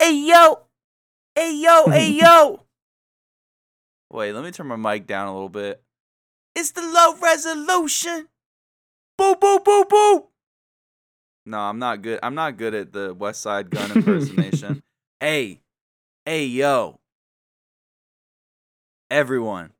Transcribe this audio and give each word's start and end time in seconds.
Hey 0.00 0.14
yo, 0.14 0.60
hey 1.34 1.54
yo, 1.56 1.90
hey 1.90 2.08
yo. 2.22 2.64
Wait, 4.10 4.32
let 4.32 4.42
me 4.42 4.50
turn 4.50 4.66
my 4.66 4.76
mic 4.76 5.06
down 5.06 5.28
a 5.28 5.32
little 5.34 5.50
bit. 5.50 5.82
It's 6.56 6.70
the 6.70 6.80
low 6.80 7.16
resolution. 7.20 8.28
Boo 9.18 9.34
boo 9.38 9.60
boo 9.62 9.84
boo. 9.84 10.28
No, 11.44 11.58
I'm 11.58 11.78
not 11.78 12.00
good. 12.00 12.18
I'm 12.22 12.34
not 12.34 12.56
good 12.56 12.74
at 12.74 12.94
the 12.94 13.12
West 13.12 13.42
Side 13.42 13.68
Gun 13.70 13.92
impersonation. 13.92 14.82
hey, 15.20 15.60
hey 16.24 16.46
yo. 16.46 16.98
Everyone, 19.10 19.72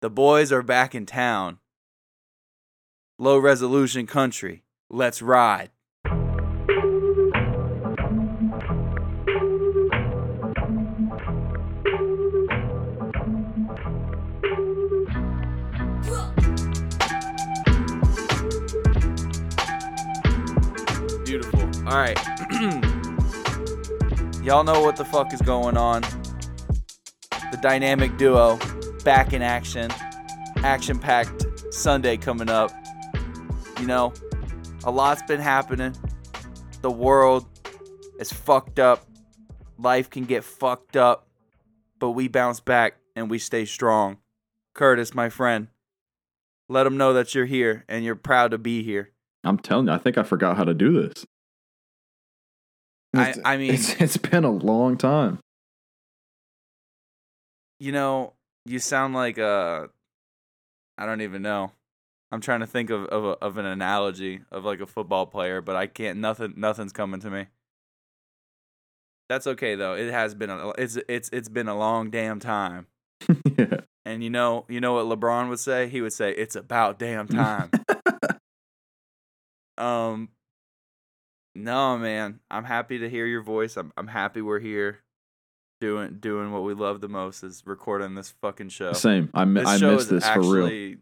the 0.00 0.10
boys 0.10 0.52
are 0.52 0.62
back 0.62 0.94
in 0.94 1.06
town. 1.06 1.58
Low 3.18 3.38
resolution 3.38 4.06
country. 4.06 4.62
Let's 4.88 5.20
ride. 5.20 5.70
All 21.94 22.00
right. 22.00 22.18
Y'all 24.42 24.64
know 24.64 24.82
what 24.82 24.96
the 24.96 25.06
fuck 25.08 25.32
is 25.32 25.40
going 25.40 25.76
on. 25.76 26.02
The 27.52 27.58
dynamic 27.62 28.16
duo 28.16 28.58
back 29.04 29.32
in 29.32 29.42
action. 29.42 29.92
Action 30.56 30.98
packed 30.98 31.46
Sunday 31.72 32.16
coming 32.16 32.50
up. 32.50 32.72
You 33.78 33.86
know, 33.86 34.12
a 34.82 34.90
lot's 34.90 35.22
been 35.22 35.38
happening. 35.38 35.94
The 36.82 36.90
world 36.90 37.46
is 38.18 38.32
fucked 38.32 38.80
up. 38.80 39.06
Life 39.78 40.10
can 40.10 40.24
get 40.24 40.42
fucked 40.42 40.96
up. 40.96 41.28
But 42.00 42.10
we 42.10 42.26
bounce 42.26 42.58
back 42.58 42.96
and 43.14 43.30
we 43.30 43.38
stay 43.38 43.66
strong. 43.66 44.16
Curtis, 44.74 45.14
my 45.14 45.28
friend, 45.28 45.68
let 46.68 46.82
them 46.82 46.96
know 46.96 47.12
that 47.12 47.36
you're 47.36 47.46
here 47.46 47.84
and 47.88 48.04
you're 48.04 48.16
proud 48.16 48.50
to 48.50 48.58
be 48.58 48.82
here. 48.82 49.12
I'm 49.44 49.58
telling 49.58 49.86
you, 49.86 49.92
I 49.92 49.98
think 49.98 50.18
I 50.18 50.24
forgot 50.24 50.56
how 50.56 50.64
to 50.64 50.74
do 50.74 51.00
this. 51.00 51.24
I, 53.18 53.34
I 53.44 53.56
mean, 53.58 53.74
it's 53.74 53.94
it's 54.00 54.16
been 54.16 54.44
a 54.44 54.50
long 54.50 54.96
time. 54.96 55.38
you 57.78 57.92
know, 57.92 58.32
you 58.64 58.78
sound 58.78 59.14
like 59.14 59.38
uh 59.38 59.86
I 60.96 61.06
don't 61.06 61.20
even 61.20 61.42
know. 61.42 61.72
I'm 62.32 62.40
trying 62.40 62.60
to 62.60 62.66
think 62.66 62.90
of 62.90 63.04
of, 63.06 63.24
a, 63.24 63.28
of 63.44 63.58
an 63.58 63.66
analogy 63.66 64.40
of 64.50 64.64
like 64.64 64.80
a 64.80 64.86
football 64.86 65.26
player, 65.26 65.60
but 65.60 65.76
I 65.76 65.86
can't. 65.86 66.18
Nothing 66.18 66.54
nothing's 66.56 66.92
coming 66.92 67.20
to 67.20 67.30
me. 67.30 67.46
That's 69.28 69.46
okay 69.46 69.74
though. 69.74 69.94
It 69.94 70.10
has 70.10 70.34
been 70.34 70.50
a 70.50 70.70
it's 70.78 70.98
it's 71.08 71.30
it's 71.32 71.48
been 71.48 71.68
a 71.68 71.76
long 71.76 72.10
damn 72.10 72.40
time. 72.40 72.86
yeah. 73.58 73.80
And 74.04 74.22
you 74.22 74.30
know 74.30 74.64
you 74.68 74.80
know 74.80 74.94
what 74.94 75.18
LeBron 75.18 75.48
would 75.48 75.60
say? 75.60 75.88
He 75.88 76.00
would 76.00 76.12
say 76.12 76.32
it's 76.32 76.56
about 76.56 76.98
damn 76.98 77.26
time. 77.26 77.70
um 79.78 80.28
No, 81.54 81.96
man. 81.98 82.40
I'm 82.50 82.64
happy 82.64 82.98
to 82.98 83.08
hear 83.08 83.26
your 83.26 83.42
voice. 83.42 83.76
I'm 83.76 83.92
I'm 83.96 84.08
happy 84.08 84.42
we're 84.42 84.60
here 84.60 85.00
doing 85.80 86.18
doing 86.18 86.50
what 86.52 86.62
we 86.62 86.74
love 86.74 87.00
the 87.00 87.08
most 87.08 87.42
is 87.42 87.62
recording 87.66 88.14
this 88.14 88.34
fucking 88.40 88.70
show. 88.70 88.92
Same. 88.92 89.30
I, 89.34 89.44
mi- 89.44 89.60
This 89.60 89.68
I 89.68 89.78
miss 89.78 90.02
is 90.02 90.08
this 90.08 90.28
for 90.28 90.40
real. 90.40 90.96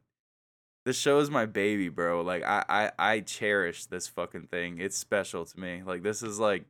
This 0.85 0.99
show 0.99 1.21
is 1.21 1.31
my 1.31 1.47
baby, 1.47 1.89
bro. 1.89 2.23
Like 2.23 2.43
I, 2.43 2.65
I 2.69 2.91
I 2.99 3.21
cherish 3.21 3.87
this 3.87 4.09
fucking 4.09 4.49
thing. 4.51 4.79
It's 4.81 4.97
special 4.97 5.45
to 5.45 5.61
me. 5.61 5.83
Like 5.85 6.03
this 6.03 6.23
is 6.23 6.39
like 6.41 6.65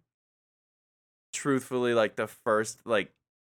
truthfully 1.32 1.94
like 1.94 2.16
the 2.16 2.26
first 2.26 2.80
like 2.84 3.10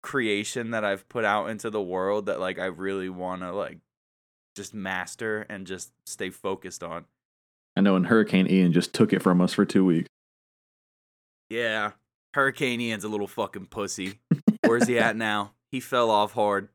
creation 0.03 0.71
that 0.71 0.85
I've 0.85 1.09
put 1.09 1.25
out 1.25 1.49
into 1.51 1.71
the 1.71 1.83
world 1.83 2.27
that 2.27 2.39
like 2.41 2.59
I 2.59 2.67
really 2.67 3.09
want 3.09 3.43
to 3.43 3.53
like 3.53 3.79
just 4.55 4.73
master 4.75 5.45
and 5.49 5.67
just 5.67 5.93
stay 6.07 6.31
focused 6.31 6.85
on. 6.85 7.05
I 7.77 7.81
know, 7.81 7.97
and 7.97 8.07
Hurricane 8.07 8.47
Ian 8.49 8.71
just 8.73 8.93
took 8.93 9.13
it 9.13 9.21
from 9.23 9.41
us 9.41 9.53
for 9.53 9.65
two 9.65 9.85
weeks. 9.85 10.09
Yeah. 11.55 11.93
Hurricane 12.35 12.81
Ian's 12.81 13.05
a 13.05 13.09
little 13.09 13.29
fucking 13.29 13.67
pussy. 13.67 14.19
Where's 14.67 14.89
he 14.89 14.99
at 14.99 15.17
now? 15.17 15.53
He 15.71 15.79
fell 15.79 16.11
off 16.11 16.33
hard. 16.33 16.69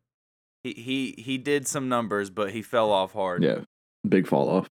He 0.63 0.73
he 0.73 1.21
he 1.21 1.37
did 1.37 1.67
some 1.67 1.89
numbers, 1.89 2.29
but 2.29 2.51
he 2.51 2.61
fell 2.61 2.91
off 2.91 3.11
hard. 3.13 3.43
Yeah. 3.43 3.61
Big 4.07 4.25
fall 4.25 4.49
off. 4.49 4.69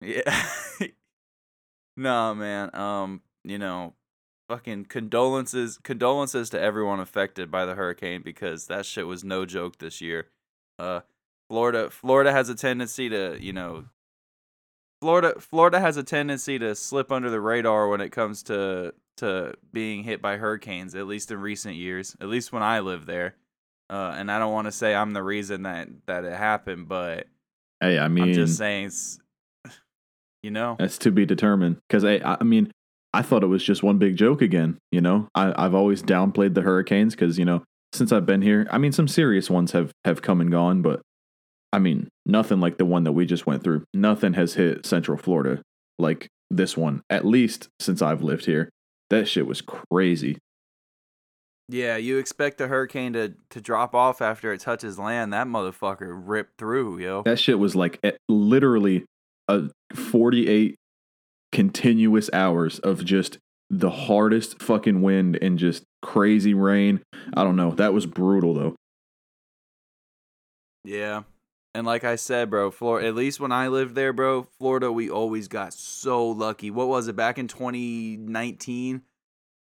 Yeah. 0.00 0.46
no, 1.96 2.34
man. 2.34 2.74
Um, 2.74 3.20
you 3.44 3.58
know, 3.58 3.94
fucking 4.48 4.86
condolences 4.86 5.78
condolences 5.82 6.48
to 6.50 6.60
everyone 6.60 7.00
affected 7.00 7.50
by 7.50 7.66
the 7.66 7.74
hurricane 7.74 8.22
because 8.22 8.66
that 8.68 8.86
shit 8.86 9.06
was 9.06 9.24
no 9.24 9.44
joke 9.44 9.78
this 9.78 10.00
year. 10.00 10.28
Uh 10.78 11.00
Florida 11.50 11.90
Florida 11.90 12.32
has 12.32 12.48
a 12.48 12.54
tendency 12.54 13.10
to, 13.10 13.36
you 13.40 13.52
know, 13.52 13.86
Florida 15.00 15.34
Florida 15.38 15.80
has 15.80 15.96
a 15.96 16.02
tendency 16.02 16.58
to 16.58 16.74
slip 16.74 17.10
under 17.10 17.30
the 17.30 17.40
radar 17.40 17.88
when 17.88 18.00
it 18.00 18.10
comes 18.10 18.42
to 18.44 18.94
to 19.18 19.54
being 19.72 20.02
hit 20.02 20.22
by 20.22 20.36
hurricanes, 20.36 20.94
at 20.94 21.06
least 21.06 21.30
in 21.30 21.38
recent 21.40 21.76
years, 21.76 22.16
at 22.20 22.28
least 22.28 22.52
when 22.52 22.62
I 22.62 22.80
lived 22.80 23.06
there. 23.06 23.36
Uh, 23.88 24.14
and 24.16 24.30
I 24.30 24.38
don't 24.38 24.52
want 24.52 24.66
to 24.66 24.72
say 24.72 24.94
I'm 24.94 25.12
the 25.12 25.22
reason 25.22 25.62
that 25.62 25.88
that 26.06 26.24
it 26.24 26.32
happened, 26.32 26.88
but 26.88 27.26
Hey, 27.80 27.98
I 27.98 28.08
mean, 28.08 28.24
I'm 28.24 28.32
just 28.34 28.58
saying, 28.58 28.86
it's, 28.86 29.18
you 30.42 30.50
know, 30.50 30.76
that's 30.78 30.98
to 30.98 31.10
be 31.10 31.24
determined. 31.24 31.78
Because 31.88 32.04
I, 32.04 32.20
I 32.40 32.44
mean, 32.44 32.70
I 33.14 33.22
thought 33.22 33.42
it 33.42 33.48
was 33.48 33.64
just 33.64 33.82
one 33.82 33.98
big 33.98 34.16
joke 34.16 34.42
again. 34.42 34.78
You 34.92 35.00
know, 35.00 35.28
I, 35.34 35.52
I've 35.56 35.74
always 35.74 36.02
downplayed 36.02 36.54
the 36.54 36.62
hurricanes 36.62 37.14
because 37.14 37.38
you 37.38 37.44
know 37.44 37.64
since 37.92 38.12
I've 38.12 38.26
been 38.26 38.42
here, 38.42 38.66
I 38.70 38.78
mean, 38.78 38.92
some 38.92 39.08
serious 39.08 39.48
ones 39.48 39.72
have 39.72 39.92
have 40.04 40.22
come 40.22 40.40
and 40.40 40.50
gone, 40.50 40.82
but 40.82 41.00
I 41.72 41.78
mean, 41.78 42.08
nothing 42.26 42.60
like 42.60 42.78
the 42.78 42.84
one 42.84 43.04
that 43.04 43.12
we 43.12 43.26
just 43.26 43.46
went 43.46 43.62
through. 43.62 43.84
Nothing 43.94 44.34
has 44.34 44.54
hit 44.54 44.84
Central 44.86 45.16
Florida 45.16 45.62
like 45.98 46.28
this 46.50 46.76
one. 46.76 47.02
At 47.08 47.24
least 47.24 47.68
since 47.78 48.02
I've 48.02 48.22
lived 48.22 48.46
here, 48.46 48.68
that 49.10 49.28
shit 49.28 49.46
was 49.46 49.60
crazy. 49.62 50.38
yeah, 51.68 51.96
you 51.96 52.18
expect 52.18 52.58
the 52.58 52.66
hurricane 52.66 53.12
to 53.12 53.34
to 53.50 53.60
drop 53.60 53.94
off 53.94 54.20
after 54.20 54.52
it 54.52 54.60
touches 54.60 54.98
land. 54.98 55.32
That 55.32 55.46
motherfucker 55.46 56.08
ripped 56.10 56.58
through, 56.58 56.98
yo. 56.98 57.22
That 57.22 57.38
shit 57.38 57.58
was 57.60 57.76
like 57.76 58.00
literally 58.28 59.04
a 59.46 59.70
48 59.94 60.74
continuous 61.52 62.30
hours 62.32 62.78
of 62.80 63.04
just 63.04 63.38
the 63.68 63.90
hardest 63.90 64.60
fucking 64.60 65.02
wind 65.02 65.38
and 65.40 65.58
just 65.58 65.84
crazy 66.02 66.54
rain. 66.54 67.00
I 67.34 67.44
don't 67.44 67.56
know. 67.56 67.70
That 67.70 67.92
was 67.92 68.06
brutal 68.06 68.54
though. 68.54 68.74
Yeah. 70.84 71.22
And 71.74 71.86
like 71.86 72.02
I 72.02 72.16
said, 72.16 72.50
bro, 72.50 72.70
Florida, 72.70 73.08
at 73.08 73.14
least 73.14 73.38
when 73.38 73.52
I 73.52 73.68
lived 73.68 73.94
there, 73.94 74.12
bro, 74.12 74.42
Florida, 74.42 74.90
we 74.90 75.08
always 75.08 75.46
got 75.46 75.72
so 75.72 76.26
lucky. 76.26 76.70
What 76.70 76.88
was 76.88 77.06
it 77.06 77.14
back 77.14 77.38
in 77.38 77.46
2019? 77.46 79.02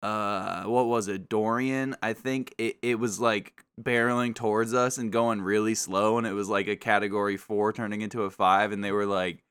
Uh, 0.02 0.64
what 0.64 0.86
was 0.86 1.08
it? 1.08 1.28
Dorian, 1.28 1.96
I 2.00 2.12
think 2.12 2.54
it, 2.58 2.76
it 2.80 3.00
was 3.00 3.18
like 3.18 3.64
barreling 3.80 4.36
towards 4.36 4.72
us 4.72 4.98
and 4.98 5.10
going 5.10 5.42
really 5.42 5.74
slow. 5.74 6.16
And 6.16 6.26
it 6.26 6.32
was 6.32 6.48
like 6.48 6.68
a 6.68 6.76
category 6.76 7.36
four 7.36 7.72
turning 7.72 8.02
into 8.02 8.22
a 8.22 8.30
five. 8.30 8.70
And 8.70 8.84
they 8.84 8.92
were 8.92 9.06
like, 9.06 9.42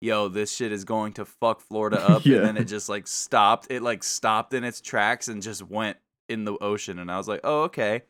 yo, 0.00 0.28
this 0.28 0.54
shit 0.54 0.70
is 0.70 0.84
going 0.84 1.14
to 1.14 1.24
fuck 1.24 1.60
Florida 1.60 2.00
up. 2.08 2.24
Yeah. 2.24 2.38
And 2.38 2.46
then 2.46 2.56
it 2.58 2.66
just 2.66 2.88
like 2.88 3.08
stopped. 3.08 3.66
It 3.70 3.82
like 3.82 4.04
stopped 4.04 4.54
in 4.54 4.62
its 4.62 4.80
tracks 4.80 5.26
and 5.26 5.42
just 5.42 5.62
went 5.62 5.96
in 6.28 6.44
the 6.44 6.56
ocean. 6.58 7.00
And 7.00 7.10
I 7.10 7.16
was 7.16 7.26
like, 7.26 7.40
oh, 7.42 7.62
okay. 7.62 8.02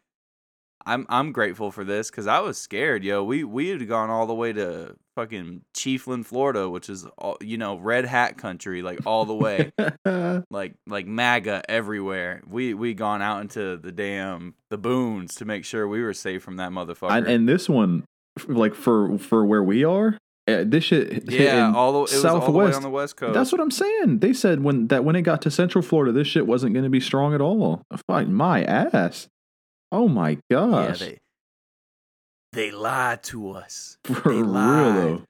I'm 0.86 1.06
I'm 1.08 1.32
grateful 1.32 1.70
for 1.70 1.84
this 1.84 2.10
because 2.10 2.26
I 2.26 2.40
was 2.40 2.58
scared, 2.58 3.04
yo. 3.04 3.24
We 3.24 3.44
we 3.44 3.68
had 3.68 3.86
gone 3.88 4.10
all 4.10 4.26
the 4.26 4.34
way 4.34 4.52
to 4.52 4.96
fucking 5.14 5.62
Chiefland, 5.74 6.26
Florida, 6.26 6.68
which 6.68 6.88
is 6.88 7.06
all 7.18 7.36
you 7.40 7.56
know, 7.56 7.76
red 7.76 8.04
hat 8.04 8.36
country, 8.36 8.82
like 8.82 9.00
all 9.06 9.24
the 9.24 9.34
way, 9.34 9.72
like 10.50 10.74
like 10.86 11.06
MAGA 11.06 11.62
everywhere. 11.68 12.42
We 12.46 12.74
we 12.74 12.94
gone 12.94 13.22
out 13.22 13.40
into 13.40 13.76
the 13.76 13.92
damn 13.92 14.54
the 14.70 14.78
boons 14.78 15.36
to 15.36 15.44
make 15.44 15.64
sure 15.64 15.88
we 15.88 16.02
were 16.02 16.14
safe 16.14 16.42
from 16.42 16.56
that 16.56 16.70
motherfucker. 16.70 17.12
and, 17.12 17.26
and 17.26 17.48
this 17.48 17.68
one, 17.68 18.04
like 18.46 18.74
for 18.74 19.16
for 19.18 19.46
where 19.46 19.62
we 19.62 19.84
are, 19.84 20.18
eh, 20.46 20.64
this 20.66 20.84
shit 20.84 21.30
yeah, 21.30 21.72
all 21.74 21.92
the 21.92 21.98
it 22.12 22.16
was 22.16 22.24
all 22.24 22.40
the 22.40 22.50
way 22.50 22.66
Southwest. 22.66 22.76
on 22.76 22.82
the 22.82 22.90
west 22.90 23.16
coast. 23.16 23.34
That's 23.34 23.52
what 23.52 23.60
I'm 23.60 23.70
saying. 23.70 24.18
They 24.18 24.32
said 24.32 24.62
when 24.62 24.88
that 24.88 25.04
when 25.04 25.16
it 25.16 25.22
got 25.22 25.40
to 25.42 25.50
Central 25.50 25.82
Florida, 25.82 26.12
this 26.12 26.28
shit 26.28 26.46
wasn't 26.46 26.74
going 26.74 26.84
to 26.84 26.90
be 26.90 27.00
strong 27.00 27.34
at 27.34 27.40
all. 27.40 27.82
Fuck 28.06 28.28
my 28.28 28.64
ass. 28.64 29.28
Oh 29.96 30.08
my 30.08 30.38
yeah, 30.50 30.94
they 30.98 31.18
they 32.52 32.70
lied 32.72 33.22
to 33.24 33.50
us. 33.52 33.96
For 34.04 34.14
they 34.32 34.36
real 34.42 34.46
lied. 34.46 34.96
though. 34.96 35.22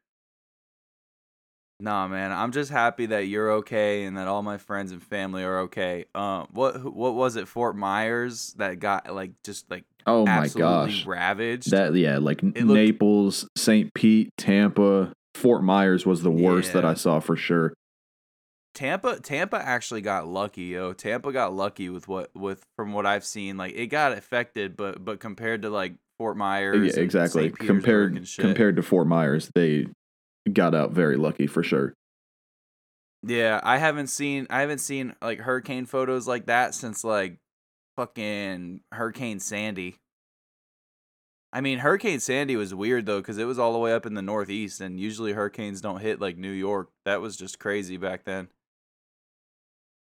Nah, 1.81 2.07
man, 2.09 2.33
I'm 2.33 2.53
just 2.53 2.71
happy 2.71 3.07
that 3.07 3.27
you're 3.27 3.51
okay 3.55 4.05
and 4.05 4.17
that 4.17 4.29
all 4.29 4.43
my 4.43 4.59
friends 4.59 4.93
and 4.93 5.03
family 5.03 5.43
are 5.43 5.61
okay. 5.61 6.07
Um, 6.15 6.47
what 6.53 6.83
what 6.95 7.15
was 7.15 7.37
it, 7.37 7.49
Fort 7.49 7.77
Myers, 7.77 8.55
that 8.59 8.79
got 8.79 9.13
like 9.13 9.33
just 9.43 9.71
like 9.71 9.85
Oh 10.07 10.25
my 10.25 10.33
absolutely 10.45 10.63
gosh. 10.95 11.07
ravaged? 11.07 11.71
That 11.73 11.95
yeah, 11.95 12.19
like 12.19 12.43
looked- 12.43 12.57
Naples, 12.59 13.49
St. 13.57 13.93
Pete, 13.93 14.31
Tampa, 14.39 15.13
Fort 15.35 15.63
Myers 15.65 16.07
was 16.07 16.23
the 16.23 16.31
worst 16.31 16.73
that 16.75 16.85
I 16.85 16.95
saw 16.95 17.21
for 17.21 17.37
sure. 17.37 17.75
Tampa 18.75 19.21
Tampa 19.21 19.57
actually 19.57 20.01
got 20.01 20.27
lucky, 20.27 20.63
yo. 20.63 20.93
Tampa 20.93 21.33
got 21.33 21.55
lucky 21.55 21.89
with 21.89 22.09
what 22.09 22.31
with 22.35 22.67
from 22.77 22.93
what 22.93 23.07
I've 23.07 23.25
seen. 23.25 23.57
Like 23.57 23.75
it 23.75 23.87
got 23.87 24.13
affected, 24.13 24.77
but 24.77 25.05
but 25.05 25.21
compared 25.21 25.63
to 25.63 25.71
like 25.71 25.95
Fort 26.19 26.37
Myers, 26.37 26.97
yeah, 26.97 27.03
exactly. 27.03 27.51
Compared 27.51 28.29
compared 28.37 28.77
to 28.77 28.83
Fort 28.83 29.07
Myers, 29.07 29.51
they 29.55 29.87
got 30.53 30.75
out 30.75 30.91
very 30.91 31.17
lucky 31.17 31.47
for 31.47 31.63
sure. 31.63 31.95
Yeah, 33.23 33.61
I 33.63 33.79
haven't 33.79 34.09
seen 34.09 34.49
I 34.51 34.61
haven't 34.61 34.79
seen 34.79 35.15
like 35.23 35.39
hurricane 35.39 35.87
photos 35.87 36.27
like 36.27 36.47
that 36.47 36.75
since 36.75 37.05
like 37.05 37.39
fucking 37.97 38.81
Hurricane 38.91 39.39
Sandy. 39.39 39.97
I 41.53 41.61
mean, 41.61 41.79
Hurricane 41.79 42.19
Sandy 42.19 42.57
was 42.57 42.75
weird 42.75 43.07
though 43.07 43.23
cuz 43.23 43.39
it 43.39 43.45
was 43.45 43.59
all 43.59 43.73
the 43.73 43.79
way 43.79 43.95
up 43.95 44.05
in 44.05 44.15
the 44.15 44.23
northeast 44.23 44.81
and 44.81 44.99
usually 44.99 45.33
hurricanes 45.33 45.81
don't 45.81 46.01
hit 46.01 46.21
like 46.21 46.37
New 46.37 46.51
York. 46.51 46.91
That 47.05 47.21
was 47.21 47.37
just 47.37 47.61
crazy 47.61 47.97
back 47.97 48.25
then. 48.25 48.49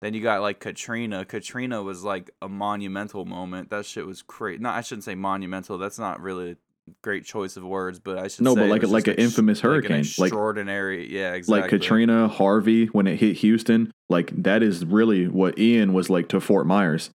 Then 0.01 0.13
you 0.13 0.21
got 0.21 0.41
like 0.41 0.59
Katrina. 0.59 1.25
Katrina 1.25 1.83
was 1.83 2.03
like 2.03 2.31
a 2.41 2.47
monumental 2.47 3.25
moment. 3.25 3.69
That 3.69 3.85
shit 3.85 4.05
was 4.05 4.21
crazy. 4.21 4.59
No, 4.59 4.69
I 4.69 4.81
shouldn't 4.81 5.03
say 5.03 5.15
monumental. 5.15 5.77
That's 5.77 5.99
not 5.99 6.21
really 6.21 6.51
a 6.51 6.57
great 7.03 7.25
choice 7.25 7.57
of 7.57 7.63
words, 7.65 7.99
but 7.99 8.17
I 8.17 8.29
should 8.29 8.45
No, 8.45 8.55
say 8.55 8.61
but 8.61 8.69
like- 8.69 8.83
like 8.83 9.07
an 9.07 9.15
infamous 9.15 9.59
like 9.59 9.65
an 9.65 9.69
hurricane. 9.71 9.97
Like- 10.17 10.27
extraordinary. 10.27 11.13
yeah, 11.13 11.33
exactly. 11.33 11.61
Like 11.61 11.69
Katrina, 11.69 12.27
Harvey, 12.29 12.85
when 12.87 13.07
it 13.07 13.17
hit 13.19 13.37
Houston, 13.37 13.91
like 14.07 14.31
that 14.41 14.63
is 14.63 14.85
really 14.85 15.27
what 15.27 15.59
Ian 15.59 15.91
was 15.93 16.09
like 16.09 16.29
to 16.29 16.39
Fort 16.39 16.65
Myers. 16.65 17.11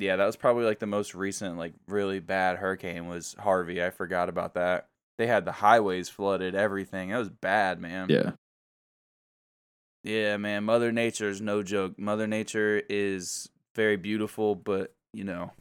Yeah, 0.00 0.16
that 0.16 0.26
was 0.26 0.36
probably 0.36 0.64
like 0.64 0.78
the 0.80 0.86
most 0.86 1.14
recent, 1.14 1.58
like 1.58 1.74
really 1.86 2.20
bad 2.20 2.58
hurricane 2.58 3.08
was 3.08 3.34
Harvey. 3.38 3.82
I 3.82 3.90
forgot 3.90 4.28
about 4.28 4.54
that. 4.54 4.86
They 5.16 5.26
had 5.26 5.44
the 5.44 5.52
highways 5.52 6.08
flooded, 6.08 6.54
everything. 6.54 7.10
That 7.10 7.18
was 7.18 7.28
bad, 7.28 7.80
man. 7.80 8.08
Yeah. 8.08 8.32
Yeah, 10.04 10.36
man. 10.36 10.64
Mother 10.64 10.92
Nature 10.92 11.28
is 11.28 11.40
no 11.40 11.62
joke. 11.62 11.98
Mother 11.98 12.26
Nature 12.26 12.82
is 12.88 13.48
very 13.74 13.96
beautiful, 13.96 14.54
but 14.54 14.94
you 15.12 15.24
know, 15.24 15.52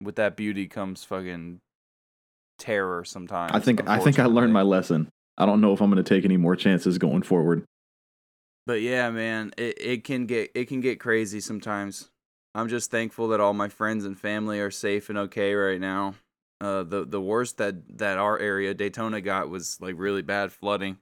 with 0.00 0.16
that 0.16 0.36
beauty 0.36 0.66
comes 0.66 1.04
fucking 1.04 1.60
terror 2.58 3.04
sometimes. 3.04 3.52
I 3.54 3.60
think 3.60 3.88
I 3.88 3.98
think 3.98 4.18
I 4.18 4.26
learned 4.26 4.52
my 4.52 4.62
lesson. 4.62 5.08
I 5.36 5.46
don't 5.46 5.60
know 5.60 5.72
if 5.72 5.80
I'm 5.80 5.90
going 5.90 6.02
to 6.02 6.08
take 6.08 6.24
any 6.24 6.36
more 6.36 6.56
chances 6.56 6.98
going 6.98 7.22
forward. 7.22 7.64
But 8.66 8.80
yeah, 8.80 9.10
man, 9.10 9.52
it, 9.58 9.78
it 9.80 10.04
can 10.04 10.26
get 10.26 10.50
it 10.54 10.66
can 10.68 10.80
get 10.80 11.00
crazy 11.00 11.40
sometimes. 11.40 12.10
I'm 12.54 12.68
just 12.68 12.90
thankful 12.90 13.28
that 13.28 13.40
all 13.40 13.52
my 13.52 13.68
friends 13.68 14.04
and 14.04 14.18
family 14.18 14.60
are 14.60 14.70
safe 14.70 15.08
and 15.08 15.18
okay 15.18 15.54
right 15.54 15.80
now. 15.80 16.14
Uh, 16.60 16.82
the 16.82 17.04
the 17.04 17.20
worst 17.20 17.58
that 17.58 17.98
that 17.98 18.16
our 18.16 18.38
area 18.38 18.72
Daytona 18.74 19.20
got 19.20 19.50
was 19.50 19.78
like 19.80 19.96
really 19.98 20.22
bad 20.22 20.52
flooding. 20.52 20.98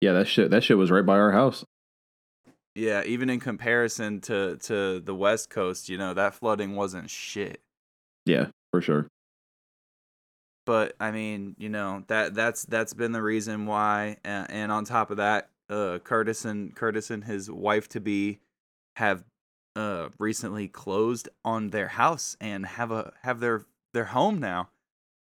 Yeah, 0.00 0.12
that 0.12 0.26
shit 0.28 0.50
that 0.50 0.64
shit 0.64 0.78
was 0.78 0.90
right 0.90 1.04
by 1.04 1.18
our 1.18 1.32
house. 1.32 1.64
Yeah, 2.74 3.02
even 3.04 3.28
in 3.28 3.40
comparison 3.40 4.20
to 4.22 4.56
to 4.58 5.00
the 5.00 5.14
West 5.14 5.50
Coast, 5.50 5.88
you 5.88 5.98
know 5.98 6.14
that 6.14 6.34
flooding 6.34 6.76
wasn't 6.76 7.10
shit. 7.10 7.60
Yeah, 8.24 8.46
for 8.70 8.80
sure. 8.80 9.08
But 10.66 10.94
I 11.00 11.10
mean, 11.10 11.56
you 11.58 11.68
know 11.68 12.04
that 12.06 12.34
that's 12.34 12.64
that's 12.64 12.94
been 12.94 13.12
the 13.12 13.22
reason 13.22 13.66
why. 13.66 14.18
And, 14.24 14.50
and 14.50 14.72
on 14.72 14.84
top 14.84 15.10
of 15.10 15.16
that, 15.16 15.50
uh, 15.68 15.98
Curtis 15.98 16.44
and 16.44 16.74
Curtis 16.74 17.10
and 17.10 17.24
his 17.24 17.50
wife 17.50 17.88
to 17.90 18.00
be 18.00 18.38
have 18.96 19.24
uh 19.76 20.08
recently 20.18 20.68
closed 20.68 21.28
on 21.44 21.70
their 21.70 21.88
house 21.88 22.36
and 22.40 22.66
have 22.66 22.90
a 22.90 23.12
have 23.22 23.40
their 23.40 23.66
their 23.92 24.06
home 24.06 24.38
now. 24.38 24.68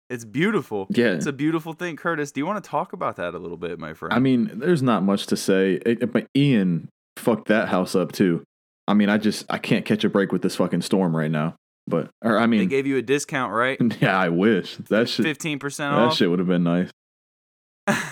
It's 0.10 0.26
beautiful. 0.26 0.88
Yeah. 0.90 1.14
It's 1.14 1.28
a 1.28 1.34
beautiful 1.34 1.74
thing. 1.74 1.96
Curtis, 1.96 2.32
do 2.32 2.40
you 2.40 2.46
want 2.46 2.64
to 2.64 2.68
talk 2.68 2.94
about 2.94 3.18
that 3.18 3.36
a 3.36 3.38
little 3.38 3.58
bit, 3.58 3.78
my 3.78 3.94
friend? 3.94 4.14
I 4.14 4.20
mean, 4.20 4.52
there's 4.56 4.82
not 4.82 5.04
much 5.04 5.28
to 5.28 5.38
say. 5.38 5.78
But 5.78 6.26
Ian 6.36 6.90
fucked 7.18 7.48
that 7.50 7.70
house 7.70 7.96
up 7.96 8.12
too. 8.12 8.44
I 8.88 8.96
mean, 8.96 9.10
I 9.10 9.18
just 9.18 9.46
I 9.50 9.60
can't 9.60 9.86
catch 9.86 10.04
a 10.04 10.10
break 10.10 10.32
with 10.32 10.42
this 10.42 10.56
fucking 10.56 10.82
storm 10.82 11.16
right 11.16 11.30
now. 11.30 11.56
But 11.86 12.10
or 12.24 12.38
I 12.40 12.48
mean, 12.48 12.62
they 12.62 12.66
gave 12.66 12.88
you 12.88 12.98
a 12.98 13.02
discount, 13.02 13.54
right? 13.54 13.80
yeah, 14.02 14.18
I 14.18 14.30
wish 14.30 14.78
that 14.78 15.10
shit 15.10 15.26
Fifteen 15.26 15.60
percent 15.60 15.94
off. 15.94 16.12
that 16.12 16.18
shit 16.18 16.30
would 16.30 16.40
have 16.40 16.48
been 16.48 16.64
nice. 16.64 16.90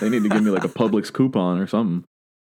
They 0.00 0.08
need 0.08 0.22
to 0.24 0.28
give 0.28 0.42
me 0.42 0.50
like 0.50 0.64
a 0.64 0.68
Publix 0.68 1.12
coupon 1.12 1.58
or 1.58 1.66
something. 1.66 2.04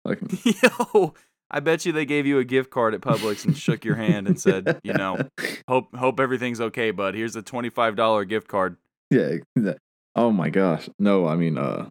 Like 0.04 0.20
Yo, 0.62 1.14
I 1.50 1.60
bet 1.60 1.86
you 1.86 1.92
they 1.92 2.04
gave 2.04 2.26
you 2.26 2.38
a 2.38 2.44
gift 2.44 2.70
card 2.70 2.94
at 2.94 3.00
Publix 3.00 3.44
and 3.44 3.56
shook 3.56 3.84
your 3.84 3.94
hand 3.94 4.26
and 4.26 4.40
said, 4.40 4.80
you 4.82 4.92
know, 4.92 5.18
hope 5.68 5.94
hope 5.94 6.18
everything's 6.18 6.60
okay, 6.60 6.90
bud. 6.90 7.14
Here's 7.14 7.36
a 7.36 7.42
twenty 7.42 7.70
five 7.70 7.94
dollar 7.94 8.24
gift 8.24 8.48
card. 8.48 8.76
Yeah. 9.12 9.72
Oh 10.14 10.30
my 10.30 10.50
gosh. 10.50 10.90
No, 10.98 11.26
I 11.26 11.36
mean, 11.36 11.56
uh, 11.56 11.88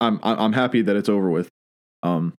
I'm 0.00 0.18
I'm 0.24 0.52
happy 0.52 0.82
that 0.82 0.96
it's 0.96 1.08
over 1.08 1.30
with. 1.30 1.48
Um, 2.02 2.34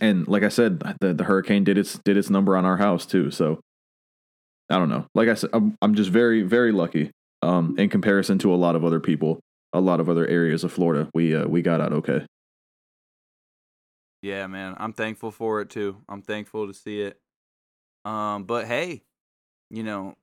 and 0.00 0.26
like 0.26 0.42
I 0.42 0.48
said, 0.48 0.80
the 1.00 1.14
the 1.14 1.22
hurricane 1.22 1.62
did 1.62 1.78
its 1.78 1.98
did 2.04 2.16
its 2.16 2.28
number 2.28 2.56
on 2.56 2.64
our 2.64 2.76
house 2.76 3.06
too. 3.06 3.30
So 3.30 3.60
I 4.68 4.78
don't 4.78 4.88
know. 4.88 5.06
Like 5.14 5.28
I 5.28 5.34
said, 5.34 5.50
I'm 5.52 5.76
I'm 5.80 5.94
just 5.94 6.10
very 6.10 6.42
very 6.42 6.72
lucky. 6.72 7.12
Um, 7.42 7.76
in 7.78 7.88
comparison 7.88 8.38
to 8.40 8.52
a 8.52 8.56
lot 8.56 8.76
of 8.76 8.84
other 8.84 9.00
people, 9.00 9.40
a 9.72 9.80
lot 9.80 10.00
of 10.00 10.08
other 10.08 10.26
areas 10.26 10.64
of 10.64 10.72
Florida, 10.72 11.08
we 11.14 11.36
uh, 11.36 11.46
we 11.46 11.62
got 11.62 11.80
out 11.80 11.92
okay. 11.92 12.26
Yeah, 14.22 14.46
man. 14.46 14.74
I'm 14.78 14.92
thankful 14.92 15.30
for 15.30 15.60
it 15.60 15.70
too. 15.70 15.98
I'm 16.08 16.22
thankful 16.22 16.66
to 16.68 16.74
see 16.74 17.00
it. 17.00 17.18
Um, 18.04 18.44
but 18.44 18.66
hey, 18.66 19.02
you 19.70 19.82
know, 19.82 20.14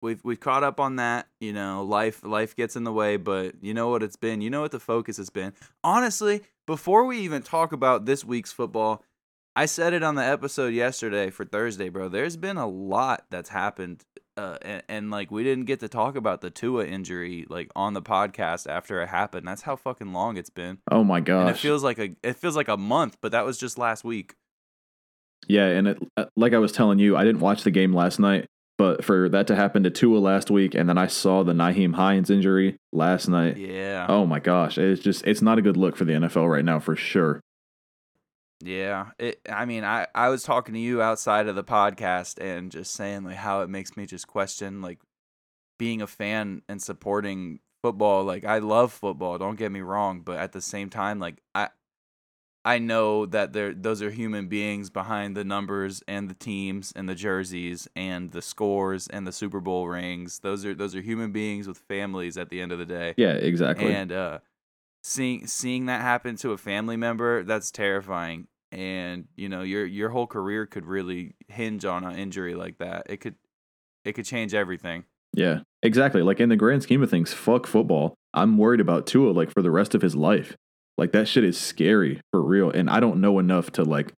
we've 0.00 0.20
we've 0.24 0.40
caught 0.40 0.62
up 0.62 0.80
on 0.80 0.96
that. 0.96 1.28
You 1.40 1.52
know, 1.52 1.82
life 1.84 2.24
life 2.24 2.56
gets 2.56 2.76
in 2.76 2.84
the 2.84 2.92
way, 2.92 3.16
but 3.16 3.54
you 3.62 3.74
know 3.74 3.88
what 3.88 4.02
it's 4.02 4.16
been. 4.16 4.40
You 4.40 4.50
know 4.50 4.60
what 4.60 4.72
the 4.72 4.80
focus 4.80 5.16
has 5.16 5.30
been. 5.30 5.52
Honestly, 5.84 6.42
before 6.66 7.04
we 7.04 7.18
even 7.20 7.42
talk 7.42 7.72
about 7.72 8.06
this 8.06 8.24
week's 8.24 8.52
football, 8.52 9.04
I 9.56 9.66
said 9.66 9.92
it 9.92 10.02
on 10.02 10.14
the 10.14 10.24
episode 10.24 10.72
yesterday 10.74 11.30
for 11.30 11.44
Thursday, 11.44 11.88
bro. 11.88 12.08
There's 12.08 12.36
been 12.36 12.56
a 12.56 12.68
lot 12.68 13.24
that's 13.30 13.50
happened, 13.50 14.04
uh, 14.36 14.58
and, 14.62 14.82
and 14.88 15.10
like 15.10 15.30
we 15.30 15.42
didn't 15.42 15.64
get 15.64 15.80
to 15.80 15.88
talk 15.88 16.16
about 16.16 16.40
the 16.40 16.50
Tua 16.50 16.86
injury 16.86 17.46
like 17.48 17.70
on 17.74 17.94
the 17.94 18.02
podcast 18.02 18.68
after 18.68 19.02
it 19.02 19.08
happened. 19.08 19.46
That's 19.48 19.62
how 19.62 19.76
fucking 19.76 20.12
long 20.12 20.36
it's 20.36 20.50
been, 20.50 20.78
Oh 20.90 21.04
my 21.04 21.20
gosh! 21.20 21.40
and 21.40 21.50
it 21.50 21.58
feels 21.58 21.82
like 21.82 21.98
a 21.98 22.14
it 22.22 22.36
feels 22.36 22.56
like 22.56 22.68
a 22.68 22.76
month, 22.76 23.16
but 23.20 23.32
that 23.32 23.44
was 23.44 23.58
just 23.58 23.76
last 23.78 24.04
week. 24.04 24.34
Yeah, 25.48 25.66
and 25.66 25.88
it, 25.88 25.98
uh, 26.16 26.26
like 26.36 26.52
I 26.52 26.58
was 26.58 26.70
telling 26.70 26.98
you, 26.98 27.16
I 27.16 27.24
didn't 27.24 27.40
watch 27.40 27.64
the 27.64 27.70
game 27.70 27.92
last 27.94 28.20
night, 28.20 28.46
but 28.80 29.04
for 29.04 29.28
that 29.28 29.46
to 29.48 29.54
happen 29.54 29.82
to 29.82 29.90
Tua 29.90 30.16
last 30.20 30.50
week, 30.50 30.74
and 30.74 30.88
then 30.88 30.96
I 30.96 31.06
saw 31.06 31.42
the 31.42 31.52
Nyheim 31.52 31.96
Hines 31.96 32.30
injury 32.30 32.78
last 32.94 33.28
night. 33.28 33.58
Yeah. 33.58 34.06
Oh 34.08 34.24
my 34.24 34.40
gosh, 34.40 34.78
it's 34.78 35.02
just 35.02 35.22
it's 35.26 35.42
not 35.42 35.58
a 35.58 35.62
good 35.62 35.76
look 35.76 35.96
for 35.96 36.06
the 36.06 36.14
NFL 36.14 36.50
right 36.50 36.64
now 36.64 36.80
for 36.80 36.96
sure. 36.96 37.42
Yeah, 38.62 39.10
it. 39.18 39.38
I 39.46 39.66
mean, 39.66 39.84
I 39.84 40.06
I 40.14 40.30
was 40.30 40.44
talking 40.44 40.72
to 40.72 40.80
you 40.80 41.02
outside 41.02 41.46
of 41.46 41.56
the 41.56 41.62
podcast 41.62 42.42
and 42.42 42.72
just 42.72 42.94
saying 42.94 43.24
like 43.24 43.36
how 43.36 43.60
it 43.60 43.68
makes 43.68 43.98
me 43.98 44.06
just 44.06 44.26
question 44.26 44.80
like 44.80 45.00
being 45.78 46.00
a 46.00 46.06
fan 46.06 46.62
and 46.66 46.80
supporting 46.80 47.60
football. 47.82 48.24
Like 48.24 48.46
I 48.46 48.60
love 48.60 48.94
football, 48.94 49.36
don't 49.36 49.58
get 49.58 49.70
me 49.70 49.80
wrong, 49.82 50.22
but 50.22 50.38
at 50.38 50.52
the 50.52 50.62
same 50.62 50.88
time, 50.88 51.18
like 51.18 51.42
I 51.54 51.68
I 52.64 52.78
know 52.78 53.24
that 53.26 53.52
there 53.54 53.72
those 53.72 54.02
are 54.02 54.10
human 54.10 54.48
beings 54.48 54.90
behind 54.90 55.34
the 55.36 55.44
numbers 55.44 56.02
and 56.06 56.28
the 56.28 56.34
teams 56.34 56.92
and 56.94 57.08
the 57.08 57.14
jerseys 57.14 57.88
and 57.96 58.32
the 58.32 58.42
scores 58.42 59.06
and 59.06 59.26
the 59.26 59.32
Super 59.32 59.60
Bowl 59.60 59.88
rings. 59.88 60.40
Those 60.40 60.66
are 60.66 60.74
those 60.74 60.94
are 60.94 61.00
human 61.00 61.32
beings 61.32 61.66
with 61.66 61.78
families 61.78 62.36
at 62.36 62.50
the 62.50 62.60
end 62.60 62.72
of 62.72 62.78
the 62.78 62.84
day. 62.84 63.14
Yeah, 63.16 63.32
exactly. 63.32 63.92
And 63.92 64.12
uh, 64.12 64.38
seeing 65.02 65.46
seeing 65.46 65.86
that 65.86 66.02
happen 66.02 66.36
to 66.36 66.52
a 66.52 66.58
family 66.58 66.98
member, 66.98 67.44
that's 67.44 67.70
terrifying. 67.70 68.46
And 68.70 69.26
you 69.36 69.48
know, 69.48 69.62
your 69.62 69.86
your 69.86 70.10
whole 70.10 70.26
career 70.26 70.66
could 70.66 70.84
really 70.84 71.34
hinge 71.48 71.86
on 71.86 72.04
an 72.04 72.18
injury 72.18 72.54
like 72.54 72.76
that. 72.78 73.06
It 73.08 73.18
could 73.18 73.36
it 74.04 74.12
could 74.12 74.26
change 74.26 74.52
everything. 74.52 75.04
yeah, 75.34 75.60
exactly. 75.82 76.20
Like 76.22 76.40
in 76.40 76.50
the 76.50 76.56
grand 76.56 76.82
scheme 76.82 77.02
of 77.02 77.10
things, 77.10 77.32
fuck 77.32 77.66
football. 77.66 78.14
I'm 78.34 78.58
worried 78.58 78.80
about 78.80 79.06
Tua 79.06 79.30
like 79.30 79.50
for 79.50 79.62
the 79.62 79.70
rest 79.70 79.94
of 79.94 80.02
his 80.02 80.14
life. 80.14 80.56
Like 81.00 81.12
that 81.12 81.28
shit 81.28 81.44
is 81.44 81.58
scary 81.58 82.20
for 82.30 82.42
real, 82.42 82.70
and 82.70 82.90
I 82.90 83.00
don't 83.00 83.22
know 83.22 83.38
enough 83.38 83.72
to 83.72 83.84
like. 83.84 84.12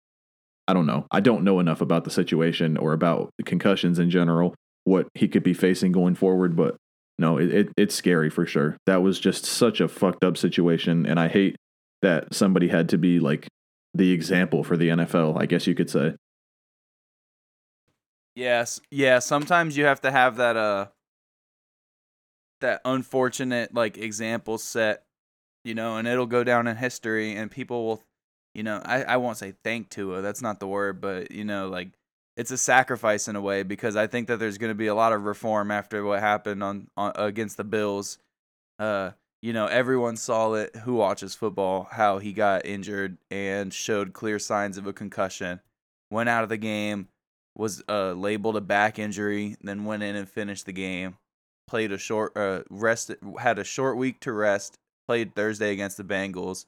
I 0.66 0.72
don't 0.72 0.86
know. 0.86 1.06
I 1.10 1.20
don't 1.20 1.44
know 1.44 1.60
enough 1.60 1.82
about 1.82 2.04
the 2.04 2.10
situation 2.10 2.78
or 2.78 2.94
about 2.94 3.30
concussions 3.44 3.98
in 3.98 4.08
general, 4.08 4.54
what 4.84 5.08
he 5.14 5.28
could 5.28 5.42
be 5.42 5.52
facing 5.52 5.92
going 5.92 6.14
forward. 6.14 6.56
But 6.56 6.76
no, 7.18 7.36
it, 7.36 7.52
it 7.52 7.68
it's 7.76 7.94
scary 7.94 8.30
for 8.30 8.46
sure. 8.46 8.78
That 8.86 9.02
was 9.02 9.20
just 9.20 9.44
such 9.44 9.82
a 9.82 9.88
fucked 9.88 10.24
up 10.24 10.38
situation, 10.38 11.04
and 11.04 11.20
I 11.20 11.28
hate 11.28 11.56
that 12.00 12.34
somebody 12.34 12.68
had 12.68 12.88
to 12.88 12.98
be 12.98 13.20
like 13.20 13.46
the 13.92 14.12
example 14.12 14.64
for 14.64 14.78
the 14.78 14.88
NFL. 14.88 15.38
I 15.38 15.44
guess 15.44 15.66
you 15.66 15.74
could 15.74 15.90
say. 15.90 16.14
Yes, 18.34 18.80
yeah. 18.90 19.18
Sometimes 19.18 19.76
you 19.76 19.84
have 19.84 20.00
to 20.00 20.10
have 20.10 20.36
that 20.36 20.56
uh 20.56 20.86
that 22.62 22.80
unfortunate 22.86 23.74
like 23.74 23.98
example 23.98 24.56
set, 24.56 25.02
you 25.64 25.74
know, 25.74 25.96
and 25.96 26.08
it'll 26.08 26.26
go 26.26 26.44
down 26.44 26.66
in 26.66 26.76
history, 26.76 27.34
and 27.34 27.50
people 27.50 27.86
will, 27.86 28.02
you 28.54 28.62
know, 28.62 28.80
I 28.84 29.02
I 29.02 29.16
won't 29.16 29.36
say 29.36 29.54
thank 29.64 29.90
Tua. 29.90 30.22
That's 30.22 30.42
not 30.42 30.60
the 30.60 30.66
word, 30.66 31.00
but 31.00 31.30
you 31.30 31.44
know, 31.44 31.68
like 31.68 31.90
it's 32.36 32.50
a 32.50 32.58
sacrifice 32.58 33.28
in 33.28 33.36
a 33.36 33.40
way 33.40 33.62
because 33.62 33.96
I 33.96 34.06
think 34.06 34.28
that 34.28 34.38
there's 34.38 34.58
going 34.58 34.70
to 34.70 34.74
be 34.74 34.86
a 34.86 34.94
lot 34.94 35.12
of 35.12 35.24
reform 35.24 35.70
after 35.70 36.04
what 36.04 36.20
happened 36.20 36.62
on, 36.62 36.88
on 36.96 37.12
against 37.16 37.56
the 37.56 37.64
Bills. 37.64 38.18
Uh, 38.78 39.10
you 39.42 39.52
know, 39.52 39.66
everyone 39.66 40.16
saw 40.16 40.54
it 40.54 40.74
who 40.76 40.94
watches 40.94 41.34
football, 41.34 41.88
how 41.90 42.18
he 42.18 42.32
got 42.32 42.64
injured 42.64 43.18
and 43.30 43.72
showed 43.72 44.12
clear 44.12 44.38
signs 44.38 44.78
of 44.78 44.86
a 44.86 44.92
concussion. 44.92 45.60
Went 46.10 46.28
out 46.28 46.42
of 46.42 46.48
the 46.48 46.56
game, 46.56 47.08
was 47.56 47.82
uh, 47.88 48.12
labeled 48.12 48.56
a 48.56 48.60
back 48.60 48.98
injury, 48.98 49.56
then 49.62 49.84
went 49.84 50.02
in 50.02 50.16
and 50.16 50.28
finished 50.28 50.66
the 50.66 50.72
game. 50.72 51.16
Played 51.68 51.92
a 51.92 51.98
short 51.98 52.36
uh, 52.36 52.62
rest 52.68 53.12
had 53.38 53.58
a 53.58 53.64
short 53.64 53.96
week 53.96 54.18
to 54.20 54.32
rest. 54.32 54.78
Played 55.10 55.34
Thursday 55.34 55.72
against 55.72 55.96
the 55.96 56.04
Bengals. 56.04 56.66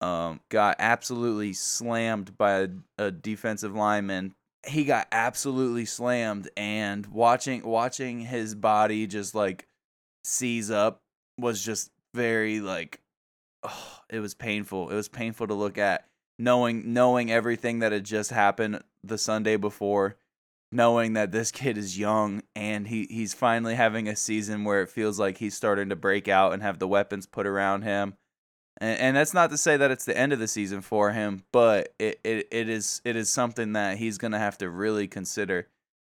Um, 0.00 0.40
got 0.48 0.74
absolutely 0.80 1.52
slammed 1.52 2.36
by 2.36 2.62
a, 2.62 2.68
a 2.98 3.10
defensive 3.12 3.72
lineman. 3.72 4.34
He 4.66 4.84
got 4.84 5.06
absolutely 5.12 5.84
slammed, 5.84 6.50
and 6.56 7.06
watching 7.06 7.62
watching 7.62 8.18
his 8.18 8.56
body 8.56 9.06
just 9.06 9.36
like 9.36 9.68
seize 10.24 10.72
up 10.72 11.02
was 11.38 11.64
just 11.64 11.92
very 12.12 12.58
like 12.58 13.00
oh, 13.62 14.00
it 14.10 14.18
was 14.18 14.34
painful. 14.34 14.90
It 14.90 14.96
was 14.96 15.08
painful 15.08 15.46
to 15.46 15.54
look 15.54 15.78
at 15.78 16.04
knowing 16.40 16.94
knowing 16.94 17.30
everything 17.30 17.78
that 17.78 17.92
had 17.92 18.04
just 18.04 18.32
happened 18.32 18.82
the 19.04 19.18
Sunday 19.18 19.54
before, 19.54 20.16
knowing 20.76 21.14
that 21.14 21.32
this 21.32 21.50
kid 21.50 21.78
is 21.78 21.98
young 21.98 22.42
and 22.54 22.86
he 22.86 23.06
he's 23.10 23.34
finally 23.34 23.74
having 23.74 24.06
a 24.06 24.14
season 24.14 24.62
where 24.62 24.82
it 24.82 24.90
feels 24.90 25.18
like 25.18 25.38
he's 25.38 25.54
starting 25.54 25.88
to 25.88 25.96
break 25.96 26.28
out 26.28 26.52
and 26.52 26.62
have 26.62 26.78
the 26.78 26.86
weapons 26.86 27.26
put 27.26 27.46
around 27.46 27.82
him. 27.82 28.14
And, 28.78 29.00
and 29.00 29.16
that's 29.16 29.32
not 29.32 29.50
to 29.50 29.58
say 29.58 29.78
that 29.78 29.90
it's 29.90 30.04
the 30.04 30.16
end 30.16 30.34
of 30.34 30.38
the 30.38 30.46
season 30.46 30.82
for 30.82 31.12
him, 31.12 31.44
but 31.50 31.94
it, 31.98 32.20
it, 32.22 32.46
it 32.52 32.68
is 32.68 33.00
it 33.04 33.16
is 33.16 33.32
something 33.32 33.72
that 33.72 33.96
he's 33.96 34.18
gonna 34.18 34.38
have 34.38 34.58
to 34.58 34.70
really 34.70 35.08
consider 35.08 35.66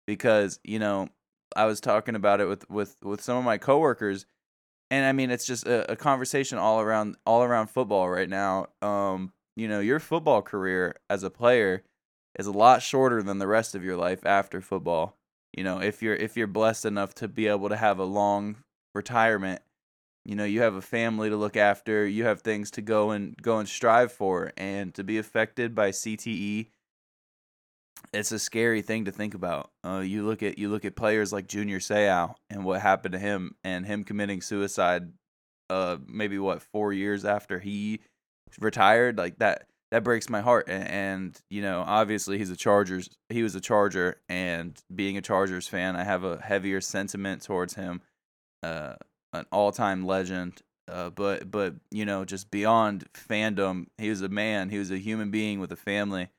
because, 0.06 0.60
you 0.62 0.78
know, 0.78 1.08
I 1.56 1.64
was 1.64 1.80
talking 1.80 2.14
about 2.14 2.40
it 2.40 2.46
with, 2.46 2.68
with, 2.70 2.96
with 3.02 3.20
some 3.20 3.36
of 3.36 3.44
my 3.44 3.58
coworkers 3.58 4.26
and 4.90 5.06
I 5.06 5.12
mean 5.12 5.30
it's 5.30 5.46
just 5.46 5.66
a, 5.66 5.92
a, 5.92 5.96
conversation 5.96 6.58
all 6.58 6.80
around 6.80 7.16
all 7.24 7.42
around 7.42 7.68
football 7.68 8.08
right 8.08 8.28
now. 8.28 8.66
Um, 8.82 9.32
you 9.56 9.68
know, 9.68 9.80
your 9.80 10.00
football 10.00 10.42
career 10.42 10.96
as 11.08 11.22
a 11.22 11.30
player 11.30 11.82
is 12.38 12.46
a 12.46 12.52
lot 12.52 12.82
shorter 12.82 13.22
than 13.22 13.38
the 13.38 13.46
rest 13.46 13.74
of 13.74 13.84
your 13.84 13.96
life 13.96 14.24
after 14.24 14.60
football. 14.60 15.16
You 15.56 15.64
know, 15.64 15.80
if 15.80 16.02
you're 16.02 16.14
if 16.14 16.36
you're 16.36 16.46
blessed 16.46 16.84
enough 16.84 17.14
to 17.16 17.28
be 17.28 17.46
able 17.48 17.68
to 17.68 17.76
have 17.76 17.98
a 17.98 18.04
long 18.04 18.56
retirement, 18.94 19.62
you 20.24 20.36
know, 20.36 20.44
you 20.44 20.62
have 20.62 20.74
a 20.74 20.82
family 20.82 21.28
to 21.28 21.36
look 21.36 21.56
after, 21.56 22.06
you 22.06 22.24
have 22.24 22.42
things 22.42 22.70
to 22.72 22.82
go 22.82 23.10
and 23.10 23.36
go 23.42 23.58
and 23.58 23.68
strive 23.68 24.12
for 24.12 24.52
and 24.56 24.94
to 24.94 25.02
be 25.02 25.18
affected 25.18 25.74
by 25.74 25.90
CTE 25.90 26.68
it's 28.12 28.32
a 28.32 28.38
scary 28.38 28.82
thing 28.82 29.04
to 29.04 29.12
think 29.12 29.34
about. 29.34 29.70
Uh, 29.84 29.98
you 29.98 30.24
look 30.24 30.42
at 30.42 30.58
you 30.58 30.68
look 30.68 30.84
at 30.84 30.96
players 30.96 31.32
like 31.32 31.46
Junior 31.46 31.78
Seau 31.78 32.34
and 32.48 32.64
what 32.64 32.80
happened 32.80 33.12
to 33.12 33.18
him, 33.18 33.54
and 33.62 33.86
him 33.86 34.04
committing 34.04 34.40
suicide. 34.40 35.12
Uh, 35.68 35.98
maybe 36.06 36.38
what 36.38 36.62
four 36.62 36.92
years 36.92 37.24
after 37.24 37.60
he 37.60 38.00
retired, 38.58 39.18
like 39.18 39.38
that. 39.38 39.66
That 39.90 40.04
breaks 40.04 40.28
my 40.28 40.40
heart. 40.40 40.68
And, 40.68 40.88
and 40.88 41.40
you 41.50 41.62
know, 41.62 41.82
obviously 41.86 42.38
he's 42.38 42.50
a 42.50 42.56
Chargers. 42.56 43.10
He 43.28 43.42
was 43.42 43.54
a 43.54 43.60
Charger, 43.60 44.20
and 44.28 44.80
being 44.94 45.16
a 45.16 45.22
Chargers 45.22 45.66
fan, 45.66 45.96
I 45.96 46.04
have 46.04 46.24
a 46.24 46.40
heavier 46.40 46.80
sentiment 46.80 47.42
towards 47.42 47.74
him. 47.74 48.02
Uh, 48.62 48.94
an 49.32 49.46
all-time 49.52 50.04
legend. 50.04 50.62
Uh, 50.88 51.10
but 51.10 51.50
but 51.50 51.74
you 51.90 52.04
know, 52.04 52.24
just 52.24 52.50
beyond 52.50 53.06
fandom, 53.14 53.86
he 53.96 54.10
was 54.10 54.22
a 54.22 54.28
man. 54.28 54.70
He 54.70 54.78
was 54.78 54.90
a 54.90 54.98
human 54.98 55.30
being 55.30 55.60
with 55.60 55.70
a 55.70 55.76
family 55.76 56.30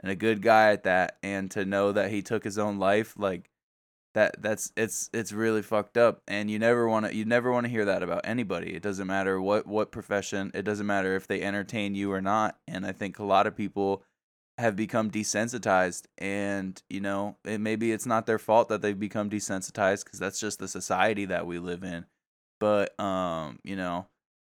and 0.00 0.10
a 0.10 0.16
good 0.16 0.42
guy 0.42 0.72
at 0.72 0.82
that 0.82 1.18
and 1.22 1.50
to 1.52 1.64
know 1.64 1.92
that 1.92 2.10
he 2.10 2.22
took 2.22 2.44
his 2.44 2.58
own 2.58 2.78
life 2.78 3.14
like 3.16 3.48
that 4.14 4.36
that's 4.40 4.72
it's 4.76 5.08
it's 5.12 5.32
really 5.32 5.62
fucked 5.62 5.96
up 5.96 6.22
and 6.28 6.50
you 6.50 6.58
never 6.58 6.88
want 6.88 7.06
to 7.06 7.14
you 7.14 7.24
never 7.24 7.50
want 7.50 7.64
to 7.64 7.70
hear 7.70 7.84
that 7.86 8.02
about 8.02 8.20
anybody. 8.24 8.74
It 8.74 8.82
doesn't 8.82 9.06
matter 9.06 9.40
what 9.40 9.66
what 9.66 9.92
profession 9.92 10.50
it 10.54 10.62
doesn't 10.62 10.86
matter 10.86 11.16
if 11.16 11.26
they 11.26 11.42
entertain 11.42 11.94
you 11.94 12.12
or 12.12 12.20
not 12.20 12.58
and 12.68 12.84
i 12.86 12.92
think 12.92 13.18
a 13.18 13.24
lot 13.24 13.46
of 13.46 13.56
people 13.56 14.04
have 14.58 14.76
become 14.76 15.10
desensitized 15.10 16.04
and 16.18 16.82
you 16.90 17.00
know 17.00 17.36
it, 17.44 17.60
maybe 17.60 17.90
it's 17.90 18.06
not 18.06 18.26
their 18.26 18.38
fault 18.38 18.68
that 18.68 18.82
they've 18.82 18.98
become 18.98 19.30
desensitized 19.30 20.04
because 20.04 20.18
that's 20.18 20.40
just 20.40 20.58
the 20.58 20.68
society 20.68 21.24
that 21.24 21.46
we 21.46 21.58
live 21.58 21.82
in. 21.82 22.04
But 22.60 22.98
um 23.00 23.58
you 23.64 23.76
know 23.76 24.06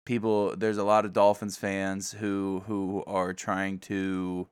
people 0.06 0.56
there's 0.56 0.78
a 0.78 0.84
lot 0.84 1.04
of 1.04 1.12
dolphins 1.12 1.56
fans 1.56 2.12
who 2.12 2.62
who 2.66 3.02
are 3.06 3.34
trying 3.34 3.78
to 3.80 4.48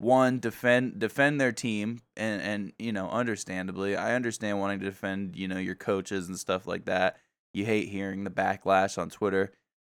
one 0.00 0.38
defend 0.38 0.98
defend 0.98 1.38
their 1.38 1.52
team 1.52 2.00
and 2.16 2.40
and 2.40 2.72
you 2.78 2.90
know 2.90 3.10
understandably 3.10 3.94
i 3.94 4.14
understand 4.14 4.58
wanting 4.58 4.80
to 4.80 4.86
defend 4.86 5.36
you 5.36 5.46
know 5.46 5.58
your 5.58 5.74
coaches 5.74 6.26
and 6.26 6.38
stuff 6.38 6.66
like 6.66 6.86
that. 6.86 7.18
You 7.52 7.66
hate 7.66 7.88
hearing 7.88 8.24
the 8.24 8.30
backlash 8.30 8.96
on 8.96 9.10
twitter 9.10 9.52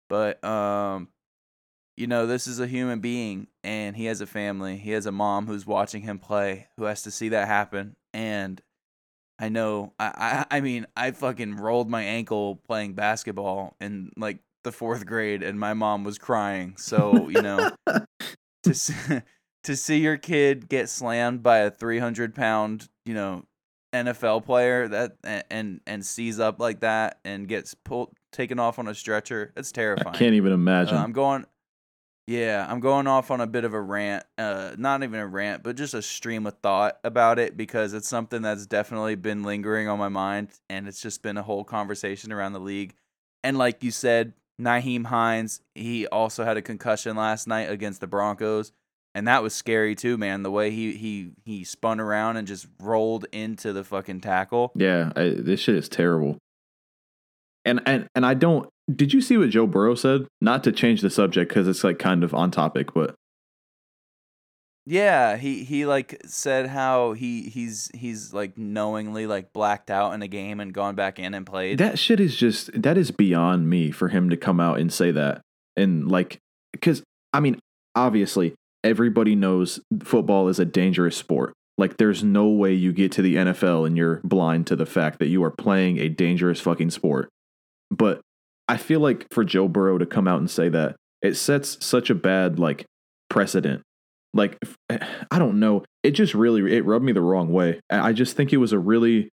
but 0.09 0.43
um 0.45 1.09
you 1.97 2.07
know 2.07 2.27
this 2.27 2.47
is 2.47 2.61
a 2.61 2.69
human 2.69 3.01
being 3.01 3.49
and 3.65 3.97
he 3.97 4.05
has 4.05 4.21
a 4.21 4.27
family. 4.27 4.77
He 4.77 4.91
has 4.91 5.07
a 5.07 5.13
mom 5.13 5.47
who's 5.49 5.67
watching 5.67 6.03
him 6.03 6.19
play 6.21 6.69
who 6.77 6.85
has 6.85 7.03
to 7.03 7.11
see 7.11 7.31
that 7.31 7.49
happen. 7.49 7.97
And 8.15 8.63
i 9.41 9.49
know 9.49 9.93
i 9.99 10.45
i, 10.51 10.57
I 10.59 10.61
mean 10.61 10.87
i 10.97 11.11
fucking 11.11 11.57
rolled 11.57 11.91
my 11.91 12.03
ankle 12.03 12.57
playing 12.67 12.95
basketball 12.95 13.77
in 13.83 14.11
like 14.17 14.39
the 14.65 14.73
fourth 14.73 15.05
grade 15.05 15.43
and 15.43 15.59
my 15.59 15.75
mom 15.75 16.05
was 16.05 16.17
crying. 16.17 16.77
So 16.77 17.29
you 17.29 17.43
know 17.43 17.71
to 18.63 19.25
to 19.67 19.75
see 19.75 19.99
your 19.99 20.17
kid 20.17 20.69
get 20.69 20.89
slammed 20.89 21.43
by 21.43 21.59
a 21.59 21.71
300 21.73 22.37
pound, 22.37 22.89
you 23.05 23.15
know, 23.15 23.45
NFL 23.93 24.45
player 24.45 24.87
that 24.89 25.17
and 25.51 25.81
and 25.87 26.05
seize 26.05 26.39
up 26.39 26.61
like 26.61 26.81
that 26.81 27.19
and 27.25 27.49
gets 27.49 27.75
pulled 27.75 28.13
taken 28.33 28.59
off 28.59 28.79
on 28.79 28.87
a 28.87 28.95
stretcher. 28.95 29.53
It's 29.57 29.73
terrifying. 29.73 30.15
I 30.15 30.19
can't 30.19 30.35
even 30.35 30.53
imagine. 30.53 30.97
Uh, 30.97 31.03
I'm 31.03 31.13
going 31.13 31.47
yeah, 32.29 32.67
I'm 32.69 32.81
going 32.81 33.07
off 33.07 33.31
on 33.31 33.41
a 33.41 33.47
bit 33.47 33.65
of 33.65 33.75
a 33.75 33.81
rant. 33.81 34.25
Uh 34.39 34.73
not 34.79 35.03
even 35.03 35.19
a 35.19 35.27
rant, 35.27 35.63
but 35.63 35.77
just 35.77 35.95
a 35.95 36.03
stream 36.03 36.47
of 36.47 36.55
thought 36.63 36.99
about 37.03 37.39
it 37.39 37.57
because 37.57 37.93
it's 37.93 38.09
something 38.09 38.43
that's 38.43 38.67
definitely 38.67 39.15
been 39.15 39.43
lingering 39.43 39.89
on 39.89 39.99
my 39.99 40.09
mind 40.09 40.51
and 40.69 40.87
it's 40.87 41.01
just 41.01 41.23
been 41.23 41.39
a 41.39 41.43
whole 41.43 41.65
conversation 41.65 42.33
around 42.33 42.53
the 42.53 42.61
league. 42.61 42.95
And 43.43 43.57
like 43.57 43.83
you 43.83 43.91
said, 43.91 44.35
Nyheim 44.61 45.07
Hines, 45.07 45.61
he 45.75 46.07
also 46.07 46.45
had 46.45 46.57
a 46.57 46.63
concussion 46.63 47.17
last 47.17 47.47
night 47.47 47.71
against 47.71 48.01
the 48.01 48.07
Broncos 48.07 48.73
and 49.17 49.27
that 49.29 49.43
was 49.43 49.55
scary 49.55 49.95
too, 49.95 50.19
man. 50.19 50.43
The 50.43 50.51
way 50.51 50.71
he 50.71 50.93
he 50.93 51.31
he 51.47 51.65
spun 51.65 52.01
around 52.01 52.37
and 52.37 52.47
just 52.47 52.67
rolled 52.83 53.25
into 53.33 53.73
the 53.73 53.83
fucking 53.83 54.21
tackle. 54.21 54.73
Yeah, 54.75 55.11
I, 55.17 55.31
this 55.31 55.61
shit 55.61 55.75
is 55.75 55.89
terrible. 55.89 56.37
And 57.65 57.81
and 57.87 58.09
and 58.15 58.27
I 58.27 58.35
don't. 58.35 58.69
Did 58.95 59.15
you 59.15 59.23
see 59.23 59.39
what 59.39 59.49
Joe 59.49 59.67
Burrow 59.67 59.95
said? 59.95 60.27
Not 60.43 60.63
to 60.65 60.71
change 60.71 61.01
the 61.01 61.09
subject 61.09 61.49
because 61.49 61.67
it's 61.67 61.83
like 61.83 61.99
kind 61.99 62.23
of 62.25 62.35
on 62.35 62.51
topic, 62.51 62.93
but 62.93 63.15
yeah, 64.85 65.39
he 65.39 65.65
he 65.65 65.87
like 65.87 66.21
said 66.27 66.67
how 66.67 67.15
he 67.15 67.49
he's 67.49 67.91
he's 67.95 68.35
like 68.35 68.59
knowingly 68.59 69.27
like 69.27 69.51
blacked 69.55 69.91
out 69.91 70.13
in 70.13 70.21
a 70.21 70.29
game 70.29 70.61
and 70.61 70.75
gone 70.75 70.95
back 70.95 71.19
in 71.19 71.33
and 71.33 71.47
played. 71.47 71.79
That 71.79 71.99
shit 71.99 72.21
is 72.21 72.37
just 72.37 72.71
that 72.83 72.99
is 72.99 73.13
beyond 73.13 73.71
me 73.71 73.93
for 73.93 74.09
him 74.09 74.29
to 74.29 74.37
come 74.37 74.61
out 74.61 74.79
and 74.79 74.93
say 74.93 75.11
that. 75.13 75.41
And 75.75 76.07
like 76.07 76.39
cuz 76.83 77.03
I 77.33 77.41
mean, 77.41 77.59
obviously 77.95 78.55
everybody 78.85 79.35
knows 79.35 79.81
football 80.03 80.49
is 80.49 80.59
a 80.59 80.65
dangerous 80.65 81.17
sport. 81.17 81.53
Like, 81.79 81.99
there's 81.99 82.25
no 82.25 82.49
way 82.49 82.73
you 82.73 82.93
get 82.93 83.13
to 83.13 83.23
the 83.23 83.37
NFL 83.37 83.87
and 83.87 83.97
you're 83.97 84.21
blind 84.25 84.67
to 84.69 84.77
the 84.77 84.87
fact 84.87 85.19
that 85.19 85.29
you 85.29 85.45
are 85.45 85.51
playing 85.51 85.99
a 85.99 86.09
dangerous 86.09 86.61
fucking 86.61 86.91
sport. 86.91 87.29
But 87.91 88.21
I 88.67 88.79
feel 88.79 89.01
like 89.01 89.27
for 89.31 89.45
Joe 89.45 89.69
Burrow 89.69 89.99
to 89.99 90.07
come 90.07 90.27
out 90.27 90.39
and 90.41 90.51
say 90.51 90.69
that, 90.71 90.97
it 91.21 91.35
sets 91.35 91.85
such 91.85 92.09
a 92.09 92.15
bad, 92.15 92.59
like, 92.59 92.87
precedent. 93.29 93.83
Like, 94.33 94.59
I 94.91 95.39
don't 95.39 95.61
know. 95.61 95.85
It 96.03 96.13
just 96.13 96.35
really, 96.35 96.75
it 96.75 96.85
rubbed 96.85 97.05
me 97.05 97.13
the 97.13 97.21
wrong 97.21 97.53
way. 97.53 97.81
I 97.91 98.13
just 98.13 98.37
think 98.37 98.53
it 98.53 98.59
was 98.59 98.73
a 98.73 98.79
really 98.79 99.29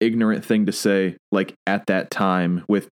ignorant 0.00 0.44
thing 0.44 0.66
to 0.66 0.72
say 0.72 1.16
like 1.30 1.54
at 1.66 1.86
that 1.86 2.10
time 2.10 2.64
with 2.68 2.88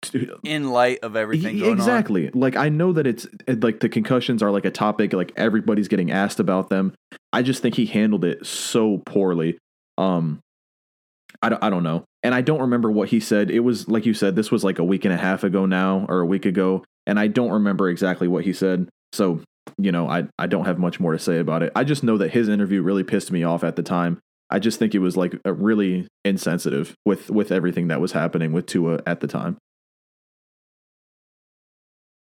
in 0.42 0.70
light 0.70 0.98
of 1.02 1.16
everything 1.16 1.62
exactly 1.62 2.26
on. 2.28 2.40
like 2.40 2.56
i 2.56 2.70
know 2.70 2.92
that 2.92 3.06
it's 3.06 3.26
like 3.46 3.80
the 3.80 3.88
concussions 3.88 4.42
are 4.42 4.50
like 4.50 4.64
a 4.64 4.70
topic 4.70 5.12
like 5.12 5.30
everybody's 5.36 5.88
getting 5.88 6.10
asked 6.10 6.40
about 6.40 6.70
them. 6.70 6.94
I 7.32 7.42
just 7.42 7.60
think 7.62 7.74
he 7.74 7.86
handled 7.86 8.24
it 8.24 8.46
so 8.46 9.02
poorly. 9.04 9.58
Um 9.98 10.40
I 11.42 11.50
don't, 11.50 11.62
I 11.62 11.68
don't 11.68 11.82
know. 11.82 12.04
And 12.22 12.34
i 12.34 12.40
don't 12.40 12.60
remember 12.60 12.90
what 12.90 13.10
he 13.10 13.20
said. 13.20 13.50
It 13.50 13.60
was 13.60 13.86
like 13.86 14.06
you 14.06 14.14
said 14.14 14.34
this 14.34 14.50
was 14.50 14.64
like 14.64 14.78
a 14.78 14.84
week 14.84 15.04
and 15.04 15.12
a 15.12 15.18
half 15.18 15.44
ago 15.44 15.66
now 15.66 16.06
or 16.08 16.20
a 16.20 16.26
week 16.26 16.46
ago 16.46 16.84
and 17.06 17.20
i 17.20 17.26
don't 17.26 17.50
remember 17.50 17.88
exactly 17.90 18.28
what 18.28 18.44
he 18.44 18.52
said. 18.52 18.88
So 19.12 19.40
you 19.78 19.92
know 19.92 20.08
i 20.08 20.24
i 20.38 20.46
don't 20.46 20.66
have 20.66 20.78
much 20.78 21.00
more 21.00 21.12
to 21.12 21.18
say 21.18 21.38
about 21.38 21.62
it. 21.62 21.72
I 21.76 21.84
just 21.84 22.02
know 22.02 22.16
that 22.18 22.32
his 22.32 22.48
interview 22.48 22.80
really 22.80 23.04
pissed 23.04 23.30
me 23.30 23.42
off 23.44 23.62
at 23.62 23.76
the 23.76 23.82
time 23.82 24.20
I 24.54 24.60
just 24.60 24.78
think 24.78 24.94
it 24.94 25.00
was 25.00 25.16
like 25.16 25.34
a 25.44 25.52
really 25.52 26.06
insensitive 26.24 26.94
with 27.04 27.28
with 27.28 27.50
everything 27.50 27.88
that 27.88 28.00
was 28.00 28.12
happening 28.12 28.52
with 28.52 28.66
Tua 28.66 29.00
at 29.04 29.18
the 29.18 29.26
time. 29.26 29.58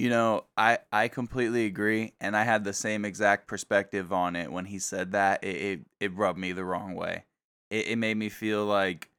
You 0.00 0.10
know, 0.10 0.44
I 0.56 0.78
I 0.92 1.06
completely 1.08 1.66
agree, 1.66 2.14
and 2.20 2.36
I 2.36 2.42
had 2.42 2.64
the 2.64 2.72
same 2.72 3.04
exact 3.04 3.46
perspective 3.46 4.12
on 4.12 4.34
it 4.34 4.50
when 4.50 4.64
he 4.64 4.80
said 4.80 5.12
that. 5.12 5.44
It 5.44 5.56
it, 5.56 5.80
it 6.00 6.16
rubbed 6.16 6.38
me 6.40 6.50
the 6.52 6.64
wrong 6.64 6.96
way. 6.96 7.24
It 7.70 7.86
it 7.88 7.96
made 7.98 8.16
me 8.16 8.28
feel 8.28 8.64
like 8.64 9.10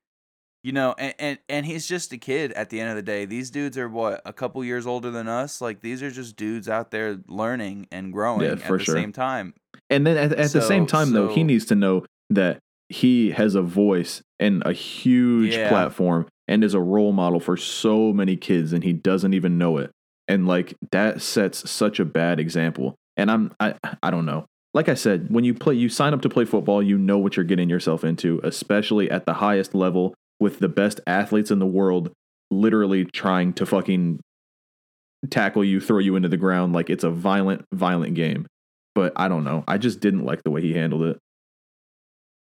you 0.64 0.74
know, 0.74 0.94
and, 0.98 1.14
and 1.20 1.40
and 1.48 1.66
he's 1.66 1.88
just 1.88 2.12
a 2.12 2.18
kid 2.18 2.52
at 2.54 2.70
the 2.70 2.82
end 2.82 2.90
of 2.90 2.98
the 2.98 3.02
day. 3.02 3.24
These 3.24 3.50
dudes 3.50 3.78
are 3.78 3.88
what 3.88 4.22
a 4.26 4.34
couple 4.34 4.62
years 4.64 4.86
older 4.86 5.10
than 5.10 5.30
us. 5.30 5.62
Like 5.62 5.80
these 5.80 6.04
are 6.04 6.12
just 6.12 6.36
dudes 6.36 6.68
out 6.68 6.92
there 6.92 7.20
learning 7.28 7.88
and 7.94 8.12
growing 8.12 8.42
Yeah, 8.42 8.52
at 8.54 8.60
the 8.68 8.80
sure. 8.80 8.96
same 8.96 9.14
time. 9.14 9.54
And 9.90 10.06
then 10.06 10.18
at, 10.18 10.34
at 10.34 10.52
the 10.52 10.62
same 10.62 10.86
So- 10.86 10.98
time, 10.98 11.12
though, 11.12 11.30
he 11.34 11.46
needs 11.46 11.66
to 11.68 11.76
know 11.76 12.06
that 12.30 12.60
he 12.90 13.32
has 13.32 13.56
a 13.56 13.62
voice 13.62 14.22
and 14.40 14.64
a 14.66 14.74
huge 14.74 15.56
Yeah. 15.56 15.70
platform 15.70 16.28
and 16.48 16.64
is 16.64 16.74
a 16.74 16.80
role 16.82 17.12
model 17.12 17.40
for 17.40 17.56
so 17.56 18.12
many 18.12 18.36
kids, 18.36 18.74
and 18.74 18.84
he 18.84 18.94
doesn't 18.94 19.34
even 19.34 19.58
know 19.58 19.78
it. 19.78 19.92
And 20.28 20.48
like 20.48 20.74
that 20.92 21.22
sets 21.22 21.70
such 21.70 22.00
a 22.00 22.06
bad 22.06 22.40
example. 22.40 22.96
And 23.18 23.30
I'm 23.32 23.52
I 23.60 23.76
I 24.04 24.12
don't 24.12 24.26
know. 24.26 24.46
Like 24.74 24.90
I 24.90 24.94
said, 24.94 25.28
when 25.32 25.44
you 25.44 25.54
play, 25.56 25.74
you 25.76 25.90
sign 25.90 26.14
up 26.14 26.22
to 26.22 26.30
play 26.30 26.46
football, 26.46 26.82
you 26.84 26.98
know 26.98 27.18
what 27.18 27.36
you're 27.36 27.44
getting 27.44 27.70
yourself 27.70 28.04
into, 28.04 28.40
especially 28.44 29.10
at 29.10 29.26
the 29.26 29.34
highest 29.36 29.74
level 29.74 30.14
with 30.40 30.60
the 30.60 30.70
best 30.70 31.00
athletes 31.08 31.50
in 31.52 31.58
the 31.60 31.66
world, 31.66 32.12
literally 32.52 33.06
trying 33.06 33.52
to 33.54 33.66
fucking 33.66 34.20
tackle 35.30 35.64
you, 35.64 35.80
throw 35.82 36.00
you 36.00 36.16
into 36.16 36.30
the 36.30 36.38
ground 36.38 36.74
like 36.74 36.90
it's 36.90 37.04
a 37.04 37.10
violent, 37.10 37.66
violent 37.74 38.14
game 38.16 38.46
but 38.96 39.14
I 39.16 39.30
don't 39.30 39.44
know. 39.46 39.64
I 39.68 39.78
just 39.78 40.02
didn't 40.02 40.26
like 40.26 40.44
the 40.44 40.52
way 40.52 40.62
he 40.62 40.74
handled 40.74 41.04
it. 41.04 41.20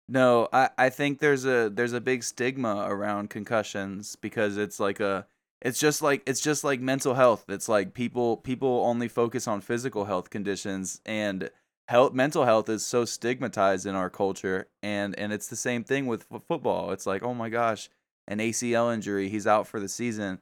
No, 0.09 0.49
I, 0.53 0.71
I 0.79 0.91
think 0.91 1.19
there's 1.19 1.45
a 1.45 1.69
there's 1.69 1.93
a 1.93 2.01
big 2.01 2.23
stigma 2.23 2.87
around 2.89 3.29
concussions 3.31 4.17
because 4.17 4.57
it's 4.57 4.81
like 4.81 5.01
a 5.01 5.27
it's 5.61 5.79
just 5.79 6.01
like 6.03 6.23
it's 6.27 6.41
just 6.41 6.65
like 6.65 6.81
mental 6.81 7.15
health. 7.15 7.45
It's 7.49 7.69
like 7.69 7.93
people 7.95 8.39
people 8.39 8.83
only 8.87 9.09
focus 9.09 9.47
on 9.47 9.61
physical 9.61 10.07
health 10.07 10.31
conditions 10.31 11.01
and 11.05 11.51
health 11.89 12.15
mental 12.15 12.45
health 12.47 12.69
is 12.71 12.85
so 12.87 13.05
stigmatized 13.05 13.85
in 13.87 13.95
our 13.95 14.09
culture 14.09 14.69
and 14.83 15.19
and 15.19 15.33
it's 15.33 15.49
the 15.49 15.57
same 15.57 15.85
thing 15.85 16.07
with 16.07 16.25
f- 16.33 16.43
football. 16.49 16.91
It's 16.93 17.07
like, 17.07 17.23
"Oh 17.23 17.35
my 17.35 17.51
gosh, 17.51 17.91
an 18.27 18.39
ACL 18.41 18.93
injury, 18.93 19.29
he's 19.29 19.47
out 19.47 19.67
for 19.67 19.79
the 19.79 19.89
season." 19.89 20.41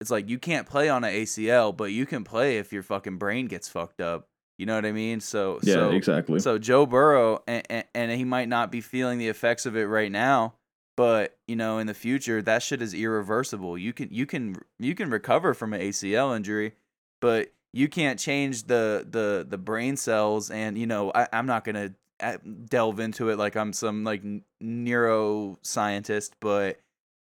It's 0.00 0.10
like 0.10 0.28
you 0.28 0.38
can't 0.38 0.66
play 0.68 0.88
on 0.88 1.04
an 1.04 1.12
ACL, 1.14 1.72
but 1.76 1.92
you 1.92 2.06
can 2.06 2.24
play 2.24 2.58
if 2.58 2.72
your 2.72 2.82
fucking 2.82 3.18
brain 3.18 3.46
gets 3.48 3.68
fucked 3.68 4.00
up. 4.00 4.28
You 4.58 4.66
know 4.66 4.74
what 4.74 4.86
I 4.86 4.92
mean? 4.92 5.20
So 5.20 5.58
Yeah, 5.62 5.74
so, 5.74 5.90
exactly. 5.90 6.38
so 6.40 6.58
Joe 6.58 6.86
Burrow, 6.86 7.42
and, 7.46 7.64
and, 7.70 7.84
and 7.94 8.12
he 8.12 8.24
might 8.24 8.48
not 8.48 8.70
be 8.70 8.80
feeling 8.80 9.18
the 9.18 9.28
effects 9.28 9.66
of 9.66 9.76
it 9.76 9.86
right 9.86 10.12
now, 10.12 10.54
but 10.96 11.36
you 11.48 11.56
know, 11.56 11.78
in 11.78 11.86
the 11.86 11.94
future, 11.94 12.40
that 12.42 12.62
shit 12.62 12.80
is 12.80 12.94
irreversible. 12.94 13.76
You 13.76 13.92
can 13.92 14.08
you 14.10 14.26
can 14.26 14.56
you 14.78 14.94
can 14.94 15.10
recover 15.10 15.54
from 15.54 15.74
an 15.74 15.80
ACL 15.80 16.36
injury, 16.36 16.74
but 17.20 17.52
you 17.72 17.88
can't 17.88 18.18
change 18.18 18.64
the 18.64 19.06
the 19.08 19.44
the 19.48 19.58
brain 19.58 19.96
cells. 19.96 20.50
And 20.50 20.78
you 20.78 20.86
know, 20.86 21.10
I, 21.14 21.26
I'm 21.32 21.46
not 21.46 21.64
gonna 21.64 21.94
uh, 22.20 22.38
delve 22.66 23.00
into 23.00 23.30
it 23.30 23.38
like 23.38 23.56
I'm 23.56 23.72
some 23.72 24.04
like 24.04 24.22
neuroscientist, 24.62 26.30
but 26.40 26.78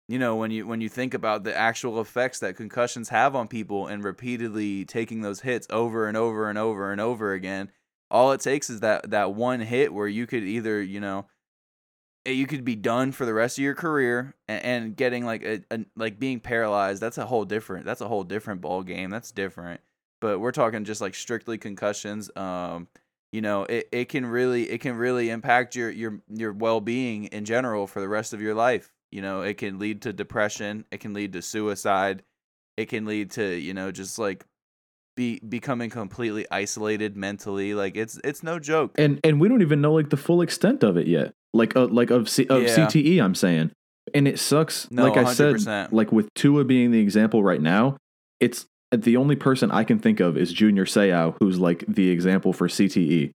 you 0.08 0.18
know 0.18 0.36
when 0.36 0.50
you 0.50 0.66
when 0.66 0.80
you 0.80 0.88
think 0.88 1.14
about 1.14 1.44
the 1.44 1.56
actual 1.56 2.00
effects 2.00 2.38
that 2.40 2.56
concussions 2.56 3.08
have 3.08 3.34
on 3.34 3.48
people 3.48 3.86
and 3.86 4.04
repeatedly 4.04 4.84
taking 4.84 5.22
those 5.22 5.40
hits 5.40 5.66
over 5.70 6.06
and 6.06 6.16
over 6.16 6.48
and 6.48 6.58
over 6.58 6.92
and 6.92 7.00
over 7.00 7.32
again 7.32 7.70
all 8.10 8.32
it 8.32 8.40
takes 8.40 8.70
is 8.70 8.80
that 8.80 9.10
that 9.10 9.34
one 9.34 9.60
hit 9.60 9.92
where 9.92 10.08
you 10.08 10.26
could 10.26 10.44
either 10.44 10.82
you 10.82 11.00
know 11.00 11.26
eh, 12.26 12.32
you 12.32 12.46
could 12.46 12.64
be 12.64 12.76
done 12.76 13.12
for 13.12 13.24
the 13.24 13.34
rest 13.34 13.58
of 13.58 13.64
your 13.64 13.74
career 13.74 14.34
and, 14.46 14.64
and 14.64 14.96
getting 14.96 15.24
like 15.24 15.42
a, 15.42 15.62
a 15.70 15.80
like 15.96 16.18
being 16.18 16.40
paralyzed 16.40 17.02
that's 17.02 17.18
a 17.18 17.26
whole 17.26 17.44
different 17.44 17.86
that's 17.86 18.00
a 18.00 18.08
whole 18.08 18.24
different 18.24 18.60
ball 18.60 18.82
game 18.82 19.10
that's 19.10 19.32
different. 19.32 19.80
But 20.20 20.38
we're 20.38 20.52
talking 20.52 20.84
just 20.84 21.02
like 21.02 21.14
strictly 21.14 21.58
concussions 21.58 22.30
um 22.36 22.88
you 23.32 23.42
know 23.42 23.64
it, 23.64 23.88
it 23.90 24.08
can 24.08 24.24
really 24.24 24.70
it 24.70 24.80
can 24.80 24.96
really 24.96 25.28
impact 25.30 25.74
your 25.74 25.90
your 25.90 26.20
your 26.28 26.52
well-being 26.52 27.24
in 27.24 27.44
general 27.44 27.86
for 27.86 28.00
the 28.00 28.08
rest 28.08 28.32
of 28.32 28.40
your 28.40 28.54
life 28.54 28.93
you 29.14 29.22
know 29.22 29.40
it 29.42 29.54
can 29.58 29.78
lead 29.78 30.02
to 30.02 30.12
depression 30.12 30.84
it 30.90 30.98
can 31.00 31.14
lead 31.14 31.32
to 31.32 31.40
suicide 31.40 32.22
it 32.76 32.86
can 32.86 33.06
lead 33.06 33.30
to 33.30 33.54
you 33.54 33.72
know 33.72 33.90
just 33.92 34.18
like 34.18 34.44
be 35.16 35.38
becoming 35.48 35.88
completely 35.90 36.44
isolated 36.50 37.16
mentally 37.16 37.72
like 37.74 37.96
it's 37.96 38.18
it's 38.24 38.42
no 38.42 38.58
joke 38.58 38.90
and 38.98 39.20
and 39.22 39.40
we 39.40 39.48
don't 39.48 39.62
even 39.62 39.80
know 39.80 39.92
like 39.92 40.10
the 40.10 40.16
full 40.16 40.42
extent 40.42 40.82
of 40.82 40.96
it 40.96 41.06
yet. 41.06 41.32
Like 41.52 41.76
uh, 41.76 41.86
like 41.86 42.10
of 42.10 42.28
C- 42.28 42.48
of 42.48 42.64
Yeah. 42.64 42.76
CTE, 42.88 43.22
I'm 43.22 43.36
saying, 43.36 43.70
and 44.12 44.26
it 44.26 44.40
sucks. 44.40 44.90
No, 44.90 45.04
like 45.04 45.16
I 45.16 45.32
said, 45.32 45.64
like 45.92 46.10
with 46.10 46.28
Tua 46.34 46.64
being 46.64 46.90
the 46.90 46.98
example 46.98 47.44
right 47.44 47.62
now, 47.62 47.96
it's 48.40 48.66
the 48.90 49.16
only 49.16 49.36
person 49.36 49.70
I 49.70 49.84
can 49.84 50.00
think 50.00 50.18
of 50.18 50.36
is 50.36 50.52
Junior 50.52 50.84
Seau, 50.84 51.36
who's 51.38 51.60
like 51.60 51.84
the 51.86 52.10
example 52.10 52.52
for 52.52 52.66
CTE, 52.66 53.30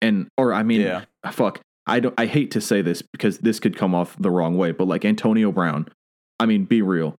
and 0.00 0.28
or 0.38 0.54
I 0.54 0.62
mean, 0.62 0.80
Yeah. 0.80 1.04
fuck, 1.30 1.60
I 1.88 2.00
don't. 2.00 2.14
I 2.18 2.26
hate 2.26 2.50
to 2.52 2.60
say 2.60 2.82
this 2.82 3.02
because 3.02 3.38
this 3.38 3.58
could 3.58 3.76
come 3.76 3.94
off 3.94 4.16
the 4.18 4.30
wrong 4.30 4.56
way, 4.56 4.72
but 4.72 4.86
like 4.86 5.04
Antonio 5.04 5.50
Brown, 5.50 5.88
I 6.38 6.46
mean, 6.46 6.64
be 6.64 6.82
real. 6.82 7.16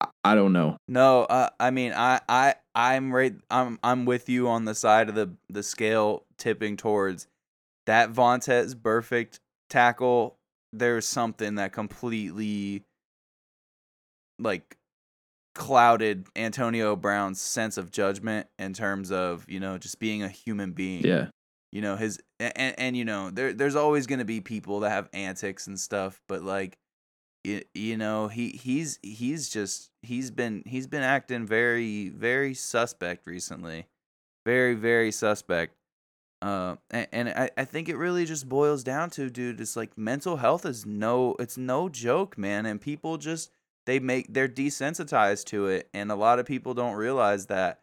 I, 0.00 0.08
I 0.24 0.34
don't 0.34 0.52
know. 0.52 0.76
No, 0.88 1.24
uh, 1.24 1.50
I 1.60 1.70
mean, 1.70 1.92
I, 1.94 2.20
I, 2.28 2.54
I'm 2.74 3.12
right. 3.12 3.34
I'm, 3.50 3.78
I'm 3.82 4.06
with 4.06 4.28
you 4.28 4.48
on 4.48 4.64
the 4.64 4.74
side 4.74 5.08
of 5.08 5.14
the 5.14 5.30
the 5.50 5.62
scale 5.62 6.24
tipping 6.38 6.76
towards 6.76 7.28
that 7.84 8.12
Vontaze 8.12 8.74
Burfict 8.74 9.38
tackle. 9.68 10.36
There's 10.72 11.06
something 11.06 11.54
that 11.56 11.72
completely, 11.72 12.82
like, 14.38 14.76
clouded 15.54 16.26
Antonio 16.34 16.96
Brown's 16.96 17.40
sense 17.40 17.78
of 17.78 17.90
judgment 17.90 18.46
in 18.58 18.72
terms 18.72 19.10
of 19.12 19.44
you 19.48 19.60
know 19.60 19.78
just 19.78 19.98
being 19.98 20.22
a 20.22 20.28
human 20.28 20.72
being. 20.72 21.04
Yeah, 21.04 21.28
you 21.72 21.80
know 21.80 21.96
his 21.96 22.20
and 22.40 22.74
and 22.78 22.96
you 22.96 23.04
know 23.04 23.30
there 23.30 23.52
there's 23.52 23.76
always 23.76 24.06
going 24.06 24.18
to 24.18 24.24
be 24.24 24.40
people 24.40 24.80
that 24.80 24.90
have 24.90 25.08
antics 25.12 25.66
and 25.66 25.78
stuff 25.78 26.20
but 26.28 26.42
like 26.42 26.78
you, 27.46 27.62
you 27.74 27.96
know 27.96 28.26
he 28.26 28.50
he's 28.50 28.98
he's 29.02 29.48
just 29.48 29.90
he's 30.02 30.30
been 30.30 30.64
he's 30.66 30.88
been 30.88 31.04
acting 31.04 31.46
very 31.46 32.08
very 32.08 32.54
suspect 32.54 33.26
recently. 33.26 33.86
Very 34.44 34.74
very 34.74 35.12
suspect. 35.12 35.76
Uh 36.42 36.76
and, 36.90 37.06
and 37.12 37.28
I, 37.28 37.50
I 37.56 37.64
think 37.64 37.88
it 37.88 37.96
really 37.96 38.24
just 38.24 38.48
boils 38.48 38.82
down 38.82 39.10
to 39.10 39.30
dude 39.30 39.60
it's 39.60 39.76
like 39.76 39.96
mental 39.96 40.36
health 40.38 40.66
is 40.66 40.84
no 40.84 41.36
it's 41.38 41.56
no 41.56 41.88
joke 41.88 42.36
man 42.36 42.66
and 42.66 42.80
people 42.80 43.16
just 43.16 43.50
they 43.86 44.00
make 44.00 44.34
they're 44.34 44.48
desensitized 44.48 45.44
to 45.46 45.68
it 45.68 45.88
and 45.94 46.10
a 46.10 46.16
lot 46.16 46.38
of 46.38 46.46
people 46.46 46.74
don't 46.74 46.94
realize 46.94 47.46
that 47.46 47.80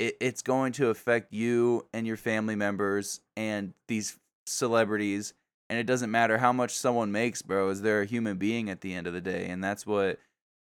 it, 0.00 0.16
it's 0.20 0.42
going 0.42 0.72
to 0.72 0.88
affect 0.88 1.32
you 1.32 1.86
and 1.92 2.06
your 2.06 2.16
family 2.16 2.56
members 2.56 3.20
and 3.36 3.74
these 3.88 4.18
celebrities 4.46 5.34
and 5.68 5.78
it 5.78 5.86
doesn't 5.86 6.10
matter 6.10 6.38
how 6.38 6.52
much 6.52 6.72
someone 6.72 7.12
makes 7.12 7.42
bro 7.42 7.68
is 7.68 7.82
they're 7.82 8.02
a 8.02 8.06
human 8.06 8.36
being 8.36 8.68
at 8.68 8.80
the 8.80 8.94
end 8.94 9.06
of 9.06 9.12
the 9.12 9.20
day 9.20 9.46
and 9.46 9.62
that's 9.62 9.86
what 9.86 10.18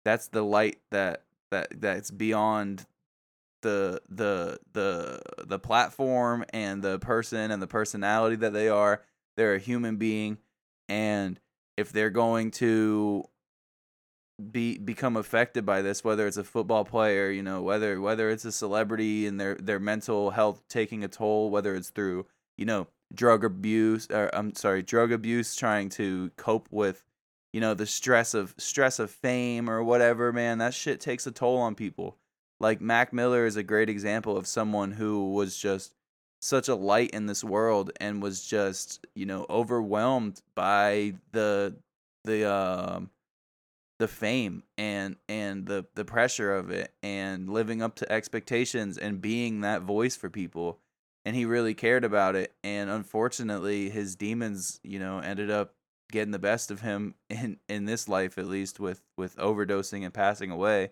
that's 0.05 0.29
the 0.29 0.42
light 0.42 0.79
that 0.90 1.25
that 1.51 1.68
that's 1.81 2.11
beyond 2.11 2.87
the 3.64 4.01
the 4.09 4.61
the 4.73 5.20
the 5.44 5.59
platform 5.59 6.44
and 6.53 6.83
the 6.83 7.01
person 7.01 7.51
and 7.51 7.61
the 7.61 7.66
personality 7.66 8.37
that 8.37 8.53
they 8.53 8.68
are. 8.68 9.03
They're 9.37 9.55
a 9.55 9.59
human 9.59 9.97
being 9.97 10.38
and 10.88 11.40
if 11.77 11.90
they're 11.90 12.11
going 12.11 12.53
to 12.53 13.25
be 14.51 14.79
become 14.79 15.16
affected 15.16 15.64
by 15.64 15.81
this 15.81 16.03
whether 16.03 16.27
it's 16.27 16.37
a 16.37 16.42
football 16.42 16.85
player 16.85 17.31
you 17.31 17.42
know 17.42 17.62
whether 17.62 18.01
whether 18.01 18.31
it's 18.31 18.44
a 18.44 18.51
celebrity 18.51 19.27
and 19.27 19.40
their 19.40 19.55
their 19.55 19.79
mental 19.79 20.31
health 20.31 20.61
taking 20.68 21.05
a 21.05 21.09
toll 21.09 21.51
whether 21.51 21.77
it's 21.77 21.90
through 21.90 22.27
you 22.57 22.64
know 22.64 22.88
drug 23.14 23.44
abuse 23.44 24.09
or 24.11 24.31
I'm 24.35 24.55
sorry 24.55 24.83
drug 24.83 25.12
abuse 25.12 25.55
trying 25.55 25.88
to 25.90 26.31
cope 26.37 26.68
with 26.70 27.05
you 27.53 27.61
know 27.61 27.75
the 27.75 27.87
stress 27.87 28.35
of 28.35 28.55
stress 28.59 28.99
of 28.99 29.11
fame 29.11 29.70
or 29.70 29.83
whatever 29.83 30.33
man 30.33 30.59
that 30.59 30.75
shit 30.75 31.01
takes 31.01 31.27
a 31.27 31.31
toll 31.33 31.59
on 31.59 31.75
people. 31.75 32.16
Like 32.61 32.81
Mac 32.81 33.12
Miller 33.12 33.47
is 33.47 33.57
a 33.57 33.62
great 33.62 33.88
example 33.88 34.37
of 34.37 34.47
someone 34.47 34.92
who 34.92 35.33
was 35.33 35.57
just 35.57 35.94
such 36.40 36.68
a 36.68 36.75
light 36.75 37.11
in 37.11 37.27
this 37.27 37.44
world 37.44 37.90
and 38.01 38.23
was 38.23 38.44
just 38.44 39.07
you 39.14 39.27
know 39.27 39.47
overwhelmed 39.49 40.42
by 40.55 41.14
the 41.33 41.77
the 42.25 42.51
um 42.51 43.11
the 44.05 44.09
fame 44.09 44.62
and 44.77 45.17
and 45.31 45.64
the 45.64 45.87
the 45.95 46.05
pressure 46.05 46.55
of 46.55 46.69
it 46.69 46.93
and 47.03 47.49
living 47.49 47.81
up 47.81 47.95
to 47.95 48.12
expectations 48.12 48.99
and 48.99 49.23
being 49.23 49.62
that 49.62 49.81
voice 49.81 50.14
for 50.14 50.29
people. 50.29 50.79
And 51.25 51.35
he 51.35 51.47
really 51.47 51.73
cared 51.73 52.05
about 52.05 52.37
it. 52.37 52.55
And 52.62 52.90
unfortunately 52.90 53.88
his 53.88 54.14
demons 54.14 54.79
you 54.85 54.99
know 54.99 55.21
ended 55.21 55.51
up 55.51 55.73
getting 56.12 56.33
the 56.33 56.38
best 56.38 56.71
of 56.71 56.83
him 56.83 57.14
in 57.31 57.57
in 57.67 57.87
this 57.87 58.11
life 58.11 58.37
at 58.37 58.45
least 58.45 58.79
with 58.79 59.01
with 59.17 59.37
overdosing 59.37 60.05
and 60.05 60.12
passing 60.12 60.51
away. 60.51 60.90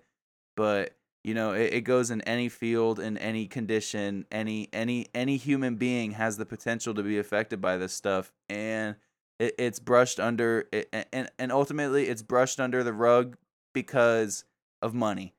But 0.57 0.97
you 1.23 1.35
know 1.35 1.53
it, 1.53 1.75
it 1.75 1.81
goes 1.83 2.11
in 2.11 2.23
any 2.23 2.49
field 2.49 2.99
in 2.99 3.19
any 3.19 3.47
condition 3.47 4.25
any 4.33 4.71
any 4.73 5.09
any 5.15 5.37
human 5.37 5.77
being 5.77 6.13
has 6.13 6.39
the 6.39 6.47
potential 6.47 6.95
to 6.95 7.03
be 7.03 7.19
affected 7.19 7.61
by 7.61 7.77
this 7.77 7.93
stuff. 7.93 8.33
And 8.49 8.97
it, 9.43 9.55
it's 9.59 9.81
brushed 9.81 10.21
under 10.21 10.69
it, 10.73 10.89
and 11.13 11.29
and 11.39 11.53
ultimately 11.53 12.09
it's 12.09 12.23
brushed 12.23 12.61
under 12.61 12.85
the 12.85 12.93
rug 12.93 13.37
because 13.75 14.45
of 14.81 14.95
money. 14.95 15.35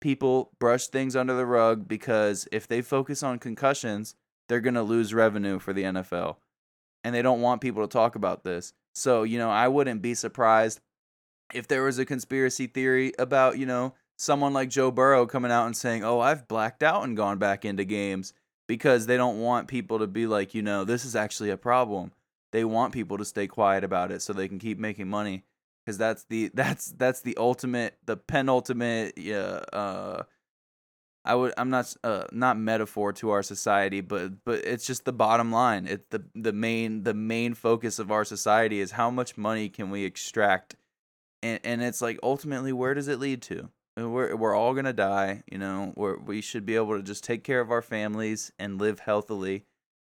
People 0.00 0.52
brush 0.58 0.88
things 0.88 1.16
under 1.16 1.34
the 1.34 1.46
rug 1.46 1.88
because 1.88 2.46
if 2.52 2.68
they 2.68 2.82
focus 2.82 3.22
on 3.22 3.38
concussions 3.38 4.14
they're 4.48 4.60
going 4.60 4.74
to 4.74 4.82
lose 4.82 5.14
revenue 5.14 5.60
for 5.60 5.72
the 5.72 5.84
NFL 5.84 6.36
and 7.04 7.14
they 7.14 7.22
don't 7.22 7.40
want 7.40 7.60
people 7.60 7.86
to 7.86 7.92
talk 7.92 8.16
about 8.16 8.42
this. 8.44 8.72
So 8.94 9.22
you 9.22 9.38
know 9.38 9.50
I 9.50 9.68
wouldn't 9.68 10.02
be 10.02 10.14
surprised 10.14 10.80
if 11.54 11.66
there 11.66 11.82
was 11.82 11.98
a 11.98 12.04
conspiracy 12.04 12.66
theory 12.66 13.12
about, 13.18 13.58
you 13.58 13.66
know, 13.66 13.94
someone 14.16 14.52
like 14.52 14.68
Joe 14.68 14.90
Burrow 14.90 15.26
coming 15.26 15.50
out 15.50 15.66
and 15.66 15.76
saying, 15.76 16.04
"Oh, 16.04 16.20
I've 16.20 16.46
blacked 16.46 16.82
out 16.82 17.04
and 17.04 17.16
gone 17.16 17.38
back 17.38 17.64
into 17.64 17.84
games," 17.84 18.34
because 18.68 19.06
they 19.06 19.16
don't 19.16 19.40
want 19.40 19.66
people 19.66 19.98
to 19.98 20.06
be 20.06 20.26
like, 20.26 20.54
you 20.54 20.62
know, 20.62 20.84
this 20.84 21.04
is 21.04 21.16
actually 21.16 21.50
a 21.50 21.56
problem. 21.56 22.12
They 22.52 22.64
want 22.64 22.92
people 22.92 23.18
to 23.18 23.24
stay 23.24 23.46
quiet 23.46 23.84
about 23.84 24.10
it 24.10 24.22
so 24.22 24.32
they 24.32 24.48
can 24.48 24.58
keep 24.58 24.78
making 24.78 25.08
money 25.08 25.44
because 25.84 25.98
that's 25.98 26.24
the 26.24 26.50
that's 26.54 26.92
that's 26.92 27.20
the 27.22 27.36
ultimate, 27.36 27.98
the 28.06 28.16
penultimate, 28.16 29.18
yeah, 29.18 29.60
uh, 29.72 30.22
I 31.24 31.34
would 31.34 31.52
I'm 31.58 31.70
not 31.70 31.94
uh 32.02 32.24
not 32.32 32.58
metaphor 32.58 33.12
to 33.14 33.30
our 33.30 33.42
society, 33.42 34.00
but 34.00 34.44
but 34.44 34.64
it's 34.64 34.86
just 34.86 35.04
the 35.04 35.12
bottom 35.12 35.52
line. 35.52 35.86
It's 35.86 36.06
the 36.10 36.24
the 36.34 36.52
main 36.52 37.02
the 37.02 37.14
main 37.14 37.54
focus 37.54 37.98
of 37.98 38.10
our 38.10 38.24
society 38.24 38.80
is 38.80 38.92
how 38.92 39.10
much 39.10 39.36
money 39.36 39.68
can 39.68 39.90
we 39.90 40.04
extract, 40.04 40.76
and 41.42 41.60
and 41.64 41.82
it's 41.82 42.00
like 42.00 42.18
ultimately 42.22 42.72
where 42.72 42.94
does 42.94 43.08
it 43.08 43.20
lead 43.20 43.42
to? 43.42 43.68
Uh, 44.00 44.08
we're 44.08 44.34
we're 44.34 44.54
all 44.54 44.74
gonna 44.74 44.92
die, 44.94 45.42
you 45.50 45.58
know. 45.58 45.92
we 45.96 46.14
we 46.36 46.40
should 46.40 46.64
be 46.64 46.76
able 46.76 46.96
to 46.96 47.02
just 47.02 47.22
take 47.24 47.44
care 47.44 47.60
of 47.60 47.70
our 47.70 47.82
families 47.82 48.52
and 48.58 48.78
live 48.80 49.00
healthily. 49.00 49.66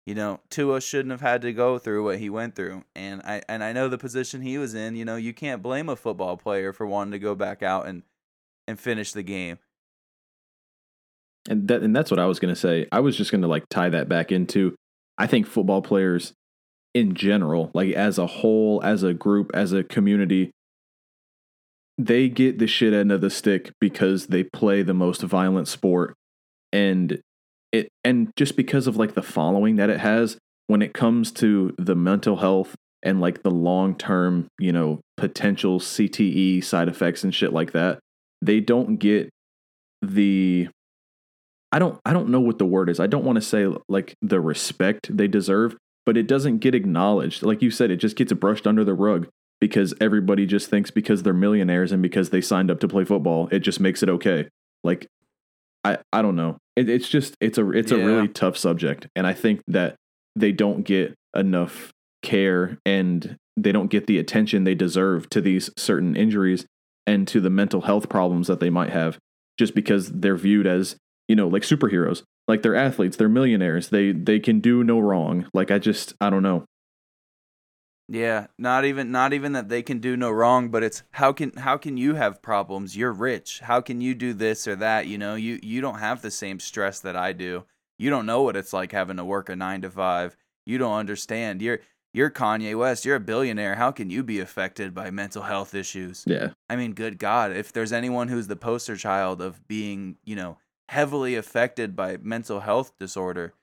You 0.05 0.15
know, 0.15 0.39
Tua 0.49 0.81
shouldn't 0.81 1.11
have 1.11 1.21
had 1.21 1.43
to 1.43 1.53
go 1.53 1.77
through 1.77 2.03
what 2.03 2.17
he 2.17 2.29
went 2.29 2.55
through, 2.55 2.83
and 2.95 3.21
I 3.21 3.43
and 3.47 3.63
I 3.63 3.71
know 3.71 3.87
the 3.87 3.97
position 3.97 4.41
he 4.41 4.57
was 4.57 4.73
in. 4.73 4.95
You 4.95 5.05
know, 5.05 5.15
you 5.15 5.33
can't 5.33 5.61
blame 5.61 5.89
a 5.89 5.95
football 5.95 6.37
player 6.37 6.73
for 6.73 6.87
wanting 6.87 7.11
to 7.11 7.19
go 7.19 7.35
back 7.35 7.61
out 7.61 7.87
and 7.87 8.03
and 8.67 8.79
finish 8.79 9.11
the 9.11 9.23
game 9.23 9.59
and 11.49 11.67
that 11.67 11.81
and 11.81 11.95
that's 11.95 12.11
what 12.11 12.19
I 12.19 12.25
was 12.25 12.39
going 12.39 12.53
to 12.53 12.59
say. 12.59 12.87
I 12.91 12.99
was 12.99 13.15
just 13.15 13.31
going 13.31 13.41
to 13.41 13.47
like 13.47 13.67
tie 13.69 13.89
that 13.89 14.09
back 14.09 14.31
into 14.31 14.75
I 15.17 15.27
think 15.27 15.47
football 15.47 15.81
players 15.81 16.33
in 16.93 17.13
general, 17.15 17.71
like 17.73 17.93
as 17.93 18.17
a 18.17 18.27
whole, 18.27 18.81
as 18.83 19.03
a 19.03 19.13
group, 19.13 19.51
as 19.53 19.71
a 19.71 19.83
community, 19.83 20.51
they 21.97 22.27
get 22.27 22.59
the 22.59 22.67
shit 22.67 22.93
end 22.93 23.11
of 23.11 23.21
the 23.21 23.29
stick 23.29 23.71
because 23.79 24.27
they 24.27 24.43
play 24.43 24.81
the 24.81 24.93
most 24.93 25.21
violent 25.21 25.67
sport 25.67 26.15
and 26.73 27.21
it 27.71 27.89
and 28.03 28.31
just 28.35 28.55
because 28.55 28.87
of 28.87 28.97
like 28.97 29.13
the 29.13 29.21
following 29.21 29.77
that 29.77 29.89
it 29.89 29.99
has 29.99 30.37
when 30.67 30.81
it 30.81 30.93
comes 30.93 31.31
to 31.33 31.73
the 31.77 31.95
mental 31.95 32.37
health 32.37 32.75
and 33.03 33.19
like 33.19 33.43
the 33.43 33.51
long-term, 33.51 34.47
you 34.59 34.71
know, 34.71 35.01
potential 35.17 35.79
CTE 35.79 36.63
side 36.63 36.87
effects 36.87 37.23
and 37.23 37.33
shit 37.33 37.51
like 37.51 37.71
that, 37.71 37.99
they 38.41 38.59
don't 38.59 38.97
get 38.97 39.29
the 40.01 40.69
I 41.71 41.79
don't 41.79 41.99
I 42.05 42.13
don't 42.13 42.29
know 42.29 42.39
what 42.39 42.57
the 42.57 42.65
word 42.65 42.89
is. 42.89 42.99
I 42.99 43.07
don't 43.07 43.23
want 43.23 43.37
to 43.37 43.41
say 43.41 43.67
like 43.87 44.15
the 44.21 44.41
respect 44.41 45.15
they 45.15 45.27
deserve, 45.27 45.75
but 46.05 46.17
it 46.17 46.27
doesn't 46.27 46.59
get 46.59 46.75
acknowledged. 46.75 47.43
Like 47.43 47.61
you 47.61 47.71
said, 47.71 47.91
it 47.91 47.97
just 47.97 48.15
gets 48.15 48.33
brushed 48.33 48.67
under 48.67 48.83
the 48.83 48.93
rug 48.93 49.27
because 49.59 49.93
everybody 50.01 50.45
just 50.45 50.69
thinks 50.69 50.91
because 50.91 51.23
they're 51.23 51.33
millionaires 51.33 51.91
and 51.91 52.01
because 52.01 52.31
they 52.31 52.41
signed 52.41 52.71
up 52.71 52.79
to 52.81 52.87
play 52.87 53.05
football, 53.05 53.47
it 53.51 53.59
just 53.59 53.79
makes 53.79 54.03
it 54.03 54.09
okay. 54.09 54.47
Like 54.83 55.07
I 55.83 55.97
I 56.11 56.21
don't 56.21 56.35
know. 56.35 56.57
It, 56.75 56.89
it's 56.89 57.09
just 57.09 57.35
it's 57.41 57.57
a 57.57 57.69
it's 57.71 57.91
yeah. 57.91 57.99
a 57.99 58.05
really 58.05 58.27
tough 58.27 58.57
subject, 58.57 59.07
and 59.15 59.25
I 59.27 59.33
think 59.33 59.61
that 59.67 59.95
they 60.35 60.51
don't 60.51 60.83
get 60.83 61.15
enough 61.35 61.91
care 62.23 62.77
and 62.85 63.37
they 63.57 63.71
don't 63.71 63.89
get 63.89 64.07
the 64.07 64.19
attention 64.19 64.63
they 64.63 64.75
deserve 64.75 65.29
to 65.29 65.41
these 65.41 65.69
certain 65.77 66.15
injuries 66.15 66.65
and 67.07 67.27
to 67.27 67.41
the 67.41 67.49
mental 67.49 67.81
health 67.81 68.09
problems 68.09 68.47
that 68.47 68.59
they 68.59 68.69
might 68.69 68.91
have 68.91 69.17
just 69.57 69.73
because 69.73 70.11
they're 70.11 70.37
viewed 70.37 70.67
as 70.67 70.95
you 71.31 71.35
know, 71.35 71.47
like 71.47 71.63
superheroes. 71.63 72.23
Like 72.49 72.61
they're 72.61 72.75
athletes, 72.75 73.15
they're 73.15 73.29
millionaires. 73.29 73.87
They 73.87 74.11
they 74.11 74.37
can 74.37 74.59
do 74.59 74.83
no 74.83 74.99
wrong. 74.99 75.47
Like 75.53 75.71
I 75.71 75.79
just 75.79 76.13
I 76.19 76.29
don't 76.29 76.43
know. 76.43 76.65
Yeah, 78.11 78.47
not 78.57 78.83
even 78.83 79.09
not 79.09 79.31
even 79.31 79.53
that 79.53 79.69
they 79.69 79.81
can 79.81 79.99
do 79.99 80.17
no 80.17 80.29
wrong, 80.29 80.67
but 80.67 80.83
it's 80.83 81.03
how 81.11 81.31
can 81.31 81.53
how 81.53 81.77
can 81.77 81.95
you 81.95 82.15
have 82.15 82.41
problems? 82.41 82.97
You're 82.97 83.13
rich. 83.13 83.61
How 83.61 83.79
can 83.79 84.01
you 84.01 84.13
do 84.13 84.33
this 84.33 84.67
or 84.67 84.75
that? 84.75 85.07
You 85.07 85.17
know, 85.17 85.35
you 85.35 85.61
you 85.63 85.79
don't 85.79 85.99
have 85.99 86.21
the 86.21 86.29
same 86.29 86.59
stress 86.59 86.99
that 86.99 87.15
I 87.15 87.31
do. 87.31 87.63
You 87.97 88.09
don't 88.09 88.25
know 88.25 88.41
what 88.41 88.57
it's 88.57 88.73
like 88.73 88.91
having 88.91 89.15
to 89.15 89.23
work 89.23 89.47
a 89.47 89.55
9 89.55 89.83
to 89.83 89.89
5. 89.89 90.35
You 90.65 90.77
don't 90.77 90.91
understand. 90.91 91.61
You're 91.61 91.79
you're 92.13 92.29
Kanye 92.29 92.77
West, 92.77 93.05
you're 93.05 93.15
a 93.15 93.21
billionaire. 93.21 93.75
How 93.75 93.91
can 93.91 94.09
you 94.09 94.23
be 94.23 94.41
affected 94.41 94.93
by 94.93 95.09
mental 95.09 95.43
health 95.43 95.73
issues? 95.73 96.25
Yeah. 96.27 96.49
I 96.69 96.75
mean, 96.75 96.91
good 96.91 97.17
God, 97.17 97.53
if 97.53 97.71
there's 97.71 97.93
anyone 97.93 98.27
who's 98.27 98.47
the 98.47 98.57
poster 98.57 98.97
child 98.97 99.41
of 99.41 99.65
being, 99.69 100.17
you 100.25 100.35
know, 100.35 100.57
heavily 100.89 101.35
affected 101.35 101.95
by 101.95 102.17
mental 102.17 102.59
health 102.59 102.91
disorder. 102.99 103.53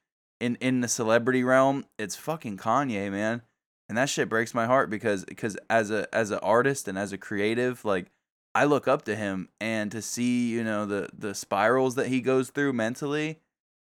In 0.41 0.57
in 0.57 0.81
the 0.81 0.89
celebrity 0.89 1.45
realm, 1.45 1.85
it's 1.99 2.17
fucking 2.17 2.57
Kanye, 2.57 3.11
man. 3.11 3.43
And 3.88 3.96
that 3.96 4.09
shit 4.09 4.29
breaks 4.29 4.55
my 4.55 4.66
heart 4.66 4.90
because 4.90 5.24
because 5.24 5.57
as 5.70 5.90
a 5.90 6.12
as 6.14 6.31
an 6.31 6.40
artist 6.42 6.88
and 6.88 6.98
as 6.98 7.12
a 7.12 7.18
creative, 7.18 7.85
like 7.85 8.11
I 8.55 8.64
look 8.64 8.87
up 8.87 9.03
to 9.07 9.16
him 9.16 9.48
and 9.61 9.90
to 9.92 10.03
see, 10.03 10.51
you 10.51 10.62
know, 10.62 10.85
the 10.85 11.09
the 11.16 11.35
spirals 11.35 11.94
that 11.94 12.09
he 12.09 12.20
goes 12.20 12.51
through 12.51 12.74
mentally, 12.74 13.40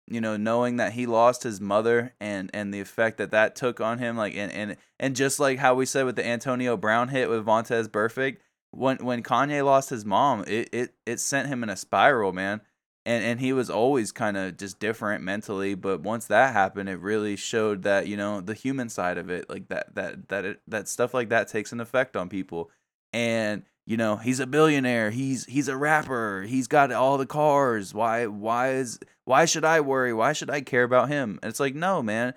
you 0.06 0.20
know, 0.20 0.36
knowing 0.36 0.76
that 0.76 0.94
he 0.94 1.06
lost 1.06 1.42
his 1.42 1.60
mother 1.60 2.14
and 2.18 2.50
and 2.54 2.72
the 2.72 2.80
effect 2.80 3.18
that 3.18 3.30
that 3.32 3.56
took 3.56 3.80
on 3.80 3.98
him 3.98 4.16
like 4.16 4.34
and 4.34 4.50
and 4.52 4.76
and 4.98 5.16
just 5.16 5.38
like 5.38 5.58
how 5.58 5.74
we 5.74 5.84
said 5.84 6.06
with 6.06 6.16
the 6.16 6.26
Antonio 6.26 6.78
Brown 6.78 7.08
hit 7.08 7.28
with 7.28 7.44
Vontaze 7.44 7.88
Burfict, 7.88 8.38
when 8.70 8.96
when 8.98 9.22
Kanye 9.22 9.62
lost 9.62 9.90
his 9.90 10.06
mom, 10.06 10.44
it 10.46 10.70
it 10.72 10.94
it 11.04 11.20
sent 11.20 11.48
him 11.48 11.62
in 11.62 11.68
a 11.68 11.76
spiral, 11.76 12.32
man 12.32 12.62
and 13.06 13.24
and 13.24 13.40
he 13.40 13.52
was 13.52 13.70
always 13.70 14.12
kind 14.12 14.36
of 14.36 14.56
just 14.56 14.78
different 14.78 15.22
mentally 15.22 15.74
but 15.74 16.00
once 16.00 16.26
that 16.26 16.52
happened 16.52 16.88
it 16.88 17.00
really 17.00 17.36
showed 17.36 17.82
that 17.82 18.06
you 18.06 18.16
know 18.16 18.40
the 18.40 18.54
human 18.54 18.88
side 18.88 19.18
of 19.18 19.30
it 19.30 19.48
like 19.48 19.68
that 19.68 19.94
that 19.94 20.28
that 20.28 20.44
it, 20.44 20.60
that 20.66 20.88
stuff 20.88 21.14
like 21.14 21.30
that 21.30 21.48
takes 21.48 21.72
an 21.72 21.80
effect 21.80 22.16
on 22.16 22.28
people. 22.28 22.70
And 23.12 23.64
you 23.86 23.96
know 23.96 24.16
he's 24.16 24.38
a 24.38 24.46
billionaire 24.46 25.10
he's 25.10 25.46
he's 25.46 25.66
a 25.66 25.76
rapper 25.76 26.44
he's 26.46 26.68
got 26.68 26.92
all 26.92 27.18
the 27.18 27.26
cars 27.26 27.92
why 27.92 28.26
why 28.26 28.74
is 28.74 29.00
why 29.24 29.46
should 29.46 29.64
i 29.64 29.80
worry? 29.80 30.12
Why 30.12 30.32
should 30.32 30.50
i 30.50 30.60
care 30.60 30.84
about 30.84 31.08
him? 31.08 31.38
And 31.42 31.50
it's 31.50 31.60
like 31.60 31.74
no 31.74 32.02
man. 32.02 32.34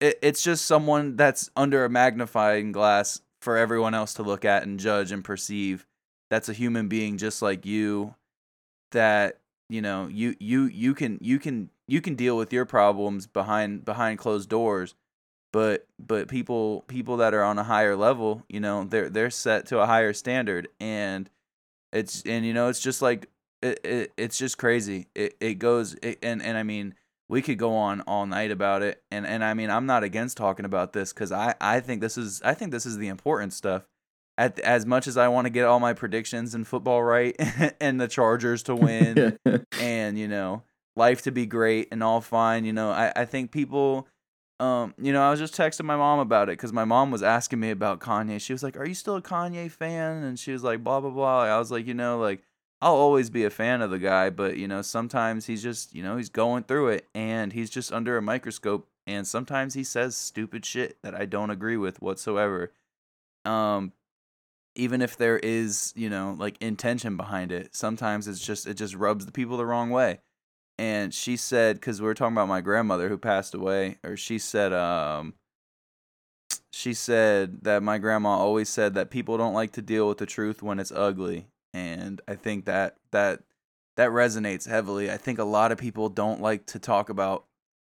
It, 0.00 0.18
it's 0.22 0.42
just 0.42 0.64
someone 0.64 1.16
that's 1.16 1.50
under 1.56 1.84
a 1.84 1.90
magnifying 1.90 2.72
glass 2.72 3.20
for 3.40 3.56
everyone 3.56 3.94
else 3.94 4.14
to 4.14 4.22
look 4.22 4.44
at 4.44 4.62
and 4.62 4.80
judge 4.80 5.12
and 5.12 5.24
perceive 5.24 5.86
that's 6.30 6.48
a 6.48 6.54
human 6.54 6.88
being 6.88 7.18
just 7.18 7.42
like 7.42 7.66
you 7.66 8.14
that 8.92 9.38
you 9.70 9.80
know 9.80 10.08
you 10.08 10.34
you 10.38 10.64
you 10.64 10.94
can 10.94 11.18
you 11.22 11.38
can 11.38 11.70
you 11.88 12.00
can 12.00 12.14
deal 12.14 12.36
with 12.36 12.52
your 12.52 12.66
problems 12.66 13.26
behind 13.26 13.84
behind 13.84 14.18
closed 14.18 14.48
doors 14.48 14.94
but 15.52 15.86
but 15.98 16.28
people 16.28 16.84
people 16.86 17.16
that 17.18 17.34
are 17.34 17.42
on 17.42 17.58
a 17.58 17.64
higher 17.64 17.96
level 17.96 18.44
you 18.48 18.60
know 18.60 18.84
they're 18.84 19.08
they're 19.08 19.30
set 19.30 19.66
to 19.66 19.80
a 19.80 19.86
higher 19.86 20.12
standard. 20.12 20.68
And 20.80 21.28
it's 21.92 22.22
and 22.22 22.44
you 22.44 22.54
know 22.54 22.68
it's 22.68 22.80
just 22.80 23.02
like 23.02 23.28
it, 23.62 23.80
it 23.84 24.12
it's 24.16 24.38
just 24.38 24.58
crazy. 24.58 25.08
It 25.14 25.36
it 25.40 25.54
goes 25.54 25.94
it, 26.02 26.18
and 26.22 26.42
and 26.42 26.56
i 26.56 26.62
mean 26.62 26.94
we 27.28 27.42
could 27.42 27.58
go 27.58 27.76
on 27.76 28.00
all 28.02 28.26
night 28.26 28.50
about 28.50 28.82
it. 28.82 29.02
And 29.10 29.26
and 29.26 29.42
i 29.44 29.54
mean 29.54 29.70
i'm 29.70 29.86
not 29.86 30.04
against 30.04 30.36
talking 30.36 30.64
about 30.64 30.92
this 30.92 31.12
because 31.12 31.32
i 31.32 31.54
i 31.60 31.80
think 31.80 32.00
this 32.00 32.16
is 32.16 32.40
i 32.42 32.54
think 32.54 32.70
this 32.70 32.86
is 32.86 32.98
the 32.98 33.08
important 33.08 33.52
stuff 33.52 33.86
at, 34.40 34.58
as 34.60 34.86
much 34.86 35.06
as 35.06 35.18
I 35.18 35.28
want 35.28 35.44
to 35.44 35.50
get 35.50 35.66
all 35.66 35.80
my 35.80 35.92
predictions 35.92 36.54
in 36.54 36.64
football 36.64 37.02
right 37.02 37.36
and 37.80 38.00
the 38.00 38.08
Chargers 38.08 38.62
to 38.64 38.74
win 38.74 39.38
and 39.78 40.18
you 40.18 40.26
know 40.26 40.62
life 40.96 41.22
to 41.22 41.30
be 41.30 41.46
great 41.46 41.88
and 41.92 42.02
all 42.02 42.20
fine, 42.20 42.64
you 42.64 42.72
know, 42.72 42.90
I, 42.90 43.12
I 43.14 43.24
think 43.26 43.52
people 43.52 44.08
um, 44.58 44.94
you 45.00 45.14
know, 45.14 45.22
I 45.22 45.30
was 45.30 45.40
just 45.40 45.54
texting 45.54 45.86
my 45.86 45.96
mom 45.96 46.18
about 46.18 46.50
it 46.50 46.52
because 46.52 46.72
my 46.72 46.84
mom 46.84 47.10
was 47.10 47.22
asking 47.22 47.60
me 47.60 47.70
about 47.70 48.00
Kanye. 48.00 48.38
She 48.40 48.52
was 48.52 48.62
like, 48.62 48.76
"Are 48.76 48.86
you 48.86 48.94
still 48.94 49.16
a 49.16 49.22
Kanye 49.22 49.70
fan?" 49.70 50.22
And 50.22 50.38
she 50.38 50.52
was 50.52 50.62
like, 50.62 50.84
"Blah 50.84 51.00
blah 51.00 51.10
blah." 51.10 51.44
I 51.44 51.58
was 51.58 51.70
like, 51.70 51.86
you 51.86 51.94
know, 51.94 52.18
like 52.18 52.42
I'll 52.82 52.94
always 52.94 53.30
be 53.30 53.44
a 53.44 53.50
fan 53.50 53.80
of 53.80 53.90
the 53.90 53.98
guy, 53.98 54.28
but 54.28 54.58
you 54.58 54.68
know, 54.68 54.82
sometimes 54.82 55.46
he's 55.46 55.62
just, 55.62 55.94
you 55.94 56.02
know, 56.02 56.18
he's 56.18 56.28
going 56.28 56.64
through 56.64 56.88
it 56.88 57.08
and 57.14 57.54
he's 57.54 57.70
just 57.70 57.90
under 57.90 58.18
a 58.18 58.22
microscope, 58.22 58.86
and 59.06 59.26
sometimes 59.26 59.72
he 59.72 59.84
says 59.84 60.14
stupid 60.14 60.66
shit 60.66 60.98
that 61.02 61.14
I 61.14 61.24
don't 61.24 61.50
agree 61.50 61.78
with 61.78 62.02
whatsoever. 62.02 62.70
Um, 63.46 63.92
even 64.80 65.02
if 65.02 65.16
there 65.16 65.38
is 65.38 65.92
you 65.94 66.08
know 66.08 66.34
like 66.38 66.56
intention 66.60 67.16
behind 67.16 67.52
it 67.52 67.74
sometimes 67.74 68.26
it's 68.26 68.44
just 68.44 68.66
it 68.66 68.74
just 68.74 68.94
rubs 68.94 69.26
the 69.26 69.32
people 69.32 69.56
the 69.56 69.66
wrong 69.66 69.90
way. 69.90 70.20
And 70.78 71.12
she 71.12 71.36
said 71.36 71.76
because 71.76 72.00
we 72.00 72.06
were 72.06 72.14
talking 72.14 72.34
about 72.34 72.48
my 72.48 72.62
grandmother 72.62 73.10
who 73.10 73.18
passed 73.18 73.54
away 73.54 73.98
or 74.02 74.16
she 74.16 74.38
said 74.38 74.72
um 74.72 75.34
she 76.72 76.94
said 76.94 77.64
that 77.64 77.82
my 77.82 77.98
grandma 77.98 78.30
always 78.30 78.68
said 78.70 78.94
that 78.94 79.10
people 79.10 79.36
don't 79.36 79.52
like 79.52 79.72
to 79.72 79.82
deal 79.82 80.08
with 80.08 80.18
the 80.18 80.26
truth 80.26 80.62
when 80.62 80.80
it's 80.80 80.92
ugly. 80.92 81.48
And 81.74 82.20
i 82.26 82.34
think 82.34 82.64
that 82.64 82.96
that 83.12 83.42
that 83.96 84.10
resonates 84.10 84.66
heavily. 84.66 85.10
I 85.10 85.18
think 85.18 85.38
a 85.38 85.44
lot 85.44 85.72
of 85.72 85.78
people 85.78 86.08
don't 86.08 86.40
like 86.40 86.64
to 86.66 86.78
talk 86.78 87.10
about 87.10 87.44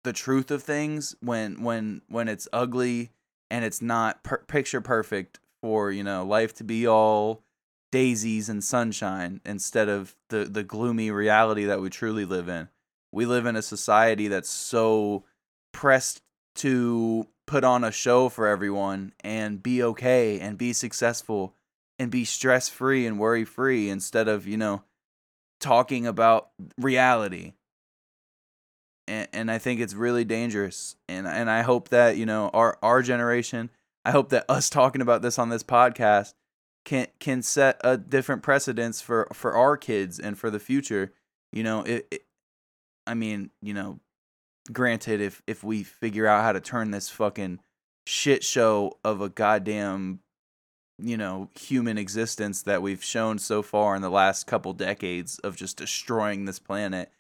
the 0.03 0.13
truth 0.13 0.51
of 0.51 0.65
things 0.65 1.15
when 1.21 1.63
when 1.63 2.03
when 2.09 2.27
it's 2.27 2.49
ugly 2.53 3.13
and 3.53 3.65
it's 3.65 3.81
not 3.81 4.25
per- 4.25 4.43
picture 4.49 4.81
perfect 4.81 5.39
for 5.63 5.91
you 5.91 6.05
know 6.05 6.25
life 6.25 6.53
to 6.55 6.65
be 6.65 6.87
all 6.87 7.43
daisies 7.91 8.49
and 8.49 8.65
sunshine 8.65 9.41
instead 9.47 9.89
of 9.89 10.17
the 10.29 10.45
the 10.45 10.65
gloomy 10.65 11.11
reality 11.11 11.65
that 11.65 11.81
we 11.81 11.89
truly 11.89 12.25
live 12.25 12.49
in. 12.49 12.69
We 13.13 13.27
live 13.27 13.47
in 13.47 13.57
a 13.57 13.63
society 13.63 14.29
that's 14.29 14.51
so 14.51 15.25
pressed 15.73 16.23
to 16.57 17.29
put 17.47 17.65
on 17.65 17.85
a 17.85 17.93
show 17.93 18.29
for 18.29 18.47
everyone 18.47 19.13
and 19.21 19.63
be 19.63 19.83
okay 19.83 20.41
and 20.41 20.57
be 20.57 20.73
successful 20.73 21.55
and 21.99 22.11
be 22.11 22.25
stress 22.25 22.69
free 22.69 23.07
and 23.07 23.19
worry 23.19 23.45
free 23.45 23.91
instead 23.91 24.29
of, 24.29 24.47
you 24.47 24.57
know, 24.57 24.83
talking 25.61 26.07
about 26.07 26.51
reality. 26.79 27.53
And 29.07 29.29
and 29.33 29.51
I 29.51 29.59
think 29.59 29.81
it's 29.81 29.95
really 29.95 30.25
dangerous. 30.25 30.97
And 31.09 31.27
and 31.27 31.51
I 31.51 31.63
hope 31.63 31.91
that, 31.91 32.17
you 32.17 32.25
know, 32.25 32.49
our 32.55 32.79
our 32.83 33.03
generation, 33.03 33.71
I 34.05 34.11
hope 34.11 34.31
that 34.31 34.45
us 34.49 34.69
talking 34.69 35.01
about 35.01 35.23
this 35.23 35.39
on 35.39 35.49
this 35.49 35.63
podcast 35.63 36.35
can 36.85 37.07
can 37.21 37.43
set 37.43 37.81
a 37.85 37.97
different 37.97 38.43
precedence 38.43 39.01
for 39.01 39.29
for 39.33 39.55
our 39.55 39.77
kids 39.77 40.19
and 40.19 40.39
for 40.39 40.51
the 40.51 40.59
future. 40.59 41.13
You 41.53 41.63
know, 41.63 41.83
it, 41.83 42.07
it 42.11 42.25
I 43.07 43.15
mean, 43.15 43.51
you 43.61 43.75
know, 43.75 44.01
granted 44.73 45.21
if 45.21 45.43
if 45.47 45.63
we 45.65 45.83
figure 45.83 46.27
out 46.27 46.43
how 46.43 46.53
to 46.53 46.61
turn 46.61 46.91
this 46.91 47.09
fucking 47.09 47.61
shit 48.07 48.43
show 48.43 48.99
of 49.05 49.21
a 49.21 49.29
goddamn 49.29 50.21
you 50.99 51.17
know 51.17 51.49
human 51.59 51.99
existence 51.99 52.63
that 52.63 52.83
we've 52.83 53.03
shown 53.03 53.39
so 53.39 53.63
far 53.63 53.97
in 53.97 54.03
the 54.03 54.11
last 54.11 54.47
couple 54.47 54.73
decades 54.73 55.39
of 55.41 55.57
just 55.57 55.77
destroying 55.77 56.45
this 56.45 56.59
planet 56.59 57.11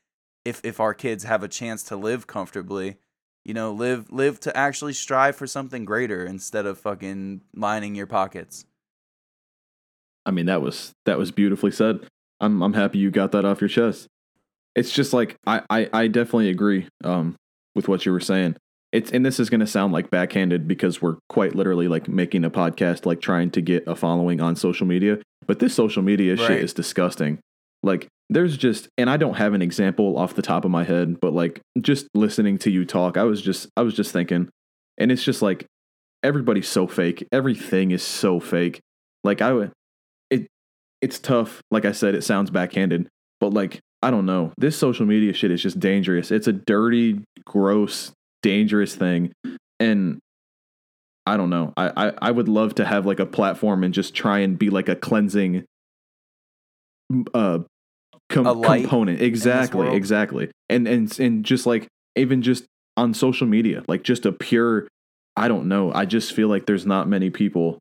if 0.44 0.60
if 0.64 0.80
our 0.80 0.94
kids 0.94 1.24
have 1.24 1.42
a 1.42 1.48
chance 1.48 1.82
to 1.82 1.96
live 1.96 2.26
comfortably 2.26 2.96
you 3.44 3.54
know 3.54 3.72
live 3.72 4.10
live 4.10 4.38
to 4.40 4.56
actually 4.56 4.92
strive 4.92 5.36
for 5.36 5.46
something 5.46 5.84
greater 5.84 6.24
instead 6.24 6.66
of 6.66 6.78
fucking 6.78 7.40
lining 7.54 7.94
your 7.94 8.06
pockets 8.06 8.64
I 10.24 10.30
mean, 10.30 10.46
that 10.46 10.62
was 10.62 10.92
that 11.04 11.18
was 11.18 11.32
beautifully 11.32 11.72
said. 11.72 11.98
I'm 12.40 12.62
I'm 12.62 12.74
happy 12.74 12.98
you 12.98 13.10
got 13.10 13.32
that 13.32 13.44
off 13.44 13.60
your 13.60 13.66
chest. 13.68 14.06
It's 14.76 14.92
just 14.92 15.12
like 15.12 15.36
I 15.46 15.62
I, 15.68 15.88
I 15.92 16.06
definitely 16.06 16.48
agree 16.50 16.86
um 17.02 17.34
with 17.74 17.88
what 17.88 18.06
you 18.06 18.12
were 18.12 18.20
saying. 18.20 18.56
It's 18.92 19.10
and 19.10 19.26
this 19.26 19.40
is 19.40 19.50
going 19.50 19.60
to 19.60 19.66
sound 19.66 19.92
like 19.92 20.10
backhanded 20.10 20.68
because 20.68 21.02
we're 21.02 21.16
quite 21.28 21.54
literally 21.56 21.88
like 21.88 22.06
making 22.08 22.44
a 22.44 22.50
podcast 22.50 23.04
like 23.04 23.20
trying 23.20 23.50
to 23.52 23.60
get 23.60 23.82
a 23.88 23.96
following 23.96 24.40
on 24.40 24.54
social 24.54 24.86
media, 24.86 25.18
but 25.46 25.58
this 25.58 25.74
social 25.74 26.02
media 26.02 26.36
Right. 26.36 26.46
shit 26.46 26.62
is 26.62 26.72
disgusting. 26.72 27.40
Like 27.82 28.06
there's 28.34 28.56
just 28.56 28.88
and 28.96 29.10
I 29.10 29.16
don't 29.16 29.34
have 29.34 29.54
an 29.54 29.62
example 29.62 30.16
off 30.18 30.34
the 30.34 30.42
top 30.42 30.64
of 30.64 30.70
my 30.70 30.84
head, 30.84 31.20
but 31.20 31.32
like 31.32 31.60
just 31.80 32.06
listening 32.14 32.58
to 32.58 32.70
you 32.70 32.84
talk, 32.84 33.16
I 33.16 33.24
was 33.24 33.42
just 33.42 33.68
I 33.76 33.82
was 33.82 33.94
just 33.94 34.12
thinking 34.12 34.48
and 34.98 35.12
it's 35.12 35.24
just 35.24 35.42
like 35.42 35.66
everybody's 36.22 36.68
so 36.68 36.86
fake. 36.86 37.26
Everything 37.32 37.90
is 37.90 38.02
so 38.02 38.40
fake. 38.40 38.80
Like 39.24 39.40
I 39.40 39.52
would 39.52 39.72
it 40.30 40.46
it's 41.00 41.18
tough. 41.18 41.60
Like 41.70 41.84
I 41.84 41.92
said, 41.92 42.14
it 42.14 42.22
sounds 42.22 42.50
backhanded, 42.50 43.08
but 43.40 43.52
like 43.52 43.80
I 44.02 44.10
don't 44.10 44.26
know. 44.26 44.52
This 44.56 44.76
social 44.76 45.06
media 45.06 45.32
shit 45.32 45.50
is 45.50 45.62
just 45.62 45.78
dangerous. 45.78 46.30
It's 46.30 46.48
a 46.48 46.52
dirty, 46.52 47.20
gross, 47.44 48.12
dangerous 48.42 48.96
thing. 48.96 49.32
And 49.78 50.18
I 51.24 51.36
don't 51.36 51.50
know. 51.50 51.72
I, 51.76 52.08
I, 52.08 52.12
I 52.20 52.30
would 52.32 52.48
love 52.48 52.74
to 52.76 52.84
have 52.84 53.06
like 53.06 53.20
a 53.20 53.26
platform 53.26 53.84
and 53.84 53.94
just 53.94 54.14
try 54.14 54.40
and 54.40 54.58
be 54.58 54.70
like 54.70 54.88
a 54.88 54.96
cleansing 54.96 55.64
uh 57.34 57.58
com- 58.32 58.62
component. 58.62 59.20
Exactly, 59.20 59.94
exactly. 59.94 60.50
And 60.68 60.88
and 60.88 61.18
and 61.18 61.44
just 61.44 61.66
like 61.66 61.88
even 62.16 62.42
just 62.42 62.64
on 62.96 63.14
social 63.14 63.46
media, 63.46 63.82
like 63.88 64.02
just 64.02 64.26
a 64.26 64.32
pure 64.32 64.88
I 65.36 65.48
don't 65.48 65.68
know. 65.68 65.92
I 65.92 66.04
just 66.04 66.32
feel 66.32 66.48
like 66.48 66.66
there's 66.66 66.86
not 66.86 67.08
many 67.08 67.30
people 67.30 67.78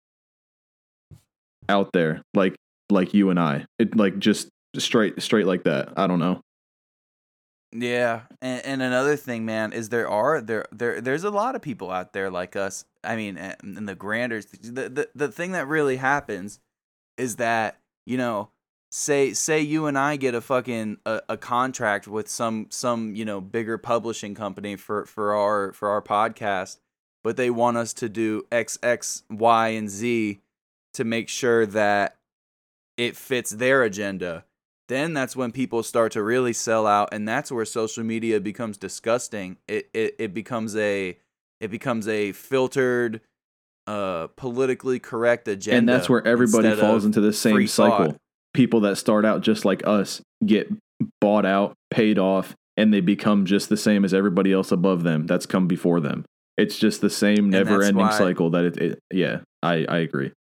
out 1.67 1.91
there 1.93 2.21
like 2.33 2.55
like 2.89 3.13
you 3.13 3.29
and 3.29 3.39
I. 3.39 3.65
It 3.79 3.95
like 3.95 4.19
just 4.19 4.49
straight 4.77 5.21
straight 5.21 5.45
like 5.45 5.63
that. 5.63 5.93
I 5.97 6.07
don't 6.07 6.19
know. 6.19 6.41
Yeah, 7.73 8.23
and, 8.41 8.65
and 8.65 8.81
another 8.81 9.15
thing, 9.15 9.45
man, 9.45 9.71
is 9.71 9.89
there 9.89 10.09
are 10.09 10.41
there 10.41 10.65
there 10.71 10.99
there's 10.99 11.23
a 11.23 11.29
lot 11.29 11.55
of 11.55 11.61
people 11.61 11.89
out 11.89 12.13
there 12.13 12.29
like 12.29 12.55
us. 12.55 12.85
I 13.03 13.15
mean, 13.15 13.37
in 13.63 13.85
the 13.85 13.95
grander 13.95 14.41
the 14.41 14.89
the, 14.89 15.09
the 15.15 15.31
thing 15.31 15.53
that 15.53 15.67
really 15.67 15.97
happens 15.97 16.59
is 17.17 17.37
that 17.37 17.79
you 18.05 18.17
know 18.17 18.49
say 18.91 19.33
say 19.33 19.61
you 19.61 19.85
and 19.85 19.97
I 19.97 20.17
get 20.17 20.35
a 20.35 20.41
fucking 20.41 20.97
a, 21.05 21.21
a 21.29 21.37
contract 21.37 22.07
with 22.07 22.27
some 22.27 22.67
some 22.69 23.15
you 23.15 23.25
know 23.25 23.41
bigger 23.41 23.77
publishing 23.77 24.35
company 24.35 24.75
for 24.75 25.05
for 25.05 25.33
our 25.33 25.71
for 25.71 25.89
our 25.89 26.01
podcast, 26.01 26.77
but 27.23 27.37
they 27.37 27.49
want 27.49 27.77
us 27.77 27.93
to 27.93 28.09
do 28.09 28.45
X 28.51 28.77
X 28.83 29.23
Y 29.29 29.67
and 29.69 29.89
Z 29.89 30.39
to 30.93 31.03
make 31.03 31.29
sure 31.29 31.65
that 31.65 32.17
it 32.97 33.15
fits 33.15 33.51
their 33.51 33.83
agenda 33.83 34.45
then 34.91 35.13
that's 35.13 35.37
when 35.37 35.53
people 35.53 35.83
start 35.83 36.11
to 36.11 36.21
really 36.21 36.51
sell 36.51 36.85
out 36.85 37.07
and 37.13 37.25
that's 37.25 37.49
where 37.49 37.63
social 37.63 38.03
media 38.03 38.41
becomes 38.41 38.77
disgusting 38.77 39.55
it 39.67 39.89
it, 39.93 40.15
it 40.19 40.33
becomes 40.33 40.75
a 40.75 41.17
it 41.61 41.71
becomes 41.71 42.09
a 42.09 42.33
filtered 42.33 43.21
uh 43.87 44.27
politically 44.35 44.99
correct 44.99 45.47
agenda 45.47 45.77
and 45.77 45.87
that's 45.87 46.09
where 46.09 46.25
everybody 46.27 46.75
falls 46.75 47.05
into 47.05 47.21
the 47.21 47.31
same 47.31 47.65
cycle. 47.67 48.07
thought. 48.07 48.17
People 48.53 48.81
that 48.81 48.97
start 48.97 49.25
out 49.25 49.41
just 49.41 49.63
like 49.65 49.85
us 49.87 50.21
get 50.45 50.69
bought 51.19 51.45
out, 51.45 51.73
paid 51.89 52.19
off, 52.19 52.55
and 52.77 52.93
they 52.93 52.99
become 53.01 53.45
just 53.45 53.69
the 53.69 53.77
same 53.77 54.03
as 54.05 54.13
everybody 54.13 54.51
else 54.51 54.71
above 54.71 55.03
them 55.03 55.25
that's 55.27 55.45
come 55.45 55.67
before 55.67 55.99
them. 55.99 56.25
It's 56.57 56.77
just 56.77 57.01
the 57.01 57.09
same 57.09 57.49
never-ending 57.49 57.95
why- 57.95 58.17
cycle 58.17 58.49
that 58.51 58.65
it, 58.65 58.77
it. 58.77 58.99
Yeah, 59.11 59.39
I 59.63 59.85
I 59.87 59.97
agree. 59.99 60.31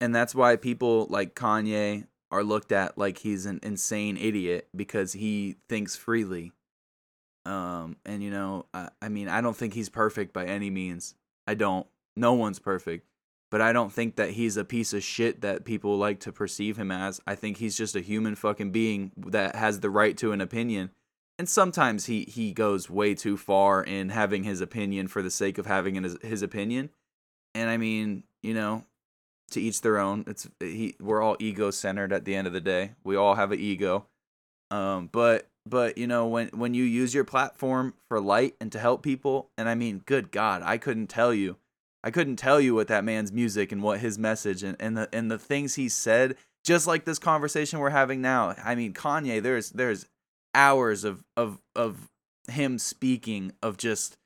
and 0.00 0.14
that's 0.14 0.34
why 0.34 0.56
people 0.56 1.06
like 1.08 1.34
Kanye 1.34 2.06
are 2.30 2.44
looked 2.44 2.72
at 2.72 2.98
like 2.98 3.18
he's 3.18 3.46
an 3.46 3.58
insane 3.62 4.16
idiot 4.16 4.68
because 4.76 5.12
he 5.14 5.56
thinks 5.68 5.96
freely. 5.96 6.52
Um, 7.46 7.96
and 8.04 8.22
you 8.22 8.30
know, 8.30 8.66
I, 8.74 8.90
I 9.00 9.08
mean, 9.08 9.28
I 9.28 9.40
don't 9.40 9.56
think 9.56 9.72
he's 9.72 9.88
perfect 9.88 10.32
by 10.34 10.44
any 10.44 10.68
means. 10.68 11.14
I 11.46 11.54
don't. 11.54 11.86
No 12.16 12.34
one's 12.34 12.58
perfect, 12.58 13.06
but 13.50 13.60
I 13.60 13.72
don't 13.72 13.92
think 13.92 14.16
that 14.16 14.30
he's 14.30 14.56
a 14.56 14.64
piece 14.64 14.92
of 14.92 15.02
shit 15.02 15.40
that 15.40 15.64
people 15.64 15.96
like 15.96 16.20
to 16.20 16.32
perceive 16.32 16.76
him 16.76 16.90
as. 16.90 17.20
I 17.26 17.34
think 17.34 17.56
he's 17.56 17.76
just 17.76 17.96
a 17.96 18.00
human 18.00 18.34
fucking 18.34 18.72
being 18.72 19.12
that 19.16 19.56
has 19.56 19.80
the 19.80 19.90
right 19.90 20.16
to 20.18 20.32
an 20.32 20.40
opinion. 20.40 20.90
And 21.38 21.48
sometimes 21.48 22.06
he 22.06 22.24
he 22.24 22.52
goes 22.52 22.90
way 22.90 23.14
too 23.14 23.36
far 23.36 23.82
in 23.82 24.08
having 24.08 24.44
his 24.44 24.60
opinion 24.60 25.08
for 25.08 25.22
the 25.22 25.30
sake 25.30 25.56
of 25.56 25.66
having 25.66 26.02
his, 26.02 26.16
his 26.22 26.42
opinion. 26.42 26.90
And 27.54 27.70
I 27.70 27.76
mean, 27.76 28.24
you 28.42 28.54
know, 28.54 28.84
to 29.52 29.60
each 29.60 29.80
their 29.80 29.98
own. 29.98 30.24
It's 30.26 30.48
he. 30.60 30.96
We're 31.00 31.22
all 31.22 31.36
ego 31.38 31.70
centered 31.70 32.12
at 32.12 32.24
the 32.24 32.34
end 32.34 32.46
of 32.46 32.52
the 32.52 32.60
day. 32.60 32.92
We 33.04 33.16
all 33.16 33.34
have 33.34 33.52
an 33.52 33.60
ego. 33.60 34.06
Um, 34.70 35.08
but 35.10 35.48
but 35.66 35.96
you 35.98 36.06
know 36.06 36.26
when 36.26 36.48
when 36.48 36.74
you 36.74 36.84
use 36.84 37.14
your 37.14 37.24
platform 37.24 37.94
for 38.08 38.20
light 38.20 38.56
and 38.60 38.70
to 38.72 38.78
help 38.78 39.02
people, 39.02 39.50
and 39.56 39.68
I 39.68 39.74
mean, 39.74 40.02
good 40.04 40.30
God, 40.30 40.62
I 40.64 40.76
couldn't 40.78 41.06
tell 41.06 41.32
you, 41.32 41.56
I 42.04 42.10
couldn't 42.10 42.36
tell 42.36 42.60
you 42.60 42.74
what 42.74 42.88
that 42.88 43.04
man's 43.04 43.32
music 43.32 43.72
and 43.72 43.82
what 43.82 44.00
his 44.00 44.18
message 44.18 44.62
and 44.62 44.76
and 44.80 44.96
the 44.96 45.08
and 45.12 45.30
the 45.30 45.38
things 45.38 45.74
he 45.74 45.88
said. 45.88 46.36
Just 46.64 46.86
like 46.86 47.04
this 47.04 47.18
conversation 47.18 47.78
we're 47.78 47.90
having 47.90 48.20
now. 48.20 48.54
I 48.62 48.74
mean, 48.74 48.92
Kanye. 48.92 49.42
There's 49.42 49.70
there's 49.70 50.06
hours 50.54 51.04
of 51.04 51.24
of 51.36 51.60
of 51.74 52.08
him 52.48 52.78
speaking 52.78 53.52
of 53.62 53.76
just 53.76 54.16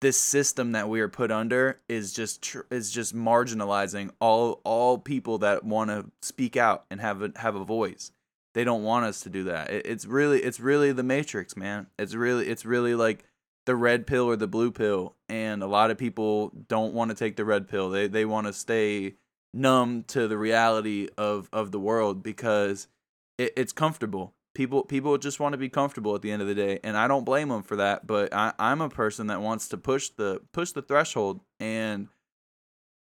this 0.00 0.20
system 0.20 0.72
that 0.72 0.88
we 0.88 1.00
are 1.00 1.08
put 1.08 1.30
under 1.30 1.80
is 1.88 2.12
just 2.12 2.42
tr- 2.42 2.62
is 2.70 2.90
just 2.90 3.14
marginalizing 3.14 4.10
all 4.20 4.60
all 4.64 4.98
people 4.98 5.38
that 5.38 5.64
want 5.64 5.90
to 5.90 6.10
speak 6.20 6.56
out 6.56 6.84
and 6.90 7.00
have 7.00 7.22
a 7.22 7.32
have 7.36 7.54
a 7.54 7.64
voice. 7.64 8.10
They 8.54 8.64
don't 8.64 8.82
want 8.82 9.06
us 9.06 9.20
to 9.20 9.30
do 9.30 9.44
that. 9.44 9.70
It, 9.70 9.86
it's 9.86 10.04
really 10.04 10.42
it's 10.42 10.60
really 10.60 10.92
the 10.92 11.04
matrix, 11.04 11.56
man. 11.56 11.86
It's 11.98 12.14
really 12.14 12.48
it's 12.48 12.64
really 12.66 12.94
like 12.94 13.24
the 13.66 13.76
red 13.76 14.06
pill 14.06 14.24
or 14.24 14.36
the 14.36 14.48
blue 14.48 14.70
pill 14.70 15.14
and 15.28 15.62
a 15.62 15.66
lot 15.66 15.90
of 15.90 15.98
people 15.98 16.52
don't 16.68 16.94
want 16.94 17.10
to 17.10 17.14
take 17.14 17.36
the 17.36 17.44
red 17.44 17.68
pill. 17.68 17.90
They 17.90 18.08
they 18.08 18.24
want 18.24 18.46
to 18.46 18.52
stay 18.52 19.14
numb 19.54 20.04
to 20.08 20.28
the 20.28 20.38
reality 20.38 21.08
of 21.16 21.48
of 21.52 21.72
the 21.72 21.80
world 21.80 22.22
because 22.22 22.88
it, 23.38 23.52
it's 23.56 23.72
comfortable. 23.72 24.34
People 24.54 24.82
people 24.82 25.16
just 25.16 25.40
want 25.40 25.52
to 25.52 25.58
be 25.58 25.68
comfortable 25.68 26.14
at 26.14 26.22
the 26.22 26.30
end 26.30 26.42
of 26.42 26.48
the 26.48 26.54
day, 26.54 26.80
and 26.84 26.96
I 26.96 27.08
don't 27.08 27.24
blame 27.24 27.48
them 27.48 27.62
for 27.62 27.76
that. 27.76 28.06
But 28.06 28.34
I, 28.34 28.52
I'm 28.58 28.80
a 28.80 28.88
person 28.88 29.28
that 29.28 29.40
wants 29.40 29.68
to 29.68 29.78
push 29.78 30.10
the 30.10 30.40
push 30.52 30.72
the 30.72 30.82
threshold 30.82 31.40
and 31.58 32.08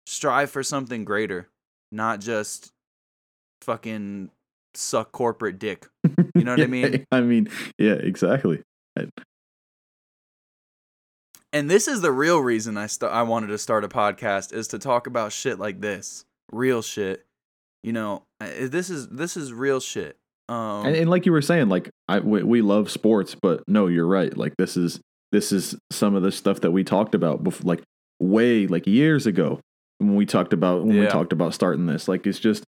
strive 0.06 0.50
for 0.50 0.62
something 0.62 1.04
greater, 1.04 1.48
not 1.90 2.20
just 2.20 2.72
fucking 3.62 4.30
suck 4.74 5.12
corporate 5.12 5.58
dick. 5.58 5.86
You 6.34 6.44
know 6.44 6.52
what 6.52 6.60
I 6.60 6.66
mean? 6.66 7.06
I 7.10 7.20
mean, 7.20 7.48
yeah, 7.78 7.94
exactly. 7.94 8.62
And 11.52 11.68
this 11.68 11.88
is 11.88 12.00
the 12.00 12.12
real 12.12 12.38
reason 12.38 12.76
I 12.76 12.86
st- 12.86 13.10
I 13.10 13.22
wanted 13.22 13.48
to 13.48 13.58
start 13.58 13.84
a 13.84 13.88
podcast 13.88 14.52
is 14.52 14.68
to 14.68 14.78
talk 14.78 15.06
about 15.06 15.32
shit 15.32 15.58
like 15.58 15.80
this, 15.80 16.24
real 16.52 16.82
shit. 16.82 17.26
You 17.82 17.92
know, 17.92 18.22
uh, 18.40 18.48
this 18.68 18.90
is 18.90 19.08
this 19.08 19.36
is 19.36 19.52
real 19.52 19.80
shit. 19.80 20.16
Um, 20.48 20.86
And, 20.86 20.96
and 20.96 21.10
like 21.10 21.26
you 21.26 21.32
were 21.32 21.42
saying, 21.42 21.68
like 21.68 21.90
I 22.08 22.20
we, 22.20 22.42
we 22.42 22.62
love 22.62 22.90
sports, 22.90 23.34
but 23.40 23.64
no, 23.66 23.86
you're 23.88 24.06
right. 24.06 24.36
Like 24.36 24.54
this 24.58 24.76
is 24.76 25.00
this 25.32 25.50
is 25.52 25.76
some 25.90 26.14
of 26.14 26.22
the 26.22 26.32
stuff 26.32 26.60
that 26.60 26.70
we 26.70 26.84
talked 26.84 27.14
about 27.14 27.42
before, 27.42 27.66
like 27.66 27.82
way 28.20 28.66
like 28.66 28.86
years 28.86 29.26
ago 29.26 29.60
when 29.98 30.14
we 30.14 30.26
talked 30.26 30.52
about 30.52 30.84
when 30.84 30.98
we 31.00 31.06
talked 31.06 31.32
about 31.32 31.54
starting 31.54 31.86
this. 31.86 32.06
Like 32.06 32.26
it's 32.26 32.38
just 32.38 32.64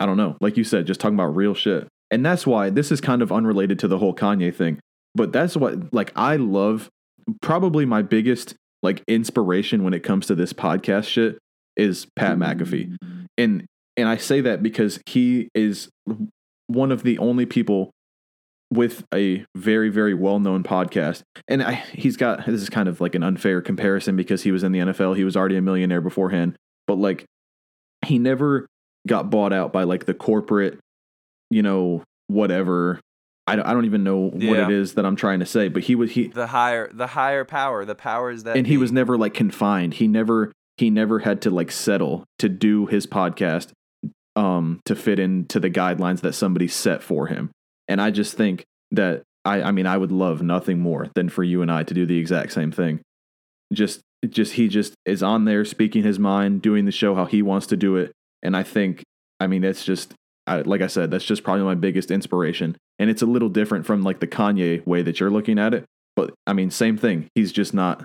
I 0.00 0.06
don't 0.06 0.16
know. 0.16 0.36
Like 0.40 0.56
you 0.56 0.64
said, 0.64 0.86
just 0.86 1.00
talking 1.00 1.14
about 1.14 1.36
real 1.36 1.54
shit. 1.54 1.88
And 2.10 2.24
that's 2.24 2.46
why 2.46 2.70
this 2.70 2.92
is 2.92 3.00
kind 3.00 3.22
of 3.22 3.32
unrelated 3.32 3.78
to 3.80 3.88
the 3.88 3.98
whole 3.98 4.14
Kanye 4.14 4.54
thing. 4.54 4.78
But 5.14 5.32
that's 5.32 5.56
what 5.56 5.92
like 5.92 6.12
I 6.14 6.36
love 6.36 6.88
probably 7.42 7.84
my 7.84 8.02
biggest 8.02 8.54
like 8.82 9.02
inspiration 9.08 9.82
when 9.82 9.94
it 9.94 10.00
comes 10.00 10.26
to 10.26 10.34
this 10.34 10.52
podcast 10.52 11.04
shit 11.04 11.38
is 11.76 12.06
Pat 12.16 12.36
mm. 12.36 12.44
McAfee. 12.44 12.96
And 13.38 13.66
and 13.96 14.08
I 14.08 14.16
say 14.16 14.40
that 14.42 14.62
because 14.62 15.00
he 15.06 15.48
is 15.54 15.88
one 16.66 16.92
of 16.92 17.02
the 17.02 17.18
only 17.18 17.46
people 17.46 17.90
with 18.70 19.04
a 19.14 19.44
very 19.56 19.88
very 19.88 20.14
well 20.14 20.38
known 20.38 20.62
podcast. 20.62 21.22
And 21.48 21.62
I, 21.62 21.74
he's 21.92 22.16
got 22.16 22.46
this 22.46 22.60
is 22.60 22.70
kind 22.70 22.88
of 22.88 23.00
like 23.00 23.14
an 23.14 23.22
unfair 23.22 23.60
comparison 23.60 24.16
because 24.16 24.42
he 24.42 24.52
was 24.52 24.62
in 24.62 24.72
the 24.72 24.80
NFL 24.80 25.16
he 25.16 25.24
was 25.24 25.36
already 25.36 25.56
a 25.56 25.62
millionaire 25.62 26.00
beforehand. 26.00 26.56
But 26.86 26.98
like 26.98 27.24
he 28.04 28.18
never 28.18 28.66
got 29.06 29.30
bought 29.30 29.52
out 29.52 29.72
by 29.72 29.84
like 29.84 30.06
the 30.06 30.14
corporate 30.14 30.78
you 31.50 31.62
know 31.62 32.02
whatever 32.26 33.00
I 33.48 33.56
don't, 33.56 33.66
I 33.66 33.72
don't 33.72 33.84
even 33.84 34.02
know 34.04 34.30
what 34.30 34.42
Yeah. 34.42 34.64
it 34.66 34.72
is 34.72 34.94
that 34.94 35.06
I'm 35.06 35.16
trying 35.16 35.40
to 35.40 35.46
say 35.46 35.68
but 35.68 35.84
he 35.84 35.94
was 35.94 36.10
he 36.12 36.28
The 36.28 36.48
higher 36.48 36.90
the 36.92 37.06
higher 37.08 37.44
power, 37.44 37.84
the 37.84 37.94
powers 37.94 38.42
that 38.44 38.56
and 38.56 38.66
he 38.66 38.74
be. 38.74 38.78
was 38.78 38.92
never 38.92 39.16
like 39.16 39.34
confined 39.34 39.94
he 39.94 40.08
never 40.08 40.52
he 40.76 40.90
never 40.90 41.20
had 41.20 41.40
to 41.42 41.50
like 41.50 41.70
settle 41.70 42.24
to 42.38 42.48
do 42.48 42.86
his 42.86 43.06
podcast 43.06 43.70
um 44.34 44.80
to 44.84 44.94
fit 44.94 45.18
into 45.18 45.58
the 45.60 45.70
guidelines 45.70 46.20
that 46.20 46.34
somebody 46.34 46.68
set 46.68 47.02
for 47.02 47.26
him 47.28 47.50
and 47.88 48.00
i 48.02 48.10
just 48.10 48.36
think 48.36 48.64
that 48.90 49.22
i 49.44 49.62
i 49.62 49.70
mean 49.70 49.86
i 49.86 49.96
would 49.96 50.12
love 50.12 50.42
nothing 50.42 50.78
more 50.78 51.08
than 51.14 51.28
for 51.28 51.42
you 51.42 51.62
and 51.62 51.70
i 51.72 51.82
to 51.82 51.94
do 51.94 52.04
the 52.04 52.18
exact 52.18 52.52
same 52.52 52.70
thing 52.70 53.00
just 53.72 54.00
just 54.28 54.54
he 54.54 54.68
just 54.68 54.94
is 55.06 55.22
on 55.22 55.44
there 55.46 55.64
speaking 55.64 56.02
his 56.02 56.18
mind 56.18 56.60
doing 56.60 56.84
the 56.84 56.92
show 56.92 57.14
how 57.14 57.24
he 57.24 57.40
wants 57.42 57.66
to 57.68 57.76
do 57.76 57.96
it 57.96 58.12
and 58.42 58.54
i 58.56 58.62
think 58.62 59.02
i 59.40 59.46
mean 59.46 59.64
it's 59.64 59.84
just 59.84 60.12
I, 60.46 60.60
like 60.60 60.80
i 60.80 60.86
said 60.86 61.10
that's 61.10 61.24
just 61.24 61.42
probably 61.42 61.64
my 61.64 61.74
biggest 61.74 62.10
inspiration 62.10 62.76
and 62.98 63.10
it's 63.10 63.22
a 63.22 63.26
little 63.26 63.48
different 63.48 63.86
from 63.86 64.02
like 64.02 64.20
the 64.20 64.26
kanye 64.26 64.86
way 64.86 65.02
that 65.02 65.20
you're 65.20 65.30
looking 65.30 65.58
at 65.58 65.74
it 65.74 65.84
but 66.14 66.34
i 66.46 66.52
mean 66.52 66.70
same 66.70 66.96
thing 66.96 67.28
he's 67.34 67.52
just 67.52 67.74
not 67.74 68.04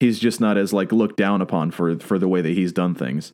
he's 0.00 0.18
just 0.18 0.40
not 0.40 0.56
as 0.56 0.72
like 0.72 0.92
looked 0.92 1.16
down 1.16 1.40
upon 1.40 1.70
for 1.70 1.98
for 1.98 2.18
the 2.18 2.28
way 2.28 2.40
that 2.40 2.50
he's 2.54 2.72
done 2.72 2.94
things 2.94 3.32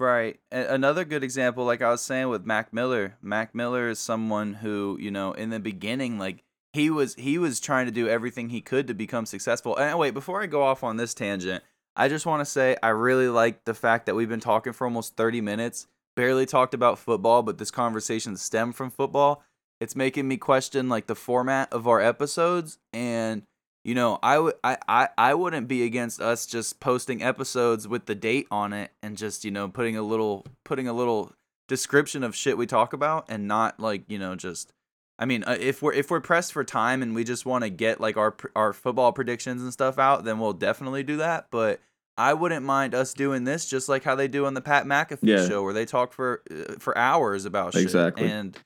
Right. 0.00 0.40
Another 0.50 1.04
good 1.04 1.22
example, 1.22 1.66
like 1.66 1.82
I 1.82 1.90
was 1.90 2.00
saying 2.00 2.30
with 2.30 2.46
Mac 2.46 2.72
Miller. 2.72 3.18
Mac 3.20 3.54
Miller 3.54 3.90
is 3.90 3.98
someone 3.98 4.54
who, 4.54 4.96
you 4.98 5.10
know, 5.10 5.32
in 5.32 5.50
the 5.50 5.60
beginning, 5.60 6.18
like 6.18 6.42
he 6.72 6.88
was 6.88 7.14
he 7.16 7.36
was 7.36 7.60
trying 7.60 7.84
to 7.84 7.92
do 7.92 8.08
everything 8.08 8.48
he 8.48 8.62
could 8.62 8.86
to 8.86 8.94
become 8.94 9.26
successful. 9.26 9.76
And 9.76 9.98
wait, 9.98 10.14
before 10.14 10.42
I 10.42 10.46
go 10.46 10.62
off 10.62 10.82
on 10.82 10.96
this 10.96 11.12
tangent, 11.12 11.62
I 11.96 12.08
just 12.08 12.24
want 12.24 12.40
to 12.40 12.46
say 12.46 12.78
I 12.82 12.88
really 12.88 13.28
like 13.28 13.64
the 13.64 13.74
fact 13.74 14.06
that 14.06 14.14
we've 14.14 14.28
been 14.28 14.40
talking 14.40 14.72
for 14.72 14.86
almost 14.86 15.16
30 15.16 15.42
minutes, 15.42 15.86
barely 16.20 16.44
talked 16.44 16.74
about 16.74 16.98
football, 16.98 17.42
but 17.42 17.56
this 17.56 17.70
conversation 17.70 18.36
stemmed 18.36 18.76
from 18.76 18.90
football. 18.90 19.42
It's 19.80 19.96
making 19.96 20.28
me 20.28 20.36
question 20.36 20.90
like 20.90 21.06
the 21.06 21.14
format 21.14 21.72
of 21.72 21.88
our 21.88 21.98
episodes 21.98 22.78
and 22.92 23.42
you 23.84 23.94
know, 23.94 24.18
I 24.22 24.38
would 24.38 24.54
I, 24.62 24.76
I 24.86 25.08
I 25.16 25.32
wouldn't 25.32 25.66
be 25.66 25.82
against 25.84 26.20
us 26.20 26.44
just 26.44 26.78
posting 26.78 27.22
episodes 27.22 27.88
with 27.88 28.04
the 28.04 28.14
date 28.14 28.46
on 28.50 28.74
it 28.74 28.90
and 29.02 29.16
just, 29.16 29.42
you 29.42 29.50
know, 29.50 29.68
putting 29.68 29.96
a 29.96 30.02
little 30.02 30.44
putting 30.62 30.86
a 30.86 30.92
little 30.92 31.32
description 31.66 32.22
of 32.22 32.36
shit 32.36 32.58
we 32.58 32.66
talk 32.66 32.92
about 32.92 33.24
and 33.30 33.48
not 33.48 33.80
like, 33.80 34.02
you 34.06 34.18
know, 34.18 34.36
just 34.36 34.74
I 35.18 35.24
mean, 35.24 35.42
uh, 35.44 35.56
if 35.58 35.80
we're 35.80 35.94
if 35.94 36.10
we're 36.10 36.20
pressed 36.20 36.52
for 36.52 36.64
time 36.64 37.00
and 37.00 37.14
we 37.14 37.24
just 37.24 37.46
want 37.46 37.64
to 37.64 37.70
get 37.70 37.98
like 37.98 38.18
our 38.18 38.36
our 38.54 38.74
football 38.74 39.12
predictions 39.12 39.62
and 39.62 39.72
stuff 39.72 39.98
out, 39.98 40.24
then 40.24 40.38
we'll 40.38 40.52
definitely 40.52 41.02
do 41.02 41.16
that, 41.16 41.46
but 41.50 41.80
I 42.16 42.34
wouldn't 42.34 42.64
mind 42.66 42.94
us 42.94 43.14
doing 43.14 43.44
this 43.44 43.68
just 43.68 43.88
like 43.88 44.04
how 44.04 44.14
they 44.14 44.28
do 44.28 44.44
on 44.46 44.54
the 44.54 44.60
Pat 44.60 44.84
McAfee 44.84 45.18
Yeah. 45.22 45.48
show 45.48 45.62
where 45.62 45.72
they 45.72 45.86
talk 45.86 46.12
for 46.12 46.42
uh, 46.50 46.74
for 46.78 46.96
hours 46.96 47.44
about 47.44 47.72
shit. 47.74 47.82
Exactly. 47.82 48.28
And 48.30 48.58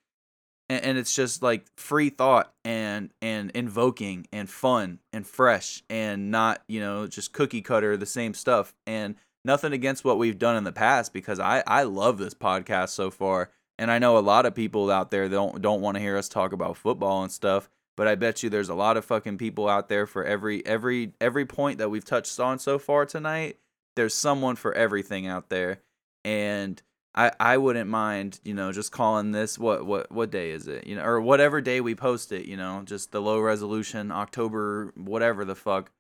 and, 0.68 0.83
and 0.85 0.98
it's 0.98 1.14
just 1.14 1.42
like 1.42 1.66
free 1.76 2.09
thought 2.11 2.52
and 2.64 3.11
and 3.22 3.50
invoking 3.52 4.26
and 4.33 4.48
fun 4.48 4.98
and 5.12 5.26
fresh 5.26 5.83
and 5.90 6.30
not 6.30 6.62
you 6.68 6.80
know 6.80 7.07
just 7.07 7.33
cookie 7.33 7.62
cutter 7.62 7.96
the 7.96 8.07
same 8.07 8.35
stuff 8.35 8.74
and 8.87 9.14
nothing 9.44 9.72
against 9.72 10.04
what 10.04 10.18
we've 10.18 10.38
done 10.38 10.57
in 10.57 10.64
the 10.64 10.72
past 10.72 11.12
because 11.12 11.38
I 11.38 11.62
I 11.66 11.83
love 11.83 12.18
this 12.18 12.35
podcast 12.35 12.88
so 12.90 13.11
far 13.11 13.50
and 13.78 13.90
I 13.90 13.98
know 13.98 14.16
a 14.16 14.20
lot 14.20 14.46
of 14.46 14.54
people 14.54 14.90
out 14.90 15.11
there 15.11 15.28
don't 15.28 15.61
don't 15.61 15.83
want 15.83 15.96
to 15.96 16.00
hear 16.00 16.16
us 16.16 16.28
talk 16.28 16.52
about 16.52 16.76
football 16.78 17.22
and 17.22 17.30
stuff 17.30 17.68
but 17.96 18.09
I 18.09 18.14
bet 18.14 18.42
you 18.42 18.50
there's 18.50 18.68
a 18.68 18.74
lot 18.74 18.96
of 18.96 19.04
fucking 19.04 19.38
people 19.38 19.68
out 19.68 19.88
there 19.88 20.07
for 20.07 20.24
every 20.24 20.64
every 20.66 21.12
every 21.20 21.46
point 21.46 21.78
that 21.78 21.90
we've 21.90 22.04
touched 22.04 22.38
on 22.40 22.59
so 22.59 22.78
far 22.78 23.07
tonight 23.07 23.59
there's 23.96 24.14
someone 24.14 24.57
for 24.57 24.72
everything 24.74 25.26
out 25.26 25.48
there 25.48 25.80
and 26.24 26.83
I, 27.14 27.30
I 27.38 27.57
wouldn't 27.59 27.88
mind, 27.88 28.40
you 28.44 28.54
know, 28.54 28.72
just 28.72 28.90
calling 28.90 29.30
this 29.30 29.59
what 29.59 29.87
what 29.87 30.11
what 30.11 30.30
day 30.30 30.50
is 30.50 30.66
it? 30.66 30.87
You 30.87 30.96
know, 30.96 31.04
or 31.04 31.20
whatever 31.20 31.61
day 31.61 31.80
we 31.80 31.94
post 31.94 32.33
it, 32.33 32.46
you 32.46 32.57
know, 32.57 32.83
just 32.85 33.12
the 33.12 33.22
low 33.22 33.38
resolution 33.40 34.11
October 34.11 34.92
whatever 34.96 35.44
the 35.44 35.54
fuck 35.54 35.92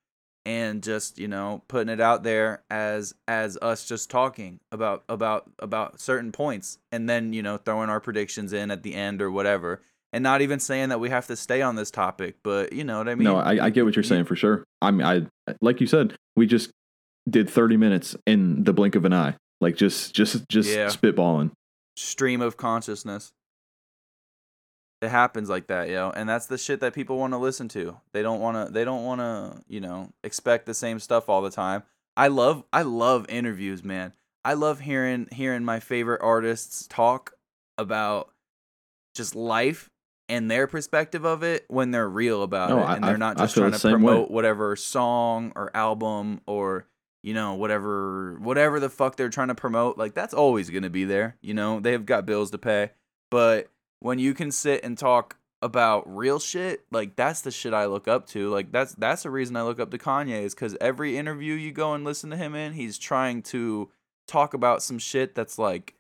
and 0.44 0.82
just, 0.82 1.18
you 1.18 1.28
know, 1.28 1.62
putting 1.68 1.92
it 1.92 2.00
out 2.00 2.24
there 2.24 2.64
as 2.68 3.14
as 3.28 3.56
us 3.62 3.86
just 3.86 4.10
talking 4.10 4.58
about 4.72 5.04
about 5.08 5.48
about 5.60 6.00
certain 6.00 6.32
points 6.32 6.78
and 6.90 7.08
then, 7.08 7.32
you 7.32 7.42
know, 7.42 7.58
throwing 7.58 7.90
our 7.90 8.00
predictions 8.00 8.52
in 8.52 8.72
at 8.72 8.82
the 8.82 8.94
end 8.94 9.22
or 9.22 9.30
whatever. 9.30 9.82
And 10.14 10.22
not 10.22 10.42
even 10.42 10.60
saying 10.60 10.90
that 10.90 11.00
we 11.00 11.10
have 11.10 11.26
to 11.26 11.34
stay 11.36 11.60
on 11.60 11.74
this 11.74 11.90
topic, 11.90 12.36
but 12.44 12.72
you 12.72 12.84
know 12.84 12.98
what 12.98 13.08
I 13.08 13.16
mean? 13.16 13.24
no 13.24 13.36
I, 13.36 13.66
I 13.66 13.70
get 13.70 13.84
what 13.84 13.96
you're 13.96 14.02
saying 14.02 14.24
for 14.26 14.36
sure 14.36 14.64
i 14.80 14.90
mean 14.90 15.04
i 15.04 15.26
like 15.60 15.80
you 15.80 15.86
said 15.86 16.14
we 16.36 16.46
just 16.46 16.70
did 17.28 17.50
30 17.50 17.76
minutes 17.76 18.14
in 18.26 18.62
the 18.64 18.72
blink 18.72 18.94
of 18.94 19.04
an 19.04 19.12
eye 19.12 19.34
like 19.60 19.76
just 19.76 20.14
just 20.14 20.48
just 20.48 20.70
Yeah. 20.70 20.86
spitballing 20.88 21.50
stream 21.96 22.40
of 22.40 22.56
consciousness. 22.56 23.32
It 25.02 25.10
happens 25.10 25.50
like 25.50 25.66
that, 25.66 25.90
yo, 25.90 26.10
and 26.10 26.28
that's 26.28 26.46
the 26.46 26.56
shit 26.56 26.80
that 26.80 26.94
people 26.94 27.18
want 27.18 27.34
to 27.34 27.38
listen 27.38 27.68
to. 27.68 27.98
They 28.12 28.22
don't 28.22 28.40
want 28.40 28.66
to. 28.66 28.72
They 28.72 28.84
don't 28.84 29.04
want 29.04 29.20
to, 29.20 29.62
you 29.68 29.80
know, 29.80 30.10
expect 30.22 30.64
the 30.64 30.72
same 30.74 30.98
stuff 30.98 31.28
all 31.28 31.42
the 31.42 31.50
time. 31.50 31.82
I 32.16 32.28
love. 32.28 32.64
I 32.72 32.82
love 32.82 33.26
interviews, 33.28 33.84
man. 33.84 34.14
I 34.44 34.54
love 34.54 34.80
hearing 34.80 35.28
hearing 35.30 35.62
my 35.64 35.78
favorite 35.78 36.22
artists 36.22 36.86
talk 36.88 37.34
about 37.76 38.30
just 39.14 39.34
life 39.34 39.90
and 40.28 40.50
their 40.50 40.66
perspective 40.66 41.24
of 41.24 41.42
it 41.42 41.64
when 41.68 41.90
they're 41.90 42.08
real 42.08 42.42
about 42.42 42.70
No, 42.70 42.78
it, 42.80 42.84
I- 42.84 42.96
and 42.96 43.04
they're 43.04 43.18
not 43.18 43.38
I 43.38 43.44
just 43.44 43.54
trying 43.56 43.72
to 43.72 43.78
same 43.78 44.02
way. 44.02 44.12
promote 44.12 44.30
whatever 44.30 44.74
song 44.76 45.52
or 45.54 45.70
album 45.76 46.40
or 46.46 46.86
you 47.22 47.34
know 47.34 47.54
whatever 47.54 48.36
whatever 48.40 48.80
the 48.80 48.90
fuck 48.90 49.16
they're 49.16 49.28
trying 49.30 49.48
to 49.48 49.54
promote 49.54 49.96
like 49.98 50.14
that's 50.14 50.34
always 50.34 50.70
going 50.70 50.82
to 50.82 50.90
be 50.90 51.04
there 51.04 51.36
you 51.42 51.54
know? 51.54 51.80
They've 51.80 52.04
got 52.04 52.26
bills 52.26 52.50
to 52.52 52.58
pay. 52.58 52.90
But 53.30 53.68
when 54.00 54.18
you 54.18 54.34
can 54.34 54.50
sit 54.50 54.84
and 54.84 54.96
talk 54.98 55.36
about 55.62 56.04
real 56.14 56.38
shit 56.38 56.84
like 56.90 57.16
that's 57.16 57.40
the 57.40 57.50
shit 57.50 57.72
i 57.72 57.86
look 57.86 58.06
up 58.06 58.26
to. 58.28 58.50
Like 58.50 58.70
that's 58.70 58.94
that's 58.96 59.22
the 59.22 59.30
reason 59.30 59.56
i 59.56 59.62
look 59.62 59.80
up 59.80 59.90
to 59.92 59.98
kanye 59.98 60.42
is 60.42 60.54
because 60.54 60.76
every 60.80 61.16
interview 61.16 61.54
you 61.54 61.72
go 61.72 61.94
and 61.94 62.04
listen 62.04 62.28
to 62.30 62.36
him 62.36 62.54
in 62.54 62.74
he's 62.74 62.98
trying 62.98 63.40
to 63.44 63.90
talk 64.28 64.52
about 64.52 64.82
some 64.82 64.98
shit 64.98 65.34
that's 65.34 65.58
like 65.58 65.94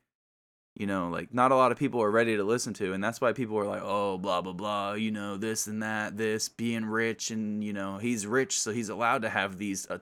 you 0.76 0.86
know 0.86 1.08
like 1.08 1.32
not 1.32 1.52
a 1.52 1.56
lot 1.56 1.72
of 1.72 1.78
people 1.78 2.02
are 2.02 2.10
ready 2.10 2.36
to 2.36 2.44
listen 2.44 2.74
to 2.74 2.92
and 2.92 3.02
that's 3.02 3.20
why 3.20 3.32
people 3.32 3.56
are 3.58 3.66
like 3.66 3.82
oh 3.82 4.18
blah 4.18 4.40
blah 4.40 4.52
blah 4.52 4.92
you 4.94 5.10
know 5.10 5.36
this 5.36 5.66
and 5.66 5.82
that 5.82 6.16
this 6.16 6.48
being 6.48 6.84
rich 6.84 7.30
and 7.30 7.62
you 7.62 7.72
know 7.72 7.98
he's 7.98 8.26
rich 8.26 8.58
so 8.60 8.72
he's 8.72 8.88
allowed 8.88 9.22
to 9.22 9.28
have 9.28 9.58
these 9.58 9.88
uh, 9.88 9.98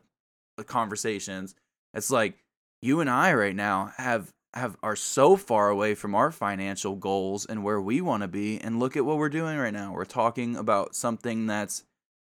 conversations. 0.65 1.55
It's 1.95 2.11
like 2.11 2.39
you 2.81 3.01
and 3.01 3.09
i 3.09 3.33
right 3.33 3.55
now 3.55 3.93
have 3.97 4.33
have 4.55 4.77
are 4.83 4.97
so 4.97 5.37
far 5.37 5.71
away 5.71 5.95
from 5.95 6.15
our 6.15 6.31
financial 6.31 6.95
goals 6.95 7.47
and 7.47 7.65
where 7.65 7.81
we 7.81 8.01
want 8.03 8.23
to 8.23 8.29
be 8.29 8.61
and 8.61 8.79
look 8.79 8.97
at 8.97 9.05
what 9.05 9.17
we're 9.17 9.31
doing 9.31 9.57
right 9.57 9.73
now. 9.73 9.93
We're 9.93 10.05
talking 10.05 10.57
about 10.57 10.95
something 10.95 11.47
that's 11.47 11.85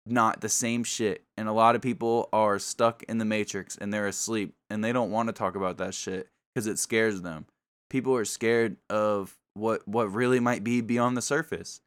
not 0.06 0.42
the 0.42 0.50
same 0.50 0.84
shit 0.84 1.24
and 1.38 1.48
a 1.48 1.54
lot 1.54 1.76
of 1.76 1.82
people 1.82 2.30
are 2.34 2.60
stuck 2.60 3.04
in 3.04 3.18
the 3.18 3.26
matrix 3.26 3.78
and 3.78 3.94
they're 3.94 4.08
asleep 4.08 4.54
and 4.70 4.84
they 4.84 4.92
don't 4.92 5.12
want 5.12 5.30
to 5.30 5.34
talk 5.34 5.56
about 5.56 5.78
that 5.78 5.94
shit 5.94 6.28
because 6.54 6.68
it 6.68 6.80
scares 6.80 7.22
them 7.22 7.46
people 7.92 8.16
are 8.16 8.26
scared 8.26 8.78
of 8.90 9.38
what 9.54 9.86
what 9.88 10.12
really 10.12 10.40
might 10.40 10.64
be 10.64 10.82
beyond 10.82 11.16
the 11.16 11.22
surface. 11.22 11.82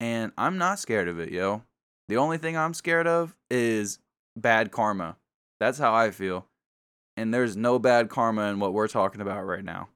And 0.00 0.32
i'm 0.38 0.56
not 0.56 0.78
scared 0.78 1.08
of 1.08 1.18
it 1.18 1.30
yo. 1.30 1.64
The 2.08 2.16
only 2.16 2.38
thing 2.38 2.56
i'm 2.56 2.72
scared 2.72 3.06
of 3.06 3.34
is 3.50 3.98
bad 4.36 4.70
karma. 4.70 5.16
That's 5.60 5.78
how 5.78 5.92
i 5.92 6.10
feel. 6.10 6.46
And 7.16 7.34
there's 7.34 7.56
no 7.56 7.78
bad 7.80 8.08
karma 8.08 8.42
in 8.44 8.60
what 8.60 8.72
we're 8.72 8.88
talking 8.88 9.20
about 9.20 9.44
right 9.44 9.64
now. 9.64 9.88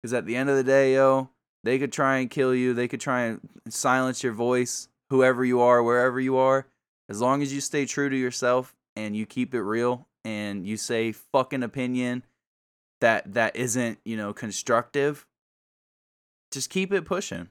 Because 0.00 0.14
at 0.14 0.26
the 0.26 0.36
end 0.36 0.48
of 0.48 0.56
the 0.56 0.64
day 0.64 0.94
yo 0.94 1.28
they 1.64 1.78
could 1.78 1.92
try 1.92 2.18
and 2.18 2.30
kill 2.30 2.54
you. 2.54 2.72
They 2.72 2.88
could 2.88 3.00
try 3.00 3.22
and 3.22 3.40
silence 3.68 4.22
your 4.22 4.34
voice 4.34 4.88
whoever 5.10 5.44
you 5.44 5.60
are 5.60 5.82
wherever 5.82 6.20
you 6.20 6.36
are. 6.36 6.66
As 7.08 7.20
long 7.20 7.42
as 7.42 7.52
you 7.52 7.60
stay 7.60 7.84
true 7.84 8.08
to 8.08 8.16
yourself 8.16 8.74
and 8.96 9.16
you 9.16 9.26
keep 9.26 9.54
it 9.54 9.62
real 9.62 10.06
and 10.24 10.66
you 10.66 10.76
say 10.76 11.12
fucking 11.12 11.62
opinion 11.62 12.24
that 13.04 13.34
that 13.34 13.54
isn't 13.54 13.98
you 14.04 14.16
know 14.16 14.32
constructive 14.32 15.26
just 16.50 16.70
keep 16.70 16.92
it 16.92 17.04
pushing. 17.04 17.48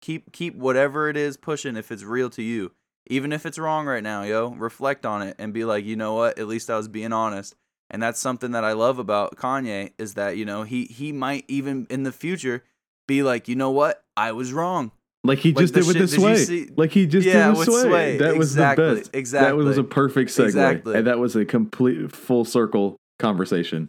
Keep 0.00 0.32
keep 0.32 0.54
whatever 0.56 1.08
it 1.08 1.16
is 1.16 1.36
pushing 1.36 1.76
if 1.76 1.90
it's 1.92 2.04
real 2.04 2.30
to 2.30 2.42
you. 2.42 2.72
Even 3.08 3.32
if 3.32 3.44
it's 3.46 3.58
wrong 3.58 3.86
right 3.86 4.02
now 4.02 4.22
yo 4.22 4.50
reflect 4.50 5.04
on 5.04 5.22
it 5.22 5.34
and 5.38 5.52
be 5.52 5.64
like 5.64 5.84
you 5.84 5.96
know 5.96 6.14
what? 6.14 6.38
At 6.38 6.46
least 6.48 6.70
i 6.70 6.76
was 6.76 6.88
being 6.88 7.12
honest. 7.12 7.54
And 7.90 8.02
that's 8.02 8.20
something 8.20 8.52
that 8.52 8.64
i 8.64 8.72
love 8.72 8.98
about 8.98 9.36
kanye 9.36 9.92
is 9.98 10.14
that 10.14 10.36
you 10.36 10.44
know 10.44 10.62
he 10.62 10.84
he 10.86 11.12
might 11.12 11.44
even 11.48 11.86
in 11.90 12.02
the 12.04 12.12
future 12.12 12.64
be 13.06 13.22
like 13.22 13.48
you 13.48 13.56
know 13.56 13.70
what? 13.70 14.02
I 14.16 14.32
was 14.32 14.52
wrong. 14.52 14.92
Like 15.24 15.40
he 15.40 15.52
Like 15.52 15.64
just 15.64 15.74
did 15.74 15.86
with 15.86 15.96
shit- 15.96 16.00
this 16.02 16.46
did 16.48 16.68
way 16.70 16.74
like 16.76 16.92
he 16.92 17.06
just 17.06 17.26
Yeah, 17.26 17.48
did 17.48 17.58
with 17.58 17.68
with 17.68 17.80
sway. 17.80 17.90
Sway. 17.90 18.18
that 18.18 18.36
was 18.36 18.54
the 18.54 18.74
best. 18.76 19.10
Exactly. 19.12 19.50
that 19.50 19.56
was 19.68 19.76
a 19.78 19.84
perfect 19.84 20.30
segue. 20.30 20.44
Exactly. 20.44 20.94
and 20.96 21.06
that 21.06 21.18
was 21.18 21.34
a 21.36 21.44
complete 21.44 22.12
full 22.12 22.44
circle 22.44 22.96
conversation 23.18 23.88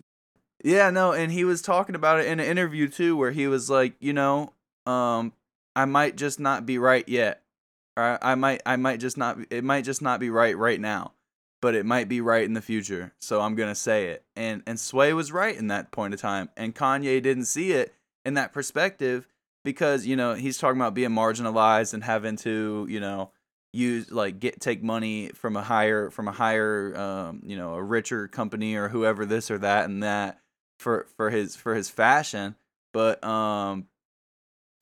Yeah, 0.63 0.89
no, 0.89 1.13
and 1.13 1.31
he 1.31 1.45
was 1.45 1.61
talking 1.61 1.95
about 1.95 2.19
it 2.19 2.27
in 2.27 2.39
an 2.39 2.45
interview 2.45 2.87
too, 2.87 3.15
where 3.15 3.31
he 3.31 3.47
was 3.47 3.69
like, 3.69 3.93
you 3.99 4.13
know, 4.13 4.53
um, 4.85 5.33
I 5.75 5.85
might 5.85 6.17
just 6.17 6.39
not 6.39 6.65
be 6.65 6.77
right 6.77 7.07
yet, 7.07 7.43
or 7.95 8.03
I, 8.03 8.33
I 8.33 8.35
might, 8.35 8.61
I 8.65 8.75
might 8.75 8.99
just 8.99 9.17
not, 9.17 9.37
it 9.49 9.63
might 9.63 9.85
just 9.85 10.01
not 10.01 10.19
be 10.19 10.29
right 10.29 10.57
right 10.57 10.79
now, 10.79 11.13
but 11.61 11.75
it 11.75 11.85
might 11.85 12.09
be 12.09 12.19
right 12.19 12.43
in 12.43 12.53
the 12.53 12.61
future. 12.61 13.13
So 13.19 13.39
I'm 13.39 13.55
gonna 13.55 13.75
say 13.75 14.07
it, 14.07 14.25
and 14.35 14.61
and 14.67 14.79
Sway 14.79 15.13
was 15.13 15.31
right 15.31 15.55
in 15.55 15.67
that 15.67 15.91
point 15.91 16.13
of 16.13 16.19
time, 16.19 16.49
and 16.57 16.75
Kanye 16.75 17.21
didn't 17.21 17.45
see 17.45 17.71
it 17.71 17.93
in 18.25 18.33
that 18.33 18.51
perspective 18.51 19.27
because 19.63 20.05
you 20.05 20.17
know 20.17 20.33
he's 20.33 20.57
talking 20.57 20.79
about 20.79 20.93
being 20.93 21.11
marginalized 21.11 21.93
and 21.93 22.03
having 22.03 22.35
to, 22.37 22.85
you 22.89 22.99
know, 22.99 23.31
use 23.71 24.11
like 24.11 24.39
get 24.39 24.59
take 24.59 24.83
money 24.83 25.29
from 25.35 25.55
a 25.55 25.61
higher 25.61 26.09
from 26.09 26.27
a 26.27 26.31
higher 26.31 26.95
um 26.97 27.41
you 27.45 27.55
know 27.55 27.75
a 27.75 27.83
richer 27.83 28.27
company 28.27 28.75
or 28.75 28.89
whoever 28.89 29.25
this 29.25 29.51
or 29.51 29.57
that 29.59 29.85
and 29.85 30.01
that 30.03 30.39
for 30.79 31.05
for 31.15 31.29
his 31.29 31.55
for 31.55 31.75
his 31.75 31.89
fashion 31.89 32.55
but 32.93 33.23
um 33.23 33.85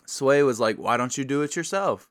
sway 0.07 0.41
was 0.43 0.59
like 0.59 0.77
why 0.77 0.97
don't 0.97 1.17
you 1.17 1.25
do 1.25 1.41
it 1.41 1.55
yourself? 1.55 2.09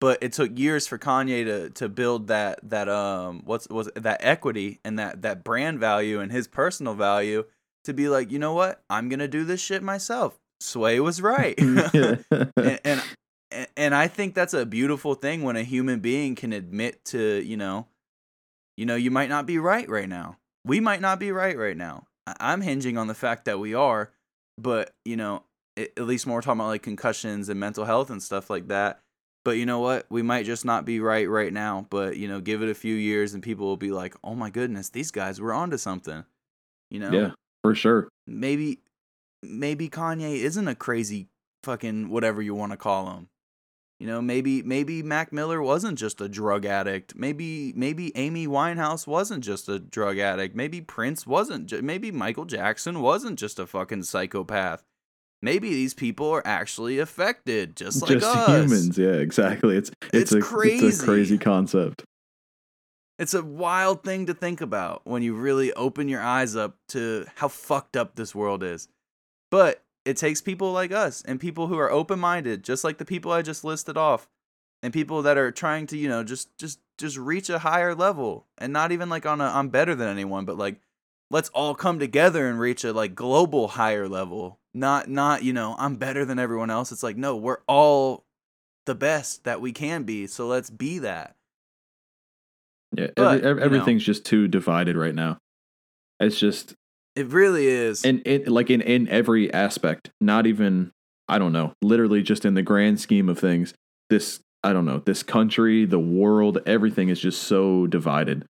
But 0.00 0.22
it 0.22 0.32
took 0.32 0.58
years 0.58 0.86
for 0.86 0.98
kanye 0.98 1.44
to 1.44 1.70
to 1.70 1.88
build 1.88 2.26
that 2.28 2.58
that 2.68 2.88
um 2.88 3.42
what's 3.44 3.68
was 3.68 3.90
that 3.94 4.20
equity 4.24 4.80
and 4.84 4.98
that 4.98 5.22
that 5.22 5.44
brand 5.44 5.78
value 5.78 6.20
and 6.20 6.32
his 6.32 6.48
personal 6.48 6.94
value 6.94 7.44
to 7.84 7.94
be 7.94 8.08
like 8.08 8.30
you 8.30 8.38
know 8.38 8.54
what? 8.54 8.82
I'm 8.90 9.08
gonna 9.08 9.28
do 9.28 9.44
this 9.44 9.60
shit 9.60 9.82
myself. 9.82 10.38
Sway 10.60 11.00
was 11.00 11.20
right. 11.20 11.58
And, 12.56 12.80
and 12.84 13.02
and 13.76 13.94
I 13.94 14.08
think 14.08 14.34
that's 14.34 14.54
a 14.54 14.66
beautiful 14.66 15.14
thing 15.14 15.42
when 15.42 15.56
a 15.56 15.62
human 15.62 16.00
being 16.00 16.34
can 16.34 16.52
admit 16.52 17.04
to, 17.06 17.40
you 17.44 17.56
know, 17.56 17.86
you 18.76 18.84
know, 18.84 18.96
you 18.96 19.12
might 19.12 19.28
not 19.28 19.46
be 19.46 19.58
right 19.58 19.88
right 19.88 20.08
now. 20.08 20.38
We 20.64 20.80
might 20.80 21.00
not 21.00 21.20
be 21.20 21.30
right 21.30 21.56
right 21.56 21.76
now. 21.76 22.06
I'm 22.26 22.60
hinging 22.60 22.96
on 22.96 23.06
the 23.06 23.14
fact 23.14 23.44
that 23.44 23.58
we 23.58 23.74
are, 23.74 24.10
but 24.58 24.92
you 25.04 25.16
know, 25.16 25.44
at 25.76 25.98
least 26.00 26.26
more 26.26 26.40
talking 26.40 26.60
about 26.60 26.68
like 26.68 26.82
concussions 26.82 27.48
and 27.48 27.58
mental 27.58 27.84
health 27.84 28.10
and 28.10 28.22
stuff 28.22 28.50
like 28.50 28.68
that. 28.68 29.00
But 29.44 29.52
you 29.52 29.66
know 29.66 29.80
what? 29.80 30.06
We 30.08 30.22
might 30.22 30.46
just 30.46 30.64
not 30.64 30.84
be 30.84 31.00
right 31.00 31.28
right 31.28 31.52
now. 31.52 31.86
But 31.90 32.16
you 32.16 32.28
know, 32.28 32.40
give 32.40 32.62
it 32.62 32.70
a 32.70 32.74
few 32.74 32.94
years 32.94 33.34
and 33.34 33.42
people 33.42 33.66
will 33.66 33.76
be 33.76 33.90
like, 33.90 34.14
"Oh 34.24 34.34
my 34.34 34.50
goodness, 34.50 34.88
these 34.88 35.10
guys 35.10 35.40
were 35.40 35.52
onto 35.52 35.76
something." 35.76 36.24
You 36.90 37.00
know? 37.00 37.10
Yeah, 37.10 37.30
for 37.62 37.74
sure. 37.74 38.08
Maybe, 38.26 38.80
maybe 39.42 39.88
Kanye 39.88 40.36
isn't 40.36 40.68
a 40.68 40.74
crazy 40.74 41.28
fucking 41.62 42.08
whatever 42.08 42.40
you 42.40 42.54
want 42.54 42.72
to 42.72 42.78
call 42.78 43.10
him. 43.10 43.28
You 44.04 44.10
know, 44.10 44.20
maybe 44.20 44.62
maybe 44.62 45.02
Mac 45.02 45.32
Miller 45.32 45.62
wasn't 45.62 45.98
just 45.98 46.20
a 46.20 46.28
drug 46.28 46.66
addict. 46.66 47.16
Maybe 47.16 47.72
maybe 47.74 48.14
Amy 48.18 48.46
Winehouse 48.46 49.06
wasn't 49.06 49.42
just 49.42 49.66
a 49.66 49.78
drug 49.78 50.18
addict. 50.18 50.54
Maybe 50.54 50.82
Prince 50.82 51.26
wasn't. 51.26 51.68
Ju- 51.68 51.80
maybe 51.80 52.10
Michael 52.12 52.44
Jackson 52.44 53.00
wasn't 53.00 53.38
just 53.38 53.58
a 53.58 53.66
fucking 53.66 54.02
psychopath. 54.02 54.82
Maybe 55.40 55.70
these 55.70 55.94
people 55.94 56.28
are 56.32 56.46
actually 56.46 56.98
affected, 56.98 57.76
just 57.76 58.02
like 58.02 58.10
Just 58.10 58.26
us. 58.26 58.46
humans. 58.70 58.98
Yeah, 58.98 59.12
exactly. 59.12 59.78
It's 59.78 59.88
It's 59.88 60.08
it's, 60.12 60.32
a 60.32 60.36
it's 60.36 60.46
a 60.46 60.50
crazy. 60.50 61.02
crazy 61.06 61.38
concept. 61.38 62.04
It's 63.18 63.32
a 63.32 63.42
wild 63.42 64.04
thing 64.04 64.26
to 64.26 64.34
think 64.34 64.60
about 64.60 65.00
when 65.04 65.22
you 65.22 65.32
really 65.34 65.72
open 65.72 66.08
your 66.08 66.20
eyes 66.20 66.56
up 66.56 66.76
to 66.88 67.24
how 67.36 67.48
fucked 67.48 67.96
up 67.96 68.16
this 68.16 68.34
world 68.34 68.62
is. 68.62 68.88
But 69.50 69.83
it 70.04 70.16
takes 70.16 70.40
people 70.40 70.72
like 70.72 70.92
us 70.92 71.22
and 71.22 71.40
people 71.40 71.66
who 71.66 71.78
are 71.78 71.90
open-minded, 71.90 72.62
just 72.62 72.84
like 72.84 72.98
the 72.98 73.04
people 73.04 73.32
I 73.32 73.42
just 73.42 73.64
listed 73.64 73.96
off, 73.96 74.28
and 74.82 74.92
people 74.92 75.22
that 75.22 75.38
are 75.38 75.50
trying 75.50 75.86
to, 75.88 75.96
you 75.96 76.08
know, 76.08 76.22
just 76.22 76.56
just 76.58 76.80
just 76.98 77.16
reach 77.16 77.48
a 77.48 77.60
higher 77.60 77.94
level 77.94 78.46
and 78.58 78.72
not 78.72 78.92
even 78.92 79.08
like 79.08 79.26
on 79.26 79.40
a 79.40 79.44
I'm 79.44 79.68
better 79.68 79.94
than 79.94 80.08
anyone, 80.08 80.44
but 80.44 80.58
like 80.58 80.80
let's 81.30 81.48
all 81.50 81.74
come 81.74 81.98
together 81.98 82.48
and 82.48 82.60
reach 82.60 82.84
a 82.84 82.92
like 82.92 83.14
global 83.14 83.68
higher 83.68 84.08
level. 84.08 84.60
Not 84.74 85.08
not, 85.08 85.42
you 85.42 85.52
know, 85.52 85.74
I'm 85.78 85.96
better 85.96 86.24
than 86.24 86.38
everyone 86.38 86.70
else. 86.70 86.92
It's 86.92 87.02
like 87.02 87.16
no, 87.16 87.36
we're 87.36 87.62
all 87.66 88.24
the 88.86 88.94
best 88.94 89.44
that 89.44 89.60
we 89.60 89.72
can 89.72 90.02
be, 90.02 90.26
so 90.26 90.46
let's 90.46 90.68
be 90.68 90.98
that. 90.98 91.36
Yeah, 92.96 93.08
But, 93.16 93.38
every, 93.38 93.38
ev- 93.38 93.42
you 93.42 93.54
know. 93.54 93.64
everything's 93.64 94.04
just 94.04 94.24
too 94.24 94.46
divided 94.46 94.96
right 94.96 95.14
now. 95.14 95.38
It's 96.20 96.38
just 96.38 96.74
It 97.16 97.28
really 97.28 97.66
is. 97.66 98.04
and 98.04 98.22
it 98.24 98.48
like 98.48 98.70
in 98.70 98.80
in 98.80 99.08
every 99.08 99.52
aspect. 99.52 100.10
Not 100.20 100.46
even 100.46 100.92
I 101.28 101.38
don't 101.38 101.52
know. 101.52 101.74
Literally, 101.82 102.22
just 102.22 102.44
in 102.44 102.54
the 102.54 102.62
grand 102.62 103.00
scheme 103.00 103.28
of 103.28 103.38
things, 103.38 103.74
this 104.10 104.40
I 104.62 104.72
don't 104.72 104.84
know. 104.84 104.98
This 104.98 105.22
country, 105.22 105.84
the 105.84 105.98
world, 105.98 106.58
everything 106.66 107.08
is 107.08 107.20
just 107.20 107.42
so 107.42 107.86
divided. 107.86 108.46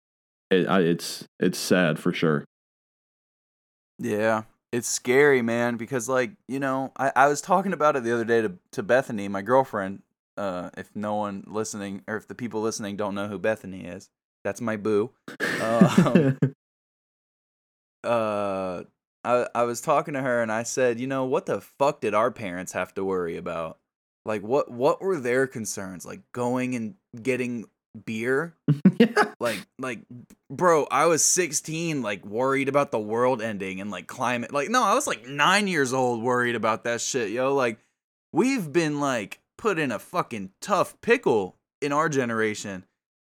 It, 0.50 0.68
I, 0.68 0.80
it's 0.80 1.24
it's 1.40 1.58
sad 1.58 1.98
for 1.98 2.12
sure. 2.12 2.44
Yeah, 3.98 4.42
it's 4.72 4.88
scary, 4.88 5.42
man, 5.42 5.76
because 5.76 6.08
like, 6.08 6.32
you 6.48 6.58
know, 6.58 6.92
I, 6.96 7.12
I 7.14 7.28
was 7.28 7.40
talking 7.40 7.72
about 7.72 7.96
it 7.96 8.04
the 8.04 8.12
other 8.12 8.24
day 8.24 8.42
to, 8.42 8.52
to 8.72 8.82
Bethany, 8.82 9.28
my 9.28 9.42
girlfriend. 9.42 10.02
Uh, 10.36 10.70
if 10.78 10.90
no 10.94 11.14
one 11.14 11.44
listening 11.46 12.02
or 12.08 12.16
if 12.16 12.26
the 12.26 12.34
people 12.34 12.62
listening 12.62 12.96
don't 12.96 13.14
know 13.14 13.28
who 13.28 13.38
Bethany 13.38 13.84
is, 13.84 14.08
that's 14.44 14.60
my 14.60 14.76
boo. 14.76 15.10
Um, 15.62 16.38
uh, 18.04 18.82
I 19.24 19.46
I 19.54 19.62
was 19.64 19.80
talking 19.80 20.14
to 20.14 20.22
her 20.22 20.42
and 20.42 20.52
I 20.52 20.62
said, 20.62 21.00
you 21.00 21.06
know, 21.06 21.24
what 21.24 21.46
the 21.46 21.60
fuck 21.60 22.00
did 22.00 22.14
our 22.14 22.30
parents 22.30 22.72
have 22.72 22.94
to 22.94 23.04
worry 23.04 23.36
about? 23.36 23.78
Like, 24.24 24.42
what 24.42 24.70
what 24.70 25.02
were 25.02 25.18
their 25.18 25.46
concerns? 25.46 26.04
Like 26.06 26.20
going 26.32 26.74
and 26.74 26.94
getting 27.20 27.66
beer 28.06 28.54
yeah. 28.98 29.24
like 29.38 29.66
like 29.78 30.00
bro 30.50 30.86
i 30.90 31.04
was 31.04 31.22
16 31.22 32.00
like 32.00 32.24
worried 32.24 32.68
about 32.68 32.90
the 32.90 32.98
world 32.98 33.42
ending 33.42 33.82
and 33.82 33.90
like 33.90 34.06
climate 34.06 34.50
like 34.50 34.70
no 34.70 34.82
i 34.82 34.94
was 34.94 35.06
like 35.06 35.26
nine 35.26 35.68
years 35.68 35.92
old 35.92 36.22
worried 36.22 36.54
about 36.54 36.84
that 36.84 37.02
shit 37.02 37.30
yo 37.30 37.54
like 37.54 37.78
we've 38.32 38.72
been 38.72 38.98
like 38.98 39.40
put 39.58 39.78
in 39.78 39.92
a 39.92 39.98
fucking 39.98 40.50
tough 40.60 40.98
pickle 41.02 41.56
in 41.82 41.92
our 41.92 42.08
generation 42.08 42.84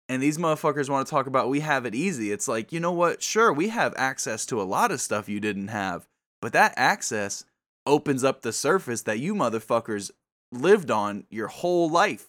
and 0.08 0.22
these 0.22 0.38
motherfuckers 0.38 0.88
want 0.88 1.06
to 1.06 1.10
talk 1.10 1.26
about 1.26 1.48
we 1.48 1.60
have 1.60 1.84
it 1.86 1.94
easy. 1.94 2.32
It's 2.32 2.48
like 2.48 2.72
you 2.72 2.80
know 2.80 2.92
what? 2.92 3.22
Sure 3.22 3.52
we 3.52 3.68
have 3.68 3.94
access 3.96 4.46
to 4.46 4.60
a 4.60 4.64
lot 4.64 4.90
of 4.90 5.00
stuff 5.00 5.28
you 5.28 5.40
didn't 5.40 5.68
have 5.68 6.06
but 6.40 6.52
that 6.52 6.74
access 6.76 7.44
opens 7.86 8.22
up 8.22 8.42
the 8.42 8.52
surface 8.52 9.02
that 9.02 9.18
you 9.18 9.34
motherfuckers 9.34 10.10
lived 10.52 10.90
on 10.90 11.24
your 11.30 11.48
whole 11.48 11.90
life. 11.90 12.28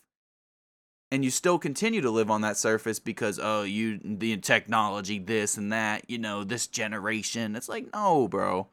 And 1.12 1.24
you 1.26 1.32
still 1.32 1.58
continue 1.58 2.02
to 2.02 2.12
live 2.12 2.30
on 2.30 2.42
that 2.42 2.58
surface 2.58 3.00
because 3.00 3.40
oh 3.42 3.64
you 3.64 4.00
the 4.04 4.38
technology 4.38 5.18
this 5.18 5.58
and 5.58 5.74
that 5.74 6.08
you 6.08 6.20
know 6.20 6.44
this 6.44 6.68
generation. 6.68 7.56
It's 7.56 7.70
like 7.70 7.88
no 7.94 8.28
bro. 8.28 8.68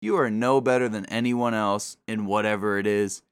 You 0.00 0.16
are 0.16 0.30
no 0.30 0.60
better 0.60 0.88
than 0.88 1.06
anyone 1.06 1.54
else 1.54 1.96
in 2.06 2.26
whatever 2.26 2.78
it 2.78 2.86
is. 2.86 3.22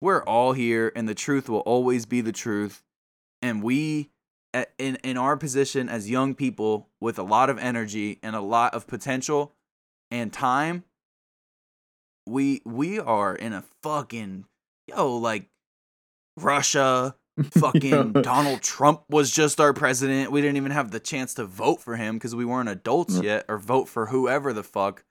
We're 0.00 0.22
all 0.22 0.52
here 0.52 0.92
and 0.94 1.08
the 1.08 1.14
truth 1.14 1.48
will 1.48 1.60
always 1.60 2.06
be 2.06 2.20
the 2.20 2.32
truth 2.32 2.82
and 3.42 3.62
we 3.62 4.10
in 4.78 4.96
in 5.04 5.16
our 5.16 5.36
position 5.36 5.88
as 5.88 6.10
young 6.10 6.34
people 6.34 6.88
with 7.00 7.18
a 7.18 7.22
lot 7.22 7.48
of 7.50 7.58
energy 7.58 8.18
and 8.22 8.34
a 8.34 8.40
lot 8.40 8.74
of 8.74 8.86
potential 8.86 9.54
and 10.10 10.32
time 10.32 10.84
we 12.26 12.60
we 12.64 12.98
are 12.98 13.34
in 13.34 13.52
a 13.52 13.64
fucking 13.82 14.44
yo 14.88 15.16
like 15.16 15.46
Russia 16.36 17.16
fucking 17.52 18.12
Donald 18.12 18.60
Trump 18.60 19.02
was 19.08 19.30
just 19.30 19.60
our 19.60 19.72
president. 19.72 20.30
We 20.30 20.40
didn't 20.42 20.56
even 20.58 20.72
have 20.72 20.90
the 20.90 21.00
chance 21.00 21.32
to 21.34 21.44
vote 21.46 21.80
for 21.80 21.96
him 21.96 22.16
because 22.16 22.34
we 22.34 22.44
weren't 22.44 22.68
adults 22.68 23.14
Mm. 23.18 23.22
yet, 23.22 23.44
or 23.48 23.56
vote 23.58 23.88
for 23.88 24.06
whoever 24.06 24.52
the 24.52 24.62
fuck. 24.62 25.04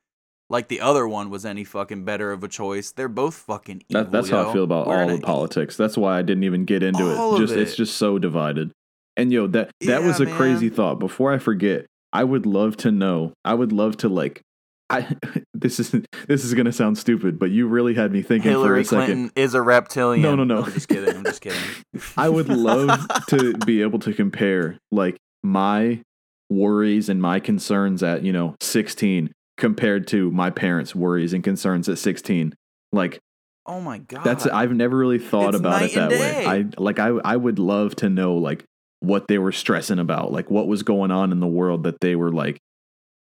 Like 0.50 0.68
the 0.68 0.82
other 0.82 1.08
one 1.08 1.30
was 1.30 1.46
any 1.46 1.64
fucking 1.64 2.06
better 2.06 2.32
of 2.32 2.44
a 2.44 2.48
choice. 2.48 2.92
They're 2.92 3.08
both 3.08 3.36
fucking 3.36 3.84
evil. 3.90 4.04
That, 4.04 4.12
that's 4.12 4.30
how. 4.30 4.50
I 4.50 4.54
feel 4.54 4.64
about 4.64 4.88
We're 4.88 5.04
all 5.04 5.10
a- 5.12 5.14
of 5.16 5.22
politics. 5.22 5.78
That's 5.78 5.96
why 5.98 6.18
I 6.18 6.22
didn't 6.24 6.44
even 6.44 6.66
get 6.66 6.82
into 6.84 7.12
it. 7.12 7.38
Just 7.40 7.54
it's 7.54 7.76
just 7.76 7.98
so 7.98 8.18
divided. 8.18 8.72
And 9.16 9.32
yo, 9.32 9.48
that 9.48 9.70
that 9.82 10.02
Yeah, 10.02 10.08
was 10.08 10.20
a 10.20 10.26
man. 10.26 10.36
crazy 10.36 10.70
thought. 10.70 10.98
Before 11.00 11.32
I 11.32 11.38
forget, 11.38 11.86
I 12.14 12.24
would 12.24 12.46
love 12.46 12.78
to 12.78 12.92
know. 12.92 13.34
I 13.46 13.54
would 13.54 13.72
love 13.72 13.98
to 13.98 14.10
like. 14.10 14.42
I 14.90 15.16
this 15.54 15.80
is 15.80 15.92
this 16.28 16.44
is 16.44 16.56
gonna 16.56 16.72
sound 16.72 16.98
stupid, 16.98 17.38
but 17.38 17.52
you 17.52 17.68
really 17.68 17.94
had 17.94 18.12
me 18.12 18.24
thinking 18.24 18.50
Hillary 18.50 18.78
for 18.84 18.96
a 18.96 19.02
second. 19.02 19.06
Clinton 19.06 19.32
is 19.36 19.54
a 19.54 19.62
reptilian. 19.62 20.24
No, 20.24 20.36
no, 20.36 20.44
no. 20.46 20.64
I'm 20.64 20.72
just 20.72 20.88
kidding. 20.88 21.16
I'm 21.16 21.24
just 21.26 21.42
kidding. 21.42 21.60
I 22.18 22.28
would 22.28 22.50
love 22.50 23.08
to 23.28 23.54
be 23.68 23.84
able 23.84 24.00
to 24.00 24.14
compare 24.14 24.80
like 24.92 25.18
my 25.44 26.02
worries 26.50 27.08
and 27.10 27.22
my 27.22 27.40
concerns 27.40 28.02
at, 28.02 28.24
you 28.24 28.34
know, 28.34 28.56
16 28.62 29.32
compared 29.60 30.08
to 30.08 30.32
my 30.32 30.50
parents' 30.50 30.96
worries 30.96 31.34
and 31.34 31.44
concerns 31.44 31.88
at 31.90 31.98
16. 32.00 32.56
Like 32.92 33.20
Oh 33.66 33.80
my 33.80 34.00
god. 34.00 34.24
that's 34.24 34.48
I've 34.48 34.72
never 34.74 34.98
really 34.98 35.20
thought 35.20 35.50
It's 35.54 35.60
about 35.60 35.84
it 35.84 35.94
that 35.94 36.10
way. 36.10 36.46
I 36.46 36.66
like 36.78 36.98
I 36.98 37.10
I 37.10 37.36
would 37.38 37.60
love 37.60 37.96
to 37.98 38.10
know 38.10 38.36
like 38.36 38.64
what 39.02 39.28
they 39.28 39.38
were 39.38 39.52
stressing 39.52 40.00
about, 40.00 40.32
like 40.32 40.50
what 40.50 40.68
was 40.68 40.82
going 40.84 41.12
on 41.12 41.32
in 41.32 41.40
the 41.40 41.48
world 41.48 41.84
that 41.84 42.00
they 42.02 42.16
were 42.16 42.32
like 42.32 42.58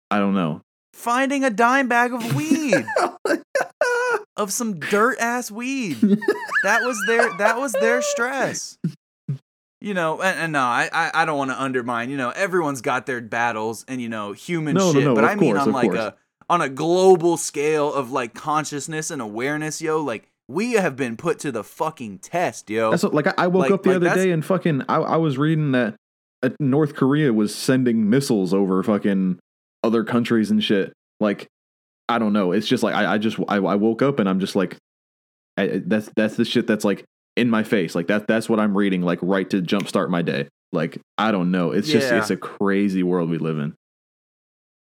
I 0.10 0.20
don't 0.20 0.34
know. 0.36 0.62
finding 0.94 1.44
a 1.44 1.50
dime 1.50 1.88
bag 1.90 2.14
of 2.14 2.34
weed. 2.36 2.86
of 4.38 4.54
some 4.54 4.80
dirt 4.80 5.18
ass 5.20 5.50
weed. 5.52 5.96
that 6.64 6.82
was 6.84 6.98
their 7.08 7.36
that 7.38 7.58
was 7.60 7.74
their 7.74 8.02
stress. 8.02 8.78
You 9.80 9.94
know, 9.94 10.22
and, 10.22 10.40
and 10.40 10.54
no, 10.54 10.62
I 10.62 10.90
I, 11.14 11.26
don't 11.26 11.38
want 11.38 11.52
to 11.52 11.62
undermine. 11.62 12.10
You 12.10 12.18
know, 12.18 12.30
everyone's 12.32 12.82
got 12.82 13.06
their 13.06 13.22
battles 13.22 13.86
and 13.88 14.02
you 14.02 14.10
know 14.10 14.32
human 14.32 14.76
No, 14.76 14.88
no, 14.88 14.94
shit. 14.94 15.04
no, 15.04 15.14
but 15.16 15.24
of 15.24 15.30
I 15.30 15.36
mean 15.36 15.54
course, 15.54 15.68
on 15.68 15.72
like 15.74 15.90
course. 15.92 16.00
a 16.00 16.16
on 16.50 16.62
a 16.62 16.70
global 16.70 17.38
scale 17.38 17.94
of 17.94 18.12
like 18.12 18.34
consciousness 18.34 19.12
and 19.12 19.22
awareness, 19.22 19.82
yo, 19.82 20.02
like 20.02 20.28
we 20.48 20.74
have 20.74 20.96
been 20.96 21.18
put 21.18 21.40
to 21.40 21.52
the 21.52 21.64
fucking 21.64 22.20
test, 22.20 22.70
yo. 22.70 22.92
That's 22.92 23.04
what, 23.04 23.14
like 23.14 23.28
I, 23.28 23.34
I 23.38 23.48
woke 23.48 23.64
Like- 23.64 23.72
up 23.72 23.84
the 23.84 24.00
like 24.00 24.12
other 24.12 24.16
day 24.24 24.32
and 24.32 24.46
fucking 24.46 24.84
I, 24.88 24.96
I 24.98 25.18
was 25.18 25.38
reading 25.38 25.72
that 25.74 25.96
uh, 26.44 26.50
North 26.60 26.96
Korea 26.96 27.34
was 27.34 27.54
sending 27.54 28.10
missiles 28.10 28.54
over 28.54 28.82
fucking 28.84 29.40
other 29.84 30.04
countries 30.04 30.50
and 30.52 30.64
shit. 30.64 30.94
Like 31.20 31.48
I 32.10 32.20
don't 32.20 32.32
know. 32.34 32.54
It's 32.54 32.68
just 32.68 32.84
like 32.84 32.96
I, 32.96 33.14
I 33.14 33.18
just 33.18 33.38
I, 33.50 33.58
I 33.58 33.76
woke 33.76 34.02
up 34.02 34.20
and 34.20 34.30
I'm 34.30 34.40
just 34.40 34.56
like 34.56 34.78
I, 35.58 35.82
that's 35.86 36.10
that's 36.16 36.36
the 36.38 36.46
shit 36.46 36.68
that's 36.68 36.86
like 36.86 37.04
in 37.36 37.50
my 37.50 37.64
face. 37.64 37.96
Like 37.96 38.08
that 38.08 38.28
that's 38.28 38.48
what 38.48 38.60
I'm 38.60 38.78
reading 38.78 39.02
like 39.02 39.20
right 39.22 39.50
to 39.50 39.62
jumpstart 39.62 40.10
my 40.10 40.22
day. 40.22 40.48
Like 40.72 41.00
I 41.18 41.32
don't 41.32 41.52
know. 41.52 41.72
It's 41.72 41.90
just 41.90 42.12
it's 42.12 42.30
a 42.30 42.38
crazy 42.38 43.04
world 43.04 43.30
we 43.30 43.38
live 43.38 43.58
in. 43.58 43.74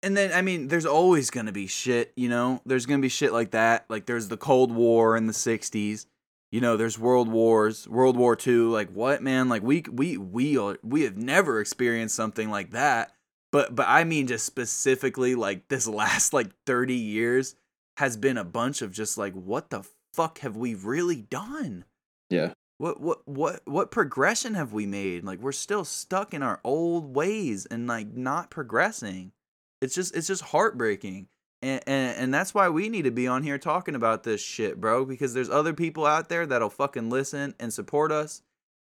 And 0.03 0.17
then 0.17 0.33
I 0.33 0.43
mean, 0.43 0.69
there's 0.69 0.87
always 0.87 1.31
gonna 1.31 1.53
be 1.53 1.67
shit, 1.67 2.13
you 2.17 2.29
know. 2.29 2.61
There's 2.65 2.87
gonna 2.87 3.03
be 3.03 3.09
shit 3.09 3.33
like 3.33 3.53
that. 3.53 3.85
Like 3.89 4.07
there's 4.07 4.29
the 4.29 4.37
Cold 4.37 4.73
War 4.73 5.17
in 5.17 5.27
the 5.27 5.33
'60s. 5.33 6.07
You 6.51 6.61
know, 6.61 6.77
there's 6.77 6.99
World 6.99 7.29
Wars, 7.29 7.87
World 7.87 8.17
War 8.17 8.37
II. 8.45 8.55
Like 8.55 8.91
what, 8.91 9.23
man? 9.23 9.49
Like 9.49 9.63
we 9.63 9.85
we 9.91 10.17
we 10.17 10.59
are, 10.59 10.79
we 10.83 11.03
have 11.03 11.17
never 11.17 11.61
experienced 11.61 12.17
something 12.17 12.51
like 12.51 12.71
that. 12.71 13.13
But 13.53 13.75
but 13.75 13.87
I 13.89 14.05
mean, 14.05 14.27
just 14.27 14.47
specifically 14.47 15.35
like 15.35 15.69
this 15.69 15.87
last 15.89 16.33
like 16.33 16.51
30 16.67 16.95
years 16.95 17.55
has 17.99 18.17
been 18.17 18.39
a 18.39 18.45
bunch 18.45 18.83
of 18.83 18.93
just 18.93 19.19
like 19.19 19.35
what 19.35 19.71
the 19.71 19.85
fuck 20.15 20.39
have 20.39 20.57
we 20.57 20.75
really 20.75 21.23
done? 21.23 21.85
Yeah. 22.31 22.55
What 22.79 23.01
what 23.01 23.29
what 23.29 23.61
what 23.67 23.91
progression 23.91 24.55
have 24.55 24.73
we 24.73 24.87
made? 24.87 25.25
Like 25.25 25.41
we're 25.41 25.53
still 25.53 25.85
stuck 25.85 26.33
in 26.33 26.43
our 26.43 26.61
old 26.65 27.15
ways 27.15 27.67
and 27.67 27.87
like 27.87 28.15
not 28.15 28.51
progressing. 28.51 29.33
It's 29.81 29.95
just 29.95 30.15
it's 30.15 30.27
just 30.27 30.43
heartbreaking. 30.43 31.29
And, 31.63 31.83
and 31.87 32.17
and 32.17 32.35
that's 32.35 32.55
why 32.55 32.69
we 32.69 32.89
need 32.89 33.03
to 33.03 33.11
be 33.11 33.27
on 33.27 33.43
here 33.43 33.59
talking 33.59 33.95
about 33.95 34.23
this 34.23 34.41
shit, 34.41 34.81
bro, 34.81 35.05
because 35.05 35.35
there's 35.35 35.51
other 35.51 35.75
people 35.75 36.07
out 36.07 36.29
there 36.29 36.47
that'll 36.47 36.71
fucking 36.71 37.11
listen 37.11 37.55
and 37.61 37.73
support 37.73 38.13
us 38.13 38.43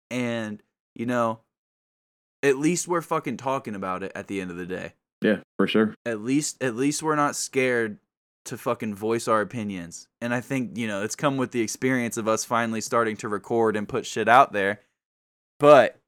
and 0.09 0.63
you 0.95 1.05
know 1.05 1.39
at 2.43 2.57
least 2.57 2.87
we're 2.87 3.01
fucking 3.01 3.37
talking 3.37 3.75
about 3.75 4.03
it 4.03 4.11
at 4.15 4.27
the 4.27 4.39
end 4.41 4.51
of 4.51 4.57
the 4.57 4.65
day. 4.65 4.93
Yeah, 5.21 5.37
for 5.57 5.67
sure. 5.67 5.95
At 6.05 6.21
least 6.21 6.61
at 6.61 6.75
least 6.75 7.01
we're 7.01 7.15
not 7.15 7.35
scared 7.35 7.97
to 8.45 8.57
fucking 8.57 8.95
voice 8.95 9.27
our 9.27 9.41
opinions. 9.41 10.07
And 10.21 10.33
I 10.33 10.41
think, 10.41 10.77
you 10.77 10.87
know, 10.87 11.03
it's 11.03 11.15
come 11.15 11.37
with 11.37 11.51
the 11.51 11.61
experience 11.61 12.17
of 12.17 12.27
us 12.27 12.45
finally 12.45 12.81
starting 12.81 13.17
to 13.17 13.27
record 13.27 13.75
and 13.75 13.87
put 13.87 14.05
shit 14.05 14.29
out 14.29 14.53
there. 14.53 14.81
But 15.59 15.99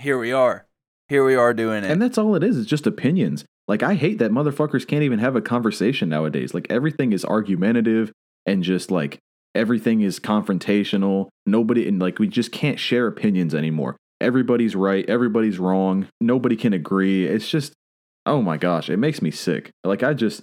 here 0.00 0.18
we 0.18 0.32
are. 0.32 0.66
Here 1.08 1.24
we 1.24 1.36
are 1.36 1.54
doing 1.54 1.84
it. 1.84 1.90
And 1.90 2.02
that's 2.02 2.18
all 2.18 2.34
it 2.34 2.42
is. 2.42 2.58
It's 2.58 2.68
just 2.68 2.86
opinions. 2.86 3.44
Like 3.68 3.82
I 3.82 3.94
hate 3.94 4.18
that 4.18 4.32
motherfuckers 4.32 4.86
can't 4.86 5.02
even 5.02 5.18
have 5.18 5.36
a 5.36 5.42
conversation 5.42 6.08
nowadays. 6.08 6.54
Like 6.54 6.66
everything 6.70 7.12
is 7.12 7.24
argumentative 7.24 8.10
and 8.46 8.62
just 8.62 8.90
like 8.90 9.18
everything 9.54 10.00
is 10.00 10.18
confrontational. 10.18 11.28
Nobody 11.46 11.86
and 11.86 12.00
like 12.00 12.18
we 12.18 12.28
just 12.28 12.50
can't 12.50 12.80
share 12.80 13.06
opinions 13.06 13.54
anymore. 13.54 13.96
Everybody's 14.20 14.74
right, 14.74 15.08
everybody's 15.08 15.58
wrong. 15.58 16.08
Nobody 16.20 16.56
can 16.56 16.72
agree. 16.72 17.26
It's 17.26 17.48
just 17.48 17.74
oh 18.24 18.42
my 18.42 18.56
gosh, 18.56 18.88
it 18.88 18.96
makes 18.96 19.20
me 19.20 19.30
sick. 19.30 19.70
Like 19.84 20.02
I 20.02 20.14
just 20.14 20.42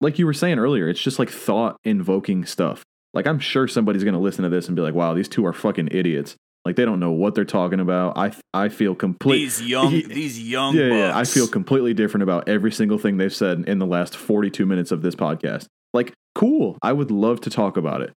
like 0.00 0.18
you 0.18 0.26
were 0.26 0.32
saying 0.32 0.58
earlier, 0.58 0.88
it's 0.88 1.02
just 1.02 1.18
like 1.18 1.30
thought 1.30 1.76
invoking 1.84 2.44
stuff. 2.44 2.84
Like 3.12 3.26
I'm 3.26 3.38
sure 3.40 3.68
somebody's 3.68 4.04
going 4.04 4.14
to 4.14 4.20
listen 4.20 4.44
to 4.44 4.48
this 4.48 4.68
and 4.68 4.76
be 4.76 4.82
like, 4.82 4.94
"Wow, 4.94 5.14
these 5.14 5.28
two 5.28 5.44
are 5.44 5.52
fucking 5.52 5.88
idiots." 5.90 6.36
Like 6.64 6.76
they 6.76 6.84
don't 6.84 7.00
know 7.00 7.10
what 7.10 7.34
they're 7.34 7.44
talking 7.44 7.80
about. 7.80 8.16
I 8.16 8.32
I 8.54 8.68
feel 8.68 8.94
complete 8.94 9.38
these 9.38 9.62
young 9.62 9.90
these 9.90 10.40
young 10.40 10.76
yeah, 10.76 10.86
yeah, 10.86 11.18
I 11.18 11.24
feel 11.24 11.48
completely 11.48 11.92
different 11.92 12.22
about 12.22 12.48
every 12.48 12.70
single 12.70 12.98
thing 12.98 13.16
they've 13.16 13.34
said 13.34 13.64
in 13.66 13.78
the 13.78 13.86
last 13.86 14.16
42 14.16 14.64
minutes 14.64 14.92
of 14.92 15.02
this 15.02 15.16
podcast. 15.16 15.66
Like, 15.92 16.12
cool. 16.34 16.78
I 16.80 16.92
would 16.92 17.10
love 17.10 17.40
to 17.42 17.50
talk 17.50 17.76
about 17.76 18.00
it. 18.00 18.12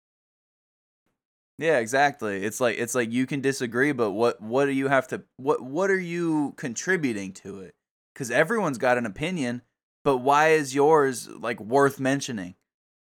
Yeah, 1.57 1.77
exactly. 1.77 2.43
It's 2.43 2.59
like 2.59 2.77
it's 2.77 2.95
like 2.95 3.11
you 3.11 3.25
can 3.25 3.39
disagree, 3.39 3.93
but 3.93 4.11
what 4.11 4.41
what 4.41 4.65
do 4.65 4.71
you 4.71 4.89
have 4.89 5.07
to 5.09 5.23
what 5.37 5.61
what 5.61 5.89
are 5.89 5.99
you 5.99 6.53
contributing 6.57 7.31
to 7.33 7.61
it? 7.61 7.73
Cuz 8.15 8.29
everyone's 8.29 8.77
got 8.77 8.97
an 8.97 9.05
opinion, 9.05 9.61
but 10.03 10.17
why 10.17 10.49
is 10.49 10.75
yours 10.75 11.29
like 11.29 11.61
worth 11.61 11.99
mentioning? 11.99 12.55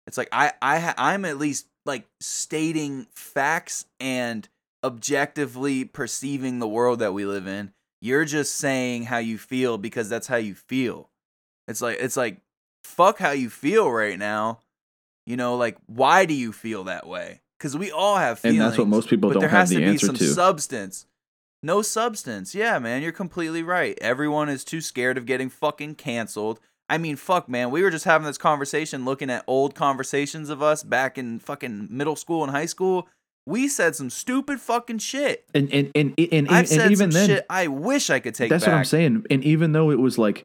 It's 0.08 0.18
like 0.18 0.30
I 0.32 0.54
I 0.62 0.96
I'm 0.98 1.26
at 1.26 1.38
least 1.38 1.68
like 1.86 2.08
stating 2.20 3.06
facts 3.14 3.86
and 4.00 4.48
objectively 4.84 5.86
perceiving 5.86 6.60
the 6.60 6.68
world 6.68 7.00
that 7.00 7.14
we 7.14 7.26
live 7.26 7.48
in. 7.48 7.74
You're 8.02 8.26
just 8.26 8.56
saying 8.56 9.04
how 9.04 9.18
you 9.18 9.38
feel 9.38 9.78
because 9.78 10.10
that's 10.10 10.28
how 10.28 10.38
you 10.38 10.56
feel. 10.56 11.10
It's 11.68 11.82
like 11.82 11.98
it's 12.00 12.18
like 12.18 12.42
fuck 12.84 13.20
how 13.20 13.32
you 13.32 13.50
feel 13.50 13.92
right 13.92 14.18
now. 14.18 14.60
You 15.26 15.38
know, 15.38 15.56
like 15.58 15.78
why 15.88 16.26
do 16.26 16.34
you 16.34 16.52
feel 16.52 16.86
that 16.86 17.06
way? 17.08 17.42
Because 17.58 17.76
we 17.78 17.92
all 17.92 18.16
have 18.16 18.40
feelings, 18.40 18.60
And 18.60 18.68
that's 18.68 18.78
what 18.78 18.88
most 18.88 19.10
people 19.10 19.32
don't 19.32 19.42
have 19.44 19.52
has 19.52 19.70
the 19.70 19.78
to 19.78 19.84
answer 19.84 20.14
be 20.14 20.18
some 20.20 20.28
to. 20.28 20.34
substance. 20.34 21.06
No 21.62 21.82
substance. 21.82 22.56
Yeah, 22.56 22.80
man, 22.80 23.02
you're 23.02 23.12
completely 23.12 23.64
right. 23.64 23.98
Everyone 24.00 24.48
is 24.48 24.64
too 24.64 24.80
scared 24.80 25.18
of 25.18 25.26
getting 25.26 25.50
fucking 25.50 25.96
canceled. 25.96 26.62
I 26.88 26.98
mean, 26.98 27.18
fuck, 27.18 27.50
man. 27.50 27.70
We 27.70 27.82
were 27.84 27.92
just 27.92 28.06
having 28.06 28.26
this 28.26 28.38
conversation 28.38 29.04
looking 29.06 29.30
at 29.30 29.44
old 29.46 29.76
conversations 29.76 30.50
of 30.50 30.64
us 30.64 30.84
back 30.84 31.18
in 31.18 31.40
fucking 31.40 31.90
middle 31.92 32.16
school 32.16 32.44
and 32.44 32.52
high 32.52 32.66
school. 32.66 33.08
We 33.46 33.68
said 33.68 33.96
some 33.96 34.10
stupid 34.10 34.60
fucking 34.60 35.00
shit. 35.00 35.46
And 35.56 35.72
and 35.74 35.92
and 35.96 36.14
and, 36.18 36.32
and, 36.32 36.50
and 36.52 36.92
even 36.92 36.96
some 36.98 37.12
then, 37.12 37.28
shit 37.28 37.46
I 37.50 37.68
wish 37.68 38.10
I 38.10 38.20
could 38.20 38.36
take 38.36 38.50
that's 38.50 38.66
back. 38.66 38.74
what 38.74 38.78
I'm 38.80 38.86
saying. 38.86 39.26
And 39.32 39.44
even 39.44 39.72
though 39.72 39.90
it 39.92 40.00
was 40.00 40.18
like, 40.18 40.44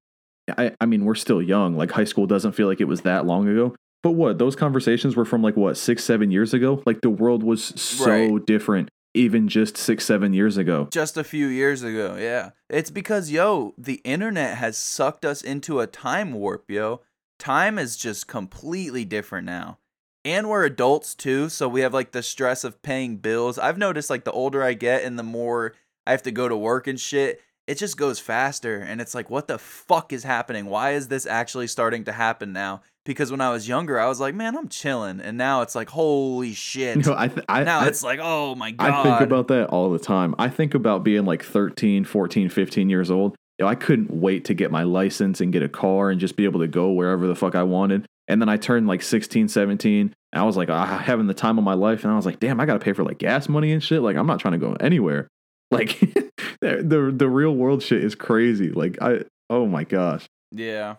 I, 0.57 0.72
I 0.80 0.86
mean, 0.86 1.05
we're 1.05 1.14
still 1.14 1.42
young. 1.42 1.76
Like 1.76 1.90
high 1.90 2.05
school 2.05 2.26
doesn't 2.26 2.53
feel 2.53 2.66
like 2.66 2.80
it 2.80 2.88
was 2.88 3.03
that 3.03 3.26
long 3.26 3.49
ago. 3.49 3.74
But 4.03 4.12
what 4.12 4.38
those 4.38 4.57
conversations 4.57 5.16
were 5.16 5.24
from 5.24 5.42
like 5.42 5.57
what 5.57 5.76
six, 5.76 6.05
seven 6.05 6.30
years 6.30 6.55
ago. 6.55 6.82
Like 6.86 7.01
the 7.03 7.11
world 7.11 7.42
was 7.42 7.64
so 7.80 8.07
Right. 8.07 8.47
different, 8.47 8.88
even 9.14 9.49
just 9.49 9.76
six, 9.76 10.05
seven 10.05 10.32
years 10.34 10.57
ago. 10.57 10.88
just 10.90 11.16
a 11.16 11.24
few 11.24 11.47
years 11.47 11.82
ago. 11.82 12.16
Yeah. 12.18 12.51
It's 12.68 12.90
because, 12.90 13.30
yo, 13.30 13.74
the 13.78 14.01
internet 14.05 14.57
has 14.59 14.76
sucked 14.76 15.24
us 15.24 15.42
into 15.42 15.80
a 15.80 15.86
time 15.86 16.32
warp, 16.32 16.70
yo. 16.70 17.01
Time 17.38 17.78
is 17.78 17.97
just 17.97 18.28
completely 18.28 19.05
different 19.05 19.47
now. 19.47 19.78
And 20.25 20.49
we're 20.49 20.64
adults 20.64 21.14
too, 21.14 21.51
so 21.51 21.68
we 21.68 21.83
have 21.83 21.93
like 21.93 22.12
the 22.12 22.22
stress 22.22 22.64
of 22.64 22.81
paying 22.83 23.18
bills. 23.18 23.59
I've 23.59 23.77
noticed 23.77 24.09
like 24.09 24.25
the 24.25 24.33
older 24.33 24.62
I 24.62 24.72
get 24.72 25.05
and 25.05 25.18
the 25.18 25.22
more 25.22 25.75
I 26.07 26.12
have 26.12 26.22
to 26.22 26.31
go 26.31 26.49
to 26.49 26.57
work 26.57 26.87
and 26.87 26.99
shit, 26.99 27.43
it 27.66 27.77
just 27.77 27.97
goes 27.97 28.18
faster. 28.18 28.79
And 28.79 29.01
it's 29.01 29.14
like, 29.14 29.29
what 29.29 29.49
the 29.49 29.59
fuck 29.59 30.12
is 30.12 30.25
happening? 30.25 30.66
Why 30.66 30.93
is 30.93 31.09
this 31.09 31.27
actually 31.27 31.66
starting 31.66 32.05
to 32.05 32.12
happen 32.12 32.53
now? 32.53 32.83
Because 33.05 33.31
when 33.31 33.43
I 33.43 33.51
was 33.51 33.68
younger, 33.68 34.01
I 34.01 34.07
was 34.07 34.18
like, 34.18 34.35
man, 34.35 34.57
I'm 34.57 34.68
chilling. 34.68 35.20
And 35.20 35.37
now 35.37 35.61
it's 35.61 35.75
like, 35.75 35.91
holy 35.91 36.55
shit. 36.55 37.05
Know, 37.07 37.14
I, 37.16 37.29
th- 37.29 37.45
I 37.49 37.64
now 37.64 37.81
I, 37.81 37.89
it's 37.89 38.03
like, 38.03 38.18
oh 38.22 38.55
my 38.55 38.70
God. 38.70 38.91
I 38.91 39.03
think 39.03 39.20
about 39.20 39.49
that 39.49 39.66
all 39.68 39.91
the 39.91 39.99
time. 39.99 40.35
I 40.39 40.49
think 40.49 40.75
about 40.75 41.05
being 41.05 41.27
like 41.27 41.45
13, 41.45 42.05
14, 42.05 42.49
15 42.49 42.89
years 42.89 43.11
old. 43.11 43.37
You 43.59 43.64
know, 43.64 43.68
I 43.68 43.75
couldn't 43.75 44.11
wait 44.11 44.47
to 44.47 44.55
get 44.55 44.70
my 44.70 44.85
license 44.85 45.41
and 45.43 45.53
get 45.53 45.62
a 45.62 45.68
car 45.68 46.11
and 46.11 46.18
just 46.18 46.37
be 46.37 46.45
able 46.45 46.61
to 46.61 46.66
go 46.66 46.93
wherever 46.93 47.27
the 47.27 47.37
fuck 47.37 47.55
I 47.55 47.62
wanted. 47.62 48.07
And 48.29 48.41
then 48.41 48.49
I 48.49 48.57
turned 48.57 48.87
like 48.87 49.03
16, 49.03 49.49
17. 49.49 50.01
And 50.01 50.14
I 50.33 50.45
was 50.45 50.57
like, 50.57 50.70
ah, 50.70 50.99
having 50.99 51.27
the 51.27 51.35
time 51.35 51.59
of 51.59 51.64
my 51.64 51.75
life. 51.75 52.05
And 52.05 52.12
I 52.12 52.16
was 52.16 52.27
like, 52.27 52.41
damn, 52.41 52.61
I 52.61 52.66
got 52.66 52.75
to 52.75 52.79
pay 52.79 52.93
for 52.93 53.05
like 53.05 53.18
gas 53.18 53.49
money 53.49 53.72
and 53.72 53.83
shit. 53.83 54.03
Like, 54.03 54.16
I'm 54.16 54.27
not 54.27 54.41
trying 54.41 54.53
to 54.53 54.59
go 54.59 54.75
anywhere. 54.81 55.29
Like, 55.70 55.99
the, 56.61 56.85
the 56.85 57.12
the 57.16 57.29
real 57.29 57.53
world 57.53 57.83
shit 57.83 58.05
is 58.05 58.14
crazy. 58.14 58.70
Like, 58.70 59.01
I, 59.03 59.22
oh 59.51 59.66
my 59.66 59.83
gosh. 59.83 60.29
Yeah. 60.53 60.97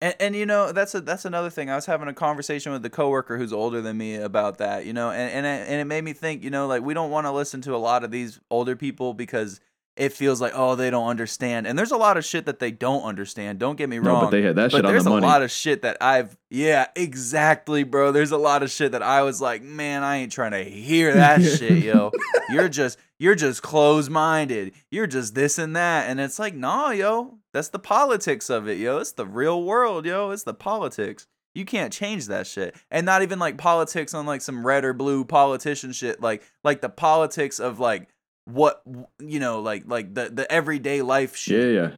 And, 0.00 0.14
and 0.18 0.34
you 0.34 0.46
know 0.46 0.72
that's 0.72 0.94
a 0.94 1.00
that's 1.00 1.24
another 1.24 1.50
thing. 1.50 1.70
I 1.70 1.74
was 1.74 1.86
having 1.86 2.08
a 2.08 2.14
conversation 2.14 2.72
with 2.72 2.82
the 2.82 2.90
coworker 2.90 3.36
who's 3.36 3.52
older 3.52 3.80
than 3.80 3.96
me 3.98 4.16
about 4.16 4.58
that. 4.58 4.86
You 4.86 4.92
know, 4.92 5.10
and 5.10 5.30
and 5.30 5.46
it, 5.46 5.68
and 5.68 5.80
it 5.80 5.84
made 5.84 6.02
me 6.02 6.14
think. 6.14 6.42
You 6.42 6.50
know, 6.50 6.66
like 6.66 6.82
we 6.82 6.94
don't 6.94 7.10
want 7.10 7.26
to 7.26 7.32
listen 7.32 7.60
to 7.62 7.74
a 7.74 7.78
lot 7.78 8.02
of 8.02 8.10
these 8.10 8.40
older 8.50 8.74
people 8.74 9.12
because 9.12 9.60
it 9.98 10.12
feels 10.12 10.40
like 10.40 10.52
oh 10.54 10.74
they 10.76 10.90
don't 10.90 11.08
understand. 11.08 11.66
And 11.66 11.78
there's 11.78 11.90
a 11.90 11.96
lot 11.96 12.16
of 12.16 12.24
shit 12.24 12.46
that 12.46 12.58
they 12.58 12.70
don't 12.70 13.02
understand. 13.02 13.58
Don't 13.58 13.76
get 13.76 13.88
me 13.88 13.98
wrong. 13.98 14.14
No, 14.14 14.20
but 14.22 14.30
they 14.30 14.42
had 14.42 14.56
that 14.56 14.70
but 14.70 14.78
shit 14.78 14.84
on 14.84 14.92
there's 14.92 15.04
the 15.04 15.10
a 15.10 15.14
money. 15.14 15.26
lot 15.26 15.42
of 15.42 15.50
shit 15.50 15.82
that 15.82 15.96
I've 16.00 16.36
yeah 16.50 16.86
exactly 16.96 17.82
bro. 17.84 18.12
There's 18.12 18.30
a 18.30 18.38
lot 18.38 18.62
of 18.62 18.70
shit 18.70 18.92
that 18.92 19.02
I 19.02 19.22
was 19.22 19.40
like 19.40 19.62
man 19.62 20.02
I 20.02 20.16
ain't 20.18 20.32
trying 20.32 20.52
to 20.52 20.62
hear 20.64 21.12
that 21.14 21.42
shit 21.58 21.82
yo. 21.82 22.12
You're 22.50 22.68
just 22.68 22.98
you're 23.18 23.34
just 23.34 23.62
closed 23.62 24.10
minded. 24.10 24.72
You're 24.90 25.08
just 25.08 25.34
this 25.34 25.58
and 25.58 25.74
that. 25.74 26.08
And 26.08 26.20
it's 26.20 26.38
like, 26.38 26.54
nah, 26.54 26.90
yo. 26.90 27.38
That's 27.52 27.70
the 27.70 27.78
politics 27.80 28.50
of 28.50 28.68
it, 28.68 28.78
yo. 28.78 28.98
It's 28.98 29.12
the 29.12 29.26
real 29.26 29.62
world, 29.64 30.06
yo. 30.06 30.30
It's 30.30 30.44
the 30.44 30.54
politics. 30.54 31.26
You 31.54 31.64
can't 31.64 31.92
change 31.92 32.28
that 32.28 32.46
shit. 32.46 32.76
And 32.90 33.04
not 33.04 33.22
even 33.22 33.40
like 33.40 33.58
politics 33.58 34.14
on 34.14 34.26
like 34.26 34.42
some 34.42 34.64
red 34.64 34.84
or 34.84 34.92
blue 34.92 35.24
politician 35.24 35.90
shit. 35.92 36.20
Like 36.20 36.42
like 36.62 36.80
the 36.80 36.88
politics 36.88 37.58
of 37.58 37.80
like 37.80 38.08
what 38.48 38.82
you 39.18 39.40
know, 39.40 39.60
like 39.60 39.84
like 39.86 40.14
the 40.14 40.28
the 40.30 40.50
everyday 40.50 41.02
life 41.02 41.36
shit 41.36 41.74
yeah, 41.74 41.80
yeah. 41.82 41.96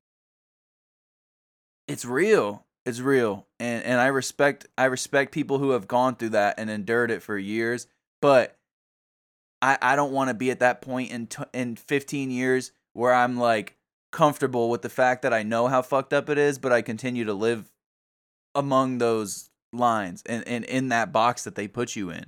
it's 1.89 2.05
real 2.05 2.67
it's 2.87 3.01
real 3.01 3.47
and 3.59 3.85
and 3.85 4.01
i 4.01 4.07
respect 4.07 4.67
i 4.79 4.85
respect 4.85 5.33
people 5.33 5.59
who 5.59 5.71
have 5.71 5.87
gone 5.87 6.17
through 6.17 6.31
that 6.31 6.59
and 6.59 6.71
endured 6.71 7.11
it 7.11 7.23
for 7.23 7.37
years 7.37 7.87
but 8.23 8.57
i 9.61 9.77
i 9.83 9.95
don't 9.95 10.13
want 10.13 10.29
to 10.29 10.35
be 10.35 10.51
at 10.51 10.61
that 10.61 10.81
point 10.81 11.11
in 11.11 11.27
t- 11.27 11.45
in 11.53 11.77
15 11.77 12.31
years 12.31 12.73
where 12.95 13.13
i'm 13.13 13.37
like 13.37 13.77
comfortable 14.13 14.71
with 14.71 14.81
the 14.81 14.89
fact 14.89 15.21
that 15.23 15.35
i 15.35 15.43
know 15.43 15.69
how 15.69 15.83
fucked 15.83 16.15
up 16.15 16.31
it 16.31 16.39
is 16.39 16.59
but 16.59 16.73
i 16.73 16.81
continue 16.81 17.27
to 17.27 17.35
live 17.35 17.71
among 18.55 18.99
those 18.99 19.51
lines 19.73 20.23
and, 20.27 20.47
and 20.47 20.65
in 20.65 20.89
that 20.89 21.13
box 21.13 21.45
that 21.45 21.55
they 21.55 21.69
put 21.69 21.97
you 21.97 22.11
in. 22.11 22.27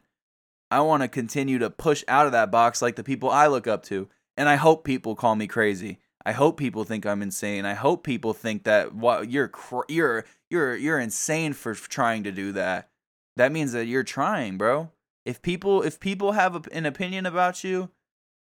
I 0.72 0.80
want 0.80 1.02
to 1.02 1.08
continue 1.08 1.58
to 1.58 1.68
push 1.68 2.02
out 2.08 2.24
of 2.24 2.32
that 2.32 2.50
box 2.50 2.80
like 2.80 2.96
the 2.96 3.04
people 3.04 3.28
I 3.28 3.46
look 3.46 3.66
up 3.66 3.82
to. 3.84 4.08
And 4.38 4.48
I 4.48 4.56
hope 4.56 4.84
people 4.84 5.14
call 5.14 5.36
me 5.36 5.46
crazy. 5.46 5.98
I 6.24 6.32
hope 6.32 6.56
people 6.56 6.84
think 6.84 7.04
I'm 7.04 7.20
insane. 7.20 7.66
I 7.66 7.74
hope 7.74 8.04
people 8.04 8.32
think 8.32 8.64
that 8.64 8.94
what 8.94 9.30
you're 9.30 9.48
cr- 9.48 9.82
you're 9.88 10.24
you're 10.48 10.74
you're 10.74 10.98
insane 10.98 11.52
for 11.52 11.74
trying 11.74 12.24
to 12.24 12.32
do 12.32 12.52
that. 12.52 12.88
That 13.36 13.52
means 13.52 13.72
that 13.72 13.84
you're 13.84 14.02
trying, 14.02 14.56
bro. 14.56 14.90
If 15.26 15.42
people 15.42 15.82
if 15.82 16.00
people 16.00 16.32
have 16.32 16.56
a, 16.56 16.62
an 16.72 16.86
opinion 16.86 17.26
about 17.26 17.62
you 17.62 17.90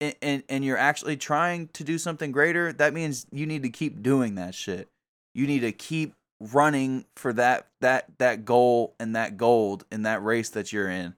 and, 0.00 0.14
and 0.22 0.42
and 0.48 0.64
you're 0.64 0.78
actually 0.78 1.18
trying 1.18 1.68
to 1.74 1.84
do 1.84 1.98
something 1.98 2.32
greater, 2.32 2.72
that 2.72 2.94
means 2.94 3.26
you 3.32 3.44
need 3.44 3.64
to 3.64 3.70
keep 3.70 4.02
doing 4.02 4.36
that 4.36 4.54
shit. 4.54 4.88
You 5.34 5.46
need 5.46 5.60
to 5.60 5.72
keep 5.72 6.14
running 6.40 7.04
for 7.16 7.34
that 7.34 7.68
that 7.82 8.06
that 8.16 8.46
goal 8.46 8.94
and 8.98 9.14
that 9.14 9.36
gold 9.36 9.84
in 9.92 10.04
that 10.04 10.24
race 10.24 10.48
that 10.50 10.72
you're 10.72 10.88
in. 10.88 11.16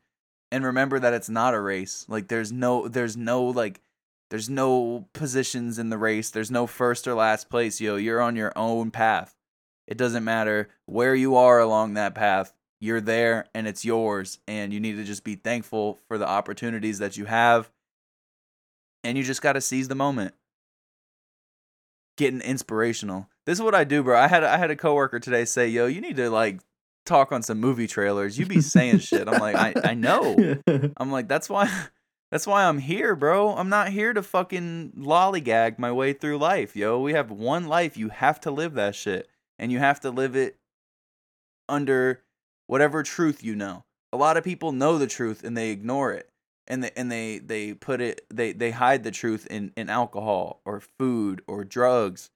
And 0.56 0.64
remember 0.64 0.98
that 0.98 1.12
it's 1.12 1.28
not 1.28 1.52
a 1.52 1.60
race. 1.60 2.06
Like 2.08 2.28
there's 2.28 2.50
no 2.50 2.88
there's 2.88 3.14
no 3.14 3.44
like 3.44 3.82
there's 4.30 4.48
no 4.48 5.06
positions 5.12 5.78
in 5.78 5.90
the 5.90 5.98
race. 5.98 6.30
There's 6.30 6.50
no 6.50 6.66
first 6.66 7.06
or 7.06 7.12
last 7.12 7.50
place, 7.50 7.78
yo. 7.78 7.96
You're 7.96 8.22
on 8.22 8.36
your 8.36 8.54
own 8.56 8.90
path. 8.90 9.36
It 9.86 9.98
doesn't 9.98 10.24
matter 10.24 10.70
where 10.86 11.14
you 11.14 11.36
are 11.36 11.60
along 11.60 11.92
that 11.92 12.14
path. 12.14 12.54
You're 12.80 13.02
there 13.02 13.44
and 13.54 13.68
it's 13.68 13.84
yours 13.84 14.38
and 14.48 14.72
you 14.72 14.80
need 14.80 14.96
to 14.96 15.04
just 15.04 15.24
be 15.24 15.34
thankful 15.34 15.98
for 16.08 16.16
the 16.16 16.26
opportunities 16.26 17.00
that 17.00 17.18
you 17.18 17.26
have. 17.26 17.70
And 19.04 19.18
you 19.18 19.24
just 19.24 19.42
got 19.42 19.52
to 19.52 19.60
seize 19.60 19.88
the 19.88 19.94
moment. 19.94 20.32
Getting 22.16 22.40
inspirational. 22.40 23.28
This 23.44 23.58
is 23.58 23.62
what 23.62 23.74
I 23.74 23.84
do, 23.84 24.02
bro. 24.02 24.18
I 24.18 24.28
had 24.28 24.42
I 24.42 24.56
had 24.56 24.70
a 24.70 24.76
coworker 24.76 25.20
today 25.20 25.44
say, 25.44 25.68
"Yo, 25.68 25.84
you 25.84 26.00
need 26.00 26.16
to 26.16 26.30
like 26.30 26.60
talk 27.06 27.32
on 27.32 27.42
some 27.42 27.58
movie 27.58 27.86
trailers. 27.86 28.38
You 28.38 28.46
be 28.46 28.60
saying 28.60 28.98
shit." 28.98 29.28
I'm 29.28 29.40
like, 29.40 29.56
"I 29.56 29.74
I 29.90 29.94
know." 29.94 30.56
I'm 30.96 31.10
like, 31.10 31.28
"That's 31.28 31.48
why 31.48 31.70
that's 32.30 32.46
why 32.46 32.64
I'm 32.64 32.78
here, 32.78 33.14
bro. 33.14 33.54
I'm 33.54 33.68
not 33.68 33.88
here 33.90 34.12
to 34.12 34.22
fucking 34.22 34.92
lollygag 34.98 35.78
my 35.78 35.92
way 35.92 36.12
through 36.12 36.38
life, 36.38 36.74
yo. 36.74 37.00
We 37.00 37.12
have 37.12 37.30
one 37.30 37.66
life. 37.66 37.96
You 37.96 38.08
have 38.08 38.40
to 38.40 38.50
live 38.50 38.74
that 38.74 38.94
shit. 38.94 39.28
And 39.58 39.72
you 39.72 39.78
have 39.78 40.00
to 40.00 40.10
live 40.10 40.36
it 40.36 40.58
under 41.68 42.22
whatever 42.66 43.02
truth 43.02 43.42
you 43.42 43.54
know. 43.54 43.84
A 44.12 44.16
lot 44.16 44.36
of 44.36 44.44
people 44.44 44.72
know 44.72 44.98
the 44.98 45.06
truth 45.06 45.44
and 45.44 45.56
they 45.56 45.70
ignore 45.70 46.12
it. 46.12 46.28
And 46.66 46.82
they 46.82 46.90
and 46.96 47.10
they 47.12 47.38
they 47.38 47.74
put 47.74 48.00
it 48.00 48.22
they 48.28 48.52
they 48.52 48.72
hide 48.72 49.04
the 49.04 49.12
truth 49.12 49.46
in 49.48 49.72
in 49.76 49.88
alcohol 49.88 50.60
or 50.64 50.80
food 50.80 51.42
or 51.46 51.64
drugs. 51.64 52.30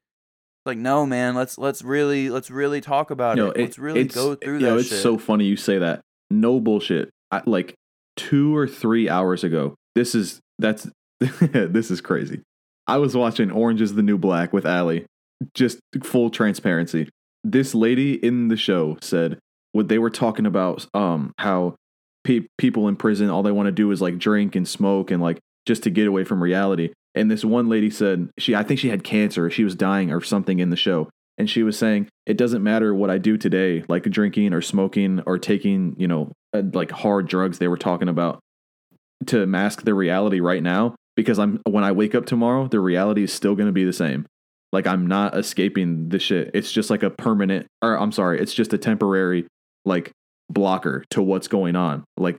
Like 0.66 0.78
no, 0.78 1.06
man. 1.06 1.34
Let's 1.34 1.58
let's 1.58 1.82
really 1.82 2.30
let's 2.30 2.50
really 2.50 2.80
talk 2.80 3.10
about 3.10 3.36
Yo, 3.36 3.50
it. 3.50 3.58
Let's 3.58 3.78
really 3.78 4.04
go 4.04 4.34
through 4.34 4.58
that 4.60 4.76
it's 4.78 4.88
shit. 4.88 5.02
so 5.02 5.16
funny 5.18 5.46
you 5.46 5.56
say 5.56 5.78
that. 5.78 6.00
No 6.30 6.60
bullshit. 6.60 7.10
I, 7.30 7.42
like 7.46 7.74
two 8.16 8.54
or 8.54 8.66
three 8.66 9.08
hours 9.08 9.42
ago. 9.42 9.74
This 9.94 10.14
is 10.14 10.40
that's 10.58 10.88
this 11.20 11.90
is 11.90 12.00
crazy. 12.00 12.42
I 12.86 12.98
was 12.98 13.16
watching 13.16 13.50
Orange 13.50 13.80
is 13.80 13.94
the 13.94 14.02
New 14.02 14.18
Black 14.18 14.52
with 14.52 14.66
Allie. 14.66 15.06
Just 15.54 15.78
full 16.02 16.28
transparency. 16.28 17.08
This 17.42 17.74
lady 17.74 18.14
in 18.14 18.48
the 18.48 18.56
show 18.56 18.98
said 19.00 19.38
what 19.72 19.88
they 19.88 19.98
were 19.98 20.10
talking 20.10 20.46
about 20.46 20.86
um 20.92 21.32
how 21.38 21.74
pe- 22.24 22.46
people 22.58 22.88
in 22.88 22.96
prison 22.96 23.30
all 23.30 23.42
they 23.42 23.52
want 23.52 23.66
to 23.66 23.72
do 23.72 23.90
is 23.92 24.02
like 24.02 24.18
drink 24.18 24.54
and 24.56 24.68
smoke 24.68 25.10
and 25.10 25.22
like 25.22 25.38
just 25.66 25.82
to 25.84 25.90
get 25.90 26.06
away 26.06 26.24
from 26.24 26.42
reality. 26.42 26.90
And 27.14 27.30
this 27.30 27.44
one 27.44 27.68
lady 27.68 27.90
said 27.90 28.30
she 28.38 28.54
I 28.54 28.62
think 28.62 28.80
she 28.80 28.88
had 28.88 29.04
cancer, 29.04 29.50
she 29.50 29.64
was 29.64 29.74
dying 29.74 30.12
or 30.12 30.20
something 30.20 30.58
in 30.58 30.70
the 30.70 30.76
show. 30.76 31.08
And 31.38 31.48
she 31.48 31.62
was 31.62 31.78
saying 31.78 32.08
it 32.26 32.36
doesn't 32.36 32.62
matter 32.62 32.94
what 32.94 33.10
I 33.10 33.18
do 33.18 33.36
today, 33.36 33.82
like 33.88 34.04
drinking 34.04 34.52
or 34.52 34.60
smoking 34.60 35.22
or 35.26 35.38
taking, 35.38 35.96
you 35.98 36.06
know, 36.06 36.32
uh, 36.52 36.62
like 36.72 36.90
hard 36.90 37.28
drugs 37.28 37.58
they 37.58 37.68
were 37.68 37.78
talking 37.78 38.08
about 38.08 38.40
to 39.26 39.46
mask 39.46 39.84
the 39.84 39.94
reality 39.94 40.40
right 40.40 40.62
now 40.62 40.94
because 41.16 41.38
I'm 41.38 41.60
when 41.68 41.84
I 41.84 41.92
wake 41.92 42.14
up 42.14 42.26
tomorrow, 42.26 42.68
the 42.68 42.80
reality 42.80 43.22
is 43.22 43.32
still 43.32 43.54
going 43.54 43.68
to 43.68 43.72
be 43.72 43.84
the 43.84 43.92
same. 43.92 44.26
Like 44.72 44.86
I'm 44.86 45.06
not 45.06 45.36
escaping 45.36 46.10
the 46.10 46.18
shit. 46.18 46.50
It's 46.54 46.70
just 46.70 46.90
like 46.90 47.02
a 47.02 47.10
permanent 47.10 47.66
or 47.82 47.98
I'm 47.98 48.12
sorry, 48.12 48.40
it's 48.40 48.54
just 48.54 48.72
a 48.72 48.78
temporary 48.78 49.46
like 49.84 50.12
blocker 50.48 51.04
to 51.10 51.22
what's 51.22 51.48
going 51.48 51.76
on. 51.76 52.04
Like 52.16 52.36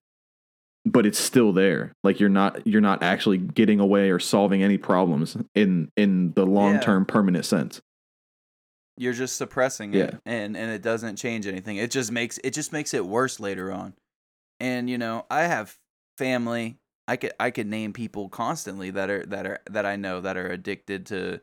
but 0.86 1.06
it's 1.06 1.20
still 1.20 1.54
there. 1.54 1.94
Like 2.04 2.20
you're 2.20 2.30
not 2.30 2.66
you're 2.66 2.82
not 2.82 3.04
actually 3.04 3.38
getting 3.38 3.80
away 3.80 4.10
or 4.10 4.20
solving 4.20 4.64
any 4.64 4.78
problems 4.78 5.38
in 5.56 5.92
in 5.96 6.34
the 6.34 6.46
long-term 6.46 7.06
permanent 7.06 7.46
sense. 7.46 7.82
You're 8.98 9.14
just 9.14 9.38
suppressing 9.38 9.94
Yeah. 9.94 10.04
it 10.06 10.20
and 10.26 10.58
and 10.58 10.72
it 10.72 10.82
doesn't 10.82 11.16
change 11.16 11.48
anything. 11.48 11.78
It 11.78 11.92
just 11.92 12.12
makes 12.12 12.40
it 12.44 12.52
just 12.52 12.72
makes 12.74 12.94
it 12.94 13.06
worse 13.06 13.40
later 13.40 13.72
on. 13.72 13.94
And 14.60 14.90
you 14.90 14.98
know, 14.98 15.26
I 15.30 15.44
have 15.44 15.78
family. 16.18 16.78
I 17.08 17.16
could 17.18 17.32
I 17.40 17.52
could 17.52 17.68
name 17.68 17.94
people 17.94 18.30
constantly 18.30 18.92
that 18.92 19.10
are 19.10 19.26
that 19.28 19.46
are 19.46 19.60
that 19.70 19.86
I 19.86 19.96
know 19.96 20.22
that 20.22 20.38
are 20.38 20.48
addicted 20.48 21.06
to 21.08 21.42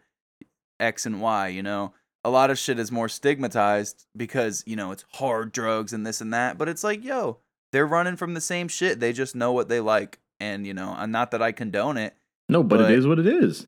X 0.81 1.07
and 1.07 1.21
Y, 1.21 1.49
you 1.49 1.63
know. 1.63 1.95
A 2.25 2.31
lot 2.31 2.51
of 2.51 2.59
shit 2.59 2.79
is 2.79 2.93
more 2.93 3.09
stigmatized 3.09 4.05
because, 4.17 4.63
you 4.67 4.77
know, 4.77 4.91
it's 4.93 5.05
hard 5.15 5.53
drugs 5.53 5.93
and 5.93 6.07
this 6.07 6.21
and 6.21 6.33
that, 6.35 6.59
but 6.59 6.69
it's 6.69 6.83
like, 6.85 7.03
yo, 7.05 7.39
they're 7.73 7.87
running 7.87 8.17
from 8.17 8.35
the 8.35 8.41
same 8.41 8.69
shit. 8.69 9.01
They 9.01 9.13
just 9.13 9.35
know 9.35 9.53
what 9.53 9.69
they 9.69 9.81
like. 9.81 10.19
And, 10.41 10.67
you 10.67 10.75
know, 10.75 10.95
and 10.97 11.11
not 11.11 11.33
that 11.33 11.43
I 11.43 11.53
condone 11.53 11.97
it. 11.97 12.15
No, 12.49 12.63
but, 12.63 12.79
But- 12.79 12.91
it 12.91 12.99
is 12.99 13.07
what 13.07 13.19
it 13.19 13.27
is. 13.27 13.67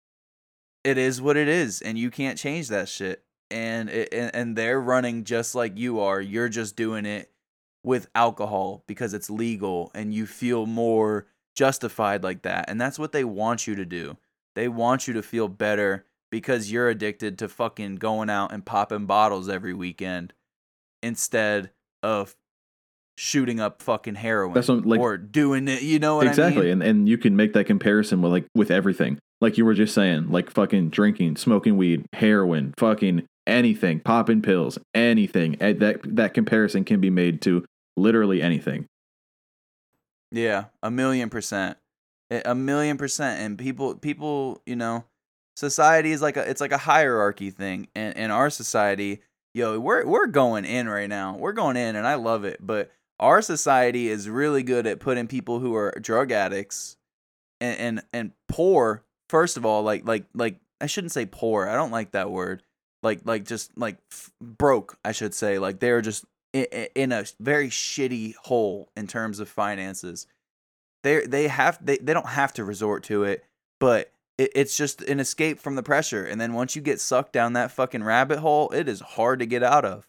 It 0.82 0.96
is 0.96 1.20
what 1.20 1.36
it 1.36 1.46
is 1.48 1.82
and 1.82 1.98
you 1.98 2.10
can't 2.10 2.38
change 2.38 2.68
that 2.68 2.88
shit. 2.88 3.22
And 3.50 3.90
it, 3.90 4.14
and, 4.14 4.34
and 4.34 4.56
they're 4.56 4.80
running 4.80 5.24
just 5.24 5.54
like 5.54 5.76
you 5.76 6.00
are. 6.00 6.20
You're 6.20 6.48
just 6.48 6.74
doing 6.76 7.04
it 7.04 7.30
with 7.84 8.08
alcohol 8.14 8.84
because 8.86 9.12
it's 9.12 9.28
legal 9.28 9.90
and 9.94 10.14
you 10.14 10.26
feel 10.26 10.64
more 10.66 11.26
justified 11.54 12.22
like 12.22 12.42
that. 12.42 12.70
And 12.70 12.80
that's 12.80 12.98
what 12.98 13.12
they 13.12 13.24
want 13.24 13.66
you 13.66 13.74
to 13.74 13.84
do. 13.84 14.16
They 14.54 14.68
want 14.68 15.06
you 15.06 15.14
to 15.14 15.22
feel 15.22 15.48
better 15.48 16.06
because 16.30 16.70
you're 16.72 16.88
addicted 16.88 17.38
to 17.40 17.48
fucking 17.48 17.96
going 17.96 18.30
out 18.30 18.52
and 18.52 18.64
popping 18.64 19.04
bottles 19.06 19.48
every 19.48 19.74
weekend 19.74 20.32
instead 21.02 21.70
of 22.02 22.36
shooting 23.22 23.60
up 23.60 23.82
fucking 23.82 24.14
heroin 24.14 24.54
That's 24.54 24.68
what- 24.68 24.86
like- 24.86 24.98
or 24.98 25.18
doing 25.18 25.68
it. 25.68 25.82
You 25.82 25.98
know 25.98 26.16
what 26.16 26.26
exactly 26.26 26.62
I 26.70 26.74
mean? 26.74 26.80
and 26.80 26.82
and 26.82 27.08
you 27.08 27.18
can 27.18 27.36
make 27.36 27.52
that 27.52 27.64
comparison 27.66 28.22
with 28.22 28.32
like 28.32 28.46
with 28.54 28.70
everything 28.70 29.18
like 29.42 29.58
you 29.58 29.64
were 29.66 29.74
just 29.74 29.94
saying 29.94 30.30
like 30.30 30.50
fucking 30.50 30.88
drinking 30.88 31.36
smoking 31.36 31.76
weed 31.76 32.06
heroin 32.14 32.72
fucking 32.78 33.26
anything 33.46 34.00
popping 34.00 34.40
pills 34.40 34.78
anything 34.94 35.56
Eh, 35.60 35.74
that 35.74 36.00
that 36.16 36.32
comparison 36.32 36.82
can 36.84 36.98
be 37.00 37.10
made 37.10 37.42
to 37.42 37.62
literally 37.96 38.40
anything 38.40 38.86
Yeah, 40.32 40.64
a 40.82 40.90
million 40.90 41.28
percent, 41.28 41.76
A- 42.30 42.42
a 42.52 42.54
million 42.54 42.96
percent. 42.96 43.40
And 43.42 43.58
people, 43.58 43.96
people, 43.96 44.62
you 44.64 44.76
know, 44.76 45.04
society 45.56 46.12
is 46.12 46.22
like 46.22 46.36
a, 46.36 46.48
it's 46.48 46.60
like 46.60 46.72
a 46.72 46.78
hierarchy 46.78 47.50
thing. 47.50 47.88
And 47.94 48.16
in 48.16 48.30
our 48.30 48.48
society, 48.48 49.20
yo, 49.54 49.78
we're 49.80 50.06
we're 50.06 50.26
going 50.28 50.64
in 50.64 50.88
right 50.88 51.08
now. 51.08 51.36
We're 51.36 51.52
going 51.52 51.76
in, 51.76 51.96
and 51.96 52.06
I 52.06 52.14
love 52.14 52.44
it. 52.44 52.58
But 52.64 52.90
our 53.20 53.42
society 53.42 54.08
is 54.08 54.28
really 54.28 54.62
good 54.62 54.86
at 54.86 54.98
putting 54.98 55.28
people 55.28 55.60
who 55.60 55.74
are 55.76 55.92
drug 56.00 56.32
addicts 56.32 56.96
and 57.60 57.78
and, 57.78 58.02
and 58.12 58.32
poor. 58.48 59.04
First 59.28 59.56
of 59.56 59.64
all, 59.64 59.82
like 59.82 60.06
like 60.06 60.24
like 60.34 60.56
I 60.80 60.86
shouldn't 60.86 61.12
say 61.12 61.26
poor. 61.26 61.68
I 61.68 61.74
don't 61.74 61.92
like 61.92 62.12
that 62.12 62.30
word. 62.30 62.62
Like 63.02 63.20
like 63.24 63.44
just 63.44 63.76
like 63.78 63.98
f- 64.10 64.32
broke. 64.40 64.98
I 65.04 65.12
should 65.12 65.34
say 65.34 65.58
like 65.58 65.78
they're 65.78 66.00
just 66.00 66.24
i- 66.54 66.66
i- 66.72 66.88
in 66.94 67.12
a 67.12 67.24
very 67.38 67.68
shitty 67.68 68.34
hole 68.36 68.90
in 68.96 69.06
terms 69.06 69.38
of 69.38 69.48
finances. 69.48 70.26
They 71.04 71.24
they 71.26 71.48
have 71.48 71.78
they, 71.84 71.98
they 71.98 72.12
don't 72.12 72.26
have 72.26 72.52
to 72.54 72.64
resort 72.64 73.04
to 73.04 73.24
it, 73.24 73.44
but 73.78 74.12
it, 74.36 74.50
it's 74.54 74.76
just 74.76 75.02
an 75.02 75.20
escape 75.20 75.60
from 75.60 75.76
the 75.76 75.82
pressure. 75.82 76.24
And 76.24 76.40
then 76.40 76.52
once 76.54 76.74
you 76.74 76.82
get 76.82 77.00
sucked 77.00 77.32
down 77.32 77.52
that 77.52 77.70
fucking 77.70 78.02
rabbit 78.02 78.40
hole, 78.40 78.70
it 78.70 78.88
is 78.88 79.00
hard 79.00 79.38
to 79.38 79.46
get 79.46 79.62
out 79.62 79.84
of. 79.84 80.06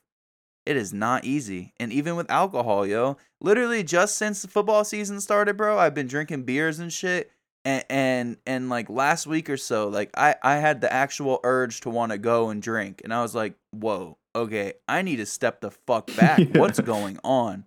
It 0.66 0.78
is 0.78 0.94
not 0.94 1.26
easy. 1.26 1.74
And 1.80 1.92
even 1.92 2.16
with 2.16 2.30
alcohol, 2.30 2.86
yo, 2.86 3.18
literally 3.40 3.84
just 3.84 4.18
since 4.18 4.42
the 4.42 4.48
football 4.48 4.84
season 4.84 5.20
started, 5.20 5.58
bro, 5.58 5.78
I've 5.80 5.96
been 5.96 6.08
drinking 6.08 6.44
beers 6.44 6.80
and 6.80 6.92
shit. 6.94 7.32
And 7.64 7.84
and, 7.90 8.38
and 8.48 8.70
like 8.70 8.90
last 8.90 9.28
week 9.28 9.50
or 9.50 9.58
so, 9.58 9.88
like 9.88 10.10
I, 10.18 10.36
I 10.44 10.56
had 10.58 10.82
the 10.82 10.92
actual 10.92 11.40
urge 11.44 11.82
to 11.82 11.90
want 11.90 12.12
to 12.12 12.18
go 12.18 12.50
and 12.50 12.62
drink. 12.62 13.02
And 13.04 13.14
I 13.14 13.22
was 13.22 13.36
like, 13.36 13.56
whoa, 13.72 14.18
okay, 14.36 14.74
I 14.88 15.02
need 15.04 15.18
to 15.18 15.26
step 15.26 15.62
the 15.62 15.72
fuck 15.72 16.08
back. 16.16 16.40
Yeah. 16.40 16.60
What's 16.60 16.80
going 16.80 17.20
on? 17.24 17.66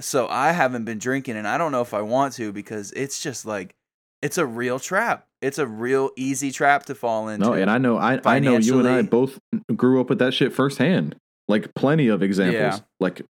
So 0.00 0.26
I 0.28 0.50
haven't 0.52 0.84
been 0.84 0.98
drinking 0.98 1.36
and 1.36 1.46
I 1.46 1.58
don't 1.58 1.70
know 1.70 1.82
if 1.82 1.94
I 1.94 2.02
want 2.02 2.34
to 2.34 2.52
because 2.52 2.90
it's 2.92 3.22
just 3.22 3.46
like 3.46 3.74
it's 4.22 4.38
a 4.38 4.46
real 4.46 4.78
trap. 4.80 5.26
It's 5.40 5.58
a 5.58 5.66
real 5.66 6.10
easy 6.16 6.50
trap 6.52 6.86
to 6.86 6.94
fall 6.94 7.28
into. 7.28 7.46
no 7.46 7.52
and 7.52 7.68
i 7.68 7.76
know 7.78 7.98
i 7.98 8.20
i 8.24 8.38
know 8.38 8.58
you 8.58 8.78
and 8.78 8.88
i 8.88 9.02
both 9.02 9.40
grew 9.74 10.00
up 10.00 10.08
with 10.08 10.20
that 10.20 10.32
shit 10.32 10.52
firsthand 10.52 11.16
like 11.48 11.74
plenty 11.74 12.08
of 12.08 12.22
examples 12.22 12.78
Yeah. 12.78 12.78
like 13.00 13.22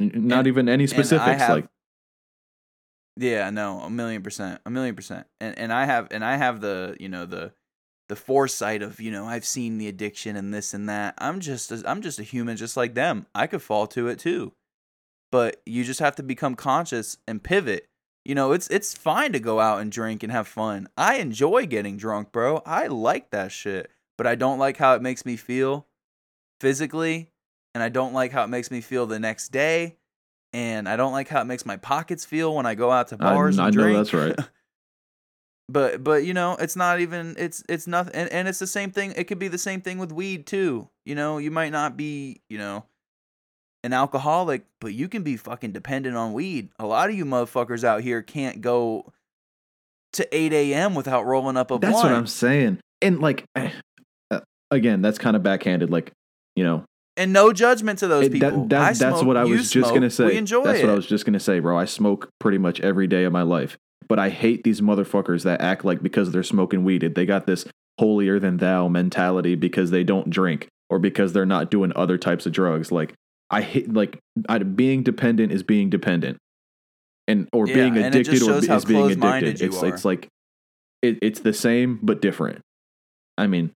n- 0.00 0.12
not 0.14 0.38
And- 0.40 0.48
even 0.48 0.68
any 0.68 0.86
specifics 0.86 1.40
have- 1.42 1.50
like 1.56 1.66
Yeah, 3.16 3.50
no, 3.50 3.80
a 3.80 3.90
million 3.90 4.22
percent, 4.22 4.60
a 4.64 4.70
million 4.70 4.94
percent. 4.94 5.26
And 5.40 5.58
and 5.58 5.72
I 5.72 5.84
have 5.86 6.08
and 6.12 6.24
I 6.24 6.36
have 6.36 6.60
the 6.60 6.96
you 7.00 7.08
know 7.08 7.26
the 7.26 7.52
the 8.08 8.16
foresight 8.16 8.80
of 8.82 9.00
you 9.00 9.10
know 9.10 9.26
I've 9.26 9.44
seen 9.44 9.78
the 9.78 9.88
addiction 9.88 10.36
and 10.36 10.54
this 10.54 10.72
and 10.72 10.88
that. 10.88 11.14
I'm 11.18 11.40
just 11.40 11.72
a, 11.72 11.82
I'm 11.84 12.00
just 12.00 12.18
a 12.18 12.22
human 12.22 12.56
just 12.56 12.76
like 12.76 12.94
them. 12.94 13.26
I 13.34 13.46
could 13.48 13.62
fall 13.62 13.86
to 13.88 14.08
it 14.08 14.18
too. 14.18 14.52
but 15.30 15.60
you 15.66 15.84
just 15.84 16.00
have 16.00 16.16
to 16.16 16.22
become 16.22 16.54
conscious 16.54 17.18
and 17.26 17.42
pivot. 17.42 17.86
You 18.24 18.34
know, 18.34 18.52
it's 18.52 18.68
it's 18.68 18.94
fine 18.96 19.32
to 19.32 19.40
go 19.40 19.58
out 19.60 19.80
and 19.80 19.90
drink 19.92 20.22
and 20.22 20.30
have 20.32 20.46
fun. 20.48 20.88
I 20.96 21.16
enjoy 21.16 21.66
getting 21.66 21.96
drunk, 21.98 22.30
bro. 22.32 22.62
I 22.64 22.86
like 22.86 23.30
that 23.30 23.50
shit, 23.52 23.90
but 24.16 24.26
I 24.26 24.36
don't 24.36 24.58
like 24.58 24.76
how 24.78 24.94
it 24.94 25.02
makes 25.02 25.26
me 25.26 25.36
feel 25.36 25.86
physically, 26.60 27.30
and 27.74 27.82
I 27.82 27.88
don't 27.88 28.12
like 28.12 28.32
how 28.32 28.44
it 28.44 28.48
makes 28.48 28.70
me 28.70 28.80
feel 28.80 29.06
the 29.06 29.18
next 29.18 29.50
day, 29.50 29.96
and 30.52 30.88
I 30.88 30.96
don't 30.96 31.12
like 31.12 31.28
how 31.28 31.40
it 31.40 31.44
makes 31.44 31.66
my 31.66 31.76
pockets 31.76 32.24
feel 32.24 32.54
when 32.54 32.66
I 32.66 32.74
go 32.74 32.90
out 32.90 33.08
to 33.08 33.16
bars 33.16 33.58
I, 33.58 33.66
and 33.66 33.68
I 33.68 33.70
drink. 33.70 33.92
know 33.92 33.98
that's 33.98 34.14
right. 34.14 34.36
but 35.68 36.02
but 36.02 36.24
you 36.24 36.32
know 36.32 36.56
it's 36.58 36.76
not 36.76 37.00
even 37.00 37.34
it's 37.38 37.62
it's 37.68 37.86
nothing 37.86 38.14
and, 38.14 38.32
and 38.32 38.48
it's 38.48 38.58
the 38.58 38.66
same 38.66 38.90
thing 38.90 39.12
it 39.16 39.24
could 39.24 39.38
be 39.38 39.48
the 39.48 39.58
same 39.58 39.82
thing 39.82 39.98
with 39.98 40.10
weed 40.10 40.46
too 40.46 40.88
you 41.04 41.14
know 41.14 41.36
you 41.36 41.50
might 41.50 41.72
not 41.72 41.94
be 41.94 42.40
you 42.48 42.56
know 42.56 42.86
an 43.84 43.92
alcoholic 43.92 44.64
but 44.80 44.94
you 44.94 45.10
can 45.10 45.22
be 45.22 45.36
fucking 45.36 45.70
dependent 45.72 46.16
on 46.16 46.32
weed 46.32 46.70
a 46.78 46.86
lot 46.86 47.10
of 47.10 47.16
you 47.16 47.26
motherfuckers 47.26 47.84
out 47.84 48.00
here 48.00 48.22
can't 48.22 48.62
go 48.62 49.12
to 50.12 50.36
8 50.36 50.52
a.m 50.52 50.94
without 50.94 51.26
rolling 51.26 51.56
up 51.56 51.70
a 51.70 51.78
That's 51.78 51.92
blunt 51.92 52.10
what 52.10 52.16
I'm 52.16 52.26
saying. 52.26 52.80
And 53.02 53.20
like, 53.20 53.44
uh, 53.56 54.40
again, 54.70 55.02
that's 55.02 55.18
kind 55.18 55.36
of 55.36 55.42
backhanded. 55.42 55.90
Like, 55.90 56.12
you 56.56 56.64
know, 56.64 56.84
and 57.18 57.32
no 57.32 57.52
judgment 57.52 57.98
to 57.98 58.06
those 58.08 58.26
it- 58.26 58.32
people 58.32 58.66
that- 58.68 58.80
I 58.80 58.92
that's 58.94 59.22
what 59.22 59.36
I 59.36 59.44
was 59.44 59.70
just 59.70 59.88
smoke, 59.88 59.94
gonna 59.94 60.08
say. 60.10 60.34
that's 60.40 60.50
it 60.52 60.64
what 60.64 60.90
I 60.90 60.94
was 60.94 61.06
just 61.06 61.26
gonna 61.26 61.40
say, 61.40 61.58
bro. 61.60 61.76
I 61.76 61.84
smoke 61.84 62.30
pretty 62.40 62.58
much 62.58 62.80
every 62.80 63.06
day 63.06 63.24
of 63.24 63.32
my 63.32 63.42
life, 63.42 63.76
but 64.08 64.18
I 64.18 64.30
hate 64.30 64.64
these 64.64 64.80
motherfuckers 64.80 65.42
that 65.44 65.60
act 65.60 65.84
like 65.84 66.02
because 66.02 66.30
they're 66.32 66.42
smoking 66.42 66.84
weed, 66.84 67.02
they 67.14 67.26
got 67.26 67.46
this 67.46 67.66
holier 67.98 68.38
than 68.38 68.56
thou 68.58 68.88
mentality 68.88 69.54
because 69.56 69.90
they 69.90 70.04
don't 70.04 70.30
drink 70.30 70.68
or 70.88 70.98
because 70.98 71.32
they're 71.34 71.44
not 71.44 71.70
doing 71.70 71.92
other 71.96 72.16
types 72.16 72.46
of 72.46 72.52
drugs. 72.52 72.90
Like, 72.92 73.12
I 73.50 73.60
hate 73.60 73.92
like 73.92 74.18
I, 74.48 74.58
being 74.58 75.02
dependent 75.02 75.52
is 75.52 75.62
being 75.62 75.90
dependent, 75.90 76.38
and 77.26 77.48
or 77.52 77.66
Yeah, 77.66 77.74
being 77.74 77.96
and 77.98 78.06
addicted 78.14 78.42
or 78.42 78.46
shows 78.46 78.62
be- 78.62 78.68
how 78.68 78.76
is 78.76 78.84
being 78.84 79.10
addicted. 79.10 79.60
It's 79.62 79.82
are. 79.82 79.86
it's 79.88 80.04
like 80.04 80.28
it, 81.02 81.18
it's 81.22 81.40
the 81.40 81.52
same 81.52 81.98
but 82.02 82.20
different. 82.22 82.60
I 83.36 83.46
mean, 83.46 83.70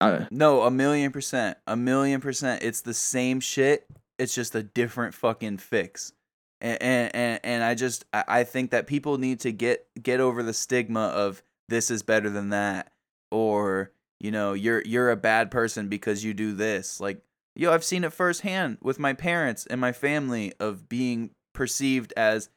I, 0.00 0.26
No, 0.30 0.62
a 0.62 0.70
million 0.70 1.12
percent. 1.12 1.58
A 1.66 1.76
million 1.76 2.20
percent. 2.20 2.62
It's 2.62 2.82
the 2.82 2.94
same 2.94 3.40
shit. 3.40 3.86
It's 4.18 4.34
just 4.34 4.54
a 4.54 4.62
different 4.62 5.14
fucking 5.14 5.58
fix. 5.58 6.12
And 6.60 7.14
and 7.14 7.40
and, 7.44 7.62
I 7.62 7.74
just 7.74 8.06
I 8.12 8.44
think 8.44 8.70
that 8.70 8.86
people 8.86 9.18
need 9.18 9.40
to 9.40 9.52
get 9.52 9.86
get 10.02 10.20
over 10.20 10.42
the 10.42 10.54
stigma 10.54 11.08
of 11.08 11.42
this 11.68 11.90
is 11.90 12.02
better 12.02 12.30
than 12.30 12.50
that 12.50 12.92
or 13.30 13.90
you 14.20 14.30
know 14.30 14.52
you're 14.52 14.82
you're 14.82 15.10
a 15.10 15.16
bad 15.16 15.50
person 15.50 15.88
because 15.88 16.24
you 16.24 16.32
do 16.32 16.54
this 16.54 17.00
like 17.00 17.20
yo 17.56 17.72
I've 17.72 17.84
seen 17.84 18.04
it 18.04 18.12
firsthand 18.12 18.78
with 18.80 18.98
my 18.98 19.12
parents 19.12 19.66
and 19.66 19.80
my 19.80 19.92
family 19.92 20.52
of 20.60 20.88
being 20.88 21.30
perceived 21.52 22.12
as 22.16 22.48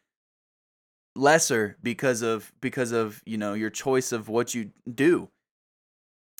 lesser 1.15 1.77
because 1.81 2.21
of 2.21 2.53
because 2.61 2.91
of 2.91 3.21
you 3.25 3.37
know 3.37 3.53
your 3.53 3.71
choice 3.71 4.11
of 4.11 4.29
what 4.29 4.53
you 4.53 4.71
do 4.93 5.29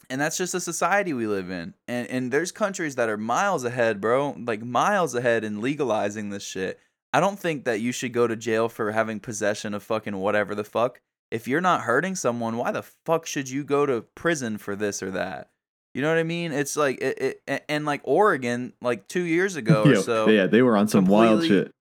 and 0.09 0.21
that's 0.21 0.37
just 0.37 0.53
a 0.53 0.59
society 0.61 1.13
we 1.13 1.27
live 1.27 1.49
in. 1.49 1.73
And 1.87 2.07
and 2.07 2.31
there's 2.31 2.51
countries 2.51 2.95
that 2.95 3.09
are 3.09 3.17
miles 3.17 3.63
ahead 3.63 3.99
bro 4.01 4.35
like 4.37 4.61
miles 4.63 5.15
ahead 5.15 5.43
in 5.43 5.61
legalizing 5.61 6.29
this 6.29 6.43
shit. 6.43 6.79
I 7.13 7.19
don't 7.19 7.39
think 7.39 7.65
that 7.65 7.79
you 7.81 7.91
should 7.91 8.13
go 8.13 8.27
to 8.27 8.35
jail 8.35 8.69
for 8.69 8.91
having 8.91 9.19
possession 9.19 9.73
of 9.73 9.83
fucking 9.83 10.15
whatever 10.17 10.53
the 10.55 10.63
fuck. 10.63 10.99
If 11.31 11.47
you're 11.47 11.61
not 11.61 11.81
hurting 11.81 12.15
someone 12.15 12.57
why 12.57 12.71
the 12.71 12.83
fuck 13.05 13.25
should 13.25 13.49
you 13.49 13.63
go 13.63 13.85
to 13.85 14.01
prison 14.15 14.57
for 14.57 14.75
this 14.75 15.01
or 15.03 15.11
that? 15.11 15.49
You 15.93 16.01
know 16.03 16.09
what 16.09 16.19
i 16.19 16.23
mean? 16.23 16.51
It's 16.51 16.77
like 16.77 17.01
it, 17.01 17.41
it 17.47 17.65
and 17.67 17.85
like 17.85 18.01
oregon 18.03 18.73
like 18.81 19.07
two 19.07 19.23
years 19.23 19.55
ago 19.55 19.83
or 19.83 19.93
yo, 19.95 20.01
so 20.01 20.29
yeah, 20.29 20.45
they 20.47 20.61
were 20.61 20.77
on 20.77 20.87
some 20.87 21.05
wild 21.05 21.45
shit. 21.45 21.71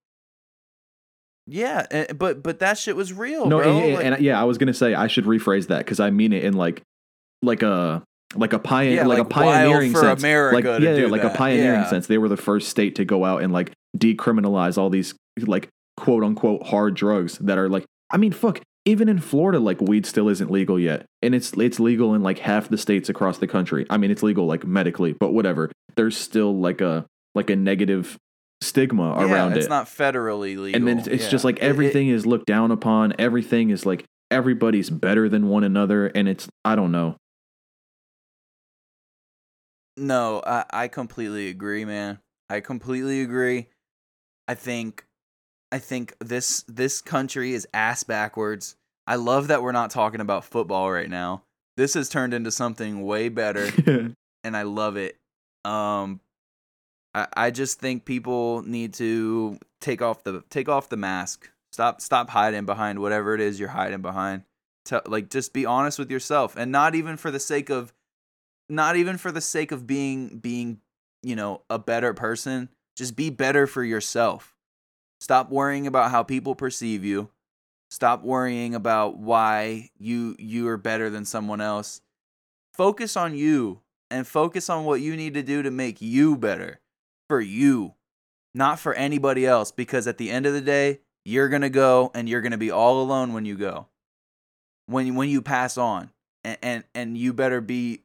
yeah 1.46 1.86
eh, 1.90 2.12
but 2.12 2.42
but 2.42 2.58
that 2.58 2.78
shit 2.78 2.96
was 2.96 3.12
real 3.12 3.46
no, 3.46 3.58
bro 3.60 3.78
and, 3.78 3.94
Like- 3.94 4.04
and 4.04 4.18
yeah, 4.24 4.40
I 4.40 4.44
was 4.44 4.58
gonna 4.58 4.74
say 4.74 4.94
I 4.94 5.06
should 5.06 5.24
rephrase 5.26 5.68
that 5.68 5.78
because 5.78 6.00
I 6.00 6.10
mean 6.10 6.32
it 6.32 6.44
in 6.44 6.54
like 6.54 6.82
like 7.42 7.62
a 7.62 8.02
like 8.34 8.52
a 8.52 8.58
pioneer 8.58 8.96
Yeah, 8.96 9.06
like, 9.06 9.18
like 9.18 9.26
a 9.26 9.30
pioneering 9.30 9.92
for 9.92 10.00
sense. 10.00 10.20
America 10.22 10.54
like 10.70 10.82
yeah, 10.82 10.94
yeah, 10.96 11.06
like 11.06 11.22
that. 11.22 11.34
a 11.34 11.38
pioneering 11.38 11.80
Yeah. 11.80 11.88
sense. 11.90 12.06
They 12.06 12.18
were 12.18 12.28
the 12.28 12.36
first 12.36 12.68
state 12.68 12.96
to 12.96 13.04
go 13.04 13.24
out 13.24 13.42
and 13.42 13.52
like 13.52 13.72
decriminalize 13.96 14.78
all 14.78 14.90
these 14.90 15.14
like 15.40 15.68
quote 15.96 16.22
unquote 16.24 16.66
hard 16.66 16.94
drugs 16.94 17.38
that 17.38 17.58
are 17.58 17.68
like 17.68 17.84
I 18.10 18.16
mean 18.16 18.32
fuck 18.32 18.60
even 18.84 19.08
in 19.08 19.18
Florida 19.20 19.58
like 19.58 19.80
weed 19.80 20.06
still 20.06 20.28
isn't 20.28 20.50
legal 20.50 20.78
yet 20.78 21.06
and 21.22 21.34
it's 21.34 21.52
it's 21.54 21.80
legal 21.80 22.14
in 22.14 22.22
like 22.22 22.38
half 22.38 22.68
the 22.68 22.78
states 22.78 23.08
across 23.08 23.38
the 23.38 23.46
country. 23.46 23.86
I 23.90 23.96
mean 23.96 24.10
it's 24.10 24.22
legal 24.22 24.46
like 24.46 24.66
medically, 24.66 25.12
but 25.12 25.32
whatever. 25.32 25.70
There's 25.96 26.16
still 26.16 26.54
like 26.58 26.80
a 26.80 27.06
like 27.34 27.48
a 27.50 27.56
negative 27.56 28.16
stigma 28.62 29.14
yeah, 29.18 29.32
around 29.32 29.48
it's 29.52 29.56
it. 29.56 29.60
It's 29.60 29.68
not 29.68 29.86
federally 29.86 30.56
legal 30.56 30.74
and 30.76 30.88
then 30.88 30.98
it's, 30.98 31.06
it's 31.08 31.28
just 31.28 31.44
like 31.44 31.56
It- 31.58 31.62
it- 31.64 31.68
everything 31.68 32.08
is 32.08 32.24
looked 32.26 32.46
down 32.46 32.70
upon 32.70 33.14
everything 33.18 33.70
is 33.70 33.84
like 33.86 34.04
everybody's 34.30 34.88
better 34.90 35.28
than 35.28 35.48
one 35.48 35.62
another 35.62 36.06
and 36.08 36.26
it's 36.28 36.48
i 36.64 36.74
don't 36.74 36.90
know 36.90 37.16
No, 39.96 40.42
I, 40.46 40.64
I 40.70 40.88
completely 40.88 41.48
agree, 41.48 41.84
man. 41.84 42.18
I 42.50 42.60
completely 42.60 43.22
agree. 43.22 43.68
I 44.46 44.54
think 44.54 45.06
I 45.72 45.78
think 45.78 46.14
this 46.20 46.64
this 46.68 47.00
country 47.00 47.52
is 47.52 47.66
ass 47.74 48.04
backwards. 48.04 48.76
I 49.06 49.16
love 49.16 49.48
that 49.48 49.62
we're 49.62 49.72
not 49.72 49.90
talking 49.90 50.20
about 50.20 50.44
football 50.44 50.90
right 50.90 51.10
now. 51.10 51.42
This 51.76 51.94
has 51.94 52.08
turned 52.08 52.34
into 52.34 52.50
something 52.50 53.04
way 53.04 53.28
better 53.28 53.70
and 54.44 54.56
I 54.56 54.62
love 54.62 54.96
it. 54.96 55.16
Um 55.64 56.20
I, 57.14 57.26
I 57.36 57.50
just 57.50 57.80
think 57.80 58.04
people 58.04 58.62
need 58.62 58.94
to 58.94 59.58
take 59.80 60.02
off 60.02 60.22
the 60.22 60.44
take 60.50 60.68
off 60.68 60.88
the 60.88 60.96
mask. 60.96 61.50
Stop 61.72 62.00
stop 62.00 62.30
hiding 62.30 62.66
behind 62.66 63.00
whatever 63.00 63.34
it 63.34 63.40
is 63.40 63.58
you're 63.58 63.70
hiding 63.70 64.02
behind. 64.02 64.42
Tell 64.84 65.02
like 65.06 65.30
just 65.30 65.52
be 65.52 65.66
honest 65.66 65.98
with 65.98 66.10
yourself 66.10 66.56
and 66.56 66.70
not 66.70 66.94
even 66.94 67.16
for 67.16 67.30
the 67.30 67.40
sake 67.40 67.70
of 67.70 67.92
not 68.68 68.96
even 68.96 69.16
for 69.16 69.30
the 69.32 69.40
sake 69.40 69.72
of 69.72 69.86
being 69.86 70.38
being, 70.38 70.80
you 71.22 71.36
know, 71.36 71.62
a 71.70 71.78
better 71.78 72.14
person. 72.14 72.68
Just 72.96 73.16
be 73.16 73.30
better 73.30 73.66
for 73.66 73.84
yourself. 73.84 74.54
Stop 75.20 75.50
worrying 75.50 75.86
about 75.86 76.10
how 76.10 76.22
people 76.22 76.54
perceive 76.54 77.04
you. 77.04 77.30
Stop 77.90 78.22
worrying 78.22 78.74
about 78.74 79.18
why 79.18 79.90
you 79.98 80.34
you 80.38 80.68
are 80.68 80.76
better 80.76 81.10
than 81.10 81.24
someone 81.24 81.60
else. 81.60 82.00
Focus 82.72 83.16
on 83.16 83.34
you 83.34 83.80
and 84.10 84.26
focus 84.26 84.68
on 84.68 84.84
what 84.84 85.00
you 85.00 85.16
need 85.16 85.34
to 85.34 85.42
do 85.42 85.62
to 85.62 85.70
make 85.70 86.00
you 86.00 86.36
better 86.36 86.80
for 87.28 87.40
you, 87.40 87.94
not 88.54 88.78
for 88.78 88.94
anybody 88.94 89.46
else 89.46 89.70
because 89.72 90.06
at 90.06 90.18
the 90.18 90.30
end 90.30 90.46
of 90.46 90.52
the 90.52 90.60
day, 90.60 91.00
you're 91.24 91.48
going 91.48 91.62
to 91.62 91.70
go 91.70 92.10
and 92.14 92.28
you're 92.28 92.40
going 92.40 92.52
to 92.52 92.58
be 92.58 92.70
all 92.70 93.02
alone 93.02 93.32
when 93.32 93.44
you 93.44 93.56
go. 93.56 93.86
When 94.86 95.14
when 95.14 95.28
you 95.28 95.42
pass 95.42 95.76
on. 95.78 96.10
And 96.44 96.58
and, 96.62 96.84
and 96.94 97.18
you 97.18 97.32
better 97.32 97.60
be 97.60 98.02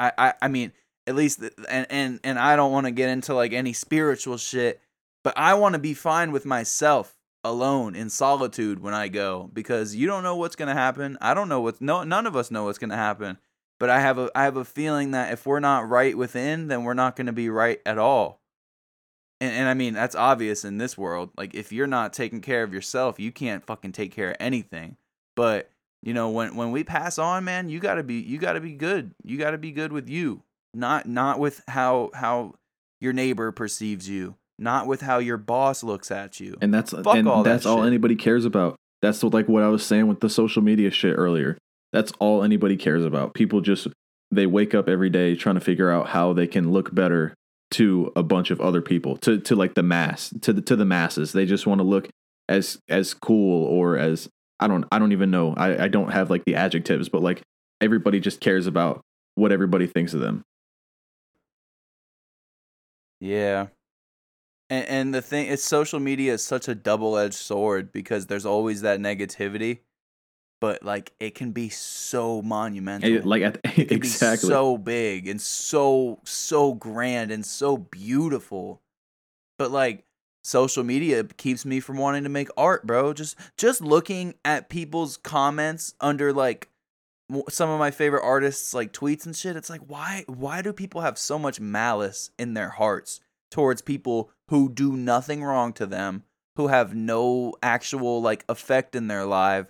I, 0.00 0.12
I 0.18 0.34
I 0.42 0.48
mean, 0.48 0.72
at 1.06 1.14
least 1.14 1.42
and 1.68 1.86
and 1.90 2.20
and 2.24 2.38
I 2.38 2.56
don't 2.56 2.72
want 2.72 2.86
to 2.86 2.90
get 2.90 3.10
into 3.10 3.34
like 3.34 3.52
any 3.52 3.72
spiritual 3.72 4.38
shit, 4.38 4.80
but 5.22 5.34
I 5.36 5.54
want 5.54 5.74
to 5.74 5.78
be 5.78 5.94
fine 5.94 6.32
with 6.32 6.46
myself 6.46 7.14
alone 7.44 7.94
in 7.94 8.10
solitude 8.10 8.82
when 8.82 8.94
I 8.94 9.08
go 9.08 9.50
because 9.52 9.94
you 9.94 10.06
don't 10.06 10.22
know 10.22 10.36
what's 10.36 10.56
going 10.56 10.68
to 10.68 10.74
happen. 10.74 11.16
I 11.20 11.34
don't 11.34 11.48
know 11.48 11.60
what's 11.60 11.80
no 11.80 12.04
none 12.04 12.26
of 12.26 12.36
us 12.36 12.50
know 12.50 12.64
what's 12.64 12.78
going 12.78 12.90
to 12.90 12.96
happen. 12.96 13.38
But 13.78 13.88
I 13.88 14.00
have 14.00 14.18
a 14.18 14.30
I 14.34 14.44
have 14.44 14.56
a 14.56 14.64
feeling 14.64 15.12
that 15.12 15.32
if 15.32 15.46
we're 15.46 15.58
not 15.58 15.88
right 15.88 16.16
within, 16.16 16.68
then 16.68 16.84
we're 16.84 16.94
not 16.94 17.16
going 17.16 17.26
to 17.26 17.32
be 17.32 17.48
right 17.48 17.80
at 17.86 17.98
all. 17.98 18.40
And 19.40 19.54
and 19.54 19.68
I 19.68 19.74
mean, 19.74 19.94
that's 19.94 20.14
obvious 20.14 20.64
in 20.64 20.78
this 20.78 20.98
world. 20.98 21.30
Like 21.36 21.54
if 21.54 21.72
you're 21.72 21.86
not 21.86 22.12
taking 22.12 22.42
care 22.42 22.62
of 22.62 22.74
yourself, 22.74 23.18
you 23.18 23.32
can't 23.32 23.64
fucking 23.64 23.92
take 23.92 24.12
care 24.12 24.30
of 24.32 24.36
anything. 24.38 24.98
But 25.34 25.70
you 26.02 26.14
know, 26.14 26.30
when 26.30 26.56
when 26.56 26.70
we 26.70 26.84
pass 26.84 27.18
on, 27.18 27.44
man, 27.44 27.68
you 27.68 27.80
got 27.80 27.94
to 27.94 28.02
be 28.02 28.20
you 28.20 28.38
got 28.38 28.54
to 28.54 28.60
be 28.60 28.72
good. 28.72 29.12
You 29.24 29.38
got 29.38 29.50
to 29.50 29.58
be 29.58 29.72
good 29.72 29.92
with 29.92 30.08
you. 30.08 30.42
Not 30.74 31.06
not 31.06 31.38
with 31.38 31.62
how 31.68 32.10
how 32.14 32.54
your 33.00 33.12
neighbor 33.12 33.50
perceives 33.52 34.08
you, 34.08 34.36
not 34.58 34.86
with 34.86 35.00
how 35.00 35.18
your 35.18 35.36
boss 35.36 35.82
looks 35.82 36.10
at 36.10 36.38
you. 36.38 36.56
and 36.60 36.72
that's 36.72 36.92
Fuck 36.92 37.16
and 37.16 37.28
all 37.28 37.42
that 37.42 37.50
that's 37.50 37.66
all 37.66 37.82
anybody 37.82 38.14
cares 38.14 38.44
about 38.44 38.76
that's 39.02 39.22
what, 39.22 39.32
like 39.32 39.48
what 39.48 39.62
i 39.62 39.68
was 39.68 39.84
saying 39.84 40.06
with 40.06 40.20
the 40.20 40.28
social 40.28 40.62
media 40.62 40.90
shit 40.90 41.14
earlier 41.16 41.56
that's 41.92 42.12
all 42.18 42.44
anybody 42.44 42.76
cares 42.76 43.02
about 43.04 43.32
people 43.34 43.62
just 43.62 43.88
they 44.30 44.46
wake 44.46 44.74
up 44.74 44.88
every 44.88 45.10
day 45.10 45.34
trying 45.34 45.54
to 45.54 45.60
figure 45.60 45.90
out 45.90 46.08
how 46.10 46.32
they 46.32 46.46
can 46.46 46.70
look 46.70 46.94
better 46.94 47.34
to 47.70 48.12
a 48.14 48.22
bunch 48.22 48.50
of 48.50 48.60
other 48.60 48.82
people 48.82 49.16
to 49.16 49.38
to 49.40 49.56
like 49.56 49.74
the 49.74 49.82
mass 49.82 50.32
to 50.42 50.52
the 50.52 50.60
to 50.60 50.76
the 50.76 50.84
masses 50.84 51.32
they 51.32 51.46
just 51.46 51.66
want 51.66 51.80
to 51.80 51.84
look 51.84 52.08
as 52.48 52.78
as 52.88 53.14
cool 53.14 53.64
or 53.64 53.96
as 53.96 54.28
i 54.60 54.68
don't 54.68 54.84
i 54.92 54.98
don't 54.98 55.12
even 55.12 55.30
know 55.30 55.54
i 55.56 55.84
i 55.84 55.88
don't 55.88 56.12
have 56.12 56.30
like 56.30 56.44
the 56.44 56.54
adjectives 56.54 57.08
but 57.08 57.22
like 57.22 57.42
everybody 57.80 58.20
just 58.20 58.40
cares 58.40 58.66
about 58.66 59.00
what 59.34 59.52
everybody 59.52 59.86
thinks 59.86 60.14
of 60.14 60.20
them 60.20 60.42
Yeah. 63.20 63.66
And 64.70 64.86
and 64.86 65.14
the 65.14 65.22
thing 65.22 65.46
is 65.46 65.62
social 65.62 66.00
media 66.00 66.34
is 66.34 66.44
such 66.44 66.68
a 66.68 66.74
double-edged 66.74 67.34
sword 67.34 67.92
because 67.92 68.26
there's 68.26 68.46
always 68.46 68.82
that 68.82 69.00
negativity, 69.00 69.80
but 70.60 70.82
like 70.82 71.12
it 71.20 71.34
can 71.34 71.52
be 71.52 71.68
so 71.68 72.40
monumental. 72.42 73.16
And, 73.16 73.26
like 73.26 73.42
at, 73.42 73.58
it 73.64 73.88
can 73.88 73.96
exactly 73.96 74.48
be 74.48 74.52
so 74.52 74.78
big 74.78 75.28
and 75.28 75.40
so 75.40 76.20
so 76.24 76.74
grand 76.74 77.30
and 77.30 77.44
so 77.44 77.76
beautiful. 77.76 78.80
But 79.58 79.70
like 79.70 80.04
social 80.42 80.84
media 80.84 81.24
keeps 81.24 81.64
me 81.64 81.80
from 81.80 81.98
wanting 81.98 82.24
to 82.24 82.28
make 82.28 82.48
art, 82.56 82.86
bro. 82.86 83.12
Just 83.12 83.36
just 83.56 83.80
looking 83.80 84.34
at 84.44 84.68
people's 84.68 85.16
comments 85.16 85.94
under 86.00 86.32
like 86.32 86.68
some 87.48 87.70
of 87.70 87.78
my 87.78 87.90
favorite 87.90 88.24
artists 88.24 88.74
like 88.74 88.92
tweets 88.92 89.26
and 89.26 89.36
shit. 89.36 89.56
It's 89.56 89.70
like 89.70 89.82
why 89.86 90.24
why 90.26 90.62
do 90.62 90.72
people 90.72 91.02
have 91.02 91.18
so 91.18 91.38
much 91.38 91.60
malice 91.60 92.30
in 92.38 92.54
their 92.54 92.70
hearts 92.70 93.20
towards 93.50 93.82
people 93.82 94.30
who 94.48 94.68
do 94.68 94.96
nothing 94.96 95.42
wrong 95.42 95.72
to 95.74 95.86
them, 95.86 96.24
who 96.56 96.68
have 96.68 96.94
no 96.94 97.54
actual 97.62 98.20
like 98.22 98.44
effect 98.48 98.94
in 98.94 99.08
their 99.08 99.24
life 99.24 99.66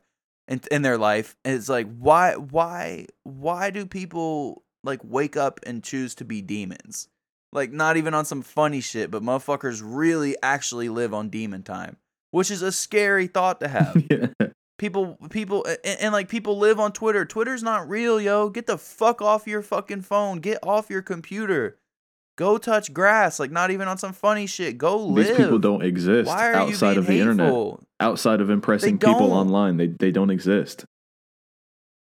in, 0.49 0.61
in 0.71 0.83
their 0.83 0.99
life? 0.99 1.37
And 1.45 1.55
it's 1.55 1.69
like 1.69 1.89
why 1.99 2.35
why 2.35 3.07
why 3.25 3.71
do 3.71 3.87
people 3.87 4.63
like 4.83 5.01
wake 5.05 5.37
up 5.37 5.61
and 5.65 5.83
choose 5.83 6.15
to 6.17 6.25
be 6.25 6.41
demons? 6.41 7.09
Like 7.53 7.73
not 7.73 7.97
even 7.97 8.15
on 8.15 8.25
some 8.25 8.43
funny 8.43 8.81
shit, 8.81 9.11
but 9.11 9.23
motherfuckers 9.23 9.83
really 9.85 10.37
actually 10.43 10.89
live 10.89 11.13
on 11.13 11.31
demon 11.31 11.63
time, 11.63 11.97
which 12.31 12.51
is 12.51 12.63
a 12.63 12.71
scary 12.71 13.27
thought 13.27 13.61
to 13.61 13.69
have. 13.69 14.05
yeah. 14.11 14.49
people 14.79 15.19
people 15.31 15.67
and, 15.85 16.01
and, 16.01 16.13
like 16.13 16.29
people 16.29 16.59
live 16.59 16.79
on 16.79 16.93
Twitter. 16.93 17.25
Twitter's 17.25 17.63
not 17.63 17.89
real, 17.89 18.21
yo. 18.21 18.51
Get 18.51 18.67
the 18.67 18.79
fuck 18.79 19.21
off 19.21 19.49
your 19.49 19.63
fucking 19.63 20.03
phone. 20.03 20.39
Get 20.39 20.59
off 20.63 20.91
your 20.91 21.03
computer. 21.03 21.79
Go 22.37 22.57
touch 22.57 22.93
grass. 22.93 23.41
Like 23.41 23.51
not 23.51 23.73
even 23.73 23.89
on 23.89 23.99
some 23.99 24.13
funny 24.13 24.47
shit. 24.47 24.79
Go 24.79 24.97
live. 24.97 25.27
These 25.27 25.37
people 25.37 25.59
don't 25.59 25.83
exist 25.83 26.31
outside 26.31 26.99
of 26.99 27.07
the 27.07 27.13
being 27.13 27.29
internet. 27.29 27.81
Outside 27.99 28.41
of 28.41 28.49
impressing 28.49 28.99
people 28.99 29.33
online, 29.33 29.77
they 29.77 29.89
they 29.89 30.13
don't 30.13 30.31
exist. 30.31 30.85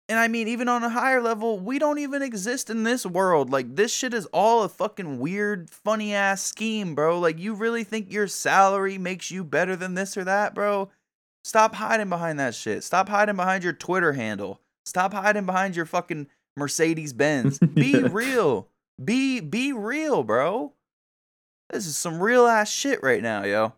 And 0.09 0.19
I 0.21 0.29
mean, 0.29 0.47
even 0.47 0.69
on 0.69 0.85
a 0.85 0.89
higher 0.89 1.21
level, 1.21 1.59
we 1.59 1.81
don't 1.81 1.99
even 1.99 2.23
exist 2.23 2.71
in 2.71 2.85
this 2.85 3.05
world. 3.05 3.51
Like, 3.51 3.75
this 3.75 3.93
shit 3.93 4.15
is 4.15 4.27
all 4.27 4.63
a 4.63 4.69
fucking 4.69 5.19
weird, 5.19 5.69
funny 5.69 6.15
ass 6.15 6.43
scheme, 6.43 6.95
bro. 6.95 7.19
Like, 7.19 7.41
you 7.41 7.55
really 7.55 7.83
think 7.83 8.13
your 8.13 8.29
salary 8.29 8.99
makes 8.99 9.33
you 9.33 9.43
better 9.43 9.75
than 9.75 9.95
this 9.95 10.17
or 10.17 10.23
that, 10.23 10.55
bro? 10.55 10.91
Stop 11.45 11.75
hiding 11.75 12.09
behind 12.09 12.39
that 12.39 12.55
shit. 12.55 12.85
Stop 12.85 13.09
hiding 13.09 13.35
behind 13.37 13.65
your 13.65 13.73
Twitter 13.73 14.13
handle. 14.13 14.61
Stop 14.85 15.13
hiding 15.13 15.45
behind 15.47 15.75
your 15.75 15.87
fucking 15.87 16.29
Mercedes 16.57 17.13
Benz. 17.13 17.59
Be 17.75 17.91
Yeah. 17.93 18.09
real. 18.13 18.69
Be 19.05 19.41
be 19.41 19.73
real, 19.73 20.23
bro. 20.23 20.73
This 21.71 21.87
is 21.87 21.97
some 21.97 22.21
real 22.21 22.47
ass 22.47 22.71
shit 22.71 23.03
right 23.03 23.23
now, 23.23 23.45
yo. 23.45 23.75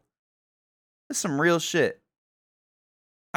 This 1.09 1.17
is 1.17 1.23
some 1.23 1.41
real 1.41 1.59
shit. 1.59 2.01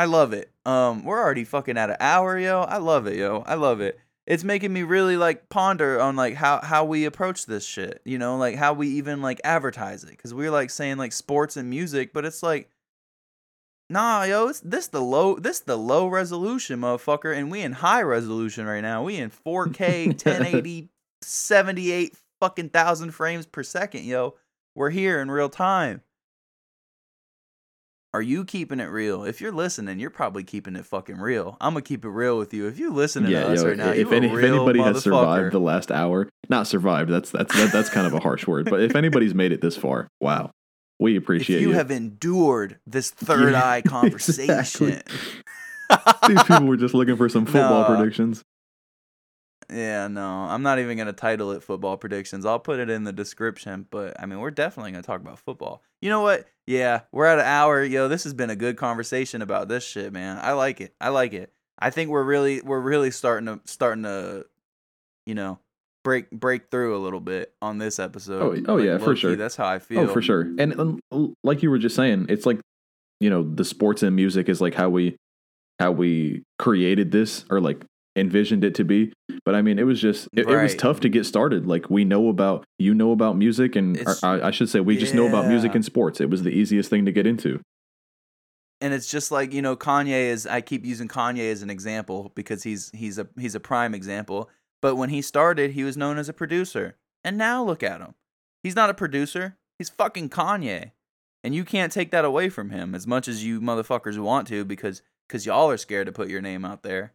I 0.01 0.05
love 0.05 0.33
it. 0.33 0.49
Um, 0.65 1.03
we're 1.05 1.19
already 1.19 1.43
fucking 1.43 1.77
at 1.77 1.91
an 1.91 1.97
hour, 1.99 2.35
yo. 2.35 2.61
I 2.61 2.77
love 2.77 3.05
it, 3.05 3.17
yo. 3.17 3.43
I 3.45 3.53
love 3.53 3.81
it. 3.81 3.99
It's 4.25 4.43
making 4.43 4.73
me 4.73 4.81
really 4.81 5.15
like 5.15 5.47
ponder 5.47 6.01
on 6.01 6.15
like 6.15 6.33
how 6.33 6.59
how 6.59 6.85
we 6.85 7.05
approach 7.05 7.45
this 7.45 7.63
shit. 7.63 8.01
You 8.03 8.17
know, 8.17 8.35
like 8.35 8.55
how 8.55 8.73
we 8.73 8.87
even 8.87 9.21
like 9.21 9.39
advertise 9.43 10.03
it. 10.03 10.17
Cause 10.17 10.33
we're 10.33 10.49
like 10.49 10.71
saying 10.71 10.97
like 10.97 11.11
sports 11.11 11.55
and 11.55 11.69
music, 11.69 12.13
but 12.13 12.25
it's 12.25 12.41
like, 12.41 12.71
nah, 13.91 14.23
yo. 14.23 14.47
It's 14.47 14.61
this 14.61 14.87
the 14.87 15.01
low 15.01 15.35
this 15.35 15.59
the 15.59 15.77
low 15.77 16.07
resolution, 16.07 16.79
motherfucker, 16.79 17.37
and 17.37 17.51
we 17.51 17.61
in 17.61 17.73
high 17.73 18.01
resolution 18.01 18.65
right 18.65 18.81
now. 18.81 19.03
We 19.03 19.17
in 19.17 19.29
4K, 19.29 20.07
1080, 20.07 20.89
78 21.21 22.17
fucking 22.39 22.69
thousand 22.69 23.11
frames 23.11 23.45
per 23.45 23.61
second, 23.61 24.05
yo. 24.05 24.33
We're 24.73 24.89
here 24.89 25.21
in 25.21 25.29
real 25.29 25.49
time. 25.49 26.01
Are 28.13 28.21
you 28.21 28.43
keeping 28.43 28.81
it 28.81 28.85
real? 28.89 29.23
If 29.23 29.39
you're 29.39 29.53
listening, 29.53 29.97
you're 29.99 30.09
probably 30.09 30.43
keeping 30.43 30.75
it 30.75 30.85
fucking 30.85 31.17
real. 31.17 31.55
I'm 31.61 31.73
gonna 31.73 31.81
keep 31.81 32.03
it 32.03 32.09
real 32.09 32.37
with 32.37 32.53
you. 32.53 32.67
If 32.67 32.77
you 32.77 32.91
listening 32.91 33.31
yeah, 33.31 33.43
to 33.43 33.47
us 33.51 33.61
yo, 33.61 33.69
right 33.69 33.77
now, 33.77 33.91
if, 33.91 34.11
any, 34.11 34.27
if 34.27 34.43
anybody 34.43 34.81
has 34.81 35.01
survived 35.01 35.53
the 35.53 35.59
last 35.59 35.91
hour, 35.91 36.27
not 36.49 36.67
survived. 36.67 37.09
That's 37.09 37.31
that's 37.31 37.55
that, 37.55 37.71
that's 37.71 37.89
kind 37.89 38.05
of 38.05 38.13
a 38.13 38.19
harsh 38.19 38.45
word, 38.45 38.69
but 38.69 38.81
if 38.81 38.95
anybody's 38.97 39.33
made 39.33 39.53
it 39.53 39.61
this 39.61 39.77
far, 39.77 40.09
wow, 40.19 40.51
we 40.99 41.15
if 41.15 41.23
appreciate 41.23 41.61
you, 41.61 41.69
you. 41.69 41.75
have 41.75 41.89
endured 41.89 42.79
this 42.85 43.11
third 43.11 43.53
Yeah, 43.53 43.65
eye 43.65 43.81
conversation, 43.87 44.89
exactly. 44.89 45.01
These 46.27 46.43
people 46.43 46.65
were 46.65 46.77
just 46.77 46.93
looking 46.93 47.15
for 47.15 47.29
some 47.29 47.45
football 47.45 47.83
No. 47.83 47.95
predictions. 47.95 48.43
Yeah, 49.71 50.07
no, 50.07 50.27
I'm 50.27 50.61
not 50.61 50.79
even 50.79 50.97
gonna 50.97 51.13
title 51.13 51.51
it 51.51 51.63
football 51.63 51.97
predictions. 51.97 52.45
I'll 52.45 52.59
put 52.59 52.79
it 52.79 52.89
in 52.89 53.03
the 53.03 53.13
description, 53.13 53.85
but 53.89 54.19
I 54.19 54.25
mean, 54.25 54.39
we're 54.39 54.51
definitely 54.51 54.91
gonna 54.91 55.03
talk 55.03 55.21
about 55.21 55.39
football. 55.39 55.81
You 56.01 56.09
know 56.09 56.21
what? 56.21 56.47
Yeah, 56.67 57.01
we're 57.11 57.25
at 57.25 57.39
an 57.39 57.45
hour. 57.45 57.83
Yo, 57.83 58.07
this 58.07 58.23
has 58.23 58.33
been 58.33 58.49
a 58.49 58.55
good 58.55 58.77
conversation 58.77 59.41
about 59.41 59.67
this 59.67 59.83
shit, 59.83 60.11
man. 60.13 60.37
I 60.41 60.53
like 60.53 60.81
it. 60.81 60.93
I 60.99 61.09
like 61.09 61.33
it. 61.33 61.53
I 61.79 61.89
think 61.89 62.09
we're 62.09 62.23
really 62.23 62.61
we're 62.61 62.79
really 62.79 63.11
starting 63.11 63.47
to 63.47 63.59
starting 63.65 64.03
to, 64.03 64.45
you 65.25 65.35
know, 65.35 65.59
break 66.03 66.29
break 66.31 66.69
through 66.69 66.95
a 66.95 66.99
little 66.99 67.19
bit 67.19 67.53
on 67.61 67.77
this 67.77 67.99
episode. 67.99 68.65
Oh, 68.67 68.73
oh, 68.73 68.77
yeah, 68.77 68.97
for 68.97 69.15
sure. 69.15 69.35
That's 69.35 69.55
how 69.55 69.67
I 69.67 69.79
feel. 69.79 70.01
Oh, 70.01 70.07
for 70.07 70.21
sure. 70.21 70.41
And 70.57 70.99
l- 71.11 71.33
like 71.43 71.63
you 71.63 71.69
were 71.69 71.79
just 71.79 71.95
saying, 71.95 72.27
it's 72.29 72.45
like 72.45 72.59
you 73.19 73.29
know 73.29 73.43
the 73.43 73.65
sports 73.65 74.03
and 74.03 74.15
music 74.15 74.49
is 74.49 74.61
like 74.61 74.73
how 74.73 74.89
we 74.89 75.15
how 75.79 75.91
we 75.91 76.43
created 76.59 77.11
this 77.11 77.45
or 77.49 77.59
like 77.59 77.83
envisioned 78.15 78.63
it 78.63 78.75
to 78.75 78.83
be. 78.83 79.13
But 79.45 79.55
I 79.55 79.61
mean, 79.61 79.79
it 79.79 79.83
was 79.83 80.01
just 80.01 80.27
it, 80.33 80.47
it 80.47 80.61
was 80.61 80.75
tough 80.75 80.99
to 81.01 81.09
get 81.09 81.25
started. 81.25 81.65
Like 81.65 81.89
we 81.89 82.03
know 82.05 82.29
about 82.29 82.65
you 82.79 82.93
know 82.93 83.11
about 83.11 83.37
music, 83.37 83.75
and 83.75 83.97
I, 84.23 84.47
I 84.47 84.51
should 84.51 84.69
say 84.69 84.79
we 84.79 84.97
just 84.97 85.13
know 85.15 85.27
about 85.27 85.47
music 85.47 85.75
and 85.75 85.83
sports. 85.85 86.19
It 86.21 86.29
was 86.29 86.43
the 86.43 86.51
easiest 86.51 86.89
thing 86.89 87.05
to 87.05 87.11
get 87.11 87.25
into. 87.27 87.59
and 88.81 88.93
it's 88.93 89.09
just 89.09 89.31
like 89.31 89.53
you 89.53 89.61
know 89.61 89.75
Kanye 89.75 90.29
is 90.29 90.47
I 90.47 90.61
keep 90.61 90.85
using 90.85 91.07
Kanye 91.07 91.51
as 91.51 91.61
an 91.61 91.69
example 91.69 92.31
because 92.35 92.63
he's 92.63 92.89
he's 92.93 93.17
a 93.19 93.27
he's 93.39 93.55
a 93.55 93.59
prime 93.59 93.93
example. 93.93 94.49
But 94.81 94.95
when 94.95 95.09
he 95.09 95.21
started, 95.21 95.71
he 95.71 95.83
was 95.83 95.95
known 95.95 96.17
as 96.17 96.27
a 96.27 96.33
producer, 96.33 96.97
and 97.23 97.37
now 97.37 97.63
look 97.63 97.83
at 97.83 98.01
him. 98.01 98.15
He's 98.63 98.75
not 98.75 98.89
a 98.89 98.95
producer. 98.95 99.57
He's 99.77 99.89
fucking 99.89 100.29
Kanye, 100.29 100.91
and 101.43 101.53
you 101.55 101.63
can't 101.63 101.91
take 101.91 102.11
that 102.11 102.25
away 102.25 102.49
from 102.49 102.71
him 102.71 102.93
as 102.95 103.05
much 103.07 103.27
as 103.27 103.45
you 103.45 103.61
motherfuckers 103.61 104.17
want 104.19 104.47
to 104.47 104.65
because 104.65 105.01
because 105.27 105.45
y'all 105.45 105.69
are 105.69 105.77
scared 105.77 106.07
to 106.07 106.11
put 106.11 106.29
your 106.29 106.41
name 106.41 106.65
out 106.65 106.83
there. 106.83 107.13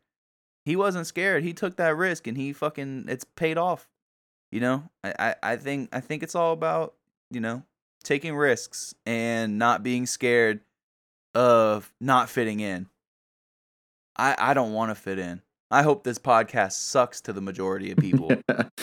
He 0.66 0.74
wasn't 0.74 1.06
scared. 1.06 1.44
He 1.44 1.52
took 1.52 1.76
that 1.76 1.96
risk, 1.96 2.26
and 2.26 2.36
he 2.36 2.52
fucking 2.52 3.06
it's 3.08 3.24
paid 3.24 3.56
off. 3.56 3.88
You 4.50 4.60
know, 4.60 4.90
I 5.04 5.14
I, 5.18 5.34
I 5.52 5.56
think 5.56 5.90
I 5.92 6.00
think 6.00 6.24
it's 6.24 6.34
all 6.34 6.52
about 6.52 6.94
you 7.30 7.40
know 7.40 7.62
taking 8.02 8.34
risks 8.34 8.92
and 9.06 9.58
not 9.58 9.84
being 9.84 10.06
scared 10.06 10.60
of 11.36 11.92
not 12.00 12.28
fitting 12.28 12.58
in. 12.58 12.88
I 14.16 14.34
I 14.36 14.54
don't 14.54 14.72
want 14.72 14.90
to 14.90 14.96
fit 14.96 15.20
in. 15.20 15.40
I 15.70 15.84
hope 15.84 16.02
this 16.02 16.18
podcast 16.18 16.72
sucks 16.72 17.20
to 17.22 17.32
the 17.32 17.40
majority 17.40 17.92
of 17.92 17.98
people. 17.98 18.32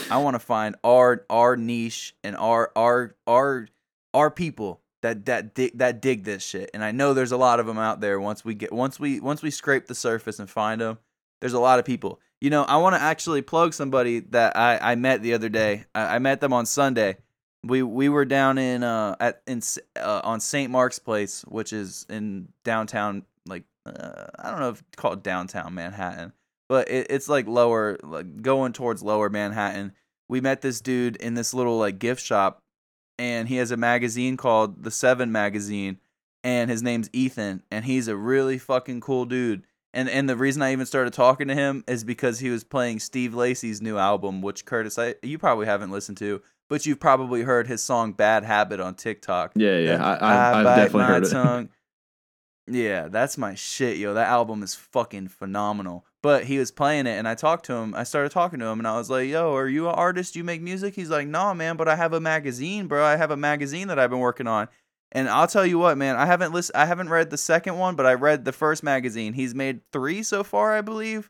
I 0.09 0.17
want 0.17 0.35
to 0.35 0.39
find 0.39 0.77
our 0.85 1.25
our 1.29 1.57
niche 1.57 2.15
and 2.23 2.37
our 2.37 2.71
our 2.77 3.13
our 3.27 3.67
our 4.13 4.31
people 4.31 4.79
that 5.01 5.25
that 5.25 5.53
dig, 5.53 5.77
that 5.77 6.01
dig 6.01 6.23
this 6.23 6.43
shit. 6.43 6.71
And 6.73 6.81
I 6.81 6.91
know 6.91 7.13
there's 7.13 7.33
a 7.33 7.37
lot 7.37 7.59
of 7.59 7.65
them 7.65 7.77
out 7.77 7.99
there. 7.99 8.21
Once 8.21 8.45
we 8.45 8.55
get 8.55 8.71
once 8.71 9.01
we 9.01 9.19
once 9.19 9.41
we 9.41 9.51
scrape 9.51 9.87
the 9.87 9.95
surface 9.95 10.39
and 10.39 10.49
find 10.49 10.79
them, 10.79 10.99
there's 11.43 11.51
a 11.51 11.59
lot 11.59 11.77
of 11.77 11.83
people. 11.83 12.21
You 12.39 12.49
know, 12.49 12.63
I 12.63 12.77
want 12.77 12.95
to 12.95 13.01
actually 13.01 13.41
plug 13.41 13.73
somebody 13.73 14.21
that 14.29 14.55
I 14.55 14.79
I 14.81 14.95
met 14.95 15.21
the 15.21 15.33
other 15.33 15.49
day. 15.49 15.83
I, 15.93 16.15
I 16.15 16.19
met 16.19 16.39
them 16.39 16.53
on 16.53 16.65
Sunday. 16.65 17.17
We 17.65 17.83
we 17.83 18.07
were 18.07 18.23
down 18.23 18.57
in 18.57 18.81
uh 18.81 19.17
at 19.19 19.41
in 19.45 19.61
uh, 19.99 20.21
on 20.23 20.39
St. 20.39 20.71
Mark's 20.71 20.99
Place, 20.99 21.41
which 21.49 21.73
is 21.73 22.05
in 22.09 22.47
downtown 22.63 23.25
like 23.45 23.63
uh, 23.85 24.27
I 24.39 24.51
don't 24.51 24.61
know 24.61 24.69
if 24.69 24.79
it's 24.79 24.95
called 24.95 25.21
downtown 25.21 25.73
Manhattan, 25.73 26.31
but 26.69 26.89
it, 26.89 27.07
it's 27.09 27.27
like 27.27 27.45
lower 27.45 27.97
like 28.01 28.41
going 28.41 28.71
towards 28.71 29.03
lower 29.03 29.29
Manhattan. 29.29 29.91
We 30.29 30.39
met 30.39 30.61
this 30.61 30.79
dude 30.79 31.17
in 31.17 31.33
this 31.33 31.53
little 31.53 31.77
like 31.77 31.99
gift 31.99 32.23
shop 32.23 32.63
and 33.19 33.49
he 33.49 33.57
has 33.57 33.71
a 33.71 33.77
magazine 33.77 34.37
called 34.37 34.81
The 34.81 34.91
7 34.91 35.29
magazine 35.29 35.99
and 36.41 36.71
his 36.71 36.81
name's 36.81 37.09
Ethan 37.11 37.63
and 37.69 37.83
he's 37.83 38.07
a 38.07 38.15
really 38.15 38.57
fucking 38.57 39.01
cool 39.01 39.25
dude. 39.25 39.65
And 39.93 40.09
and 40.09 40.27
the 40.27 40.35
reason 40.35 40.61
I 40.61 40.71
even 40.71 40.85
started 40.85 41.13
talking 41.13 41.47
to 41.49 41.55
him 41.55 41.83
is 41.87 42.03
because 42.03 42.39
he 42.39 42.49
was 42.49 42.63
playing 42.63 42.99
Steve 42.99 43.33
Lacy's 43.33 43.81
new 43.81 43.97
album, 43.97 44.41
which 44.41 44.65
Curtis 44.65 44.97
I 44.97 45.15
you 45.21 45.37
probably 45.37 45.67
haven't 45.67 45.91
listened 45.91 46.17
to, 46.17 46.41
but 46.69 46.85
you've 46.85 46.99
probably 46.99 47.43
heard 47.43 47.67
his 47.67 47.83
song 47.83 48.13
Bad 48.13 48.43
Habit 48.43 48.79
on 48.79 48.95
TikTok. 48.95 49.51
yeah, 49.55 49.77
yeah, 49.77 50.03
I, 50.03 50.13
I, 50.15 50.59
I've 50.59 50.63
bite 50.63 50.75
definitely 50.77 51.05
heard 51.05 51.23
it. 51.63 51.69
Yeah, 52.65 53.09
that's 53.09 53.37
my 53.37 53.55
shit, 53.55 53.97
yo. 53.97 54.13
That 54.13 54.29
album 54.29 54.63
is 54.63 54.73
fucking 54.73 55.27
phenomenal. 55.27 56.05
But 56.21 56.45
he 56.45 56.57
was 56.57 56.71
playing 56.71 57.07
it, 57.07 57.17
and 57.17 57.27
I 57.27 57.35
talked 57.35 57.65
to 57.65 57.73
him. 57.73 57.93
I 57.93 58.03
started 58.03 58.31
talking 58.31 58.59
to 58.59 58.65
him, 58.67 58.79
and 58.79 58.87
I 58.87 58.97
was 58.97 59.09
like, 59.09 59.27
"Yo, 59.27 59.53
are 59.53 59.67
you 59.67 59.89
an 59.89 59.95
artist? 59.95 60.33
Do 60.33 60.39
You 60.39 60.45
make 60.45 60.61
music?" 60.61 60.95
He's 60.95 61.09
like, 61.09 61.27
"Nah, 61.27 61.53
man, 61.53 61.75
but 61.75 61.89
I 61.89 61.97
have 61.97 62.13
a 62.13 62.21
magazine, 62.21 62.87
bro. 62.87 63.03
I 63.03 63.17
have 63.17 63.31
a 63.31 63.35
magazine 63.35 63.89
that 63.89 63.99
I've 63.99 64.09
been 64.09 64.19
working 64.19 64.47
on." 64.47 64.69
And 65.13 65.29
I'll 65.29 65.47
tell 65.47 65.65
you 65.65 65.77
what, 65.77 65.97
man. 65.97 66.15
I 66.15 66.25
haven't 66.25 66.53
list- 66.53 66.71
I 66.73 66.87
haven't 66.87 67.09
read 67.09 67.29
the 67.29 67.37
second 67.37 67.77
one, 67.77 67.95
but 67.95 68.07
I 68.07 68.15
read 68.15 68.43
the 68.43 68.51
first 68.51 68.83
magazine. 68.83 69.33
He's 69.33 69.53
made 69.53 69.81
three 69.91 70.23
so 70.23 70.43
far, 70.43 70.73
I 70.73 70.81
believe. 70.81 71.29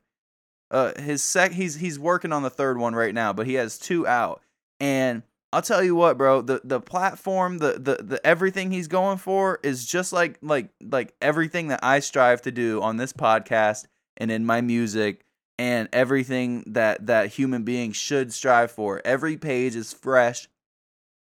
Uh, 0.71 0.99
his 0.99 1.21
sec 1.21 1.51
he's 1.51 1.75
he's 1.75 1.99
working 1.99 2.31
on 2.31 2.41
the 2.41 2.49
third 2.49 2.79
one 2.79 2.95
right 2.95 3.13
now, 3.13 3.33
but 3.33 3.45
he 3.45 3.55
has 3.55 3.77
two 3.77 4.07
out. 4.07 4.41
And 4.79 5.21
I'll 5.51 5.61
tell 5.61 5.83
you 5.83 5.95
what, 5.95 6.17
bro, 6.17 6.41
the 6.41 6.61
the 6.63 6.79
platform, 6.79 7.59
the 7.59 7.73
the 7.73 8.03
the 8.03 8.25
everything 8.25 8.71
he's 8.71 8.87
going 8.87 9.17
for 9.17 9.59
is 9.61 9.85
just 9.85 10.13
like 10.13 10.39
like 10.41 10.69
like 10.81 11.13
everything 11.21 11.67
that 11.67 11.81
I 11.83 11.99
strive 11.99 12.41
to 12.43 12.51
do 12.51 12.81
on 12.81 12.97
this 12.97 13.13
podcast 13.13 13.85
and 14.17 14.31
in 14.31 14.45
my 14.45 14.61
music 14.61 15.25
and 15.59 15.89
everything 15.93 16.63
that 16.67 17.05
that 17.05 17.27
human 17.27 17.63
beings 17.63 17.95
should 17.95 18.33
strive 18.33 18.71
for. 18.71 19.01
Every 19.05 19.37
page 19.37 19.75
is 19.75 19.93
fresh. 19.93 20.47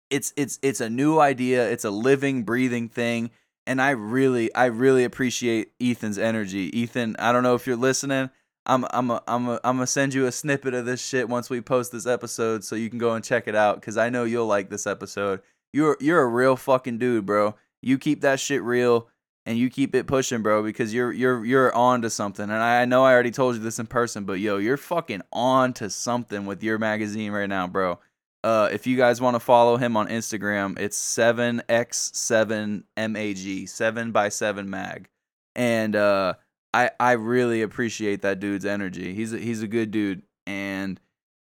It's 0.09 0.33
it's 0.35 0.59
it's 0.61 0.81
a 0.81 0.89
new 0.89 1.19
idea. 1.19 1.69
It's 1.69 1.85
a 1.85 1.91
living, 1.91 2.43
breathing 2.43 2.89
thing, 2.89 3.31
and 3.67 3.81
I 3.81 3.91
really 3.91 4.53
I 4.55 4.65
really 4.65 5.03
appreciate 5.03 5.71
Ethan's 5.81 6.17
energy. 6.17 6.75
Ethan, 6.77 7.15
I 7.19 7.31
don't 7.31 7.43
know 7.43 7.55
if 7.55 7.67
you're 7.67 7.75
listening. 7.75 8.29
I'm 8.65 8.85
I'm 8.91 9.11
a, 9.11 9.23
I'm 9.27 9.47
a, 9.47 9.59
I'm 9.63 9.77
gonna 9.77 9.87
send 9.87 10.13
you 10.13 10.25
a 10.25 10.31
snippet 10.31 10.73
of 10.73 10.85
this 10.85 11.05
shit 11.05 11.29
once 11.29 11.49
we 11.49 11.61
post 11.61 11.91
this 11.91 12.05
episode, 12.07 12.63
so 12.63 12.75
you 12.75 12.89
can 12.89 12.99
go 12.99 13.13
and 13.13 13.23
check 13.23 13.47
it 13.47 13.55
out. 13.55 13.81
Cause 13.81 13.97
I 13.97 14.09
know 14.09 14.23
you'll 14.23 14.47
like 14.47 14.69
this 14.69 14.87
episode. 14.87 15.41
You're 15.73 15.97
you're 15.99 16.21
a 16.21 16.27
real 16.27 16.55
fucking 16.55 16.97
dude, 16.97 17.25
bro. 17.25 17.55
You 17.81 17.97
keep 17.97 18.21
that 18.21 18.39
shit 18.39 18.61
real 18.63 19.07
and 19.45 19.57
you 19.57 19.69
keep 19.69 19.95
it 19.95 20.05
pushing, 20.05 20.41
bro, 20.41 20.61
because 20.61 20.93
you're 20.93 21.11
you're 21.11 21.43
you're 21.45 21.73
on 21.73 22.01
to 22.03 22.09
something. 22.09 22.43
And 22.43 22.53
I 22.53 22.85
know 22.85 23.03
I 23.03 23.13
already 23.13 23.31
told 23.31 23.55
you 23.55 23.61
this 23.61 23.79
in 23.79 23.87
person, 23.87 24.25
but 24.25 24.39
yo, 24.39 24.57
you're 24.57 24.77
fucking 24.77 25.21
on 25.31 25.73
to 25.73 25.89
something 25.89 26.45
with 26.45 26.61
your 26.61 26.77
magazine 26.77 27.31
right 27.31 27.49
now, 27.49 27.67
bro. 27.67 27.99
Uh, 28.43 28.69
if 28.71 28.87
you 28.87 28.95
guys 28.95 29.19
want 29.19 29.35
to 29.35 29.39
follow 29.39 29.77
him 29.77 29.97
on 29.97 30.07
Instagram, 30.07 30.79
it's 30.79 30.99
7x7mag, 30.99 33.69
7 33.69 34.11
by 34.11 34.29
7 34.29 34.69
mag. 34.69 35.09
And 35.55 35.95
uh, 35.95 36.35
I 36.73 36.91
I 36.99 37.13
really 37.13 37.61
appreciate 37.61 38.21
that 38.21 38.39
dude's 38.39 38.65
energy. 38.65 39.13
He's 39.13 39.33
a, 39.33 39.37
he's 39.37 39.61
a 39.61 39.67
good 39.67 39.91
dude 39.91 40.23
and 40.45 40.99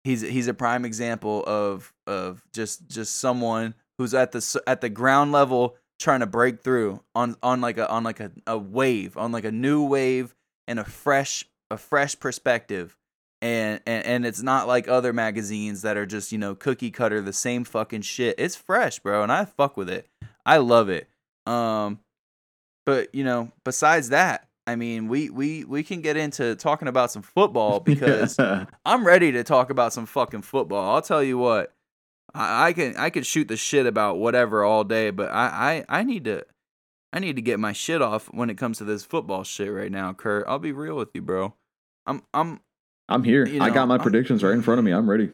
he's 0.04 0.20
he's 0.20 0.48
a 0.48 0.54
prime 0.54 0.84
example 0.84 1.44
of 1.46 1.92
of 2.06 2.44
just 2.52 2.88
just 2.88 3.16
someone 3.16 3.74
who's 3.98 4.14
at 4.14 4.32
the 4.32 4.62
at 4.66 4.80
the 4.80 4.88
ground 4.88 5.32
level 5.32 5.76
trying 5.98 6.20
to 6.20 6.26
break 6.26 6.62
through 6.62 7.00
on 7.14 7.36
on 7.42 7.60
like 7.60 7.78
a 7.78 7.88
on 7.88 8.04
like 8.04 8.20
a, 8.20 8.32
a 8.46 8.58
wave 8.58 9.16
on 9.16 9.32
like 9.32 9.44
a 9.44 9.52
new 9.52 9.84
wave 9.84 10.34
and 10.66 10.80
a 10.80 10.84
fresh 10.84 11.44
a 11.70 11.76
fresh 11.76 12.18
perspective 12.18 12.96
and, 13.42 13.80
and 13.86 14.06
and 14.06 14.26
it's 14.26 14.40
not 14.40 14.66
like 14.66 14.88
other 14.88 15.12
magazines 15.12 15.82
that 15.82 15.96
are 15.98 16.06
just 16.06 16.32
you 16.32 16.38
know 16.38 16.54
cookie 16.54 16.90
cutter 16.90 17.20
the 17.20 17.32
same 17.32 17.64
fucking 17.64 18.00
shit 18.02 18.34
it's 18.38 18.56
fresh 18.56 18.98
bro 19.00 19.22
and 19.22 19.30
i 19.32 19.44
fuck 19.44 19.76
with 19.76 19.90
it 19.90 20.08
i 20.46 20.56
love 20.56 20.88
it 20.88 21.08
um 21.46 21.98
but 22.86 23.14
you 23.14 23.24
know 23.24 23.50
besides 23.64 24.08
that 24.10 24.48
i 24.66 24.76
mean 24.76 25.08
we 25.08 25.28
we 25.28 25.64
we 25.64 25.82
can 25.82 26.00
get 26.00 26.16
into 26.16 26.54
talking 26.56 26.88
about 26.88 27.10
some 27.10 27.22
football 27.22 27.80
because 27.90 28.36
Yeah. 28.38 28.66
i'm 28.84 29.04
ready 29.06 29.32
to 29.32 29.42
talk 29.44 29.70
about 29.70 29.92
some 29.92 30.06
fucking 30.06 30.42
football 30.42 30.94
i'll 30.94 31.02
tell 31.02 31.22
you 31.22 31.36
what 31.36 31.74
I, 32.34 32.68
I 32.68 32.72
can 32.72 32.96
I 32.96 33.10
could 33.10 33.26
shoot 33.26 33.48
the 33.48 33.58
shit 33.58 33.84
about 33.84 34.16
whatever 34.18 34.64
all 34.64 34.84
day, 34.84 35.10
but 35.10 35.30
I, 35.30 35.84
I 35.88 36.00
I 36.00 36.02
need 36.02 36.24
to 36.24 36.46
I 37.12 37.18
need 37.18 37.36
to 37.36 37.42
get 37.42 37.60
my 37.60 37.74
shit 37.74 38.00
off 38.00 38.32
when 38.32 38.48
it 38.48 38.56
comes 38.56 38.78
to 38.78 38.84
this 38.84 39.04
football 39.04 39.44
shit 39.44 39.70
right 39.70 39.92
now, 39.92 40.14
Kurt. 40.14 40.46
I'll 40.48 40.58
be 40.58 40.72
real 40.72 40.96
with 40.96 41.10
you, 41.12 41.20
bro. 41.20 41.52
I'm 42.06 42.22
I'm 42.32 42.60
I'm 43.12 43.24
here. 43.24 43.46
You 43.46 43.60
I 43.62 43.70
got 43.70 43.88
my 43.88 43.94
I'm- 43.94 44.02
predictions 44.02 44.42
right 44.42 44.52
in 44.54 44.62
front 44.62 44.78
of 44.78 44.84
me. 44.84 44.92
I'm 44.92 45.08
ready. 45.08 45.30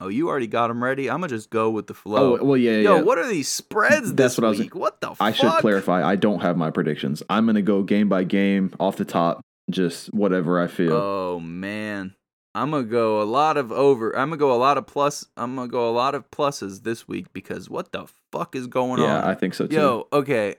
oh 0.00 0.08
you 0.08 0.28
already 0.28 0.46
got 0.46 0.68
them 0.68 0.82
ready. 0.82 1.08
I'm 1.08 1.16
gonna 1.20 1.28
just 1.28 1.50
go 1.50 1.70
with 1.70 1.86
the 1.86 1.94
flow. 1.94 2.38
Oh 2.40 2.44
well, 2.44 2.56
yeah, 2.56 2.72
yeah. 2.72 2.78
Yo, 2.80 2.96
yeah. 2.96 3.02
what 3.02 3.18
are 3.18 3.28
these 3.28 3.48
spreads 3.48 4.12
That's 4.14 4.34
this 4.34 4.38
what 4.38 4.46
I 4.46 4.50
was- 4.50 4.58
week? 4.58 4.74
what 4.74 5.00
the 5.00 5.08
fuck? 5.08 5.20
I 5.20 5.32
fuck? 5.32 5.36
should 5.54 5.60
clarify. 5.60 6.04
I 6.06 6.16
don't 6.16 6.40
have 6.40 6.56
my 6.56 6.70
predictions. 6.70 7.22
I'm 7.30 7.46
gonna 7.46 7.62
go 7.62 7.82
game 7.82 8.08
by 8.08 8.24
game, 8.24 8.74
off 8.80 8.96
the 8.96 9.04
top, 9.04 9.40
just 9.70 10.12
whatever 10.12 10.60
I 10.60 10.66
feel. 10.66 10.92
Oh 10.92 11.40
man. 11.40 12.14
I'm 12.54 12.70
gonna 12.70 12.82
go 12.84 13.22
a 13.22 13.24
lot 13.24 13.56
of 13.56 13.72
over. 13.72 14.14
I'm 14.14 14.28
gonna 14.28 14.36
go 14.36 14.52
a 14.52 14.58
lot 14.58 14.76
of 14.76 14.86
plus. 14.86 15.24
I'm 15.38 15.54
gonna 15.56 15.68
go 15.68 15.88
a 15.88 15.92
lot 15.92 16.14
of 16.14 16.30
pluses 16.30 16.82
this 16.82 17.08
week 17.08 17.32
because 17.32 17.70
what 17.70 17.92
the 17.92 18.06
fuck 18.30 18.54
is 18.54 18.66
going 18.66 19.00
on? 19.00 19.06
yeah, 19.08 19.26
I 19.26 19.34
think 19.34 19.54
so 19.54 19.66
too. 19.66 19.74
Yo, 19.76 20.08
okay. 20.12 20.56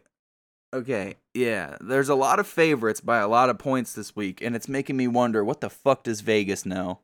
Okay, 0.74 1.16
yeah. 1.36 1.78
There's 1.80 2.10
a 2.10 2.16
lot 2.16 2.40
of 2.40 2.48
favorites 2.48 3.00
by 3.00 3.20
a 3.20 3.28
lot 3.28 3.50
of 3.52 3.60
points 3.60 3.94
this 3.94 4.16
week, 4.16 4.42
and 4.42 4.56
it's 4.56 4.68
making 4.68 4.98
me 4.98 5.08
wonder 5.08 5.44
what 5.44 5.62
the 5.62 5.70
fuck 5.70 6.04
does 6.04 6.22
Vegas 6.22 6.66
know? 6.66 7.00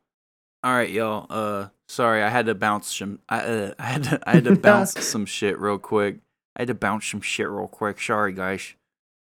All 0.64 0.74
right, 0.74 0.90
y'all. 0.90 1.28
Uh, 1.30 1.68
sorry, 1.88 2.24
I 2.24 2.30
had 2.30 2.48
to 2.48 2.56
bounce 2.56 2.94
some. 2.96 3.20
I 3.30 3.40
uh, 3.42 3.74
I 3.78 3.84
had 3.86 4.04
to 4.06 4.20
I 4.28 4.32
had 4.34 4.44
to 4.46 4.56
bounce 4.60 4.94
some 5.06 5.26
shit 5.26 5.60
real 5.60 5.78
quick. 5.78 6.18
I 6.56 6.62
had 6.62 6.68
to 6.70 6.74
bounce 6.74 7.06
some 7.06 7.22
shit 7.22 7.48
real 7.48 7.68
quick. 7.68 8.02
Sorry, 8.02 8.34
guys. 8.34 8.74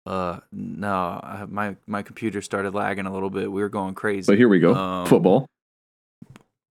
Uh, 0.07 0.39
no, 0.53 0.89
I, 0.89 1.45
my 1.49 1.77
my 1.87 2.03
computer 2.03 2.41
started 2.41 2.75
lagging 2.75 3.07
a 3.07 3.13
little 3.13 3.31
bit. 3.31 3.51
We 3.51 3.61
were 3.61 3.69
going 3.69 3.95
crazy. 3.95 4.31
but 4.33 4.39
here 4.39 4.49
we 4.49 4.61
go. 4.61 4.75
Um, 4.75 5.07
Football. 5.07 5.47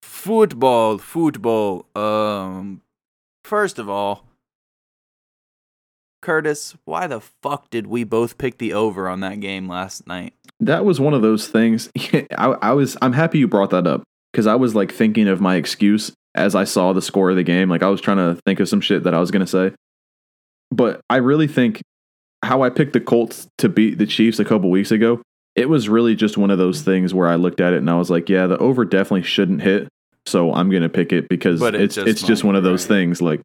Football, 0.02 0.98
football. 0.98 1.86
Um, 1.96 2.82
first 3.44 3.78
of 3.78 3.90
all, 3.90 4.27
Curtis, 6.22 6.76
why 6.86 7.08
the 7.08 7.22
fuck 7.22 7.70
did 7.70 7.88
we 7.88 8.04
both 8.04 8.38
pick 8.38 8.58
the 8.58 8.74
over 8.74 9.08
on 9.08 9.20
that 9.22 9.40
game 9.40 9.68
last 9.68 10.08
night? 10.08 10.34
That 10.60 10.86
was 10.86 11.00
one 11.00 11.14
of 11.14 11.22
those 11.22 11.48
things. 11.48 11.90
I, 12.38 12.56
I 12.62 12.74
was. 12.74 12.98
I'm 13.02 13.14
happy 13.14 13.40
you 13.40 13.48
brought 13.48 13.70
that 13.70 13.88
up 13.88 14.04
because 14.32 14.48
I 14.48 14.56
was 14.56 14.76
like 14.76 14.92
thinking 14.92 15.28
of 15.28 15.42
my 15.42 15.56
excuse 15.56 16.12
as 16.36 16.56
I 16.56 16.64
saw 16.64 16.94
the 16.94 17.02
score 17.02 17.30
of 17.30 17.36
the 17.36 17.44
game. 17.44 17.70
Like 17.70 17.84
I 17.84 17.90
was 17.90 18.02
trying 18.02 18.18
to 18.18 18.40
think 18.46 18.60
of 18.60 18.70
some 18.70 18.82
shit 18.82 19.04
that 19.04 19.14
I 19.14 19.20
was 19.20 19.32
gonna 19.32 19.48
say. 19.48 19.72
But 20.72 21.02
I 21.10 21.18
really 21.18 21.48
think 21.48 21.82
how 22.44 22.62
I 22.62 22.70
picked 22.70 22.94
the 22.94 23.00
Colts 23.00 23.48
to 23.60 23.70
beat 23.70 23.98
the 23.98 24.06
Chiefs 24.06 24.40
a 24.40 24.46
couple 24.46 24.70
weeks 24.70 24.92
ago. 24.92 25.22
It 25.56 25.70
was 25.70 25.90
really 25.90 26.16
just 26.16 26.38
one 26.38 26.52
of 26.52 26.60
those 26.60 26.82
things 26.82 27.14
where 27.14 27.28
I 27.28 27.36
looked 27.36 27.62
at 27.62 27.74
it 27.74 27.78
and 27.78 27.90
I 27.90 27.98
was 27.98 28.12
like, 28.12 28.30
yeah, 28.30 28.46
the 28.46 28.58
over 28.60 28.86
definitely 28.86 29.24
shouldn't 29.24 29.62
hit. 29.62 29.88
So 30.28 30.54
I'm 30.54 30.70
gonna 30.70 30.90
pick 30.90 31.14
it 31.14 31.30
because 31.30 31.60
But 31.60 31.74
it 31.74 31.82
it's 31.82 31.96
just 31.96 32.08
it's 32.08 32.22
just 32.22 32.44
one 32.44 32.56
of 32.56 32.64
those 32.64 32.84
right. 32.84 32.96
things. 32.96 33.22
Like 33.22 33.42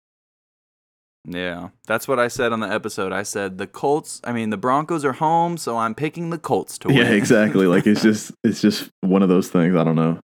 Yeah, 1.25 1.69
that's 1.87 2.09
what 2.09 2.19
I 2.19 2.27
said 2.29 2.53
on 2.53 2.61
the 2.61 2.67
episode. 2.69 3.13
I 3.13 3.23
said 3.23 3.59
the 3.59 3.67
Colts. 3.69 4.21
I 4.25 4.33
mean, 4.33 4.51
the 4.51 4.57
Broncos 4.57 5.05
are 5.05 5.13
home, 5.13 5.57
so 5.57 5.79
I'm 5.79 5.95
picking 5.95 6.31
the 6.31 6.39
Colts 6.39 6.79
to 6.79 6.89
win. 6.89 6.97
yeah, 6.97 7.11
exactly. 7.11 7.67
like 7.67 7.87
it's 7.87 8.03
just 8.03 8.33
it's 8.43 8.61
just 8.61 8.91
one 9.03 9.23
of 9.23 9.29
those 9.29 9.49
things. 9.49 9.77
I 9.77 9.85
don't 9.85 9.95
know. 9.97 10.19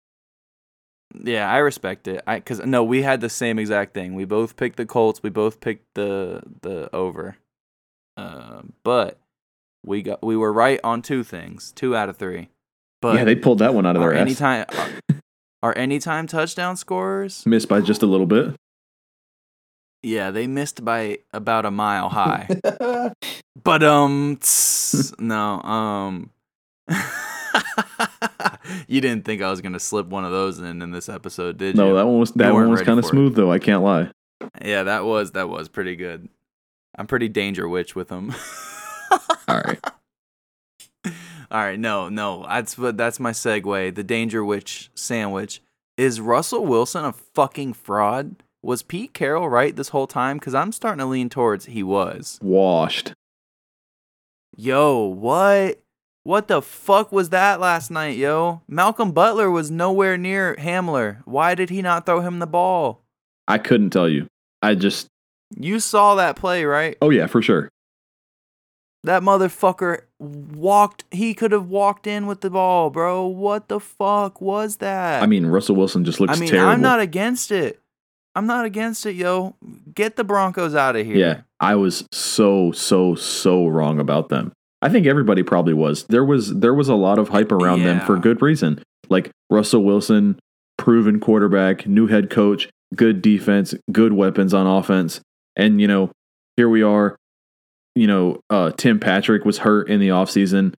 yeah, 1.22 1.50
I 1.50 1.58
respect 1.58 2.06
it. 2.06 2.22
I 2.26 2.36
because 2.36 2.60
no, 2.64 2.84
we 2.84 3.02
had 3.02 3.20
the 3.20 3.28
same 3.28 3.58
exact 3.58 3.94
thing. 3.94 4.14
We 4.14 4.24
both 4.24 4.56
picked 4.56 4.76
the 4.76 4.86
Colts. 4.86 5.20
We 5.22 5.30
both 5.30 5.60
picked 5.60 5.86
the 5.94 6.42
the 6.62 6.88
over. 6.94 7.36
Uh, 8.16 8.62
but 8.84 9.18
we 9.84 10.00
got 10.02 10.22
we 10.22 10.36
were 10.36 10.52
right 10.52 10.78
on 10.84 11.02
two 11.02 11.24
things, 11.24 11.72
two 11.72 11.96
out 11.96 12.08
of 12.08 12.16
three. 12.16 12.50
But 13.02 13.16
yeah, 13.16 13.24
they 13.24 13.34
pulled 13.34 13.58
that 13.58 13.74
one 13.74 13.84
out 13.84 13.96
of 13.96 14.02
their 14.02 14.14
ass. 14.14 14.20
anytime 14.20 14.64
our, 14.78 14.88
our 15.64 15.76
anytime 15.78 16.28
touchdown 16.28 16.76
scorers, 16.76 17.44
Missed 17.44 17.68
by 17.68 17.80
just 17.80 18.02
a 18.02 18.06
little 18.06 18.26
bit. 18.26 18.54
Yeah, 20.04 20.30
they 20.30 20.46
missed 20.46 20.84
by 20.84 21.18
about 21.32 21.64
a 21.66 21.70
mile 21.70 22.08
high. 22.08 22.48
but 23.62 23.82
um, 23.82 24.36
tss, 24.40 25.18
no, 25.18 25.60
um. 25.62 26.30
you 28.86 29.00
didn't 29.00 29.24
think 29.24 29.40
I 29.42 29.50
was 29.50 29.60
gonna 29.60 29.80
slip 29.80 30.06
one 30.06 30.24
of 30.24 30.32
those 30.32 30.58
in 30.58 30.82
in 30.82 30.90
this 30.90 31.08
episode, 31.08 31.56
did 31.56 31.76
you? 31.76 31.82
No, 31.82 31.94
that 31.94 32.06
one 32.06 32.18
was 32.18 32.32
that 32.32 32.52
one 32.52 32.70
was 32.70 32.82
kind 32.82 32.98
of 32.98 33.04
for 33.04 33.08
it. 33.08 33.12
smooth 33.12 33.34
though. 33.34 33.50
I 33.50 33.58
can't 33.58 33.82
lie. 33.82 34.10
Yeah, 34.62 34.82
that 34.84 35.04
was 35.04 35.32
that 35.32 35.48
was 35.48 35.68
pretty 35.68 35.96
good. 35.96 36.28
I'm 36.96 37.06
pretty 37.06 37.28
danger 37.28 37.68
witch 37.68 37.94
with 37.96 38.08
them. 38.08 38.34
All 39.48 39.60
right. 39.60 39.80
All 41.50 41.60
right, 41.60 41.78
no, 41.78 42.08
no, 42.08 42.44
that's 42.48 42.74
that's 42.74 43.20
my 43.20 43.30
segue. 43.30 43.94
The 43.94 44.04
danger 44.04 44.44
witch 44.44 44.90
sandwich 44.94 45.62
is 45.96 46.20
Russell 46.20 46.66
Wilson 46.66 47.04
a 47.04 47.12
fucking 47.12 47.74
fraud? 47.74 48.36
Was 48.64 48.82
Pete 48.82 49.12
Carroll 49.12 49.48
right 49.48 49.76
this 49.76 49.90
whole 49.90 50.06
time? 50.06 50.38
Because 50.38 50.54
I'm 50.54 50.72
starting 50.72 51.00
to 51.00 51.06
lean 51.06 51.28
towards 51.28 51.66
he 51.66 51.82
was. 51.82 52.38
Washed. 52.42 53.12
Yo, 54.56 55.04
what? 55.04 55.80
What 56.22 56.48
the 56.48 56.62
fuck 56.62 57.12
was 57.12 57.28
that 57.28 57.60
last 57.60 57.90
night, 57.90 58.16
yo? 58.16 58.62
Malcolm 58.66 59.12
Butler 59.12 59.50
was 59.50 59.70
nowhere 59.70 60.16
near 60.16 60.56
Hamler. 60.56 61.18
Why 61.26 61.54
did 61.54 61.68
he 61.68 61.82
not 61.82 62.06
throw 62.06 62.20
him 62.20 62.38
the 62.38 62.46
ball? 62.46 63.02
I 63.46 63.58
couldn't 63.58 63.90
tell 63.90 64.08
you. 64.08 64.28
I 64.62 64.74
just 64.74 65.08
You 65.54 65.78
saw 65.78 66.14
that 66.14 66.36
play, 66.36 66.64
right? 66.64 66.96
oh 67.02 67.10
yeah, 67.10 67.26
for 67.26 67.42
sure. 67.42 67.68
That 69.02 69.22
motherfucker 69.22 70.04
walked. 70.18 71.04
He 71.10 71.34
could 71.34 71.52
have 71.52 71.68
walked 71.68 72.06
in 72.06 72.26
with 72.26 72.40
the 72.40 72.48
ball, 72.48 72.88
bro. 72.88 73.26
What 73.26 73.68
the 73.68 73.78
fuck 73.78 74.40
was 74.40 74.76
that? 74.76 75.22
I 75.22 75.26
mean, 75.26 75.44
Russell 75.44 75.76
Wilson 75.76 76.06
just 76.06 76.20
looks 76.20 76.38
I 76.38 76.40
mean, 76.40 76.48
terrible. 76.48 76.70
I'm 76.70 76.80
not 76.80 77.00
against 77.00 77.52
it. 77.52 77.82
I'm 78.34 78.46
not 78.46 78.64
against 78.64 79.06
it, 79.06 79.14
yo. 79.14 79.54
Get 79.94 80.16
the 80.16 80.24
Broncos 80.24 80.74
out 80.74 80.96
of 80.96 81.06
here. 81.06 81.16
Yeah, 81.16 81.40
I 81.60 81.76
was 81.76 82.06
so 82.12 82.72
so 82.72 83.14
so 83.14 83.66
wrong 83.66 84.00
about 84.00 84.28
them. 84.28 84.52
I 84.82 84.88
think 84.88 85.06
everybody 85.06 85.42
probably 85.42 85.74
was. 85.74 86.04
There 86.04 86.24
was 86.24 86.54
there 86.54 86.74
was 86.74 86.88
a 86.88 86.94
lot 86.94 87.18
of 87.18 87.28
hype 87.28 87.52
around 87.52 87.82
them 87.82 88.00
for 88.00 88.18
good 88.18 88.42
reason. 88.42 88.82
Like 89.08 89.30
Russell 89.48 89.84
Wilson, 89.84 90.38
proven 90.76 91.20
quarterback, 91.20 91.86
new 91.86 92.06
head 92.06 92.28
coach, 92.28 92.68
good 92.94 93.22
defense, 93.22 93.74
good 93.92 94.12
weapons 94.12 94.52
on 94.52 94.66
offense. 94.66 95.20
And 95.56 95.80
you 95.80 95.86
know, 95.86 96.10
here 96.56 96.68
we 96.68 96.82
are. 96.82 97.16
You 97.94 98.08
know, 98.08 98.40
uh, 98.50 98.72
Tim 98.72 98.98
Patrick 98.98 99.44
was 99.44 99.58
hurt 99.58 99.88
in 99.88 100.00
the 100.00 100.08
offseason. 100.08 100.74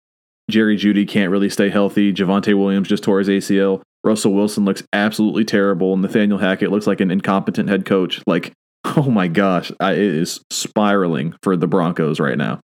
Jerry 0.50 0.76
Jeudy 0.76 1.08
can't 1.08 1.30
really 1.30 1.50
stay 1.50 1.70
healthy. 1.70 2.12
Javonte 2.12 2.56
Williams 2.56 2.88
just 2.88 3.02
tore 3.02 3.18
his 3.18 3.28
ACL. 3.28 3.82
Russell 4.06 4.32
Wilson 4.32 4.64
looks 4.64 4.82
absolutely 4.92 5.44
terrible. 5.44 5.92
And 5.92 6.02
Nathaniel 6.02 6.38
Hackett 6.38 6.70
looks 6.70 6.86
like 6.86 7.00
an 7.00 7.10
incompetent 7.10 7.68
head 7.68 7.84
coach. 7.84 8.22
Like, 8.26 8.52
oh 8.84 9.10
my 9.10 9.28
gosh, 9.28 9.72
I, 9.80 9.92
it 9.92 9.98
is 9.98 10.40
spiraling 10.50 11.34
for 11.42 11.56
the 11.56 11.66
Broncos 11.66 12.20
right 12.20 12.38
now. 12.38 12.60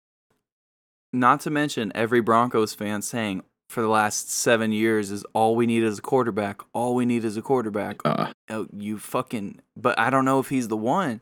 Not 1.12 1.40
to 1.42 1.50
mention 1.50 1.90
every 1.94 2.20
Broncos 2.20 2.74
fan 2.74 3.00
saying, 3.02 3.42
for 3.70 3.82
the 3.82 3.88
last 3.88 4.30
seven 4.30 4.72
years 4.72 5.10
is 5.10 5.24
all 5.34 5.54
we 5.54 5.66
need 5.66 5.82
is 5.82 5.98
a 5.98 6.02
quarterback. 6.02 6.62
All 6.72 6.94
we 6.94 7.04
need 7.06 7.24
is 7.24 7.36
a 7.36 7.42
quarterback. 7.42 8.00
Uh, 8.04 8.32
Oh, 8.50 8.66
you 8.74 8.98
fucking. 8.98 9.60
But 9.76 9.98
I 9.98 10.08
don't 10.08 10.24
know 10.24 10.38
if 10.40 10.48
he's 10.48 10.68
the 10.68 10.76
one. 10.76 11.20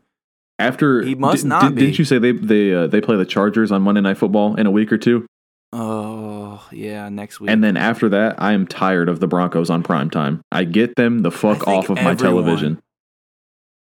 after 0.60 1.02
He 1.02 1.16
must 1.16 1.42
di- 1.42 1.48
not 1.48 1.74
di- 1.74 1.80
Didn't 1.80 1.98
you 1.98 2.04
say 2.04 2.18
they 2.18 2.30
they 2.32 2.72
uh, 2.72 2.86
they 2.86 3.00
play 3.00 3.16
the 3.16 3.26
Chargers 3.26 3.72
on 3.72 3.82
Monday 3.82 4.00
Night 4.00 4.16
Football 4.16 4.54
in 4.54 4.66
a 4.66 4.70
week 4.70 4.92
or 4.92 4.98
two? 4.98 5.26
Oh 5.72 6.25
yeah, 6.72 7.08
next 7.08 7.40
week. 7.40 7.50
And 7.50 7.62
then 7.62 7.76
after 7.76 8.08
that, 8.10 8.40
I 8.40 8.52
am 8.52 8.66
tired 8.66 9.08
of 9.08 9.20
the 9.20 9.26
Broncos 9.26 9.70
on 9.70 9.82
prime 9.82 10.10
time. 10.10 10.40
I 10.52 10.64
get 10.64 10.96
them 10.96 11.20
the 11.20 11.30
fuck 11.30 11.66
off 11.66 11.88
of 11.90 11.96
my 12.02 12.14
television. 12.14 12.82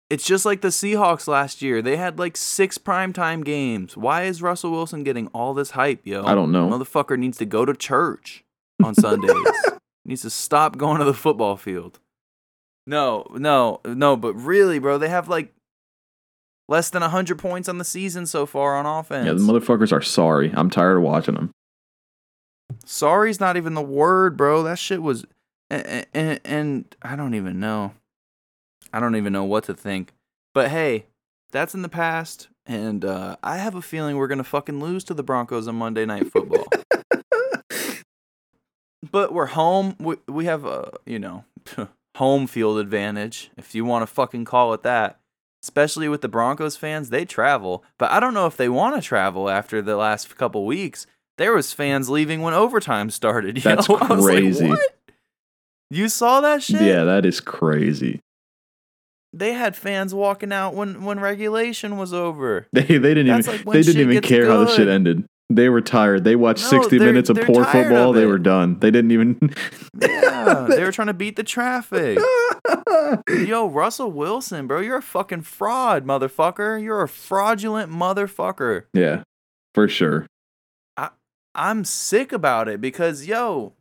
it's 0.09 0.25
just 0.25 0.45
like 0.45 0.61
the 0.61 0.69
Seahawks 0.69 1.27
last 1.27 1.61
year. 1.61 1.81
They 1.81 1.97
had 1.97 2.19
like 2.19 2.37
six 2.37 2.77
primetime 2.77 3.43
games. 3.43 3.97
Why 3.97 4.23
is 4.23 4.41
Russell 4.41 4.71
Wilson 4.71 5.03
getting 5.03 5.27
all 5.27 5.53
this 5.53 5.71
hype, 5.71 6.01
yo? 6.05 6.23
I 6.23 6.35
don't 6.35 6.51
know. 6.51 6.69
Motherfucker 6.69 7.17
needs 7.17 7.37
to 7.39 7.45
go 7.45 7.65
to 7.65 7.73
church 7.73 8.43
on 8.83 8.95
Sundays. 8.95 9.35
needs 10.05 10.21
to 10.21 10.29
stop 10.29 10.77
going 10.77 10.99
to 10.99 11.05
the 11.05 11.13
football 11.13 11.57
field. 11.57 11.99
No, 12.87 13.25
no, 13.33 13.81
no, 13.83 14.15
but 14.15 14.33
really, 14.35 14.77
bro, 14.77 14.99
they 14.99 15.09
have 15.09 15.27
like 15.27 15.51
less 16.67 16.89
than 16.89 17.01
100 17.01 17.37
points 17.39 17.67
on 17.67 17.77
the 17.79 17.85
season 17.85 18.25
so 18.27 18.45
far 18.45 18.75
on 18.75 18.85
offense. 18.85 19.25
Yeah, 19.25 19.33
the 19.33 19.39
motherfuckers 19.39 19.91
are 19.91 20.01
sorry. 20.01 20.51
I'm 20.55 20.69
tired 20.69 20.97
of 20.97 21.03
watching 21.03 21.33
them. 21.35 21.51
Sorry's 22.85 23.39
not 23.39 23.57
even 23.57 23.73
the 23.73 23.81
word, 23.81 24.37
bro. 24.37 24.63
That 24.63 24.79
shit 24.79 25.01
was, 25.01 25.25
and, 25.69 26.05
and, 26.13 26.39
and 26.45 26.95
I 27.01 27.15
don't 27.15 27.33
even 27.33 27.59
know. 27.59 27.93
I 28.93 28.99
don't 28.99 29.15
even 29.15 29.33
know 29.33 29.43
what 29.43 29.65
to 29.65 29.73
think. 29.73 30.13
But 30.53 30.69
hey, 30.69 31.07
that's 31.51 31.73
in 31.73 31.81
the 31.81 31.89
past, 31.89 32.47
and 32.65 33.03
uh, 33.03 33.35
I 33.43 33.57
have 33.57 33.75
a 33.75 33.81
feeling 33.81 34.15
we're 34.17 34.27
gonna 34.27 34.43
fucking 34.43 34.79
lose 34.79 35.03
to 35.05 35.13
the 35.13 35.23
Broncos 35.23 35.67
on 35.67 35.75
Monday 35.75 36.05
Night 36.05 36.31
Football. 36.31 36.67
but 39.11 39.33
we're 39.33 39.47
home. 39.47 39.95
We 39.99 40.15
we 40.27 40.45
have 40.45 40.65
a 40.65 40.91
you 41.05 41.19
know 41.19 41.43
home 42.15 42.47
field 42.47 42.79
advantage, 42.79 43.51
if 43.57 43.75
you 43.75 43.85
want 43.85 44.03
to 44.03 44.13
fucking 44.13 44.45
call 44.45 44.73
it 44.73 44.83
that. 44.83 45.19
Especially 45.63 46.07
with 46.07 46.21
the 46.21 46.29
Broncos 46.29 46.77
fans, 46.77 47.09
they 47.09 47.25
travel, 47.25 47.83
but 47.97 48.11
I 48.11 48.19
don't 48.19 48.35
know 48.35 48.45
if 48.45 48.55
they 48.55 48.69
want 48.69 48.95
to 48.95 49.01
travel 49.01 49.49
after 49.49 49.81
the 49.81 49.97
last 49.97 50.37
couple 50.37 50.63
weeks. 50.63 51.07
There 51.37 51.53
was 51.53 51.73
fans 51.73 52.09
leaving 52.09 52.41
when 52.41 52.53
overtime 52.53 53.09
started. 53.09 53.57
That's 53.63 53.89
I 53.89 53.93
was 53.93 54.25
like, 54.25 54.37
crazy. 54.37 54.73
You 55.89 56.09
saw 56.09 56.41
that 56.41 56.63
shit? 56.63 56.81
Yeah, 56.81 57.03
that 57.03 57.25
is 57.25 57.39
crazy. 57.39 58.21
They 59.33 59.53
had 59.53 59.75
fans 59.75 60.13
walking 60.13 60.53
out 60.53 60.75
when 60.75 61.03
when 61.03 61.19
regulation 61.19 61.97
was 61.97 62.13
over. 62.13 62.67
They 62.73 62.83
they 62.83 63.13
didn't 63.13 63.27
That's 63.27 63.47
even 63.47 63.65
like 63.65 63.73
they 63.73 63.81
didn't 63.81 64.09
even 64.09 64.23
care 64.23 64.47
how 64.47 64.63
the 64.63 64.73
shit 64.73 64.87
ended. 64.87 65.25
They 65.49 65.69
were 65.69 65.81
tired. 65.81 66.23
They 66.23 66.35
watched 66.35 66.63
No, 66.71 66.81
60 66.81 66.97
minutes 66.97 67.29
of 67.29 67.37
poor 67.37 67.63
football. 67.65 68.09
of 68.09 68.15
They 68.15 68.25
were 68.25 68.39
done. 68.39 68.79
They 68.79 68.89
didn't 68.89 69.11
even 69.11 69.53
Yeah, 70.01 70.65
they 70.69 70.83
were 70.83 70.91
trying 70.91 71.07
to 71.07 71.13
beat 71.13 71.35
the 71.35 71.43
traffic. 71.43 72.17
Yo, 73.29 73.67
Russell 73.67 74.11
Wilson, 74.11 74.65
bro, 74.65 74.79
you're 74.79 74.97
a 74.97 75.03
fucking 75.03 75.41
fraud, 75.41 76.03
motherfucker. 76.05 76.81
You're 76.81 77.03
a 77.03 77.07
fraudulent 77.07 77.91
motherfucker. 77.91 78.85
Yeah, 78.93 79.21
for 79.75 79.87
sure. 79.87 80.25
I'm 81.55 81.85
sick 81.85 82.31
about 82.31 82.67
it 82.67 82.81
because, 82.81 83.25
yo, 83.25 83.73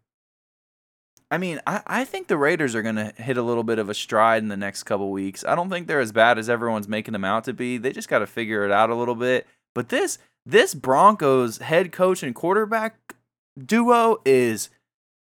I 1.30 1.38
mean, 1.38 1.60
I, 1.66 1.82
I 1.86 2.04
think 2.04 2.28
the 2.28 2.36
Raiders 2.36 2.74
are 2.74 2.82
going 2.82 2.96
to 2.96 3.12
hit 3.16 3.36
a 3.36 3.42
little 3.42 3.64
bit 3.64 3.78
of 3.78 3.88
a 3.88 3.94
stride 3.94 4.42
in 4.42 4.48
the 4.48 4.56
next 4.56 4.84
couple 4.84 5.10
weeks. 5.10 5.44
I 5.44 5.54
don't 5.54 5.70
think 5.70 5.86
they're 5.86 6.00
as 6.00 6.12
bad 6.12 6.38
as 6.38 6.48
everyone's 6.48 6.88
making 6.88 7.12
them 7.12 7.24
out 7.24 7.44
to 7.44 7.52
be. 7.52 7.76
They 7.76 7.92
just 7.92 8.08
got 8.08 8.20
to 8.20 8.26
figure 8.26 8.64
it 8.64 8.70
out 8.70 8.90
a 8.90 8.94
little 8.94 9.14
bit. 9.14 9.46
But 9.74 9.88
this 9.88 10.18
this 10.46 10.74
Broncos 10.74 11.58
head 11.58 11.90
coach 11.90 12.22
and 12.22 12.34
quarterback 12.34 13.14
duo 13.58 14.18
is 14.24 14.70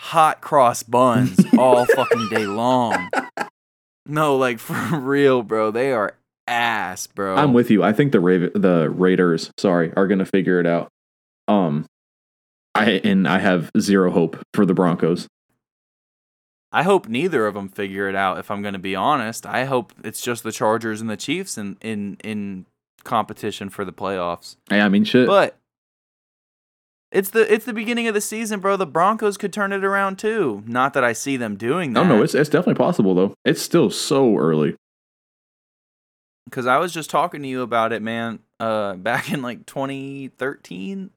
hot 0.02 0.42
cross 0.42 0.84
buns 0.84 1.40
all 1.58 1.86
fucking 1.86 2.30
day 2.30 2.46
long. 2.46 3.10
No, 4.08 4.38
like 4.38 4.60
for 4.60 5.00
real, 5.00 5.42
bro. 5.42 5.72
They 5.72 5.92
are 5.92 6.16
ass, 6.48 7.08
bro. 7.08 7.36
I'm 7.36 7.54
with 7.54 7.72
you. 7.72 7.84
I 7.84 7.92
think 7.92 8.12
the 8.12 8.20
Raven, 8.20 8.52
the 8.54 8.90
Raiders, 8.90 9.52
sorry, 9.58 9.92
are 9.96 10.08
going 10.08 10.20
to 10.20 10.26
figure 10.26 10.60
it 10.60 10.68
out. 10.68 10.90
Um 11.48 11.86
I 12.76 13.02
and 13.04 13.28
I 13.28 13.40
have 13.40 13.72
zero 13.80 14.12
hope 14.12 14.38
for 14.54 14.66
the 14.66 14.74
Broncos. 14.74 15.28
I 16.72 16.84
hope 16.84 17.08
neither 17.08 17.48
of 17.48 17.54
them 17.54 17.70
figure 17.70 18.10
it 18.10 18.16
out. 18.16 18.38
If 18.38 18.52
I'm 18.52 18.62
going 18.62 18.74
to 18.74 18.80
be 18.80 18.96
honest, 18.96 19.46
I 19.46 19.64
hope 19.64 19.94
it's 20.04 20.22
just 20.22 20.44
the 20.44 20.52
Chargers 20.52 21.00
and 21.00 21.10
the 21.10 21.16
Chiefs 21.18 21.58
in 21.58 21.78
in 21.82 22.18
in 22.24 22.66
competition 23.06 23.70
for 23.70 23.86
the 23.86 23.94
playoffs. 23.94 24.58
Hey, 24.70 24.82
I 24.82 24.90
mean 24.90 25.06
shit. 25.06 25.26
But 25.26 25.58
it's 27.14 27.30
the 27.30 27.52
it's 27.52 27.64
the 27.64 27.72
beginning 27.74 28.08
of 28.10 28.14
the 28.14 28.20
season, 28.20 28.60
bro. 28.60 28.76
The 28.76 28.86
Broncos 28.86 29.38
could 29.38 29.54
turn 29.54 29.72
it 29.72 29.86
around 29.86 30.18
too. 30.20 30.64
Not 30.68 30.94
that 30.96 31.04
I 31.04 31.14
see 31.14 31.38
them 31.38 31.56
doing 31.56 31.94
that. 31.94 32.06
no, 32.06 32.18
no, 32.18 32.24
it's 32.24 32.36
it's 32.36 32.50
definitely 32.50 32.76
possible 32.84 33.16
though. 33.16 33.36
It's 33.46 33.62
still 33.62 33.90
so 33.90 34.36
early. 34.36 34.76
because 36.44 36.68
I 36.68 36.78
was 36.78 36.94
just 36.94 37.10
talking 37.10 37.42
to 37.42 37.48
you 37.48 37.62
about 37.62 37.94
it, 37.94 38.02
man. 38.02 38.40
Uh, 38.60 38.94
back 38.96 39.32
in 39.32 39.42
like 39.42 39.66
2013, 39.66 41.10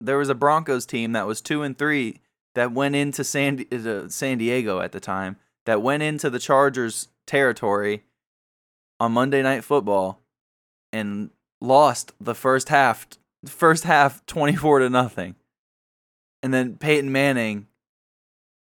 there 0.00 0.18
was 0.18 0.28
a 0.28 0.34
Broncos 0.34 0.86
team 0.86 1.12
that 1.12 1.26
was 1.26 1.40
two 1.40 1.62
and 1.62 1.76
three 1.76 2.20
that 2.54 2.72
went 2.72 2.94
into 2.96 3.24
San 3.24 3.64
uh, 3.72 4.08
San 4.08 4.38
Diego 4.38 4.80
at 4.80 4.92
the 4.92 5.00
time 5.00 5.36
that 5.66 5.82
went 5.82 6.02
into 6.02 6.30
the 6.30 6.38
Chargers 6.38 7.08
territory 7.26 8.04
on 9.00 9.12
Monday 9.12 9.42
Night 9.42 9.64
Football 9.64 10.20
and 10.92 11.30
lost 11.60 12.12
the 12.20 12.34
first 12.34 12.68
half. 12.68 13.06
First 13.46 13.84
half, 13.84 14.24
24 14.26 14.80
to 14.80 14.90
nothing, 14.90 15.36
and 16.42 16.52
then 16.52 16.76
Peyton 16.76 17.12
Manning 17.12 17.66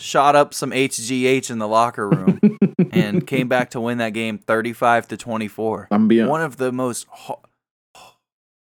shot 0.00 0.36
up 0.36 0.54
some 0.54 0.70
HGH 0.70 1.50
in 1.50 1.58
the 1.58 1.66
locker 1.66 2.08
room 2.08 2.38
and 2.92 3.26
came 3.26 3.48
back 3.48 3.70
to 3.70 3.80
win 3.80 3.98
that 3.98 4.10
game 4.12 4.38
35 4.38 5.08
to 5.08 5.16
24. 5.16 5.88
I'm 5.90 6.06
being 6.06 6.28
One 6.28 6.40
of 6.40 6.56
the 6.56 6.70
most 6.70 7.06
ho- 7.10 7.40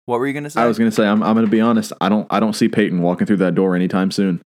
What 0.10 0.20
were 0.20 0.26
you 0.26 0.34
going 0.34 0.46
to 0.46 0.50
say? 0.50 0.60
I 0.60 0.66
was 0.66 0.80
going 0.80 0.90
to 0.90 0.96
say 0.96 1.06
I'm 1.06 1.22
I'm 1.22 1.36
going 1.36 1.46
to 1.46 1.52
be 1.52 1.62
honest. 1.62 1.94
I 2.02 2.10
don't 2.10 2.26
I 2.32 2.40
don't 2.40 2.54
see 2.54 2.68
Peyton 2.68 3.04
walking 3.04 3.28
through 3.28 3.38
that 3.38 3.54
door 3.54 3.76
anytime 3.76 4.10
soon. 4.10 4.42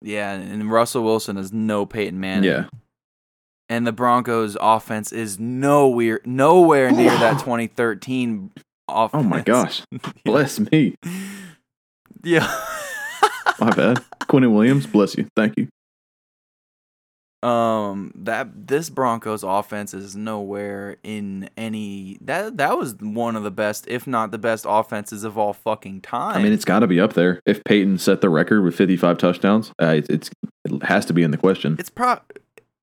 Yeah, 0.00 0.30
and 0.30 0.70
Russell 0.70 1.02
Wilson 1.02 1.36
is 1.36 1.52
no 1.52 1.86
Peyton 1.86 2.20
Manning. 2.20 2.48
Yeah. 2.48 2.66
And 3.68 3.84
the 3.84 3.90
Broncos 3.90 4.56
offense 4.60 5.10
is 5.10 5.40
nowhere 5.40 6.20
nowhere 6.24 6.92
near 6.92 7.10
that 7.10 7.32
2013 7.40 8.52
offense. 8.86 9.24
Oh 9.24 9.28
my 9.28 9.40
gosh. 9.40 9.82
Bless 10.24 10.60
me. 10.60 10.94
Yeah. 12.22 12.46
My 13.58 13.74
bad. 13.74 14.04
Quentin 14.28 14.54
Williams, 14.54 14.86
bless 14.86 15.16
you. 15.16 15.26
Thank 15.34 15.56
you. 15.56 15.66
Um 17.42 18.12
that 18.14 18.66
this 18.66 18.88
Broncos 18.88 19.42
offense 19.42 19.92
is 19.92 20.16
nowhere 20.16 20.96
in 21.02 21.50
any 21.56 22.18
that 22.22 22.56
that 22.56 22.78
was 22.78 22.96
one 23.00 23.36
of 23.36 23.42
the 23.42 23.50
best 23.50 23.86
if 23.88 24.06
not 24.06 24.30
the 24.30 24.38
best 24.38 24.64
offenses 24.68 25.22
of 25.22 25.36
all 25.36 25.52
fucking 25.52 26.00
time. 26.00 26.36
I 26.36 26.42
mean, 26.42 26.52
it's 26.52 26.64
got 26.64 26.80
to 26.80 26.86
be 26.86 27.00
up 27.00 27.12
there. 27.12 27.40
If 27.44 27.62
Peyton 27.64 27.98
set 27.98 28.20
the 28.20 28.30
record 28.30 28.62
with 28.62 28.74
55 28.74 29.18
touchdowns, 29.18 29.72
uh, 29.80 29.86
it, 29.88 30.06
it's 30.08 30.30
it 30.64 30.82
has 30.84 31.04
to 31.06 31.12
be 31.12 31.22
in 31.22 31.30
the 31.30 31.36
question. 31.36 31.76
It's 31.78 31.90
pro 31.90 32.18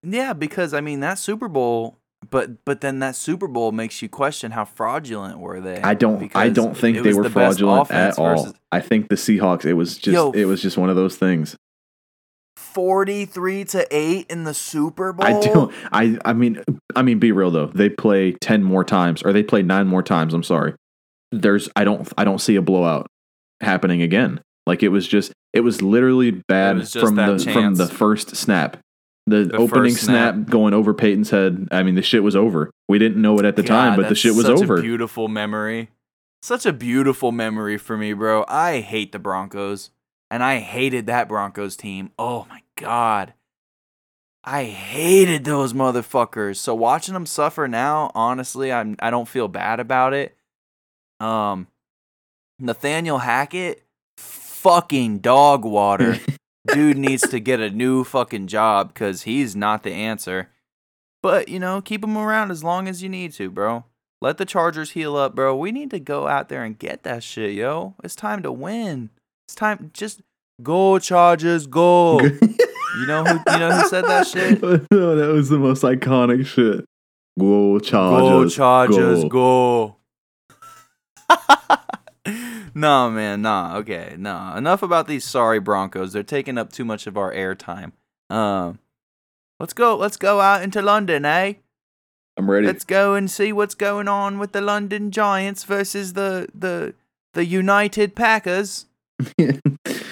Yeah, 0.03 0.33
because 0.33 0.73
I 0.73 0.81
mean 0.81 0.99
that 0.99 1.17
Super 1.17 1.47
Bowl 1.47 1.97
but 2.29 2.63
but 2.65 2.81
then 2.81 2.99
that 2.99 3.15
Super 3.15 3.47
Bowl 3.47 3.71
makes 3.71 4.01
you 4.01 4.09
question 4.09 4.51
how 4.51 4.65
fraudulent 4.65 5.39
were 5.39 5.59
they? 5.61 5.81
I 5.81 5.93
don't. 5.93 6.33
I 6.35 6.49
don't 6.49 6.75
think 6.75 7.03
they 7.03 7.13
were 7.13 7.23
the 7.23 7.29
fraudulent 7.29 7.91
at 7.91 8.17
all. 8.17 8.43
versus- 8.43 8.53
I 8.71 8.79
think 8.79 9.09
the 9.09 9.15
Seahawks. 9.15 9.65
It 9.65 9.73
was 9.73 9.97
just. 9.97 10.13
Yo, 10.13 10.31
it 10.31 10.45
was 10.45 10.61
just 10.61 10.77
one 10.77 10.89
of 10.89 10.95
those 10.95 11.15
things. 11.15 11.55
43 12.73 13.65
to 13.65 13.87
8 13.95 14.25
in 14.29 14.43
the 14.43 14.53
Super 14.53 15.13
Bowl. 15.13 15.25
I 15.25 15.39
don't. 15.39 15.73
I. 15.91 16.17
I 16.25 16.33
mean. 16.33 16.63
I 16.95 17.01
mean. 17.01 17.19
Be 17.19 17.31
real 17.31 17.51
though. 17.51 17.67
They 17.67 17.89
play 17.89 18.31
ten 18.33 18.63
more 18.63 18.83
times, 18.83 19.23
or 19.23 19.31
they 19.33 19.43
play 19.43 19.61
nine 19.61 19.87
more 19.87 20.03
times. 20.03 20.33
I'm 20.33 20.43
sorry. 20.43 20.73
There's. 21.31 21.69
I 21.75 21.83
don't. 21.83 22.11
I 22.17 22.23
don't 22.23 22.39
see 22.39 22.55
a 22.55 22.61
blowout 22.61 23.07
happening 23.61 24.01
again. 24.01 24.41
Like 24.65 24.83
it 24.83 24.89
was 24.89 25.07
just. 25.07 25.31
It 25.53 25.61
was 25.61 25.81
literally 25.81 26.31
bad 26.31 26.77
was 26.77 26.93
from 26.93 27.15
that 27.15 27.37
the 27.37 27.51
from 27.51 27.75
the 27.75 27.87
first 27.87 28.35
snap. 28.35 28.77
The, 29.25 29.45
The 29.45 29.55
opening 29.55 29.95
snap. 29.95 30.35
snap. 30.35 30.49
going 30.49 30.73
over 30.73 30.93
Peyton's 30.93 31.29
head. 31.29 31.69
I 31.71 31.83
mean, 31.83 31.95
the 31.95 32.01
shit 32.01 32.23
was 32.23 32.35
over. 32.35 32.71
We 32.89 32.99
didn't 32.99 33.21
know 33.21 33.37
it 33.39 33.45
at 33.45 33.55
the 33.55 33.63
time, 33.63 33.95
but 33.95 34.09
the 34.09 34.15
shit 34.15 34.33
was 34.35 34.45
such 34.45 34.61
over. 34.61 34.77
A 34.77 34.81
beautiful 34.81 35.27
memory. 35.29 35.91
Such 36.41 36.65
a 36.65 36.73
beautiful 36.73 37.31
memory 37.31 37.77
for 37.77 37.95
me, 37.95 38.11
bro. 38.11 38.43
I 38.49 38.81
hate 38.81 39.13
the 39.13 39.19
Broncos, 39.19 39.91
and 40.29 40.43
I 40.43 40.57
hated 40.57 41.05
that 41.05 41.29
Broncos 41.29 41.77
team. 41.77 42.11
Oh 42.19 42.45
my 42.49 42.62
god, 42.83 43.33
I 44.43 44.65
hated 44.65 45.45
those 45.45 45.71
motherfuckers. 45.71 46.57
So 46.57 46.75
watching 46.75 47.13
them 47.13 47.25
suffer 47.25 47.67
now, 47.67 48.11
honestly, 48.13 48.71
I'm 48.71 48.97
I 48.99 49.09
don't 49.09 49.27
feel 49.27 49.47
bad 49.47 49.79
about 49.79 50.13
it. 50.13 50.35
Um, 51.19 51.67
Nathaniel 52.59 53.19
Hackett, 53.19 53.83
fucking 54.17 55.19
dog 55.19 55.63
water. 55.63 56.19
Dude 56.73 56.97
needs 56.97 57.27
to 57.29 57.39
get 57.39 57.59
a 57.59 57.69
new 57.69 58.03
fucking 58.03 58.47
job 58.47 58.93
because 58.93 59.23
he's 59.23 59.55
not 59.55 59.83
the 59.83 59.91
answer. 59.91 60.49
But, 61.21 61.47
you 61.47 61.59
know, 61.59 61.81
keep 61.81 62.03
him 62.03 62.17
around 62.17 62.51
as 62.51 62.63
long 62.63 62.87
as 62.87 63.01
you 63.01 63.09
need 63.09 63.33
to, 63.33 63.49
bro. 63.49 63.85
Let 64.21 64.37
the 64.37 64.45
Chargers 64.45 64.91
heal 64.91 65.15
up, 65.17 65.35
bro. 65.35 65.55
We 65.55 65.71
need 65.71 65.89
to 65.91 65.99
go 65.99 66.27
out 66.27 66.47
there 66.47 66.63
and 66.63 66.79
get 66.79 67.03
that 67.03 67.23
shit, 67.23 67.53
yo. 67.53 67.95
It's 68.03 68.15
time 68.15 68.43
to 68.43 68.51
win. 68.51 69.09
It's 69.45 69.55
time 69.55 69.91
just 69.93 70.21
Go 70.61 70.99
Chargers, 70.99 71.65
go. 71.65 72.19
you 72.99 73.05
know 73.05 73.23
who 73.23 73.51
you 73.51 73.59
know 73.59 73.71
who 73.71 73.87
said 73.87 74.05
that 74.05 74.27
shit? 74.27 74.61
no, 74.91 75.15
that 75.15 75.27
was 75.33 75.49
the 75.49 75.57
most 75.57 75.83
iconic 75.83 76.45
shit. 76.45 76.85
Go 77.39 77.79
Chargers. 77.79 78.29
Go 78.29 78.49
Chargers. 78.49 79.23
Go. 79.25 79.97
nah, 82.75 83.09
man, 83.09 83.41
nah. 83.41 83.77
Okay, 83.77 84.15
nah. 84.17 84.55
Enough 84.57 84.83
about 84.83 85.07
these 85.07 85.23
sorry 85.25 85.59
Broncos. 85.59 86.13
They're 86.13 86.23
taking 86.23 86.57
up 86.57 86.71
too 86.71 86.85
much 86.85 87.07
of 87.07 87.17
our 87.17 87.33
airtime. 87.33 87.93
Um, 88.29 88.79
let's 89.59 89.73
go. 89.73 89.95
Let's 89.95 90.17
go 90.17 90.41
out 90.41 90.61
into 90.61 90.81
London, 90.81 91.25
eh? 91.25 91.53
I'm 92.37 92.49
ready. 92.49 92.65
Let's 92.65 92.85
go 92.85 93.15
and 93.15 93.29
see 93.29 93.51
what's 93.53 93.75
going 93.75 94.07
on 94.07 94.39
with 94.39 94.51
the 94.51 94.61
London 94.61 95.11
Giants 95.11 95.63
versus 95.63 96.13
the 96.13 96.47
the 96.53 96.93
the 97.33 97.45
United 97.45 98.15
Packers. 98.15 98.85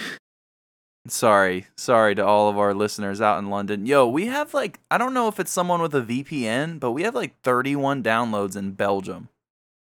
Sorry, 1.11 1.67
sorry 1.75 2.15
to 2.15 2.25
all 2.25 2.49
of 2.49 2.57
our 2.57 2.73
listeners 2.73 3.19
out 3.19 3.38
in 3.39 3.49
London. 3.49 3.85
Yo, 3.85 4.07
we 4.07 4.27
have 4.27 4.53
like 4.53 4.79
I 4.89 4.97
don't 4.97 5.13
know 5.13 5.27
if 5.27 5.39
it's 5.39 5.51
someone 5.51 5.81
with 5.81 5.93
a 5.93 6.01
VPN, 6.01 6.79
but 6.79 6.91
we 6.91 7.03
have 7.03 7.13
like 7.13 7.39
31 7.41 8.01
downloads 8.01 8.55
in 8.55 8.71
Belgium. 8.71 9.27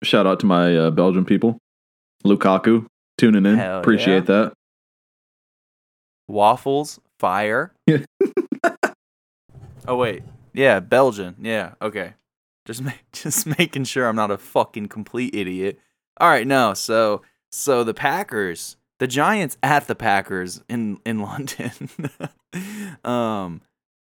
Shout 0.03 0.25
out 0.25 0.39
to 0.39 0.47
my 0.47 0.75
uh, 0.75 0.89
Belgian 0.89 1.23
people. 1.23 1.59
Lukaku 2.25 2.87
tuning 3.17 3.45
in. 3.45 3.57
Hell 3.57 3.79
Appreciate 3.79 4.25
that. 4.25 4.53
Waffles, 6.27 6.99
fire. 7.19 7.71
oh 9.87 9.95
wait, 9.95 10.23
yeah, 10.53 10.79
Belgian. 10.79 11.35
Yeah, 11.39 11.73
okay. 11.81 12.15
Just 12.65 12.81
ma- 12.81 12.93
just 13.13 13.45
making 13.59 13.83
sure 13.83 14.07
I'm 14.07 14.15
not 14.15 14.31
a 14.31 14.37
fucking 14.37 14.87
complete 14.87 15.35
idiot. 15.35 15.79
All 16.19 16.29
right, 16.29 16.47
no. 16.47 16.73
So 16.73 17.21
so 17.51 17.83
the 17.83 17.93
Packers, 17.93 18.77
the 19.01 19.07
Giants 19.07 19.57
at 19.63 19.87
the 19.87 19.95
Packers 19.95 20.61
in 20.69 20.99
in 21.07 21.21
London. 21.21 21.71
um, 23.03 23.61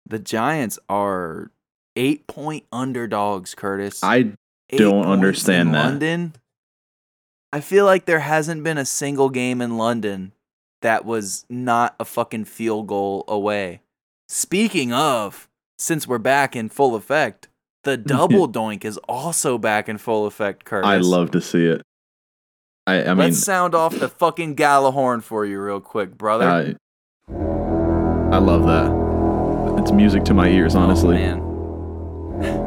the 0.08 0.18
Giants 0.18 0.78
are 0.88 1.50
eight 1.96 2.26
point 2.26 2.64
underdogs. 2.72 3.54
Curtis, 3.54 4.02
I 4.02 4.32
Eight 4.70 4.78
don't 4.78 5.04
understand 5.04 5.68
in 5.68 5.72
that. 5.74 5.84
London. 5.84 6.32
I 7.52 7.60
feel 7.60 7.84
like 7.84 8.06
there 8.06 8.20
hasn't 8.20 8.64
been 8.64 8.78
a 8.78 8.86
single 8.86 9.28
game 9.28 9.60
in 9.60 9.76
London 9.76 10.32
that 10.80 11.04
was 11.04 11.44
not 11.50 11.94
a 12.00 12.06
fucking 12.06 12.46
field 12.46 12.86
goal 12.86 13.24
away. 13.28 13.82
Speaking 14.30 14.94
of, 14.94 15.46
since 15.78 16.08
we're 16.08 16.16
back 16.16 16.56
in 16.56 16.70
full 16.70 16.94
effect, 16.94 17.48
the 17.84 17.96
double 18.14 18.48
doink 18.48 18.82
is 18.82 18.96
also 19.10 19.58
back 19.58 19.90
in 19.90 19.98
full 19.98 20.24
effect, 20.24 20.64
Curtis. 20.64 20.88
I 20.88 20.96
love 20.96 21.32
to 21.32 21.42
see 21.42 21.66
it. 21.66 21.82
I 22.86 23.02
I 23.02 23.08
mean 23.08 23.18
Let's 23.18 23.38
sound 23.42 23.74
off 23.74 23.98
the 23.98 24.08
fucking 24.08 24.56
Gjallarhorn 24.56 25.22
for 25.22 25.44
you 25.44 25.60
real 25.60 25.80
quick, 25.80 26.16
brother. 26.16 26.48
I 26.48 26.74
I 28.34 28.38
love 28.38 28.66
that. 28.66 29.80
It's 29.80 29.92
music 29.92 30.24
to 30.24 30.34
my 30.34 30.48
ears, 30.48 30.74
honestly. 30.74 31.16
Oh, 31.16 32.38
man. 32.38 32.66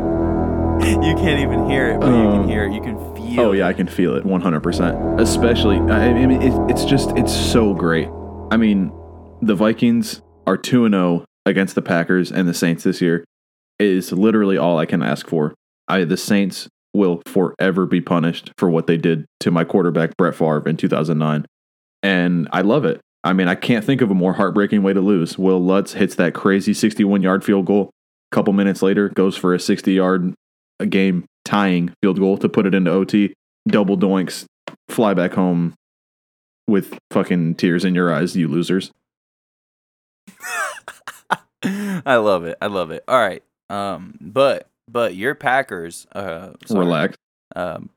you 1.04 1.16
can't 1.16 1.40
even 1.42 1.70
hear 1.70 1.92
it, 1.92 2.00
but 2.00 2.08
you 2.08 2.14
Um, 2.16 2.42
can 2.42 2.50
hear 2.50 2.66
it. 2.66 2.74
You 2.74 2.82
can 2.82 2.98
feel 3.16 3.40
Oh 3.42 3.52
yeah, 3.52 3.68
I 3.68 3.74
can 3.74 3.88
feel 3.88 4.16
it 4.16 4.24
100%. 4.24 5.20
Especially 5.20 5.78
I 5.78 6.08
I 6.10 6.14
mean 6.14 6.42
it, 6.42 6.54
it's 6.72 6.86
just 6.86 7.12
it's 7.18 7.34
so 7.34 7.74
great. 7.74 8.10
I 8.52 8.58
mean, 8.58 8.92
the 9.42 9.56
Vikings 9.56 10.22
are 10.48 10.58
2 10.58 10.86
and 10.86 10.94
0 10.94 11.26
against 11.46 11.76
the 11.76 11.82
Packers 11.82 12.32
and 12.32 12.48
the 12.48 12.54
Saints 12.54 12.84
this 12.84 13.02
year 13.02 13.24
is 13.78 14.12
literally 14.12 14.58
all 14.58 14.78
I 14.80 14.86
can 14.86 15.02
ask 15.04 15.28
for. 15.28 15.54
I 15.88 16.04
the 16.04 16.18
Saints 16.18 16.68
will 17.00 17.22
forever 17.26 17.86
be 17.86 18.02
punished 18.02 18.52
for 18.58 18.70
what 18.70 18.86
they 18.86 18.98
did 18.98 19.26
to 19.40 19.50
my 19.50 19.64
quarterback 19.64 20.18
Brett 20.18 20.36
Favre 20.36 20.68
in 20.68 20.76
2009. 20.76 21.46
And 22.04 22.50
I 22.52 22.62
love 22.62 22.84
it. 22.84 23.00
I 23.24 23.32
mean, 23.34 23.48
I 23.48 23.56
can't 23.56 23.86
think 23.86 24.02
of 24.02 24.12
a 24.12 24.16
more 24.16 24.34
heartbreaking 24.34 24.84
way 24.84 24.92
to 24.94 25.00
lose. 25.00 25.38
Will 25.38 25.64
Lutz 25.64 25.94
hits 25.94 26.16
that 26.16 26.34
crazy 26.34 26.74
61-yard 26.74 27.44
field 27.44 27.66
goal. 27.66 27.90
A 28.32 28.36
couple 28.36 28.52
minutes 28.54 28.82
later, 28.82 29.08
goes 29.10 29.38
for 29.38 29.56
a 29.56 29.58
60-yard 29.58 30.34
game 30.90 31.26
tying 31.46 31.94
field 32.02 32.20
goal 32.20 32.38
to 32.38 32.50
put 32.50 32.66
it 32.66 32.76
into 32.76 32.92
OT. 32.92 33.34
Double 33.68 33.98
doinks, 33.98 34.46
fly 34.90 35.14
back 35.14 35.34
home 35.34 35.74
with 36.68 36.98
fucking 37.12 37.56
tears 37.56 37.86
in 37.86 37.96
your 37.96 38.14
eyes, 38.14 38.36
you 38.36 38.48
losers. 38.48 38.92
I 41.64 42.18
love 42.18 42.46
it. 42.46 42.58
I 42.62 42.68
love 42.68 42.92
it. 42.92 43.04
All 43.08 43.20
right. 43.20 43.44
Um, 43.70 44.18
but 44.20 44.68
but 44.92 45.16
your 45.16 45.36
Packers, 45.36 46.08
uh, 46.14 46.54
sorry, 46.66 46.80
Relax. 46.86 47.18
um, 47.56 47.90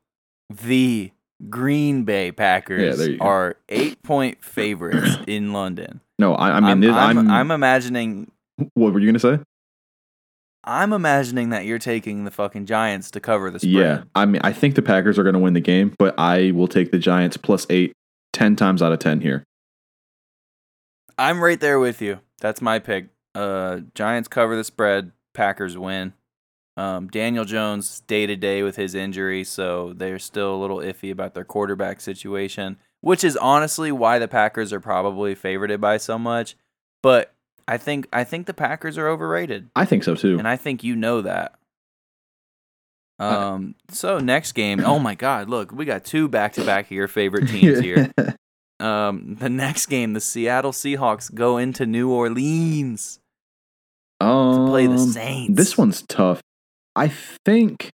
the 0.51 1.11
Green 1.49 2.05
Bay 2.05 2.31
Packers 2.33 3.09
go. 3.09 3.17
are 3.21 3.57
eight 3.69 4.03
point 4.03 4.45
favorites 4.45 5.19
in 5.27 5.53
London. 5.53 6.01
No, 6.19 6.35
I, 6.35 6.51
I 6.51 6.61
mean, 6.61 6.71
I'm, 6.71 6.81
this, 6.81 6.95
I'm, 6.95 7.19
I'm, 7.19 7.31
I'm 7.31 7.51
imagining 7.51 8.31
What 8.75 8.93
were 8.93 9.01
you 9.01 9.07
gonna 9.07 9.19
say? 9.19 9.39
I'm 10.65 10.93
imagining 10.93 11.49
that 11.49 11.65
you're 11.65 11.81
taking 11.81 12.25
the 12.25 12.31
fucking 12.31 12.67
Giants 12.67 13.11
to 13.13 13.21
cover 13.21 13.51
the 13.51 13.59
spread. 13.59 13.73
Yeah, 13.73 14.03
I 14.15 14.27
mean, 14.27 14.41
I 14.45 14.53
think 14.53 14.77
the 14.77 14.83
Packers 14.83 15.19
are 15.19 15.25
gonna 15.25 15.41
win 15.41 15.55
the 15.55 15.61
game, 15.61 15.95
but 15.99 16.15
I 16.19 16.53
will 16.53 16.69
take 16.69 16.93
the 16.93 16.99
Giants 16.99 17.37
plus 17.37 17.67
eight, 17.71 17.93
ten 18.33 18.55
times 18.55 18.81
out 18.83 18.93
of 18.93 19.01
ten 19.01 19.21
here. 19.21 19.43
I'm 21.19 21.43
right 21.43 21.59
there 21.59 21.79
with 21.81 22.01
you. 22.01 22.21
That's 22.41 22.61
my 22.63 22.79
pick. 22.79 23.09
Uh, 23.35 23.81
Giants 23.95 24.29
cover 24.29 24.55
the 24.57 24.65
spread. 24.65 25.13
Packers 25.35 25.77
win. 25.77 26.13
Um, 26.77 27.09
Daniel 27.09 27.45
Jones 27.45 28.01
day 28.07 28.27
to 28.27 28.35
day 28.35 28.63
with 28.63 28.77
his 28.77 28.95
injury, 28.95 29.45
so 29.45 29.93
they're 29.95 30.19
still 30.19 30.55
a 30.55 30.61
little 30.61 30.79
iffy 30.79 31.11
about 31.13 31.35
their 31.35 31.45
quarterback 31.45 32.01
situation, 32.01 32.79
which 33.03 33.25
is 33.25 33.37
honestly 33.37 33.93
why 33.93 34.19
the 34.19 34.29
Packers 34.29 34.73
are 34.73 34.81
probably 34.81 35.35
favored 35.35 35.79
by 35.81 35.99
so 35.99 36.19
much. 36.19 36.57
But 37.03 37.35
I 37.69 37.77
think 37.77 38.09
I 38.13 38.25
think 38.25 38.47
the 38.47 38.55
Packers 38.55 38.97
are 38.97 39.07
overrated, 39.09 39.69
I 39.77 39.85
think 39.85 40.03
so 40.03 40.15
too. 40.15 40.39
and 40.39 40.49
I 40.49 40.57
think 40.57 40.83
you 40.83 40.97
know 40.97 41.21
that. 41.23 41.55
Um. 43.19 43.75
So 43.91 44.19
next 44.19 44.53
game. 44.53 44.81
Oh 44.85 44.99
my 44.99 45.15
God! 45.15 45.49
Look, 45.51 45.73
we 45.73 45.85
got 45.85 46.05
two 46.05 46.27
back 46.27 46.55
to 46.55 46.65
back 46.65 46.87
of 46.87 46.91
your 46.93 47.07
favorite 47.09 47.49
teams 47.51 47.81
here. 47.81 48.11
Um. 48.81 49.37
The 49.39 49.51
next 49.51 49.87
game, 49.87 50.15
the 50.15 50.21
Seattle 50.21 50.73
Seahawks 50.73 51.33
go 51.33 51.59
into 51.59 51.85
New 51.87 52.11
Orleans 52.11 53.21
um, 54.21 54.57
to 54.67 54.71
play 54.71 54.87
the 54.87 54.99
Saints. 54.99 55.57
This 55.57 55.77
one's 55.77 56.03
tough. 56.03 56.41
I 56.95 57.09
think. 57.09 57.91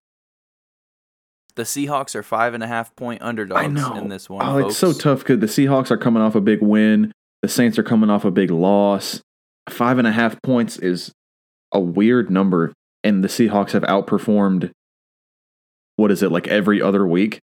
The 1.56 1.64
Seahawks 1.64 2.14
are 2.14 2.22
five 2.22 2.54
and 2.54 2.62
a 2.62 2.68
half 2.68 2.94
point 2.94 3.20
underdogs 3.20 3.72
know. 3.72 3.96
in 3.96 4.08
this 4.08 4.30
one. 4.30 4.46
Oh, 4.46 4.58
it's 4.58 4.76
so 4.76 4.92
tough 4.92 5.20
because 5.20 5.40
the 5.40 5.46
Seahawks 5.46 5.90
are 5.90 5.96
coming 5.96 6.22
off 6.22 6.36
a 6.36 6.40
big 6.40 6.62
win. 6.62 7.12
The 7.42 7.48
Saints 7.48 7.78
are 7.78 7.82
coming 7.82 8.10
off 8.10 8.24
a 8.24 8.30
big 8.30 8.50
loss. 8.50 9.20
Five 9.68 9.98
and 9.98 10.06
a 10.06 10.12
half 10.12 10.40
points 10.42 10.78
is 10.78 11.12
a 11.72 11.80
weird 11.80 12.30
number, 12.30 12.72
and 13.02 13.22
the 13.24 13.28
Seahawks 13.28 13.72
have 13.72 13.82
outperformed. 13.82 14.70
What 15.96 16.12
is 16.12 16.22
it 16.22 16.30
like 16.30 16.46
every 16.46 16.80
other 16.80 17.06
week? 17.06 17.40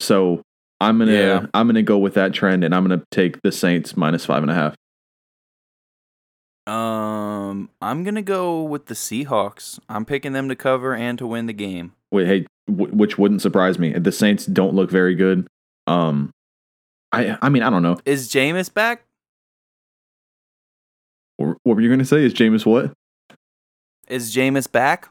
So 0.00 0.42
I'm 0.80 0.98
gonna 0.98 1.12
Yeah. 1.12 1.46
I'm 1.54 1.66
gonna 1.68 1.82
go 1.82 1.98
with 1.98 2.14
that 2.14 2.32
trend, 2.32 2.64
and 2.64 2.74
I'm 2.74 2.82
gonna 2.82 3.04
take 3.10 3.40
the 3.42 3.52
Saints 3.52 3.96
minus 3.96 4.26
five 4.26 4.42
and 4.42 4.50
a 4.50 4.54
half. 4.54 4.74
Um, 6.66 7.68
I'm 7.82 8.04
gonna 8.04 8.22
go 8.22 8.62
with 8.62 8.86
the 8.86 8.94
Seahawks. 8.94 9.78
I'm 9.88 10.04
picking 10.04 10.32
them 10.32 10.48
to 10.48 10.56
cover 10.56 10.94
and 10.94 11.18
to 11.18 11.26
win 11.26 11.46
the 11.46 11.52
game. 11.52 11.92
Wait, 12.10 12.26
hey, 12.26 12.46
w- 12.66 12.92
which 12.94 13.18
wouldn't 13.18 13.42
surprise 13.42 13.78
me. 13.78 13.92
The 13.92 14.12
Saints 14.12 14.46
don't 14.46 14.74
look 14.74 14.90
very 14.90 15.14
good. 15.14 15.46
Um, 15.86 16.30
I 17.12 17.36
I 17.42 17.48
mean 17.50 17.62
I 17.62 17.70
don't 17.70 17.82
know. 17.82 17.98
Is 18.06 18.28
Jameis 18.30 18.72
back? 18.72 19.04
What 21.36 21.56
what 21.64 21.76
were 21.76 21.80
you 21.82 21.90
gonna 21.90 22.04
say? 22.04 22.24
Is 22.24 22.32
Jameis 22.32 22.64
what? 22.64 22.92
Is 24.08 24.34
Jameis 24.34 24.70
back? 24.70 25.08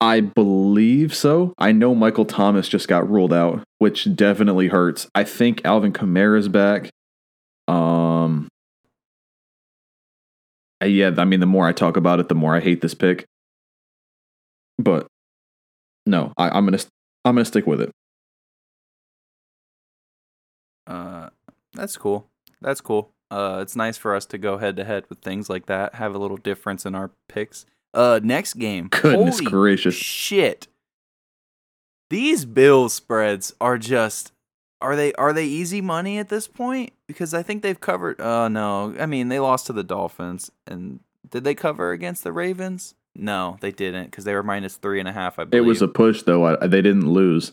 I 0.00 0.20
believe 0.20 1.14
so. 1.14 1.54
I 1.58 1.72
know 1.72 1.94
Michael 1.94 2.26
Thomas 2.26 2.68
just 2.68 2.86
got 2.86 3.08
ruled 3.08 3.32
out, 3.32 3.64
which 3.78 4.14
definitely 4.14 4.68
hurts. 4.68 5.08
I 5.14 5.24
think 5.24 5.62
Alvin 5.64 5.92
Kamara's 5.92 6.48
back. 6.48 6.90
Um 7.66 8.48
yeah, 10.84 11.12
I 11.16 11.24
mean 11.24 11.40
the 11.40 11.46
more 11.46 11.66
I 11.66 11.72
talk 11.72 11.96
about 11.96 12.20
it, 12.20 12.28
the 12.28 12.34
more 12.34 12.54
I 12.54 12.60
hate 12.60 12.80
this 12.80 12.94
pick. 12.94 13.26
But 14.78 15.06
no, 16.04 16.32
I, 16.36 16.50
I'm 16.50 16.64
gonna 16.66 16.78
I'm 17.24 17.34
gonna 17.34 17.44
stick 17.44 17.66
with 17.66 17.80
it. 17.80 17.90
Uh, 20.86 21.30
that's 21.72 21.96
cool. 21.96 22.28
That's 22.60 22.80
cool. 22.80 23.10
Uh, 23.30 23.58
it's 23.60 23.74
nice 23.74 23.96
for 23.96 24.14
us 24.14 24.24
to 24.26 24.38
go 24.38 24.58
head 24.58 24.76
to 24.76 24.84
head 24.84 25.04
with 25.08 25.18
things 25.18 25.50
like 25.50 25.66
that. 25.66 25.96
Have 25.96 26.14
a 26.14 26.18
little 26.18 26.36
difference 26.36 26.86
in 26.86 26.94
our 26.94 27.10
picks. 27.28 27.66
Uh, 27.92 28.20
next 28.22 28.54
game. 28.54 28.88
Goodness 28.88 29.38
Holy 29.38 29.50
gracious. 29.50 29.94
shit! 29.94 30.68
These 32.10 32.44
bill 32.44 32.88
spreads 32.88 33.54
are 33.60 33.78
just. 33.78 34.32
Are 34.80 34.94
they 34.94 35.12
are 35.14 35.32
they 35.32 35.46
easy 35.46 35.80
money 35.80 36.18
at 36.18 36.28
this 36.28 36.46
point? 36.48 36.92
Because 37.06 37.32
I 37.32 37.42
think 37.42 37.62
they've 37.62 37.80
covered. 37.80 38.20
Uh, 38.20 38.48
no. 38.48 38.94
I 38.98 39.06
mean, 39.06 39.28
they 39.28 39.38
lost 39.40 39.66
to 39.66 39.72
the 39.72 39.82
Dolphins, 39.84 40.50
and 40.66 41.00
did 41.30 41.44
they 41.44 41.54
cover 41.54 41.92
against 41.92 42.24
the 42.24 42.32
Ravens? 42.32 42.94
No, 43.14 43.56
they 43.60 43.72
didn't 43.72 44.06
because 44.10 44.24
they 44.24 44.34
were 44.34 44.42
minus 44.42 44.76
three 44.76 45.00
and 45.00 45.08
a 45.08 45.12
half. 45.12 45.38
I 45.38 45.44
believe 45.44 45.64
It 45.64 45.66
was 45.66 45.80
a 45.80 45.88
push 45.88 46.22
though. 46.22 46.44
I, 46.44 46.66
they 46.66 46.82
didn't 46.82 47.10
lose. 47.10 47.52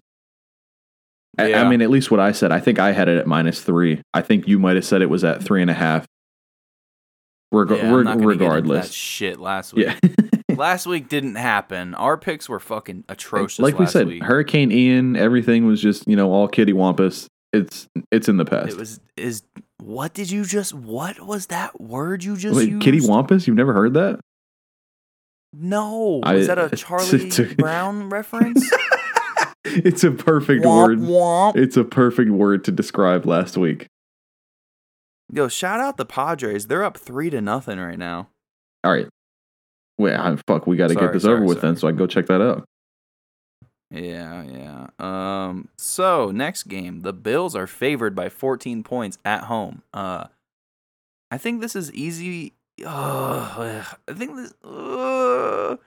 I- 1.40 1.54
I, 1.54 1.68
mean, 1.70 1.82
at 1.82 1.90
least 1.90 2.12
what 2.12 2.20
I 2.20 2.32
said. 2.34 2.52
I 2.52 2.60
think 2.60 2.78
I 2.78 2.92
had 2.92 3.08
it 3.08 3.18
at 3.18 3.26
minus 3.26 3.62
three. 3.62 4.02
I 4.14 4.22
think 4.22 4.48
you 4.48 4.60
might 4.60 4.76
have 4.76 4.86
said 4.86 5.02
it 5.02 5.10
was 5.10 5.24
at 5.24 5.42
three 5.42 5.62
and 5.62 5.72
a 5.72 5.74
half. 5.74 6.06
Reg- 7.52 7.70
Yeah, 7.72 7.92
reg- 7.96 8.06
not 8.06 8.18
gonna 8.20 8.26
get 8.26 8.34
into 8.34 8.44
regardless, 8.46 8.88
that 8.88 8.94
shit 8.94 9.40
last 9.40 9.74
week. 9.74 9.88
yeah. 9.88 10.10
last 10.58 10.86
week 10.88 11.10
didn't 11.10 11.36
happen. 11.36 11.94
Our 11.96 12.18
picks 12.18 12.48
were 12.50 12.60
fucking 12.60 13.04
atrocious. 13.10 13.60
like 13.60 13.78
we 13.80 13.86
said, 13.86 14.08
week. 14.08 14.24
Hurricane 14.24 14.72
Ian, 14.72 15.16
everything 15.16 15.66
was 15.66 15.82
just 15.82 16.08
you 16.08 16.16
know 16.16 16.32
all 16.32 16.48
kitty 16.48 16.74
wampus. 16.74 17.28
It's 17.52 17.88
it's 18.12 18.28
in 18.28 18.38
the 18.38 18.46
past. 18.46 18.70
it 18.74 18.78
was 18.78 19.00
is 19.18 19.44
what 19.80 20.14
did 20.14 20.32
you 20.32 20.44
just 20.46 20.74
what 20.74 21.20
was 21.20 21.48
that 21.48 21.80
word 21.80 22.24
you 22.24 22.36
just 22.38 22.56
Wait, 22.56 22.70
used? 22.70 22.82
kitty 22.84 23.00
wampus? 23.06 23.48
You've 23.48 23.58
never 23.58 23.74
heard 23.74 23.94
that? 23.94 24.20
No, 25.54 26.20
I- 26.24 26.36
is 26.36 26.48
that 26.48 26.58
a 26.58 26.66
it's- 26.66 26.80
Charlie 26.82 27.26
it's 27.26 27.40
a- 27.40 27.54
Brown 27.56 28.10
reference? 28.10 28.68
it's 29.66 30.04
a 30.04 30.12
perfect 30.12 30.64
Womp 30.66 30.88
word. 30.88 31.00
womp. 31.00 31.56
It's 31.56 31.78
a 31.78 31.84
perfect 31.84 32.32
word 32.32 32.64
to 32.66 32.72
describe 32.72 33.26
last 33.26 33.58
week. 33.58 33.88
Yo, 35.32 35.48
shout 35.48 35.80
out 35.80 35.98
the 35.98 36.06
Padres. 36.06 36.68
They're 36.68 36.84
up 36.84 36.98
three 36.98 37.30
to 37.30 37.42
nothing 37.42 37.80
right 37.80 37.98
now. 37.98 38.30
All 38.84 38.92
right. 38.92 39.08
Wait, 39.98 40.16
I, 40.16 40.36
fuck, 40.48 40.66
we 40.66 40.76
got 40.76 40.90
to 40.90 40.96
get 40.96 41.14
this 41.14 41.24
sorry, 41.24 41.38
over 41.38 41.46
with 41.46 41.62
then, 41.62 41.76
so 41.76 41.88
I 41.88 41.92
can 41.92 41.98
go 41.98 42.08
check 42.08 42.26
that 42.28 42.42
out. 42.42 42.68
Yeah, 43.92 44.44
yeah. 44.44 44.88
Um. 44.98 45.70
So 45.78 46.32
next 46.32 46.64
game, 46.64 47.02
the 47.02 47.14
Bills 47.14 47.56
are 47.56 47.68
favored 47.68 48.16
by 48.16 48.28
14 48.28 48.84
points 48.84 49.20
at 49.24 49.44
home. 49.44 49.84
Uh, 49.94 50.26
I 51.30 51.38
think 51.38 51.62
this 51.62 51.76
is 51.76 51.92
easy. 51.94 52.54
Uh, 52.84 53.84
I 54.08 54.14
think 54.14 54.36
this. 54.36 54.54
Uh, 54.64 55.78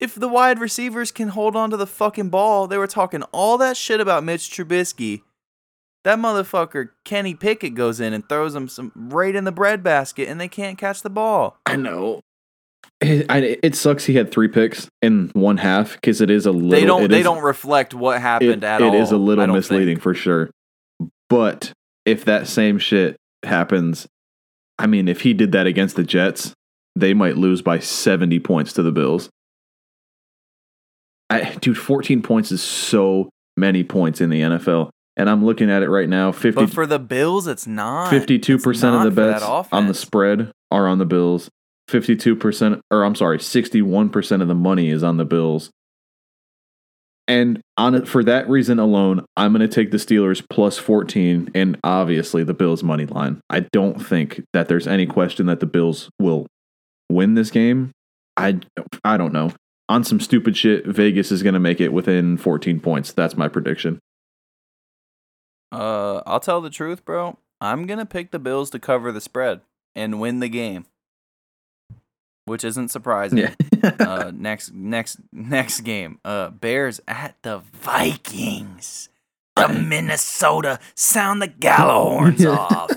if 0.00 0.14
the 0.16 0.28
wide 0.28 0.58
receivers 0.58 1.12
can 1.12 1.28
hold 1.28 1.54
on 1.54 1.70
to 1.70 1.76
the 1.76 1.86
fucking 1.86 2.30
ball, 2.30 2.66
they 2.66 2.78
were 2.78 2.86
talking 2.88 3.22
all 3.32 3.58
that 3.58 3.76
shit 3.76 4.00
about 4.00 4.24
Mitch 4.24 4.50
Trubisky. 4.50 5.22
That 6.02 6.18
motherfucker 6.18 6.88
Kenny 7.04 7.34
Pickett 7.34 7.74
goes 7.74 8.00
in 8.00 8.12
and 8.12 8.26
throws 8.28 8.54
them 8.54 8.68
some 8.68 8.90
right 8.96 9.36
in 9.36 9.44
the 9.44 9.52
breadbasket, 9.52 10.28
and 10.28 10.40
they 10.40 10.48
can't 10.48 10.78
catch 10.78 11.02
the 11.02 11.10
ball. 11.10 11.58
I 11.66 11.76
know. 11.76 12.22
It, 13.02 13.60
it 13.62 13.74
sucks 13.74 14.04
he 14.04 14.14
had 14.14 14.30
three 14.30 14.48
picks 14.48 14.88
in 15.00 15.30
one 15.32 15.56
half 15.56 15.94
because 15.94 16.20
it 16.20 16.28
is 16.28 16.44
a 16.44 16.52
little. 16.52 16.68
They 16.68 16.84
don't. 16.84 17.10
They 17.10 17.20
is- 17.20 17.24
don't 17.24 17.42
reflect 17.42 17.94
what 17.94 18.20
happened 18.20 18.62
it, 18.62 18.64
at 18.64 18.82
it 18.82 18.88
all. 18.88 18.94
is 18.94 19.10
a 19.10 19.16
little 19.16 19.46
misleading 19.46 19.96
think. 19.96 20.02
for 20.02 20.14
sure. 20.14 20.50
But 21.30 21.72
if 22.04 22.26
that 22.26 22.46
same 22.46 22.78
shit 22.78 23.16
happens, 23.42 24.06
I 24.78 24.86
mean, 24.86 25.08
if 25.08 25.22
he 25.22 25.32
did 25.32 25.52
that 25.52 25.66
against 25.66 25.96
the 25.96 26.02
Jets, 26.02 26.52
they 26.96 27.14
might 27.14 27.36
lose 27.36 27.62
by 27.62 27.78
70 27.78 28.38
points 28.40 28.72
to 28.74 28.82
the 28.82 28.92
Bills. 28.92 29.30
I, 31.30 31.54
dude, 31.60 31.78
14 31.78 32.22
points 32.22 32.50
is 32.50 32.62
so 32.62 33.30
many 33.56 33.84
points 33.84 34.20
in 34.20 34.30
the 34.30 34.40
NFL. 34.40 34.90
And 35.16 35.28
I'm 35.28 35.44
looking 35.44 35.70
at 35.70 35.82
it 35.82 35.88
right 35.88 36.08
now 36.08 36.32
50, 36.32 36.52
But 36.52 36.70
for 36.70 36.86
the 36.86 36.98
Bills, 36.98 37.46
it's 37.46 37.66
not. 37.66 38.10
52% 38.10 38.96
of 38.96 39.04
the 39.04 39.10
bets 39.10 39.44
on 39.70 39.86
the 39.86 39.94
spread 39.94 40.50
are 40.70 40.88
on 40.88 40.98
the 40.98 41.04
Bills. 41.04 41.50
52%, 41.90 42.80
or 42.90 43.04
I'm 43.04 43.14
sorry, 43.14 43.38
61% 43.38 44.42
of 44.42 44.48
the 44.48 44.54
money 44.54 44.90
is 44.90 45.02
on 45.02 45.16
the 45.16 45.24
Bills. 45.24 45.70
And 47.28 47.60
on 47.76 48.04
for 48.06 48.24
that 48.24 48.48
reason 48.48 48.78
alone, 48.78 49.24
I'm 49.36 49.52
going 49.52 49.68
to 49.68 49.72
take 49.72 49.92
the 49.92 49.98
Steelers 49.98 50.44
plus 50.50 50.78
14 50.78 51.50
and 51.54 51.78
obviously 51.84 52.42
the 52.42 52.54
Bills 52.54 52.82
money 52.82 53.06
line. 53.06 53.40
I 53.48 53.60
don't 53.60 54.04
think 54.04 54.42
that 54.52 54.68
there's 54.68 54.88
any 54.88 55.06
question 55.06 55.46
that 55.46 55.60
the 55.60 55.66
Bills 55.66 56.10
will 56.18 56.46
win 57.08 57.34
this 57.34 57.50
game. 57.50 57.92
I 58.36 58.60
I 59.04 59.16
don't 59.16 59.32
know. 59.32 59.52
On 59.88 60.02
some 60.02 60.18
stupid 60.18 60.56
shit, 60.56 60.86
Vegas 60.86 61.30
is 61.30 61.42
going 61.42 61.54
to 61.54 61.60
make 61.60 61.80
it 61.80 61.92
within 61.92 62.36
14 62.36 62.80
points. 62.80 63.12
That's 63.12 63.36
my 63.36 63.46
prediction. 63.46 64.00
Uh, 65.72 66.22
I'll 66.26 66.40
tell 66.40 66.60
the 66.60 66.70
truth, 66.70 67.04
bro. 67.04 67.38
I'm 67.60 67.86
gonna 67.86 68.06
pick 68.06 68.30
the 68.30 68.38
Bills 68.38 68.70
to 68.70 68.78
cover 68.78 69.12
the 69.12 69.20
spread 69.20 69.60
and 69.94 70.20
win 70.20 70.40
the 70.40 70.48
game, 70.48 70.86
which 72.50 72.64
isn't 72.64 72.88
surprising. 72.92 73.38
Yeah. 73.38 73.54
uh, 74.00 74.32
next, 74.34 74.74
next, 74.74 75.18
next 75.32 75.80
game. 75.82 76.18
Uh, 76.24 76.50
Bears 76.50 77.00
at 77.08 77.36
the 77.42 77.58
Vikings. 77.58 79.08
The 79.56 79.68
Minnesota 79.88 80.78
sound 80.94 81.40
the 81.40 81.48
Gjallarhorns 81.48 82.44
off. 82.56 82.90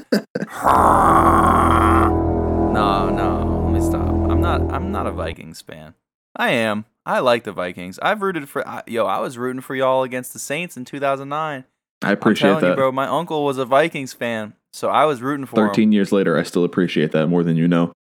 no, 2.73 3.09
no, 3.09 3.63
let 3.65 3.73
me 3.73 3.81
stop. 3.87 4.07
I'm 4.07 4.41
not. 4.41 4.61
I'm 4.73 4.91
not 4.91 5.07
a 5.07 5.11
Vikings 5.11 5.61
fan. 5.61 5.93
I 6.35 6.51
am. 6.51 6.85
I 7.05 7.19
like 7.19 7.43
the 7.43 7.51
Vikings. 7.51 7.99
I've 8.01 8.21
rooted 8.21 8.49
for. 8.49 8.67
I, 8.67 8.83
yo, 8.87 9.05
I 9.05 9.19
was 9.19 9.37
rooting 9.37 9.61
for 9.61 9.75
y'all 9.75 10.03
against 10.03 10.33
the 10.33 10.39
Saints 10.39 10.77
in 10.77 10.85
2009. 10.85 11.65
I 12.01 12.11
appreciate 12.11 12.59
that. 12.61 12.69
you, 12.69 12.75
bro. 12.75 12.91
My 12.91 13.07
uncle 13.07 13.43
was 13.43 13.57
a 13.57 13.65
Vikings 13.65 14.13
fan, 14.13 14.53
so 14.71 14.89
I 14.89 15.05
was 15.05 15.21
rooting 15.21 15.45
for 15.45 15.55
13 15.55 15.91
years 15.91 16.11
later, 16.11 16.37
I 16.37 16.43
still 16.43 16.63
appreciate 16.63 17.11
that 17.11 17.27
more 17.27 17.43
than 17.43 17.55
you 17.55 17.67
know. 17.67 17.93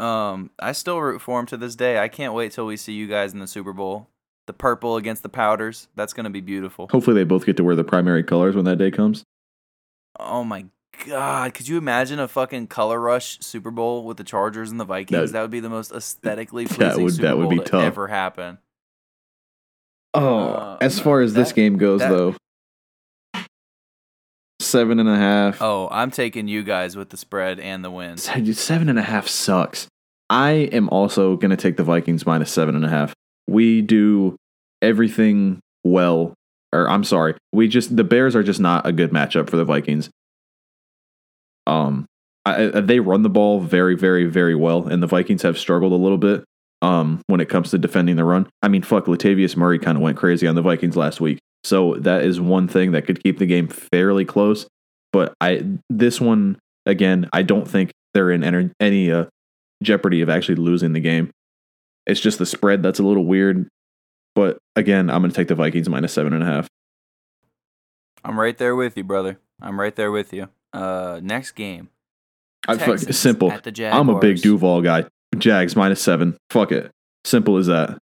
Him. 0.00 0.06
Um, 0.06 0.50
I 0.58 0.72
still 0.72 1.00
root 1.00 1.20
for 1.20 1.38
him 1.40 1.46
to 1.46 1.56
this 1.56 1.76
day. 1.76 1.98
I 1.98 2.08
can't 2.08 2.34
wait 2.34 2.52
till 2.52 2.66
we 2.66 2.76
see 2.76 2.92
you 2.92 3.06
guys 3.06 3.32
in 3.32 3.38
the 3.38 3.46
Super 3.46 3.72
Bowl. 3.72 4.08
The 4.46 4.52
purple 4.52 4.96
against 4.96 5.22
the 5.22 5.28
powders. 5.28 5.88
That's 5.94 6.12
gonna 6.12 6.30
be 6.30 6.40
beautiful. 6.40 6.88
Hopefully, 6.90 7.14
they 7.14 7.24
both 7.24 7.46
get 7.46 7.56
to 7.58 7.64
wear 7.64 7.76
the 7.76 7.84
primary 7.84 8.24
colors 8.24 8.56
when 8.56 8.64
that 8.64 8.76
day 8.76 8.90
comes. 8.90 9.22
Oh 10.18 10.42
my 10.42 10.66
god, 11.06 11.54
could 11.54 11.68
you 11.68 11.78
imagine 11.78 12.18
a 12.18 12.26
fucking 12.26 12.66
color 12.66 12.98
rush 13.00 13.38
Super 13.40 13.70
Bowl 13.70 14.04
with 14.04 14.16
the 14.16 14.24
Chargers 14.24 14.70
and 14.70 14.80
the 14.80 14.84
Vikings? 14.84 15.30
That- 15.30 15.32
That, 15.38 15.42
would 15.42 15.50
be 15.52 15.60
the 15.60 15.70
most 15.70 15.92
aesthetically 15.92 16.64
pleasing 16.66 16.80
That 16.88 16.98
would- 16.98 17.12
Super 17.12 17.22
that 17.28 17.36
would 17.38 17.42
Bowl 17.44 17.50
be 17.50 17.58
to 17.58 17.64
tough. 17.64 17.84
ever 17.84 18.08
happen. 18.08 18.58
Oh, 20.14 20.38
Uh, 20.48 20.78
as 20.80 20.98
far 20.98 21.20
as 21.20 21.34
this 21.34 21.52
game 21.52 21.76
goes, 21.78 22.00
that- 22.00 22.10
though, 22.10 22.34
seven 24.70 24.98
and 24.98 25.08
a 25.08 25.16
half. 25.16 25.60
Oh, 25.60 25.88
I'm 25.90 26.10
taking 26.10 26.48
you 26.48 26.62
guys 26.62 26.96
with 26.96 27.10
the 27.10 27.16
spread 27.16 27.60
and 27.60 27.84
the 27.84 27.90
win. 27.90 28.16
Seven 28.16 28.88
and 28.88 28.98
a 28.98 29.02
half 29.02 29.28
sucks. 29.28 29.88
I 30.28 30.52
am 30.72 30.88
also 30.90 31.36
going 31.36 31.50
to 31.50 31.56
take 31.56 31.76
the 31.76 31.82
Vikings 31.82 32.24
minus 32.24 32.52
seven 32.52 32.76
and 32.76 32.84
a 32.84 32.88
half. 32.88 33.12
We 33.48 33.82
do 33.82 34.36
everything 34.80 35.60
well. 35.84 36.34
Or 36.72 36.88
I'm 36.88 37.02
sorry, 37.02 37.34
we 37.52 37.66
just 37.66 37.96
the 37.96 38.04
Bears 38.04 38.36
are 38.36 38.44
just 38.44 38.60
not 38.60 38.86
a 38.86 38.92
good 38.92 39.10
matchup 39.10 39.50
for 39.50 39.56
the 39.56 39.64
Vikings. 39.64 40.08
Um, 41.66 42.06
I, 42.46 42.66
they 42.66 43.00
run 43.00 43.22
the 43.22 43.28
ball 43.28 43.60
very, 43.60 43.96
very, 43.96 44.26
very 44.26 44.54
well, 44.54 44.86
and 44.86 45.02
the 45.02 45.08
Vikings 45.08 45.42
have 45.42 45.58
struggled 45.58 45.92
a 45.92 45.96
little 45.96 46.18
bit. 46.18 46.44
Um, 46.82 47.20
when 47.26 47.40
it 47.40 47.48
comes 47.48 47.70
to 47.72 47.78
defending 47.78 48.16
the 48.16 48.24
run, 48.24 48.48
I 48.62 48.68
mean, 48.68 48.82
fuck, 48.82 49.06
Latavius 49.06 49.56
Murray 49.56 49.78
kind 49.78 49.98
of 49.98 50.02
went 50.02 50.16
crazy 50.16 50.46
on 50.46 50.54
the 50.54 50.62
Vikings 50.62 50.96
last 50.96 51.20
week, 51.20 51.38
so 51.64 51.94
that 51.96 52.22
is 52.22 52.40
one 52.40 52.68
thing 52.68 52.92
that 52.92 53.06
could 53.06 53.22
keep 53.22 53.38
the 53.38 53.46
game 53.46 53.68
fairly 53.68 54.24
close. 54.24 54.66
But 55.12 55.34
I, 55.40 55.64
this 55.88 56.20
one 56.20 56.58
again, 56.86 57.28
I 57.32 57.42
don't 57.42 57.68
think 57.68 57.92
they're 58.14 58.30
in 58.30 58.72
any, 58.80 59.10
uh, 59.10 59.26
jeopardy 59.82 60.20
of 60.20 60.28
actually 60.28 60.56
losing 60.56 60.92
the 60.92 61.00
game. 61.00 61.30
It's 62.06 62.20
just 62.20 62.38
the 62.38 62.46
spread 62.46 62.82
that's 62.82 62.98
a 62.98 63.02
little 63.02 63.24
weird. 63.24 63.68
But 64.34 64.58
again, 64.76 65.10
I'm 65.10 65.22
going 65.22 65.30
to 65.30 65.36
take 65.36 65.48
the 65.48 65.54
Vikings 65.54 65.88
minus 65.88 66.12
seven 66.12 66.32
and 66.32 66.42
a 66.42 66.46
half. 66.46 66.68
I'm 68.24 68.38
right 68.38 68.56
there 68.56 68.76
with 68.76 68.96
you, 68.96 69.04
brother. 69.04 69.38
I'm 69.60 69.80
right 69.80 69.94
there 69.94 70.10
with 70.10 70.32
you. 70.32 70.48
Uh, 70.72 71.20
next 71.22 71.52
game. 71.52 71.88
I 72.68 72.76
fuck, 72.76 72.98
simple. 72.98 73.50
I'm 73.50 74.08
a 74.08 74.18
big 74.18 74.42
Duval 74.42 74.82
guy. 74.82 75.06
Jags 75.38 75.74
minus 75.76 76.02
seven. 76.02 76.36
Fuck 76.50 76.72
it. 76.72 76.90
Simple 77.24 77.56
as 77.56 77.66
that. 77.66 77.98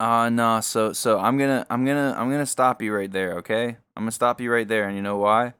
Uh 0.00 0.28
no, 0.28 0.60
so 0.60 0.92
so 0.92 1.18
I'm 1.18 1.36
gonna 1.38 1.66
I'm 1.70 1.84
gonna 1.84 2.14
I'm 2.16 2.30
gonna 2.30 2.46
stop 2.46 2.80
you 2.82 2.94
right 2.94 3.10
there, 3.10 3.38
okay? 3.38 3.76
I'm 3.96 4.02
gonna 4.02 4.12
stop 4.12 4.40
you 4.40 4.52
right 4.52 4.66
there, 4.68 4.86
and 4.86 4.94
you 4.96 5.02
know 5.02 5.16
why? 5.18 5.54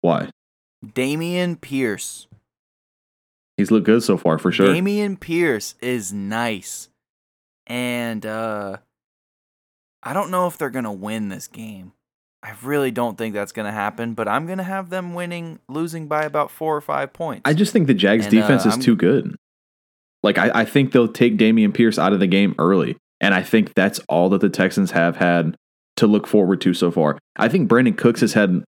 Why? 0.00 0.30
Dameon 0.84 1.60
Pierce. 1.60 2.26
He's 3.56 3.70
looked 3.70 3.86
good 3.86 4.02
so 4.02 4.16
far 4.16 4.38
for 4.38 4.50
sure. 4.50 4.66
Dameon 4.68 5.20
Pierce 5.20 5.74
is 5.80 6.12
nice. 6.12 6.88
And 7.66 8.26
uh 8.26 8.78
I 10.02 10.14
don't 10.14 10.30
know 10.30 10.46
if 10.48 10.58
they're 10.58 10.70
gonna 10.70 10.92
win 10.92 11.28
this 11.28 11.46
game. 11.46 11.92
I 12.42 12.54
really 12.62 12.90
don't 12.90 13.18
think 13.18 13.34
that's 13.34 13.52
gonna 13.52 13.70
happen, 13.70 14.14
but 14.14 14.26
I'm 14.26 14.46
gonna 14.48 14.64
have 14.64 14.90
them 14.90 15.14
winning 15.14 15.60
losing 15.68 16.08
by 16.08 16.24
about 16.24 16.50
four 16.50 16.74
or 16.76 16.80
five 16.80 17.12
points. 17.12 17.42
I 17.44 17.52
just 17.54 17.72
think 17.72 17.86
the 17.86 17.94
Jags 17.94 18.26
And, 18.26 18.34
uh, 18.34 18.40
defense 18.40 18.66
is 18.66 18.72
I'm- 18.72 18.80
too 18.82 18.96
good. 18.96 19.36
Like 20.24 20.38
I, 20.38 20.50
I 20.62 20.64
think 20.64 20.90
they'll 20.92 21.06
take 21.08 21.36
Dameon 21.36 21.72
Pierce 21.72 21.98
out 22.00 22.12
of 22.12 22.18
the 22.18 22.26
game 22.26 22.54
early. 22.58 22.96
And 23.20 23.34
I 23.34 23.42
think 23.42 23.74
that's 23.74 24.00
all 24.08 24.28
that 24.30 24.40
the 24.40 24.48
Texans 24.48 24.92
have 24.92 25.16
had 25.16 25.56
to 25.96 26.06
look 26.06 26.26
forward 26.26 26.60
to 26.62 26.72
so 26.72 26.90
far. 26.90 27.18
I 27.36 27.48
think 27.48 27.68
Brandin 27.68 27.96
Cooks 27.96 28.22
has 28.22 28.32
had 28.32 28.64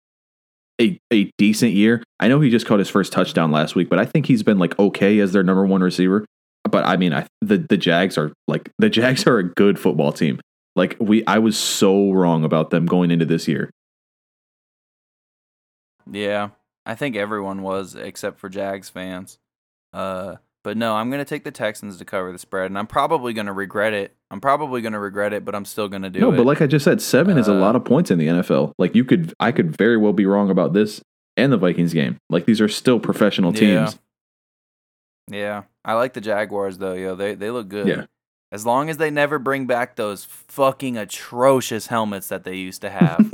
a, 0.81 0.99
a 1.13 1.31
decent 1.39 1.73
year. 1.73 2.03
I 2.21 2.29
know 2.29 2.41
he 2.41 2.51
just 2.51 2.67
caught 2.67 2.79
his 2.79 2.89
first 2.89 3.13
touchdown 3.13 3.51
last 3.51 3.75
week, 3.75 3.89
but 3.89 3.99
I 3.99 4.05
think 4.05 4.27
he's 4.27 4.43
been 4.43 4.59
like 4.59 4.79
okay 4.79 5.19
as 5.21 5.33
their 5.33 5.43
number 5.43 5.67
one 5.67 5.83
receiver. 5.83 6.25
But 6.71 6.85
I 6.85 6.97
mean, 6.97 7.13
I 7.13 7.27
the, 7.41 7.59
the 7.59 7.77
Jags 7.77 8.19
are 8.19 8.33
like 8.49 8.71
the 8.79 8.91
Jags 8.91 9.27
are 9.27 9.39
a 9.39 9.45
good 9.45 9.79
football 9.79 10.13
team. 10.13 10.41
Like 10.75 10.97
we 11.01 11.25
I 11.27 11.39
was 11.39 11.57
so 11.57 12.13
wrong 12.13 12.45
about 12.45 12.71
them 12.71 12.87
going 12.87 13.11
into 13.11 13.25
this 13.25 13.49
year. 13.49 13.71
Yeah, 16.11 16.51
I 16.85 16.95
think 16.95 17.17
everyone 17.17 17.63
was 17.63 17.95
except 17.95 18.39
for 18.39 18.49
Jags 18.49 18.89
fans. 18.89 19.39
Uh, 19.93 20.37
But 20.67 20.77
no, 20.77 20.97
I'm 20.97 21.13
gonna 21.13 21.25
take 21.25 21.45
the 21.45 21.53
Texans 21.53 21.97
to 21.99 22.05
cover 22.05 22.33
the 22.33 22.41
spread, 22.41 22.67
and 22.67 22.77
I'm 22.77 22.89
probably 22.89 23.33
gonna 23.33 23.53
regret 23.53 23.93
it. 23.93 24.17
I'm 24.33 24.41
probably 24.41 24.83
gonna 24.83 24.99
regret 24.99 25.33
it, 25.33 25.45
but 25.45 25.55
I'm 25.55 25.65
still 25.65 25.87
gonna 25.87 26.11
do 26.11 26.19
no, 26.19 26.33
it. 26.33 26.37
but 26.37 26.45
like 26.45 26.61
I 26.61 26.67
just 26.67 26.85
said, 26.85 27.01
seven 27.01 27.39
is 27.39 27.47
a 27.47 27.53
Uh, 27.53 27.61
lot 27.61 27.77
of 27.77 27.85
points 27.85 28.11
in 28.11 28.19
the 28.19 28.27
NFL. 28.27 28.73
Like 28.77 28.93
you 28.97 29.05
could, 29.05 29.33
I 29.39 29.53
could 29.53 29.77
very 29.77 29.97
well 29.97 30.13
be 30.13 30.27
wrong 30.27 30.51
about 30.51 30.73
this 30.73 31.01
and 31.37 31.53
the 31.53 31.57
Vikings 31.57 31.93
game. 31.93 32.19
Like 32.31 32.47
these 32.47 32.61
are 32.61 32.67
still 32.67 32.99
professional 32.99 33.53
teams. 33.53 33.97
yeah, 35.31 35.63
I 35.85 35.93
like 35.93 36.15
the 36.15 36.21
Jaguars 36.21 36.79
though. 36.79 36.95
Yo, 36.95 37.15
they 37.15 37.37
they 37.37 37.53
look 37.53 37.69
good. 37.69 37.87
Yeah. 37.87 38.07
As 38.51 38.67
long 38.67 38.91
as 38.91 38.97
they 38.97 39.13
never 39.13 39.39
bring 39.39 39.69
back 39.69 39.95
those 39.95 40.25
fucking 40.25 40.97
atrocious 40.97 41.87
helmets 41.87 42.27
that 42.27 42.43
they 42.43 42.57
used 42.57 42.81
to 42.81 42.91
have. 42.91 43.31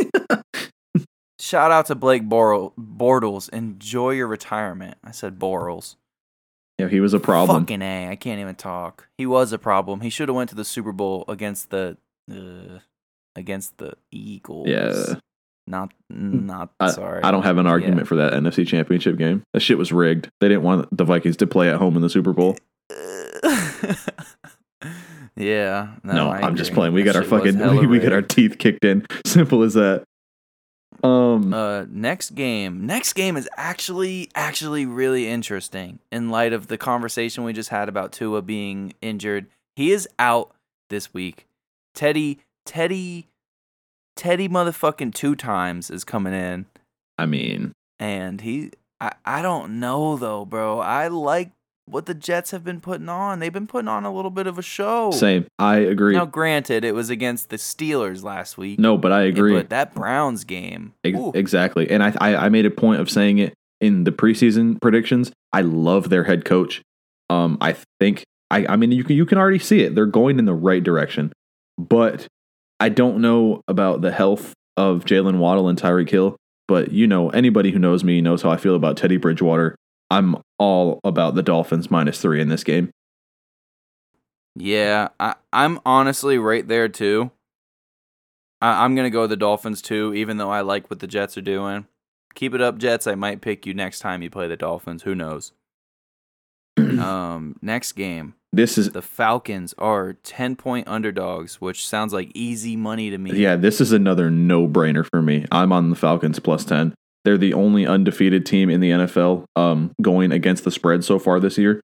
Shout 1.40 1.70
out 1.70 1.86
to 1.86 1.94
Blake 1.94 2.28
Bortles. 2.28 3.48
Enjoy 3.48 4.10
your 4.10 4.26
retirement. 4.26 4.98
I 5.02 5.12
said 5.12 5.38
Bortles. 5.38 5.96
Yeah, 6.78 6.88
he 6.88 7.00
was 7.00 7.14
a 7.14 7.20
problem. 7.20 7.62
Fucking 7.62 7.82
a! 7.82 8.08
I 8.08 8.16
can't 8.16 8.40
even 8.40 8.54
talk. 8.54 9.08
He 9.18 9.26
was 9.26 9.52
a 9.52 9.58
problem. 9.58 10.00
He 10.00 10.10
should 10.10 10.28
have 10.28 10.36
went 10.36 10.50
to 10.50 10.56
the 10.56 10.64
Super 10.64 10.92
Bowl 10.92 11.24
against 11.28 11.70
the 11.70 11.96
uh, 12.30 12.78
against 13.36 13.78
the 13.78 13.94
Eagles. 14.10 14.68
Yeah. 14.68 15.14
Not 15.66 15.92
not 16.10 16.70
I, 16.80 16.90
sorry. 16.90 17.22
I 17.22 17.30
don't 17.30 17.44
have 17.44 17.58
an 17.58 17.66
argument 17.68 18.00
Yeah. 18.00 18.04
for 18.04 18.16
that 18.16 18.32
NFC 18.32 18.66
Championship 18.66 19.16
game. 19.16 19.44
That 19.52 19.60
shit 19.60 19.78
was 19.78 19.92
rigged. 19.92 20.28
They 20.40 20.48
didn't 20.48 20.64
want 20.64 20.88
the 20.96 21.04
Vikings 21.04 21.36
to 21.36 21.46
play 21.46 21.70
at 21.70 21.76
home 21.76 21.94
in 21.94 22.02
the 22.02 22.10
Super 22.10 22.32
Bowl. 22.32 22.56
yeah. 25.36 25.88
No, 26.02 26.12
No, 26.14 26.30
I'm 26.30 26.56
just 26.56 26.72
playing. 26.72 26.92
We 26.94 27.02
That 27.02 27.12
got 27.14 27.16
our 27.22 27.24
fucking 27.24 27.58
we, 27.78 27.86
we 27.86 27.98
get 28.00 28.12
our 28.12 28.22
teeth 28.22 28.58
kicked 28.58 28.84
in. 28.84 29.06
Simple 29.26 29.62
as 29.62 29.74
that. 29.74 30.04
Um 31.02 31.52
Uh, 31.52 31.86
next 31.90 32.30
game. 32.34 32.86
Next 32.86 33.12
game 33.14 33.36
is 33.36 33.48
actually 33.56 34.30
actually 34.34 34.86
really 34.86 35.28
interesting 35.28 35.98
in 36.10 36.30
light 36.30 36.52
of 36.52 36.68
the 36.68 36.78
conversation 36.78 37.44
we 37.44 37.52
just 37.52 37.70
had 37.70 37.88
about 37.88 38.12
Tua 38.12 38.42
being 38.42 38.94
injured. 39.00 39.46
He 39.76 39.92
is 39.92 40.08
out 40.18 40.54
this 40.90 41.12
week. 41.14 41.46
Teddy 41.94 42.38
Teddy 42.64 43.28
Teddy 44.16 44.48
motherfucking 44.48 45.14
two 45.14 45.34
times 45.34 45.90
is 45.90 46.04
coming 46.04 46.34
in 46.34 46.66
I 47.18 47.26
mean, 47.26 47.72
and 47.98 48.40
he 48.40 48.70
I, 49.00 49.12
I 49.24 49.42
don't 49.42 49.80
know 49.80 50.16
though, 50.16 50.44
bro. 50.44 50.78
I 50.80 51.08
like 51.08 51.50
what 51.86 52.06
the 52.06 52.14
Jets 52.14 52.52
have 52.52 52.64
been 52.64 52.80
putting 52.80 53.08
on. 53.08 53.40
They've 53.40 53.52
been 53.52 53.66
putting 53.66 53.88
on 53.88 54.04
a 54.04 54.12
little 54.12 54.30
bit 54.30 54.46
of 54.46 54.58
a 54.58 54.62
show. 54.62 55.10
same. 55.10 55.46
I 55.58 55.78
agree. 55.78 56.14
Now 56.14 56.24
granted, 56.24 56.84
it 56.84 56.94
was 56.94 57.10
against 57.10 57.50
the 57.50 57.56
Steelers 57.56 58.22
last 58.22 58.56
week. 58.56 58.78
no, 58.78 58.96
but 58.96 59.12
I 59.12 59.22
agree. 59.22 59.54
But 59.54 59.70
that 59.70 59.94
Browns 59.94 60.44
game. 60.44 60.94
Ex- 61.04 61.18
exactly. 61.34 61.90
And 61.90 62.02
I, 62.02 62.14
I 62.20 62.36
I 62.46 62.48
made 62.48 62.66
a 62.66 62.70
point 62.70 63.00
of 63.00 63.10
saying 63.10 63.38
it 63.38 63.54
in 63.80 64.04
the 64.04 64.12
preseason 64.12 64.80
predictions. 64.80 65.32
I 65.52 65.62
love 65.62 66.08
their 66.08 66.24
head 66.24 66.44
coach. 66.44 66.82
Um, 67.30 67.58
I 67.60 67.76
think 67.98 68.24
I 68.50 68.66
I 68.68 68.76
mean 68.76 68.92
you 68.92 69.04
can 69.04 69.16
you 69.16 69.26
can 69.26 69.38
already 69.38 69.58
see 69.58 69.80
it. 69.82 69.94
They're 69.94 70.06
going 70.06 70.38
in 70.38 70.44
the 70.44 70.54
right 70.54 70.82
direction, 70.82 71.32
but 71.78 72.26
I 72.78 72.88
don't 72.88 73.20
know 73.20 73.60
about 73.68 74.00
the 74.02 74.12
health 74.12 74.54
of 74.76 75.04
Jaylen 75.04 75.38
Waddle 75.38 75.68
and 75.68 75.80
Tyreek 75.80 76.10
Hill. 76.10 76.36
But 76.68 76.92
you 76.92 77.06
know, 77.06 77.30
anybody 77.30 77.70
who 77.70 77.78
knows 77.78 78.04
me 78.04 78.20
knows 78.20 78.42
how 78.42 78.50
I 78.50 78.56
feel 78.56 78.76
about 78.76 78.96
Teddy 78.96 79.16
Bridgewater. 79.16 79.74
I'm 80.12 80.36
all 80.58 81.00
about 81.04 81.34
the 81.34 81.42
Dolphins 81.42 81.90
minus 81.90 82.20
three 82.20 82.40
in 82.40 82.48
this 82.48 82.64
game. 82.64 82.90
Yeah, 84.54 85.08
I, 85.18 85.36
I'm 85.52 85.80
honestly 85.86 86.36
right 86.36 86.66
there 86.68 86.88
too. 86.88 87.30
I, 88.60 88.84
I'm 88.84 88.94
gonna 88.94 89.10
go 89.10 89.22
with 89.22 89.30
the 89.30 89.36
Dolphins 89.36 89.80
too, 89.80 90.12
even 90.14 90.36
though 90.36 90.50
I 90.50 90.60
like 90.60 90.90
what 90.90 91.00
the 91.00 91.06
Jets 91.06 91.38
are 91.38 91.42
doing. 91.42 91.86
Keep 92.34 92.54
it 92.54 92.60
up, 92.60 92.78
Jets. 92.78 93.06
I 93.06 93.14
might 93.14 93.40
pick 93.40 93.64
you 93.64 93.72
next 93.72 94.00
time 94.00 94.22
you 94.22 94.28
play 94.28 94.48
the 94.48 94.56
Dolphins. 94.56 95.02
Who 95.02 95.14
knows? 95.14 95.52
um, 96.78 97.56
next 97.60 97.92
game, 97.92 98.34
This 98.52 98.78
is 98.78 98.90
the 98.90 99.02
Falcons 99.02 99.74
are 99.78 100.12
ten 100.12 100.56
point 100.56 100.88
underdogs, 100.88 101.60
which 101.60 101.86
sounds 101.86 102.12
like 102.12 102.30
easy 102.34 102.76
money 102.76 103.08
to 103.08 103.16
me. 103.16 103.32
Yeah, 103.32 103.56
this 103.56 103.80
is 103.80 103.92
another 103.92 104.30
no 104.30 104.68
brainer 104.68 105.06
for 105.06 105.22
me. 105.22 105.46
I'm 105.50 105.72
on 105.72 105.88
the 105.90 105.96
Falcons 105.96 106.38
plus 106.38 106.64
10. 106.64 106.94
They're 107.24 107.38
the 107.38 107.54
only 107.54 107.86
undefeated 107.86 108.44
team 108.44 108.68
in 108.68 108.80
the 108.80 108.90
NFL 108.90 109.44
um, 109.54 109.92
going 110.00 110.32
against 110.32 110.64
the 110.64 110.70
spread 110.70 111.04
so 111.04 111.18
far 111.18 111.38
this 111.38 111.58
year. 111.58 111.80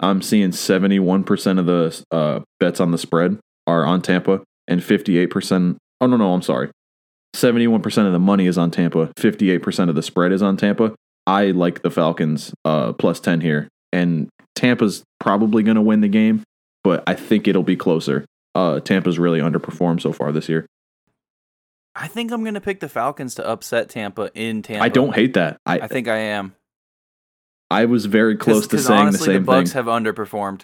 I'm 0.00 0.22
seeing 0.22 0.50
71% 0.50 1.58
of 1.58 1.66
the 1.66 2.04
uh, 2.10 2.40
bets 2.60 2.80
on 2.80 2.92
the 2.92 2.98
spread 2.98 3.38
are 3.66 3.84
on 3.84 4.00
Tampa 4.00 4.42
and 4.66 4.80
58%. 4.80 5.76
Oh, 6.00 6.06
no, 6.06 6.16
no, 6.16 6.32
I'm 6.32 6.42
sorry. 6.42 6.70
71% 7.34 8.06
of 8.06 8.12
the 8.12 8.18
money 8.18 8.46
is 8.46 8.56
on 8.56 8.70
Tampa, 8.70 9.08
58% 9.18 9.88
of 9.88 9.94
the 9.94 10.02
spread 10.02 10.32
is 10.32 10.42
on 10.42 10.56
Tampa. 10.56 10.94
I 11.26 11.50
like 11.50 11.82
the 11.82 11.90
Falcons 11.90 12.54
uh, 12.64 12.94
plus 12.94 13.20
10 13.20 13.42
here. 13.42 13.68
And 13.92 14.28
Tampa's 14.54 15.04
probably 15.20 15.62
going 15.62 15.74
to 15.74 15.82
win 15.82 16.00
the 16.00 16.08
game, 16.08 16.42
but 16.82 17.02
I 17.06 17.14
think 17.14 17.46
it'll 17.46 17.62
be 17.62 17.76
closer. 17.76 18.24
Uh, 18.54 18.80
Tampa's 18.80 19.18
really 19.18 19.40
underperformed 19.40 20.00
so 20.00 20.12
far 20.12 20.32
this 20.32 20.48
year. 20.48 20.66
I 22.00 22.06
think 22.06 22.30
I'm 22.30 22.44
gonna 22.44 22.60
pick 22.60 22.80
the 22.80 22.88
Falcons 22.88 23.34
to 23.36 23.46
upset 23.46 23.88
Tampa 23.88 24.30
in 24.34 24.62
Tampa. 24.62 24.84
I 24.84 24.88
don't 24.88 25.14
hate 25.14 25.34
that. 25.34 25.58
I 25.66 25.80
I 25.80 25.86
think 25.88 26.06
I 26.06 26.16
am. 26.16 26.54
I 27.70 27.84
was 27.84 28.06
very 28.06 28.36
close 28.36 28.66
to 28.68 28.76
Cause 28.76 28.86
saying 28.86 29.00
honestly, 29.00 29.18
the 29.18 29.24
same 29.24 29.32
thing. 29.34 29.42
the 29.42 29.46
Bucks 29.46 29.72
thing. 29.72 29.84
have 29.84 29.86
underperformed. 29.86 30.62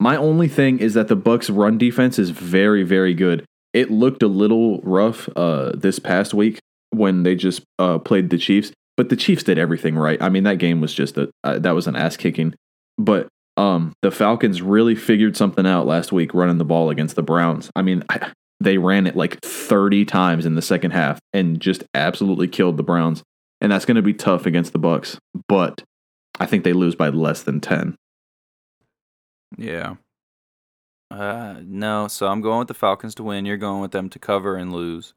My 0.00 0.16
only 0.16 0.48
thing 0.48 0.78
is 0.78 0.94
that 0.94 1.08
the 1.08 1.16
Bucks 1.16 1.50
run 1.50 1.76
defense 1.76 2.18
is 2.18 2.30
very 2.30 2.82
very 2.84 3.14
good. 3.14 3.44
It 3.72 3.90
looked 3.90 4.22
a 4.22 4.28
little 4.28 4.80
rough 4.82 5.28
uh 5.36 5.72
this 5.74 5.98
past 5.98 6.34
week 6.34 6.60
when 6.90 7.24
they 7.24 7.34
just 7.34 7.62
uh 7.78 7.98
played 7.98 8.30
the 8.30 8.38
Chiefs, 8.38 8.72
but 8.96 9.08
the 9.08 9.16
Chiefs 9.16 9.42
did 9.42 9.58
everything 9.58 9.96
right. 9.96 10.22
I 10.22 10.28
mean 10.28 10.44
that 10.44 10.58
game 10.58 10.80
was 10.80 10.94
just 10.94 11.18
a 11.18 11.30
uh, 11.42 11.58
that 11.58 11.72
was 11.72 11.88
an 11.88 11.96
ass 11.96 12.16
kicking. 12.16 12.54
But 12.96 13.26
um 13.56 13.92
the 14.02 14.12
Falcons 14.12 14.62
really 14.62 14.94
figured 14.94 15.36
something 15.36 15.66
out 15.66 15.86
last 15.86 16.12
week 16.12 16.32
running 16.32 16.58
the 16.58 16.64
ball 16.64 16.90
against 16.90 17.16
the 17.16 17.22
Browns. 17.22 17.70
I 17.74 17.82
mean, 17.82 18.04
I, 18.08 18.30
they 18.62 18.78
ran 18.78 19.06
it 19.06 19.16
like 19.16 19.40
30 19.40 20.04
times 20.04 20.46
in 20.46 20.54
the 20.54 20.62
second 20.62 20.92
half 20.92 21.18
and 21.32 21.60
just 21.60 21.84
absolutely 21.94 22.48
killed 22.48 22.76
the 22.76 22.82
Browns. 22.82 23.22
And 23.60 23.70
that's 23.70 23.84
going 23.84 23.96
to 23.96 24.02
be 24.02 24.14
tough 24.14 24.46
against 24.46 24.72
the 24.72 24.78
Bucks, 24.78 25.18
but 25.48 25.82
I 26.40 26.46
think 26.46 26.64
they 26.64 26.72
lose 26.72 26.94
by 26.94 27.08
less 27.10 27.42
than 27.42 27.60
10. 27.60 27.96
Yeah. 29.56 29.96
Uh 31.10 31.56
no, 31.62 32.08
so 32.08 32.26
I'm 32.28 32.40
going 32.40 32.60
with 32.60 32.68
the 32.68 32.74
Falcons 32.74 33.14
to 33.16 33.22
win. 33.22 33.44
You're 33.44 33.58
going 33.58 33.82
with 33.82 33.90
them 33.90 34.08
to 34.10 34.18
cover 34.18 34.56
and 34.56 34.72
lose. 34.72 35.12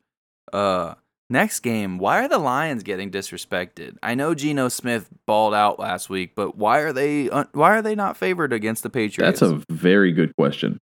Uh 0.52 0.96
next 1.30 1.62
game, 1.62 1.98
why 1.98 2.24
are 2.24 2.28
the 2.28 2.38
Lions 2.38 2.84
getting 2.84 3.10
disrespected? 3.10 3.96
I 4.04 4.14
know 4.14 4.36
Geno 4.36 4.68
Smith 4.68 5.10
balled 5.26 5.54
out 5.54 5.80
last 5.80 6.10
week, 6.10 6.34
but 6.36 6.58
why 6.58 6.80
are 6.80 6.92
they 6.92 7.30
uh, 7.30 7.46
why 7.54 7.78
are 7.78 7.82
they 7.82 7.96
not 7.96 8.18
favored 8.18 8.52
against 8.52 8.84
the 8.84 8.90
Patriots? 8.90 9.40
That's 9.40 9.54
a 9.54 9.64
very 9.70 10.12
good 10.12 10.36
question. 10.36 10.80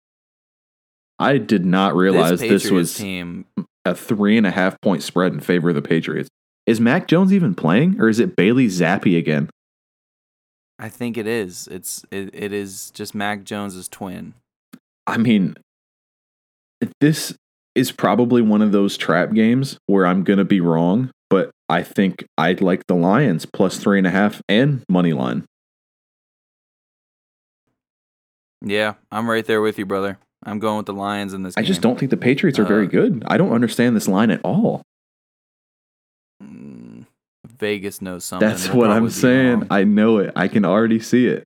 I 1.22 1.38
did 1.38 1.64
not 1.64 1.94
realize 1.94 2.40
Patriots 2.40 2.64
this, 2.64 2.72
was 2.72 2.94
team. 2.94 3.46
a 3.84 3.94
three 3.94 4.36
and 4.36 4.46
a 4.46 4.50
half 4.50 4.80
point 4.80 5.02
spread 5.02 5.32
in 5.32 5.40
favor 5.40 5.70
of 5.70 5.74
the 5.74 5.82
Patriots. 5.82 6.28
Is 6.66 6.80
Mac 6.80 7.08
Jones 7.08 7.32
even 7.32 7.54
playing, 7.54 8.00
or 8.00 8.08
is 8.08 8.20
it 8.20 8.36
Bailey 8.36 8.66
Zappe 8.66 9.18
again? 9.18 9.50
I 10.78 10.88
think 10.88 11.16
it 11.16 11.26
is. 11.26 11.68
It's 11.68 12.04
it, 12.10 12.30
it 12.32 12.52
is 12.52 12.90
just 12.90 13.14
Mac 13.14 13.44
Jones's 13.44 13.88
twin. 13.88 14.34
I 15.06 15.16
mean, 15.16 15.56
this 17.00 17.34
is 17.74 17.92
probably 17.92 18.42
one 18.42 18.62
of 18.62 18.72
those 18.72 18.96
trap 18.96 19.32
games 19.32 19.78
where 19.86 20.06
I'm 20.06 20.24
going 20.24 20.38
to 20.38 20.44
be 20.44 20.60
wrong, 20.60 21.10
but 21.30 21.50
I 21.68 21.82
think 21.82 22.24
I'd 22.36 22.60
like 22.60 22.82
the 22.86 22.94
Lions 22.94 23.46
plus 23.46 23.78
three 23.78 23.98
and 23.98 24.06
a 24.06 24.10
half 24.10 24.42
and 24.48 24.82
money 24.88 25.12
line. 25.12 25.44
Yeah, 28.64 28.94
I'm 29.10 29.28
right 29.28 29.44
there 29.44 29.60
with 29.60 29.78
you, 29.78 29.86
brother. 29.86 30.18
I'm 30.44 30.58
going 30.58 30.78
with 30.78 30.86
the 30.86 30.92
Lions 30.92 31.34
in 31.34 31.42
this 31.42 31.54
I 31.56 31.60
game. 31.62 31.66
just 31.68 31.80
don't 31.82 31.98
think 31.98 32.10
the 32.10 32.16
Patriots 32.16 32.58
are 32.58 32.64
very 32.64 32.86
Uh, 32.86 32.90
good. 32.90 33.22
I 33.26 33.36
don't 33.36 33.52
understand 33.52 33.94
this 33.96 34.08
line 34.08 34.30
at 34.30 34.40
all. 34.44 34.82
Mm, 36.42 37.06
Vegas 37.58 38.02
knows 38.02 38.24
something. 38.24 38.48
That's 38.48 38.68
We'll 38.68 38.78
what 38.78 38.90
I'm 38.90 39.08
saying. 39.10 39.60
wrong. 39.60 39.66
I 39.70 39.84
know 39.84 40.18
it. 40.18 40.32
I 40.34 40.48
can 40.48 40.64
already 40.64 40.98
see 41.00 41.26
it. 41.26 41.44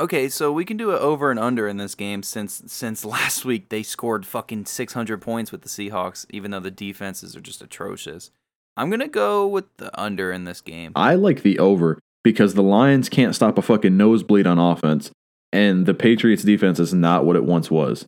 Okay, 0.00 0.28
so 0.28 0.50
we 0.52 0.64
can 0.64 0.76
do 0.76 0.90
it 0.90 0.98
over 1.00 1.30
and 1.30 1.38
under 1.38 1.68
in 1.68 1.76
this 1.76 1.94
game 1.94 2.22
since 2.22 2.62
since 2.66 3.04
last 3.16 3.44
week 3.44 3.68
they 3.68 3.82
scored 3.82 4.26
fucking 4.26 4.64
600 4.66 5.20
points 5.20 5.52
with 5.52 5.62
the 5.62 5.68
Seahawks, 5.68 6.26
even 6.30 6.50
though 6.50 6.60
the 6.60 6.70
defenses 6.70 7.36
are 7.36 7.40
just 7.40 7.62
atrocious. 7.62 8.30
I'm 8.76 8.88
gonna 8.90 9.08
go 9.08 9.46
with 9.46 9.66
the 9.76 9.98
under 10.00 10.32
in 10.32 10.44
this 10.44 10.60
game. 10.60 10.92
I 10.96 11.14
like 11.14 11.42
the 11.42 11.58
over 11.58 11.98
because 12.24 12.54
the 12.54 12.62
Lions 12.62 13.08
can't 13.08 13.34
stop 13.34 13.58
a 13.58 13.62
fucking 13.62 13.96
nosebleed 13.96 14.46
on 14.46 14.58
offense, 14.58 15.10
and 15.52 15.86
the 15.86 15.94
Patriots 15.94 16.42
defense 16.42 16.78
is 16.80 16.92
not 16.94 17.24
what 17.24 17.36
it 17.36 17.44
once 17.44 17.70
was. 17.70 18.06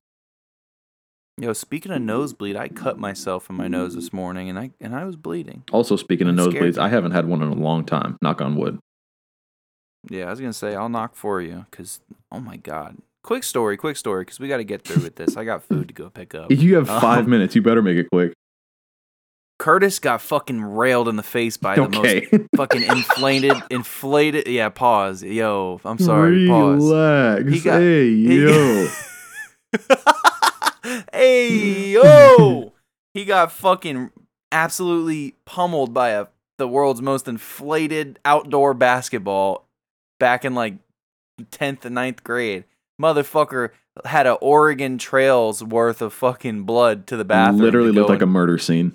Yo, 1.40 1.52
speaking 1.52 1.90
of 1.90 2.00
nosebleed, 2.00 2.54
I 2.56 2.68
cut 2.68 2.96
myself 2.98 3.50
in 3.50 3.56
my 3.56 3.66
nose 3.66 3.94
this 3.96 4.12
morning, 4.12 4.48
and 4.48 4.58
I 4.58 4.70
and 4.80 4.94
I 4.94 5.04
was 5.04 5.16
bleeding. 5.16 5.64
Also, 5.72 5.96
speaking 5.96 6.28
of 6.28 6.34
nosebleeds, 6.36 6.78
I 6.78 6.88
haven't 6.88 7.10
had 7.10 7.26
one 7.26 7.42
in 7.42 7.48
a 7.48 7.54
long 7.54 7.84
time. 7.84 8.16
Knock 8.22 8.40
on 8.40 8.54
wood. 8.56 8.78
Yeah, 10.08 10.26
I 10.26 10.30
was 10.30 10.38
gonna 10.40 10.52
say 10.52 10.74
I'll 10.76 10.88
knock 10.88 11.16
for 11.16 11.40
you, 11.40 11.66
cause 11.72 12.00
oh 12.30 12.38
my 12.40 12.56
god. 12.56 12.98
Quick 13.24 13.42
story, 13.42 13.76
quick 13.76 13.96
story, 13.96 14.24
cause 14.26 14.38
we 14.38 14.48
got 14.48 14.58
to 14.58 14.64
get 14.64 14.82
through 14.84 15.02
with 15.02 15.16
this. 15.16 15.34
I 15.36 15.44
got 15.44 15.64
food 15.64 15.88
to 15.88 15.94
go 15.94 16.10
pick 16.10 16.34
up. 16.34 16.50
You 16.52 16.74
have 16.76 16.90
Um, 16.90 17.00
five 17.00 17.26
minutes, 17.26 17.54
you 17.56 17.62
better 17.62 17.80
make 17.82 17.96
it 17.96 18.08
quick. 18.12 18.32
Curtis 19.58 19.98
got 19.98 20.20
fucking 20.20 20.62
railed 20.62 21.08
in 21.08 21.16
the 21.16 21.22
face 21.22 21.56
by 21.56 21.76
the 21.76 21.82
okay. 21.82 22.28
most 22.32 22.44
fucking 22.56 22.82
inflated, 22.82 23.56
inflated. 23.70 24.48
Yeah, 24.48 24.68
pause. 24.68 25.22
Yo, 25.22 25.80
I'm 25.84 25.98
sorry. 25.98 26.46
Pause. 26.48 26.82
Relax. 26.82 27.52
He 27.52 27.60
got- 27.60 27.80
hey, 27.80 28.08
he- 28.10 28.42
yo. 28.42 28.88
hey 31.12 31.90
yo, 31.90 32.72
he 33.12 33.24
got 33.24 33.50
fucking 33.52 34.10
absolutely 34.52 35.34
pummeled 35.44 35.92
by 35.92 36.10
a 36.10 36.26
the 36.58 36.68
world's 36.68 37.02
most 37.02 37.26
inflated 37.26 38.18
outdoor 38.24 38.74
basketball 38.74 39.66
back 40.20 40.44
in 40.44 40.54
like 40.54 40.74
tenth 41.50 41.84
and 41.84 41.96
9th 41.96 42.22
grade. 42.22 42.64
Motherfucker 43.02 43.70
had 44.04 44.26
a 44.28 44.34
Oregon 44.34 44.98
Trails 44.98 45.64
worth 45.64 46.00
of 46.00 46.12
fucking 46.12 46.62
blood 46.62 47.08
to 47.08 47.16
the 47.16 47.24
bathroom. 47.24 47.62
Literally 47.62 47.90
looked 47.90 48.06
go 48.08 48.12
like 48.12 48.22
a 48.22 48.26
murder 48.26 48.58
scene. 48.58 48.94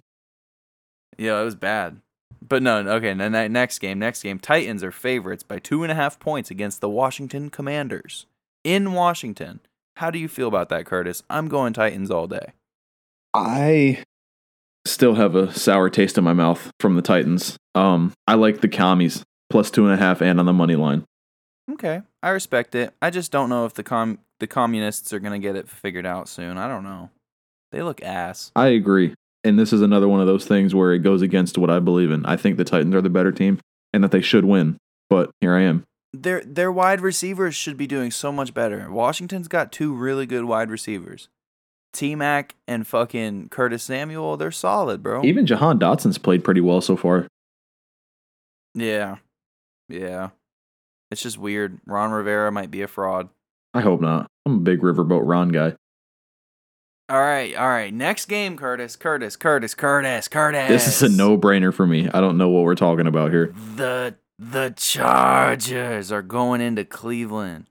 Yeah, 1.20 1.40
it 1.40 1.44
was 1.44 1.56
bad. 1.56 2.02
But 2.42 2.64
no, 2.64 2.78
okay. 2.78 3.14
Next 3.14 3.80
game, 3.80 4.00
next 4.00 4.24
game. 4.24 4.40
Titans 4.40 4.84
are 4.84 4.92
favorites 4.92 5.44
by 5.44 5.60
two 5.60 5.84
and 5.84 5.92
a 5.92 5.96
half 5.96 6.20
points 6.20 6.50
against 6.50 6.82
the 6.82 6.90
Washington 6.90 7.50
Commanders 7.50 8.26
in 8.64 8.94
Washington. 8.94 9.60
How 9.98 10.10
do 10.10 10.18
you 10.18 10.28
feel 10.28 10.48
about 10.48 10.70
that, 10.70 10.86
Curtis? 10.86 11.22
I'm 11.30 11.50
going 11.50 11.74
Titans 11.74 12.10
all 12.10 12.28
day. 12.28 12.54
I 13.34 14.04
still 14.86 15.16
have 15.16 15.36
a 15.36 15.54
sour 15.54 15.90
taste 15.90 16.18
in 16.18 16.24
my 16.24 16.34
mouth 16.34 16.72
from 16.80 16.96
the 16.96 17.02
Titans. 17.02 17.58
Um, 17.76 18.14
I 18.26 18.36
like 18.36 18.62
the 18.62 18.70
commies 18.70 19.24
plus 19.50 19.70
two 19.70 19.86
and 19.86 19.94
a 19.94 19.98
half 19.98 20.22
and 20.22 20.40
on 20.40 20.46
the 20.46 20.54
money 20.54 20.76
line. 20.76 21.04
Okay, 21.72 22.02
I 22.24 22.30
respect 22.30 22.74
it. 22.74 22.94
I 23.02 23.10
just 23.10 23.32
don't 23.32 23.50
know 23.50 23.66
if 23.66 23.74
the 23.74 23.84
com 23.84 24.20
the 24.40 24.48
communists 24.48 25.12
are 25.14 25.20
gonna 25.20 25.40
get 25.40 25.56
it 25.56 25.70
figured 25.70 26.06
out 26.06 26.30
soon. 26.30 26.58
I 26.58 26.68
don't 26.68 26.84
know. 26.84 27.10
They 27.72 27.84
look 27.84 28.02
ass. 28.02 28.52
I 28.56 28.68
agree. 28.68 29.14
And 29.44 29.58
this 29.58 29.72
is 29.72 29.82
another 29.82 30.08
one 30.08 30.20
of 30.20 30.28
those 30.28 30.46
things 30.46 30.76
where 30.76 30.94
it 30.94 31.00
goes 31.00 31.22
against 31.22 31.58
what 31.58 31.70
I 31.70 31.80
believe 31.80 32.12
in. 32.12 32.26
I 32.26 32.36
think 32.36 32.58
the 32.58 32.66
Titans 32.66 32.94
are 32.96 33.02
the 33.02 33.10
better 33.10 33.32
team 33.32 33.60
and 33.94 34.04
that 34.04 34.12
they 34.12 34.22
should 34.22 34.46
win. 34.46 34.78
But 35.10 35.32
here 35.42 35.56
I 35.56 35.62
am. 35.62 35.86
Their 36.12 36.42
their 36.44 36.72
wide 36.72 37.02
receivers 37.02 37.56
should 37.56 37.78
be 37.78 37.88
doing 37.88 38.12
so 38.12 38.32
much 38.32 38.54
better. 38.54 38.92
Washington's 38.92 39.48
got 39.48 39.72
two 39.72 39.94
really 39.94 40.26
good 40.26 40.46
wide 40.46 40.70
receivers. 40.70 41.30
T 41.94 42.16
Mac 42.16 42.56
and 42.68 42.86
fucking 42.86 43.50
Curtis 43.50 43.84
Samuel, 43.84 44.38
they're 44.38 44.52
solid, 44.52 45.02
bro. 45.02 45.24
Even 45.24 45.46
Jahan 45.46 45.80
Dotson's 45.80 46.18
played 46.18 46.44
pretty 46.44 46.62
well 46.62 46.82
so 46.82 46.96
far. 46.96 47.28
Yeah. 48.74 49.18
Yeah. 49.88 50.30
It's 51.12 51.22
just 51.22 51.38
weird. 51.38 51.80
Ron 51.86 52.12
Rivera 52.12 52.52
might 52.52 52.70
be 52.72 52.82
a 52.82 52.88
fraud. 52.88 53.30
I 53.74 53.82
hope 53.82 54.02
not. 54.02 54.28
I'm 54.46 54.56
a 54.56 54.60
big 54.60 54.82
Riverboat 54.82 55.22
Ron 55.24 55.50
guy. 55.50 55.76
All 57.10 57.20
right, 57.20 57.56
all 57.56 57.68
right. 57.68 57.92
Next 57.92 58.28
game, 58.28 58.56
Curtis. 58.56 58.96
Curtis, 58.96 59.36
Curtis, 59.36 59.74
Curtis, 59.74 60.28
Curtis. 60.28 60.68
This 60.68 60.88
is 60.88 61.02
a 61.02 61.10
no 61.16 61.38
brainer 61.40 61.74
for 61.74 61.88
me. 61.88 62.08
I 62.08 62.22
don't 62.22 62.38
know 62.38 62.50
what 62.50 62.64
we're 62.64 62.76
talking 62.76 63.08
about 63.08 63.32
here. 63.32 63.54
The 63.76 64.16
the 64.38 64.74
Chargers 64.78 66.12
are 66.12 66.22
going 66.22 66.62
into 66.62 66.86
Cleveland. 66.86 67.66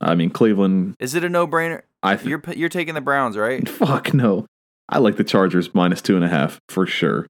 I 0.00 0.14
mean, 0.14 0.30
Cleveland, 0.30 0.96
Is 0.98 1.14
it 1.14 1.24
a 1.24 1.28
no-brainer? 1.28 1.82
I 2.02 2.16
th- 2.16 2.26
You're 2.26 2.42
you're 2.56 2.68
taking 2.68 2.94
the 2.94 3.00
Browns, 3.00 3.36
right? 3.36 3.68
fuck 3.68 4.12
no. 4.12 4.46
I 4.88 4.98
like 4.98 5.16
the 5.16 5.24
Chargers 5.24 5.72
minus 5.74 6.02
two 6.02 6.16
and 6.16 6.24
a 6.24 6.28
half 6.28 6.58
for 6.68 6.86
sure. 6.86 7.26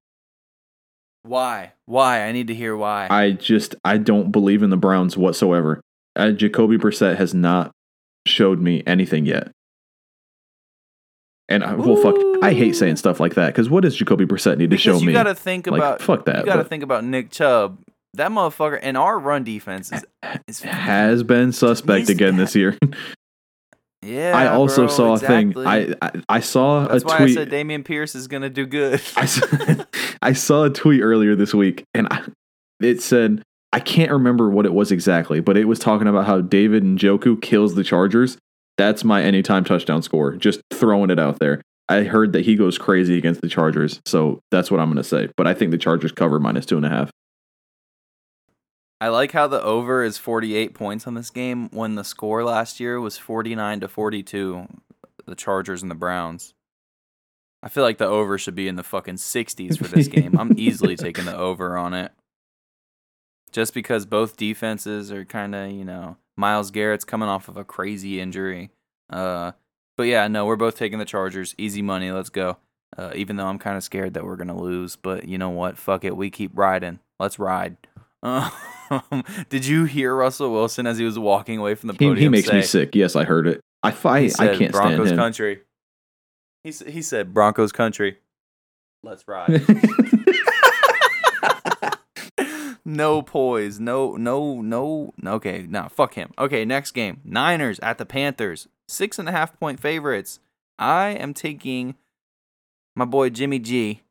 Why? 1.23 1.73
Why? 1.85 2.23
I 2.23 2.31
need 2.31 2.47
to 2.47 2.55
hear 2.55 2.75
why. 2.75 3.07
I 3.09 3.31
just 3.31 3.75
I 3.85 3.97
don't 3.97 4.31
believe 4.31 4.63
in 4.63 4.71
the 4.71 4.77
Browns 4.77 5.15
whatsoever. 5.15 5.81
Uh, 6.15 6.31
Jacoby 6.31 6.77
Brissett 6.77 7.17
has 7.17 7.33
not 7.33 7.71
showed 8.25 8.59
me 8.59 8.81
anything 8.87 9.25
yet. 9.25 9.51
And 11.51 11.63
I, 11.65 11.73
well, 11.73 11.97
fuck, 11.97 12.15
I 12.41 12.53
hate 12.53 12.75
saying 12.75 12.95
stuff 12.95 13.19
like 13.19 13.35
that 13.35 13.47
because 13.47 13.69
what 13.69 13.81
does 13.81 13.95
Jacoby 13.95 14.25
Brissett 14.25 14.57
need 14.57 14.69
to 14.69 14.77
because 14.77 14.81
show 14.81 14.97
you 14.97 15.07
me? 15.07 15.13
got 15.13 15.23
to 15.23 15.35
think 15.35 15.67
like, 15.67 15.77
about 15.77 16.01
fuck 16.01 16.25
that. 16.25 16.39
you 16.39 16.45
got 16.45 16.55
to 16.55 16.63
think 16.63 16.81
about 16.81 17.03
Nick 17.03 17.29
Chubb. 17.29 17.79
That 18.13 18.31
motherfucker 18.31 18.79
and 18.81 18.97
our 18.97 19.19
run 19.19 19.43
defense 19.43 19.91
is, 19.91 20.05
is 20.47 20.61
has 20.61 21.23
been 21.23 21.51
suspect 21.51 22.09
again 22.09 22.37
this 22.37 22.55
year. 22.55 22.77
yeah. 24.01 24.33
I 24.35 24.47
also 24.47 24.87
bro, 24.87 24.95
saw 24.95 25.13
exactly. 25.13 25.65
a 25.65 25.67
thing. 25.77 25.95
I 26.01 26.07
I, 26.07 26.11
I 26.29 26.39
saw 26.39 26.87
That's 26.87 27.03
a 27.03 27.07
why 27.07 27.17
tweet. 27.17 27.29
I 27.31 27.33
said 27.33 27.49
Dameon 27.51 27.85
Pierce 27.85 28.15
is 28.15 28.27
gonna 28.27 28.49
do 28.49 28.65
good. 28.65 29.01
I 29.15 29.25
saw, 29.25 29.85
I 30.21 30.33
saw 30.33 30.63
a 30.63 30.69
tweet 30.69 31.01
earlier 31.01 31.35
this 31.35 31.53
week, 31.53 31.83
and 31.93 32.07
I, 32.11 32.23
it 32.81 33.01
said 33.01 33.43
I 33.73 33.79
can't 33.79 34.11
remember 34.11 34.49
what 34.49 34.65
it 34.65 34.73
was 34.73 34.91
exactly, 34.91 35.39
but 35.39 35.55
it 35.57 35.65
was 35.65 35.79
talking 35.79 36.07
about 36.07 36.25
how 36.25 36.41
David 36.41 36.83
Njoku 36.83 37.41
kills 37.41 37.75
the 37.75 37.83
Chargers. 37.83 38.37
That's 38.81 39.03
my 39.03 39.21
anytime 39.21 39.63
touchdown 39.63 40.01
score. 40.01 40.35
Just 40.35 40.59
throwing 40.73 41.11
it 41.11 41.19
out 41.19 41.37
there. 41.37 41.61
I 41.87 42.01
heard 42.01 42.33
that 42.33 42.45
he 42.45 42.55
goes 42.55 42.79
crazy 42.79 43.15
against 43.15 43.41
the 43.41 43.47
Chargers, 43.47 44.01
so 44.07 44.39
that's 44.49 44.71
what 44.71 44.79
I'm 44.79 44.87
going 44.87 44.97
to 44.97 45.03
say. 45.03 45.29
But 45.37 45.45
I 45.45 45.53
think 45.53 45.69
the 45.69 45.77
Chargers 45.77 46.11
cover 46.11 46.39
minus 46.39 46.65
two 46.65 46.77
and 46.77 46.85
a 46.87 46.89
half. 46.89 47.11
I 48.99 49.09
like 49.09 49.33
how 49.33 49.45
the 49.45 49.61
over 49.61 50.03
is 50.03 50.17
48 50.17 50.73
points 50.73 51.05
on 51.05 51.13
this 51.13 51.29
game 51.29 51.69
when 51.69 51.93
the 51.93 52.03
score 52.03 52.43
last 52.43 52.79
year 52.79 52.99
was 52.99 53.19
49 53.19 53.81
to 53.81 53.87
42, 53.87 54.65
the 55.27 55.35
Chargers 55.35 55.83
and 55.83 55.91
the 55.91 55.95
Browns. 55.95 56.55
I 57.61 57.69
feel 57.69 57.83
like 57.83 57.99
the 57.99 58.07
over 58.07 58.39
should 58.39 58.55
be 58.55 58.67
in 58.67 58.77
the 58.77 58.83
fucking 58.83 59.17
60s 59.17 59.77
for 59.77 59.83
this 59.83 60.07
game. 60.07 60.35
I'm 60.39 60.57
easily 60.57 60.95
taking 60.95 61.25
the 61.25 61.37
over 61.37 61.77
on 61.77 61.93
it. 61.93 62.13
Just 63.51 63.75
because 63.75 64.07
both 64.07 64.37
defenses 64.37 65.11
are 65.11 65.23
kind 65.23 65.53
of, 65.53 65.69
you 65.69 65.85
know, 65.85 66.17
Myles 66.37 66.71
Garrett's 66.71 67.05
coming 67.05 67.29
off 67.29 67.47
of 67.47 67.57
a 67.57 67.63
crazy 67.63 68.19
injury. 68.19 68.71
Uh, 69.09 69.51
but 69.97 70.03
yeah, 70.03 70.27
no, 70.27 70.45
we're 70.45 70.55
both 70.55 70.77
taking 70.77 70.99
the 70.99 71.05
Chargers. 71.05 71.53
Easy 71.57 71.81
money. 71.81 72.11
Let's 72.11 72.29
go. 72.29 72.57
Uh, 72.97 73.11
even 73.15 73.37
though 73.37 73.47
I'm 73.47 73.59
kind 73.59 73.77
of 73.77 73.83
scared 73.83 74.13
that 74.15 74.25
we're 74.25 74.35
going 74.35 74.47
to 74.47 74.53
lose. 74.53 74.95
But 74.95 75.27
you 75.27 75.37
know 75.37 75.49
what? 75.49 75.77
Fuck 75.77 76.03
it. 76.03 76.17
We 76.17 76.29
keep 76.29 76.51
riding. 76.53 76.99
Let's 77.19 77.39
ride. 77.39 77.77
Um, 78.91 79.23
did 79.47 79.65
you 79.65 79.85
hear 79.85 80.13
Russell 80.13 80.51
Wilson 80.51 80.85
as 80.85 80.97
he 80.97 81.05
was 81.05 81.17
walking 81.17 81.57
away 81.57 81.75
from 81.75 81.87
the 81.87 81.93
podium? 81.93 82.17
he 82.17 82.27
makes 82.27 82.51
me 82.51 82.61
sick. 82.61 82.93
Yes, 82.93 83.15
I 83.15 83.23
heard 83.23 83.47
it. 83.47 83.61
I 83.81 83.91
he 83.91 83.95
fight. 83.95 84.33
I 84.37 84.57
can't 84.57 84.73
Broncos 84.73 85.07
stand 85.07 85.11
him. 85.11 85.17
country. 85.17 85.61
He 86.65 86.71
he 86.71 87.01
said 87.01 87.33
Broncos 87.33 87.71
country. 87.71 88.17
Let's 89.01 89.25
ride. 89.29 89.65
no 92.85 93.21
poise. 93.21 93.79
No 93.79 94.15
no 94.15 94.61
no. 94.61 95.13
Okay, 95.25 95.65
nah, 95.69 95.87
fuck 95.87 96.15
him. 96.15 96.31
Okay, 96.37 96.65
next 96.65 96.91
game. 96.91 97.21
Niners 97.23 97.79
at 97.79 97.97
the 97.97 98.05
Panthers. 98.05 98.67
Six 98.87 99.17
and 99.19 99.29
a 99.29 99.31
half 99.31 99.57
point 99.59 99.79
favorites. 99.79 100.39
I 100.77 101.09
am 101.09 101.33
taking 101.33 101.95
my 102.95 103.05
boy 103.05 103.29
Jimmy 103.29 103.59
G 103.59 104.01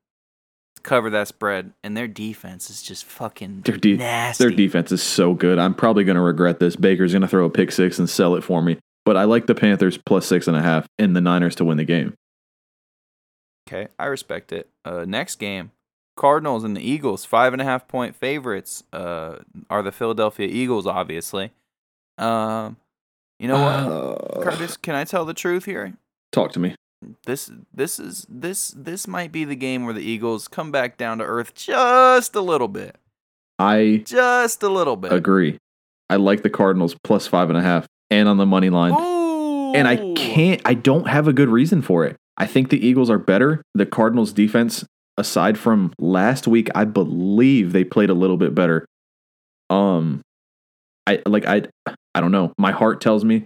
to 0.76 0.82
cover 0.82 1.10
that 1.10 1.28
spread, 1.28 1.72
and 1.82 1.96
their 1.96 2.08
defense 2.08 2.70
is 2.70 2.82
just 2.82 3.04
fucking 3.04 3.62
Their 3.62 3.76
de- 3.76 3.96
nasty. 3.96 4.44
Their 4.44 4.54
defense 4.56 4.92
is 4.92 5.02
so 5.02 5.34
good. 5.34 5.58
I'm 5.58 5.74
probably 5.74 6.04
going 6.04 6.16
to 6.16 6.22
regret 6.22 6.60
this. 6.60 6.76
Baker's 6.76 7.12
going 7.12 7.22
to 7.22 7.28
throw 7.28 7.44
a 7.44 7.50
pick 7.50 7.72
six 7.72 7.98
and 7.98 8.08
sell 8.08 8.36
it 8.36 8.44
for 8.44 8.62
me. 8.62 8.78
But 9.04 9.16
I 9.16 9.24
like 9.24 9.46
the 9.46 9.54
Panthers 9.54 9.98
plus 9.98 10.26
six 10.26 10.46
and 10.46 10.56
a 10.56 10.62
half 10.62 10.86
and 10.98 11.16
the 11.16 11.20
Niners 11.20 11.56
to 11.56 11.64
win 11.64 11.76
the 11.78 11.84
game. 11.84 12.14
Okay, 13.68 13.88
I 13.98 14.06
respect 14.06 14.52
it. 14.52 14.68
Uh, 14.84 15.04
next 15.06 15.36
game, 15.36 15.72
Cardinals 16.20 16.64
and 16.64 16.76
the 16.76 16.82
Eagles, 16.82 17.24
five 17.24 17.54
and 17.54 17.62
a 17.62 17.64
half 17.64 17.88
point 17.88 18.14
favorites. 18.14 18.84
Uh, 18.92 19.36
are 19.70 19.82
the 19.82 19.90
Philadelphia 19.90 20.46
Eagles, 20.46 20.86
obviously. 20.86 21.50
Um, 22.18 22.76
you 23.38 23.48
know 23.48 23.62
what, 23.62 24.38
Uh, 24.38 24.42
Curtis? 24.42 24.76
Can 24.76 24.94
I 24.94 25.04
tell 25.04 25.24
the 25.24 25.32
truth 25.32 25.64
here? 25.64 25.94
Talk 26.32 26.52
to 26.52 26.60
me. 26.60 26.74
This 27.24 27.50
this 27.72 27.98
is 27.98 28.26
this 28.28 28.74
this 28.76 29.08
might 29.08 29.32
be 29.32 29.46
the 29.46 29.56
game 29.56 29.86
where 29.86 29.94
the 29.94 30.02
Eagles 30.02 30.46
come 30.48 30.70
back 30.70 30.98
down 30.98 31.16
to 31.18 31.24
earth 31.24 31.54
just 31.54 32.34
a 32.34 32.42
little 32.42 32.68
bit, 32.68 32.96
I 33.58 34.02
just 34.04 34.62
a 34.62 34.68
little 34.68 34.96
bit. 34.96 35.10
agree. 35.10 35.56
I 36.10 36.16
like 36.16 36.42
the 36.42 36.50
Cardinals 36.50 36.94
plus 37.02 37.26
five 37.26 37.48
and 37.48 37.56
a 37.58 37.62
half 37.62 37.86
and 38.10 38.28
on 38.28 38.36
the 38.36 38.44
money 38.44 38.68
line. 38.68 38.92
Ooh. 38.92 39.72
And 39.74 39.88
I 39.88 40.12
can't, 40.14 40.60
I 40.66 40.74
don't 40.74 41.06
have 41.08 41.26
a 41.26 41.32
good 41.32 41.48
reason 41.48 41.80
for 41.80 42.04
it. 42.04 42.16
I 42.36 42.44
think 42.46 42.68
the 42.68 42.84
Eagles 42.86 43.08
are 43.08 43.18
better. 43.18 43.62
The 43.74 43.86
Cardinals 43.86 44.32
defense, 44.34 44.84
aside 45.20 45.58
from 45.58 45.92
last 45.98 46.48
week, 46.48 46.68
I 46.74 46.84
believe 46.84 47.72
they 47.72 47.84
played 47.84 48.10
a 48.10 48.14
little 48.14 48.36
bit 48.36 48.54
better. 48.54 48.86
Um, 49.68 50.22
I 51.06 51.22
like, 51.26 51.46
I, 51.46 51.62
I 52.14 52.20
don't 52.20 52.32
know. 52.32 52.52
My 52.58 52.72
heart 52.72 53.00
tells 53.00 53.24
me, 53.24 53.44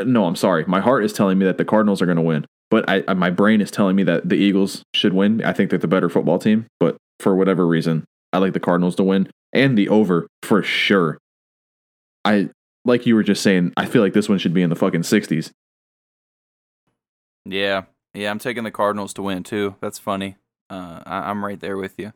no, 0.00 0.24
I'm 0.26 0.36
sorry. 0.36 0.64
My 0.66 0.80
heart 0.80 1.04
is 1.04 1.12
telling 1.12 1.38
me 1.38 1.44
that 1.46 1.58
the 1.58 1.64
Cardinals 1.64 2.00
are 2.02 2.06
going 2.06 2.16
to 2.16 2.22
win, 2.22 2.44
but 2.70 2.88
I, 2.88 3.02
I- 3.08 3.14
my 3.14 3.30
brain 3.30 3.60
is 3.60 3.70
telling 3.70 3.96
me 3.96 4.02
that 4.04 4.28
the 4.28 4.36
Eagles 4.36 4.82
should 4.94 5.12
win. 5.14 5.42
I 5.44 5.52
think 5.52 5.70
they're 5.70 5.78
the 5.78 5.88
better 5.88 6.08
football 6.08 6.38
team, 6.38 6.66
but 6.78 6.96
for 7.18 7.34
whatever 7.34 7.66
reason, 7.66 8.04
I 8.32 8.38
like 8.38 8.52
the 8.52 8.60
Cardinals 8.60 8.94
to 8.96 9.02
win 9.04 9.28
and 9.52 9.76
the 9.76 9.88
over 9.88 10.26
for 10.42 10.62
sure. 10.62 11.18
I, 12.24 12.50
like 12.84 13.06
you 13.06 13.14
were 13.14 13.22
just 13.22 13.42
saying, 13.42 13.72
I 13.76 13.86
feel 13.86 14.02
like 14.02 14.12
this 14.12 14.28
one 14.28 14.38
should 14.38 14.54
be 14.54 14.62
in 14.62 14.70
the 14.70 14.76
fucking 14.76 15.02
60s. 15.02 15.50
Yeah, 17.44 17.82
yeah, 18.14 18.30
I'm 18.30 18.38
taking 18.38 18.64
the 18.64 18.70
Cardinals 18.70 19.12
to 19.14 19.22
win 19.22 19.42
too. 19.42 19.76
That's 19.80 19.98
funny. 19.98 20.36
Uh, 20.72 21.02
I, 21.04 21.30
I'm 21.30 21.44
right 21.44 21.60
there 21.60 21.76
with 21.76 21.98
you. 21.98 22.12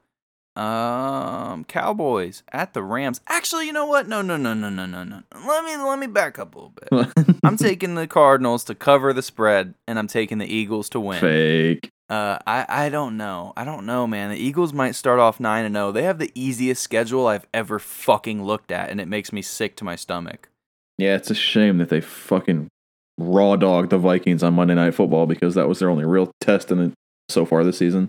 Um, 0.61 1.65
Cowboys 1.65 2.43
at 2.51 2.73
the 2.73 2.83
Rams. 2.83 3.21
Actually, 3.29 3.67
you 3.67 3.73
know 3.75 3.85
what? 3.85 4.09
No, 4.09 4.23
no, 4.23 4.39
no, 4.39 4.55
no, 4.55 4.71
no, 4.71 4.87
no, 4.87 5.05
no. 5.05 5.23
Let 5.47 5.65
me 5.65 5.77
let 5.77 5.99
me 5.99 6.07
back 6.07 6.39
up 6.39 6.55
a 6.55 6.59
little 6.59 6.73
bit. 7.15 7.37
I'm 7.45 7.59
taking 7.59 7.95
the 7.95 8.07
Cardinals 8.07 8.65
to 8.65 8.75
cover 8.75 9.13
the 9.13 9.21
spread, 9.21 9.75
and 9.87 9.99
I'm 9.99 10.07
taking 10.07 10.39
the 10.39 10.47
Eagles 10.47 10.89
to 10.91 11.01
win. 11.01 11.21
Fake. 11.21 11.91
Uh, 12.09 12.39
I 12.47 12.65
I 12.69 12.89
don't 12.89 13.19
know. 13.19 13.53
I 13.55 13.65
don't 13.65 13.85
know, 13.85 14.07
man. 14.07 14.31
The 14.31 14.39
Eagles 14.39 14.73
might 14.73 14.95
start 14.95 15.19
off 15.19 15.39
nine 15.39 15.67
and 15.67 15.75
zero. 15.75 15.93
They 15.93 16.05
have 16.05 16.19
the 16.19 16.33
easiest 16.35 16.83
schedule 16.83 17.27
I've 17.27 17.47
ever 17.53 17.79
fucking 17.79 18.43
looked 18.43 18.71
at, 18.71 18.89
and 18.89 18.99
it 18.99 19.09
makes 19.09 19.35
me 19.35 19.43
sick 19.43 19.77
to 19.77 19.85
my 19.85 19.97
stomach. 19.97 20.49
Yeah, 20.97 21.17
it's 21.17 21.31
a 21.31 21.35
shame 21.35 21.77
that 21.79 21.91
they 21.91 22.01
fucking 22.01 22.69
raw 23.19 23.57
dog 23.57 23.91
the 23.91 23.99
Vikings 23.99 24.43
on 24.43 24.55
Monday 24.55 24.75
Night 24.75 24.95
Football 24.95 25.27
because 25.27 25.55
that 25.55 25.69
was 25.69 25.81
their 25.81 25.91
only 25.91 26.07
real 26.07 26.31
test 26.41 26.71
in 26.71 26.81
it 26.81 26.93
so 27.29 27.45
far 27.45 27.63
this 27.63 27.77
season. 27.77 28.09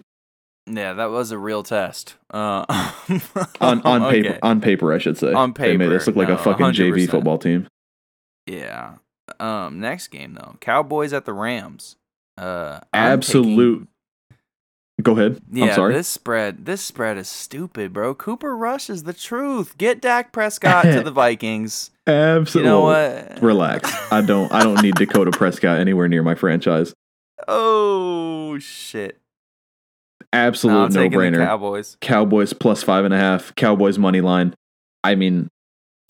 Yeah, 0.69 0.93
that 0.93 1.09
was 1.11 1.31
a 1.31 1.37
real 1.37 1.63
test. 1.63 2.15
Uh, 2.29 2.65
On 3.61 3.81
on 3.83 4.03
okay. 4.03 4.21
paper, 4.23 4.39
on 4.43 4.59
paper, 4.61 4.93
I 4.93 4.97
should 4.97 5.17
say. 5.17 5.31
On 5.33 5.53
paper, 5.53 5.69
they 5.69 5.77
made 5.77 5.93
us 5.95 6.07
look 6.07 6.15
like 6.17 6.27
no, 6.27 6.35
a 6.35 6.37
fucking 6.37 6.65
JV 6.67 7.05
100%. 7.05 7.09
football 7.09 7.37
team. 7.37 7.67
Yeah. 8.45 8.95
Um. 9.39 9.79
Next 9.79 10.07
game 10.09 10.33
though, 10.33 10.57
Cowboys 10.59 11.13
at 11.13 11.25
the 11.25 11.33
Rams. 11.33 11.95
Uh. 12.37 12.79
I'm 12.93 13.13
Absolute. 13.13 13.87
Go 15.01 15.11
ahead. 15.11 15.39
Yeah, 15.51 15.65
I'm 15.67 15.73
sorry. 15.73 15.93
this 15.93 16.07
spread, 16.07 16.65
this 16.65 16.81
spread 16.81 17.17
is 17.17 17.27
stupid, 17.29 17.93
bro. 17.93 18.15
Cooper 18.15 18.57
Rush 18.57 18.89
is 18.89 19.03
the 19.03 19.13
truth. 19.13 19.77
Get 19.77 20.01
Dak 20.01 20.31
Prescott 20.31 20.85
to 20.85 21.01
the 21.01 21.11
Vikings. 21.23 21.91
Absolutely. 22.07 22.67
You 22.67 22.75
know 22.75 22.81
what? 22.81 23.41
Relax. 23.41 23.93
I 24.11 24.21
don't. 24.21 24.51
I 24.51 24.63
don't 24.63 24.81
need 24.81 24.95
Dakota 24.95 25.29
Prescott 25.37 25.79
anywhere 25.79 26.07
near 26.07 26.23
my 26.23 26.33
franchise. 26.35 26.93
Oh 27.47 28.57
shit! 28.59 29.19
Absolute 30.33 30.73
No, 30.73 30.83
I'm 30.85 30.91
no 30.93 31.01
taking 31.03 31.19
the 31.19 31.25
brainer. 31.37 31.45
Cowboys. 31.45 31.97
Cowboys 32.01 32.53
plus 32.53 32.83
five 32.83 33.05
and 33.05 33.13
a 33.13 33.17
half. 33.17 33.55
Cowboys 33.55 33.97
money 33.97 34.21
line. 34.21 34.53
I 35.03 35.15
mean, 35.15 35.47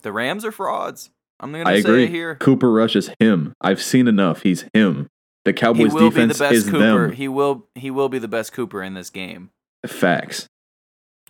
The 0.04 0.12
Rams 0.12 0.44
are 0.46 0.52
frauds. 0.52 1.10
I'm 1.40 1.52
gonna 1.52 1.70
I 1.70 1.76
say 1.76 1.80
agree. 1.90 2.04
it 2.06 2.10
here. 2.10 2.36
Cooper 2.36 2.72
Rush 2.72 2.96
is 2.96 3.12
him. 3.20 3.54
I've 3.62 3.82
seen 3.82 4.08
enough. 4.08 4.42
He's 4.42 4.66
him. 4.74 5.08
The 5.46 5.52
He 5.52 5.56
Cowboys 5.58 5.94
will 5.94 6.10
be 6.10 6.22
the 6.22 6.28
defense 6.34 6.40
best 6.40 6.54
is 6.56 6.64
Cooper. 6.66 6.80
them. 7.08 7.12
He 7.12 7.28
will. 7.28 7.68
He 7.76 7.92
will 7.92 8.10
be 8.10 8.18
the 8.20 8.28
best 8.28 8.54
Cooper 8.54 8.82
in 8.82 8.96
this 8.96 9.10
game. 9.12 9.52
Facts. 9.86 10.48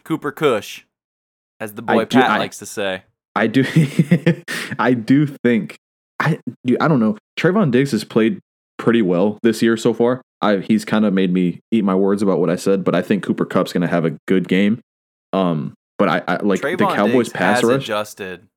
Cooper 0.06 0.32
Cush, 0.32 0.86
as 1.60 1.74
the 1.74 1.84
I 1.88 1.94
boy 1.94 2.06
do- 2.06 2.18
Pat 2.20 2.32
I- 2.32 2.38
likes 2.38 2.58
to 2.60 2.66
say. 2.66 3.04
I 3.36 3.48
do. 3.48 3.64
I 4.80 4.94
do 4.94 5.28
think. 5.28 5.76
I. 6.20 6.40
I 6.80 6.88
don't 6.88 7.00
know. 7.02 7.18
Trevon 7.38 7.70
Diggs 7.72 7.92
has 7.92 8.04
played 8.06 8.40
pretty 8.78 9.02
well 9.02 9.40
this 9.44 9.62
year 9.62 9.78
so 9.78 9.94
far. 9.94 10.22
I. 10.42 10.58
He's 10.58 10.86
kind 10.86 11.06
of 11.06 11.14
made 11.14 11.34
me 11.34 11.60
eat 11.72 11.84
my 11.84 11.96
words 11.96 12.22
about 12.22 12.40
what 12.40 12.50
I 12.50 12.56
said, 12.56 12.84
but 12.84 12.96
I 12.96 13.02
think 13.02 13.24
Cooper 13.24 13.46
Kupp's 13.46 13.74
going 13.74 13.82
to 13.82 13.88
have 13.88 14.06
a 14.06 14.18
good 14.28 14.48
game. 14.48 14.82
Um. 15.34 15.74
But 15.98 16.10
I, 16.10 16.22
I 16.28 16.38
like 16.44 16.62
Trevon 16.62 16.78
the 16.78 16.86
Cowboys 16.88 17.26
Diggs 17.28 17.34
pass 17.34 17.64
rush. 17.64 17.82
adjusted. 17.84 18.48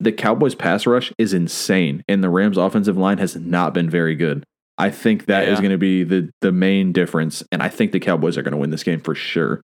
the 0.00 0.12
Cowboys 0.12 0.54
pass 0.54 0.86
rush 0.86 1.12
is 1.18 1.34
insane, 1.34 2.02
and 2.08 2.24
the 2.24 2.30
Rams 2.30 2.56
offensive 2.56 2.96
line 2.96 3.18
has 3.18 3.36
not 3.36 3.74
been 3.74 3.90
very 3.90 4.14
good. 4.14 4.44
I 4.78 4.88
think 4.90 5.26
that 5.26 5.44
is 5.46 5.58
Yeah. 5.58 5.62
going 5.62 5.70
to 5.72 5.78
be 5.78 6.04
the 6.04 6.30
the 6.40 6.52
main 6.52 6.92
difference, 6.92 7.42
and 7.52 7.62
I 7.62 7.68
think 7.68 7.92
the 7.92 8.00
Cowboys 8.00 8.38
are 8.38 8.42
going 8.42 8.52
to 8.52 8.58
win 8.58 8.70
this 8.70 8.82
game 8.82 9.00
for 9.00 9.14
sure. 9.14 9.60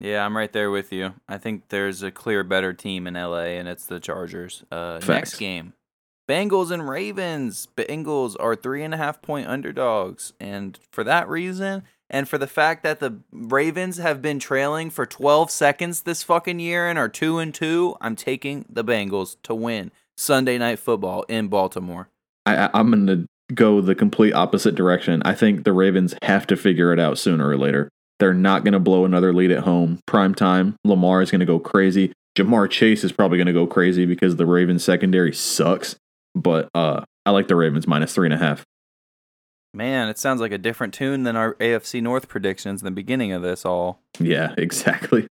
Yeah, 0.00 0.24
I'm 0.24 0.36
right 0.36 0.52
there 0.52 0.70
with 0.70 0.92
you. 0.92 1.14
I 1.28 1.38
think 1.38 1.68
there's 1.68 2.02
a 2.02 2.10
clear 2.10 2.42
better 2.42 2.72
team 2.72 3.06
in 3.06 3.14
LA, 3.14 3.56
and 3.58 3.68
it's 3.68 3.84
the 3.86 4.00
Chargers. 4.00 4.64
Uh, 4.72 4.98
next 5.06 5.36
game, 5.38 5.74
Bengals 6.30 6.70
and 6.70 6.88
Ravens. 6.88 7.66
Bengals 7.76 8.36
are 8.38 8.54
three 8.54 8.84
and 8.84 8.94
a 8.94 8.96
half 8.96 9.20
point 9.20 9.48
underdogs, 9.48 10.32
and 10.38 10.78
for 10.92 11.02
that 11.02 11.28
reason, 11.28 11.82
and 12.08 12.28
for 12.28 12.38
the 12.38 12.46
fact 12.46 12.84
that 12.84 13.00
the 13.00 13.18
Ravens 13.32 13.96
have 13.96 14.22
been 14.22 14.38
trailing 14.38 14.90
for 14.90 15.06
12 15.06 15.50
seconds 15.50 16.02
this 16.02 16.22
fucking 16.22 16.60
year 16.60 16.88
and 16.88 17.00
are 17.00 17.08
two 17.08 17.38
and 17.38 17.52
two, 17.52 17.96
I'm 18.00 18.14
taking 18.14 18.64
the 18.70 18.84
Bengals 18.84 19.38
to 19.42 19.56
win 19.56 19.90
Sunday 20.16 20.56
Night 20.56 20.78
Football 20.78 21.24
in 21.24 21.48
Baltimore. 21.48 22.08
I, 22.46 22.70
I'm 22.74 22.92
going 22.92 23.06
to 23.08 23.26
go 23.52 23.80
the 23.80 23.96
complete 23.96 24.32
opposite 24.32 24.76
direction. 24.76 25.22
I 25.24 25.34
think 25.34 25.64
the 25.64 25.72
Ravens 25.72 26.14
have 26.22 26.46
to 26.46 26.56
figure 26.56 26.92
it 26.92 27.00
out 27.00 27.18
sooner 27.18 27.48
or 27.48 27.58
later. 27.58 27.88
They're 28.20 28.34
not 28.34 28.62
going 28.62 28.74
to 28.74 28.78
blow 28.78 29.04
another 29.04 29.32
lead 29.32 29.50
at 29.50 29.64
home. 29.64 29.98
Prime 30.06 30.36
time, 30.36 30.76
Lamar 30.84 31.22
is 31.22 31.32
going 31.32 31.40
to 31.40 31.46
go 31.46 31.58
crazy. 31.58 32.12
Ja'Marr 32.38 32.70
Chase 32.70 33.02
is 33.02 33.10
probably 33.10 33.38
going 33.38 33.48
to 33.48 33.52
go 33.52 33.66
crazy 33.66 34.06
because 34.06 34.36
the 34.36 34.46
Ravens 34.46 34.84
secondary 34.84 35.32
sucks. 35.32 35.96
But 36.34 36.68
uh, 36.74 37.04
I 37.26 37.30
like 37.30 37.48
the 37.48 37.56
Ravens 37.56 37.86
minus 37.86 38.14
three 38.14 38.26
and 38.26 38.34
a 38.34 38.38
half. 38.38 38.64
Man, 39.72 40.08
it 40.08 40.18
sounds 40.18 40.40
like 40.40 40.52
a 40.52 40.58
different 40.58 40.94
tune 40.94 41.22
than 41.22 41.36
our 41.36 41.54
AFC 41.54 42.02
North 42.02 42.28
predictions 42.28 42.80
in 42.80 42.84
the 42.84 42.90
beginning 42.90 43.32
of 43.32 43.42
this 43.42 43.64
all. 43.64 44.00
Yeah, 44.18 44.54
exactly. 44.58 45.26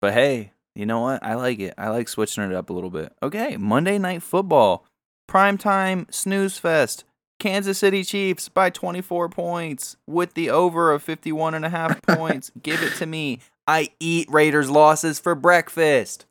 But 0.00 0.14
hey, 0.14 0.52
you 0.74 0.86
know 0.86 1.00
what? 1.00 1.22
I 1.22 1.34
like 1.34 1.60
it. 1.60 1.74
I 1.76 1.90
like 1.90 2.08
switching 2.08 2.44
it 2.44 2.54
up 2.54 2.70
a 2.70 2.72
little 2.72 2.90
bit. 2.90 3.12
Okay, 3.22 3.56
Monday 3.56 3.98
Night 3.98 4.22
Football. 4.22 4.86
Primetime 5.30 6.12
snooze 6.12 6.58
fest. 6.58 7.04
Kansas 7.38 7.78
City 7.78 8.04
Chiefs 8.04 8.48
by 8.48 8.70
24 8.70 9.28
points 9.28 9.96
with 10.06 10.34
the 10.34 10.48
over 10.48 10.92
of 10.92 11.02
51 11.02 11.54
and 11.54 11.64
a 11.64 11.68
half 11.68 12.00
points. 12.06 12.50
Give 12.62 12.82
it 12.82 12.94
to 12.94 13.06
me. 13.06 13.40
I 13.66 13.90
eat 14.00 14.28
Raiders 14.30 14.70
losses 14.70 15.18
for 15.18 15.34
breakfast. 15.34 16.26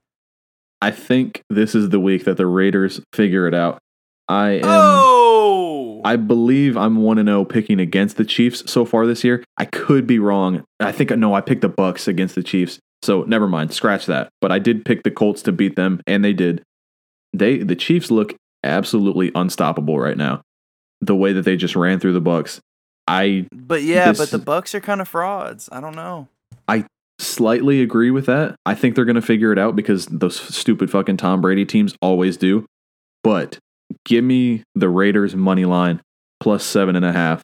I 0.84 0.92
think 0.92 1.44
this 1.50 1.76
is 1.76 1.92
the 1.92 2.00
week 2.00 2.26
that 2.26 2.36
the 2.36 2.46
Raiders 2.46 3.00
figure 3.14 3.48
it 3.48 3.54
out. 3.54 3.80
I 4.28 4.56
am. 4.56 4.64
Oh! 4.66 6.02
I 6.04 6.18
believe 6.18 6.76
I'm 6.76 6.98
one 6.98 7.18
and 7.18 7.30
zero 7.30 7.46
picking 7.46 7.80
against 7.80 8.18
the 8.18 8.26
Chiefs 8.26 8.70
so 8.70 8.84
far 8.84 9.08
this 9.08 9.24
year. 9.24 9.46
I 9.58 9.64
could 9.64 10.06
be 10.06 10.20
wrong. 10.20 10.66
I 10.82 10.92
think 10.92 11.10
no, 11.12 11.34
I 11.34 11.40
picked 11.40 11.62
the 11.62 11.70
Bucks 11.70 12.10
against 12.10 12.36
the 12.36 12.44
Chiefs. 12.44 12.80
So 13.02 13.24
never 13.24 13.48
mind, 13.48 13.72
scratch 13.72 14.08
that. 14.08 14.28
But 14.42 14.52
I 14.52 14.60
did 14.60 14.84
pick 14.84 15.04
the 15.04 15.12
Colts 15.12 15.42
to 15.44 15.54
beat 15.54 15.78
them, 15.78 16.02
and 16.06 16.22
they 16.22 16.34
did. 16.34 16.62
They 17.32 17.60
the 17.60 17.78
Chiefs 17.78 18.12
look 18.12 18.36
absolutely 18.62 19.32
unstoppable 19.36 19.98
right 19.98 20.18
now. 20.18 20.42
The 21.00 21.16
way 21.16 21.32
that 21.32 21.44
they 21.44 21.56
just 21.56 21.78
ran 21.78 22.02
through 22.02 22.14
the 22.14 22.20
Bucks, 22.20 22.60
I 23.08 23.48
but 23.54 23.84
yeah, 23.84 24.10
this 24.12 24.18
but 24.18 24.32
the 24.32 24.44
Bucks 24.44 24.76
are 24.76 24.82
kind 24.82 25.00
of 25.00 25.08
frauds. 25.08 25.70
I 25.72 25.80
don't 25.80 25.96
know. 25.96 26.28
Slightly 27.20 27.82
agree 27.82 28.12
with 28.12 28.26
that. 28.26 28.56
I 28.66 28.76
think 28.76 28.96
they're 28.96 29.06
going 29.06 29.16
to 29.16 29.22
figure 29.22 29.52
it 29.52 29.60
out 29.60 29.76
because 29.76 30.08
those 30.08 30.40
stupid 30.40 30.90
fucking 30.92 31.18
Tom 31.18 31.42
Brady 31.42 31.66
teams 31.66 31.96
always 32.02 32.38
do. 32.38 32.66
But 33.24 33.60
give 34.06 34.24
me 34.24 34.64
the 34.76 34.90
Raiders 34.90 35.36
money 35.36 35.66
line 35.66 36.02
plus 36.40 36.64
seven 36.64 36.96
and 36.96 37.06
a 37.06 37.14
half. 37.14 37.42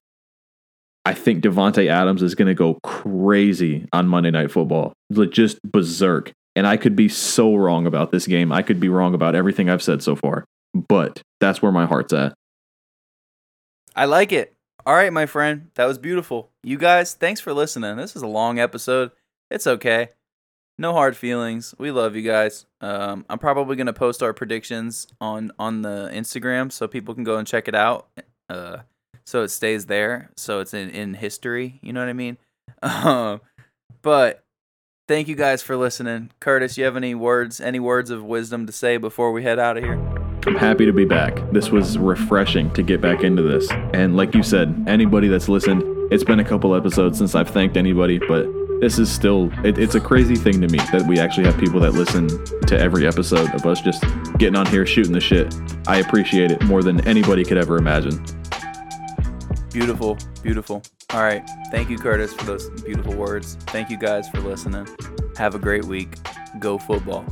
I 1.06 1.14
think 1.14 1.44
Davante 1.44 1.88
Adams 1.88 2.22
is 2.22 2.36
going 2.36 2.50
to 2.50 2.54
go 2.54 2.78
crazy 2.84 3.86
on 3.94 4.08
Monday 4.08 4.32
Night 4.32 4.52
Football, 4.52 4.94
just 5.30 5.60
berserk. 5.64 6.32
And 6.56 6.68
I 6.68 6.76
could 6.76 6.96
be 6.96 7.08
so 7.08 7.56
wrong 7.56 7.88
about 7.88 8.12
this 8.12 8.28
game. 8.28 8.52
I 8.52 8.62
could 8.62 8.80
be 8.80 8.90
wrong 8.90 9.14
about 9.14 9.36
everything 9.36 9.70
I've 9.70 9.82
said 9.82 10.04
so 10.04 10.16
far. 10.16 10.46
But 10.74 11.22
that's 11.40 11.62
where 11.62 11.72
my 11.72 11.86
heart's 11.86 12.12
at. 12.12 12.34
I 13.96 14.06
like 14.06 14.32
it. 14.32 14.56
All 14.86 14.94
right, 14.94 15.14
my 15.14 15.26
friend. 15.26 15.70
That 15.76 15.86
was 15.86 15.98
beautiful. 15.98 16.52
You 16.64 16.78
guys, 16.78 17.14
thanks 17.14 17.40
for 17.40 17.54
listening. 17.54 17.96
This 17.98 18.16
is 18.16 18.22
a 18.22 18.28
long 18.28 18.60
episode. 18.60 19.12
It's 19.50 19.68
okay. 19.68 20.10
No 20.78 20.94
hard 20.94 21.18
feelings. 21.18 21.76
We 21.78 21.92
love 21.92 22.16
you 22.16 22.22
guys. 22.22 22.66
Um, 22.80 23.26
I'm 23.30 23.40
probably 23.40 23.76
gonna 23.76 23.94
post 23.94 24.24
our 24.24 24.34
predictions 24.34 25.08
on 25.20 25.52
on 25.60 25.82
the 25.82 26.10
Instagram 26.14 26.72
so 26.72 26.88
people 26.88 27.14
can 27.14 27.24
go 27.24 27.38
and 27.38 27.48
check 27.48 27.68
it 27.68 27.76
out. 27.76 28.08
Uh, 28.50 28.78
so 29.26 29.44
it 29.44 29.50
stays 29.50 29.88
there. 29.88 30.30
So 30.38 30.60
it's 30.60 30.74
in 30.74 30.90
in 30.90 31.16
history. 31.16 31.80
You 31.82 31.94
know 31.94 32.00
what 32.00 32.10
I 32.10 32.14
mean? 32.14 32.38
Um, 32.82 33.42
but 34.04 34.46
thank 35.10 35.28
you 35.28 35.36
guys 35.36 35.62
for 35.62 35.76
listening. 35.76 36.32
Curtis, 36.40 36.78
you 36.78 36.86
have 36.86 36.96
any 36.96 37.14
words, 37.14 37.60
any 37.60 37.80
words 37.80 38.10
of 38.10 38.24
wisdom 38.24 38.66
to 38.68 38.72
say 38.72 38.96
before 38.96 39.34
we 39.34 39.44
head 39.44 39.60
out 39.60 39.76
of 39.76 39.84
here? 39.84 40.00
I'm 40.48 40.56
happy 40.56 40.86
to 40.86 40.94
be 40.94 41.04
back. 41.04 41.42
This 41.52 41.72
was 41.72 41.98
refreshing 41.98 42.72
to 42.74 42.84
get 42.84 43.02
back 43.02 43.24
into 43.24 43.42
this. 43.42 43.70
And 43.94 44.16
like 44.16 44.34
you 44.34 44.44
said, 44.44 44.86
anybody 44.88 45.28
that's 45.28 45.50
listened, 45.50 45.84
it's 46.14 46.24
been 46.24 46.40
a 46.40 46.46
couple 46.46 46.74
episodes 46.74 47.18
since 47.18 47.36
I've 47.36 47.50
thanked 47.50 47.76
anybody, 47.76 48.20
but 48.20 48.46
this 48.80 48.98
is 48.98 49.12
still, 49.12 49.52
it, 49.66 49.78
it's 49.78 49.96
a 49.96 50.00
crazy 50.00 50.36
thing 50.36 50.62
to 50.62 50.68
me 50.68 50.78
that 50.92 51.06
we 51.08 51.20
actually 51.20 51.46
have 51.46 51.58
people 51.58 51.80
that 51.82 51.94
listen 51.94 52.28
to 52.66 52.80
every 52.80 53.06
episode 53.06 53.54
of 53.54 53.66
us 53.66 53.82
just 53.82 54.04
getting 54.38 54.56
on 54.56 54.66
here 54.68 54.86
shooting 54.86 55.12
the 55.12 55.20
shit. 55.20 55.54
I 55.88 55.98
appreciate 55.98 56.52
it 56.52 56.62
more 56.64 56.82
than 56.82 57.06
anybody 57.08 57.44
could 57.44 57.58
ever 57.58 57.78
imagine. 57.78 58.24
Beautiful, 59.72 60.18
beautiful. 60.42 60.82
All 61.12 61.22
right. 61.22 61.48
Thank 61.72 61.90
you, 61.90 61.98
Curtis, 61.98 62.34
for 62.34 62.46
those 62.46 62.70
beautiful 62.82 63.16
words. 63.16 63.56
Thank 63.68 63.90
you 63.90 63.98
guys 63.98 64.30
for 64.30 64.40
listening. 64.40 64.88
Have 65.38 65.56
a 65.56 65.60
great 65.60 65.86
week. 65.86 66.18
Go 66.60 66.78
football. 66.78 67.26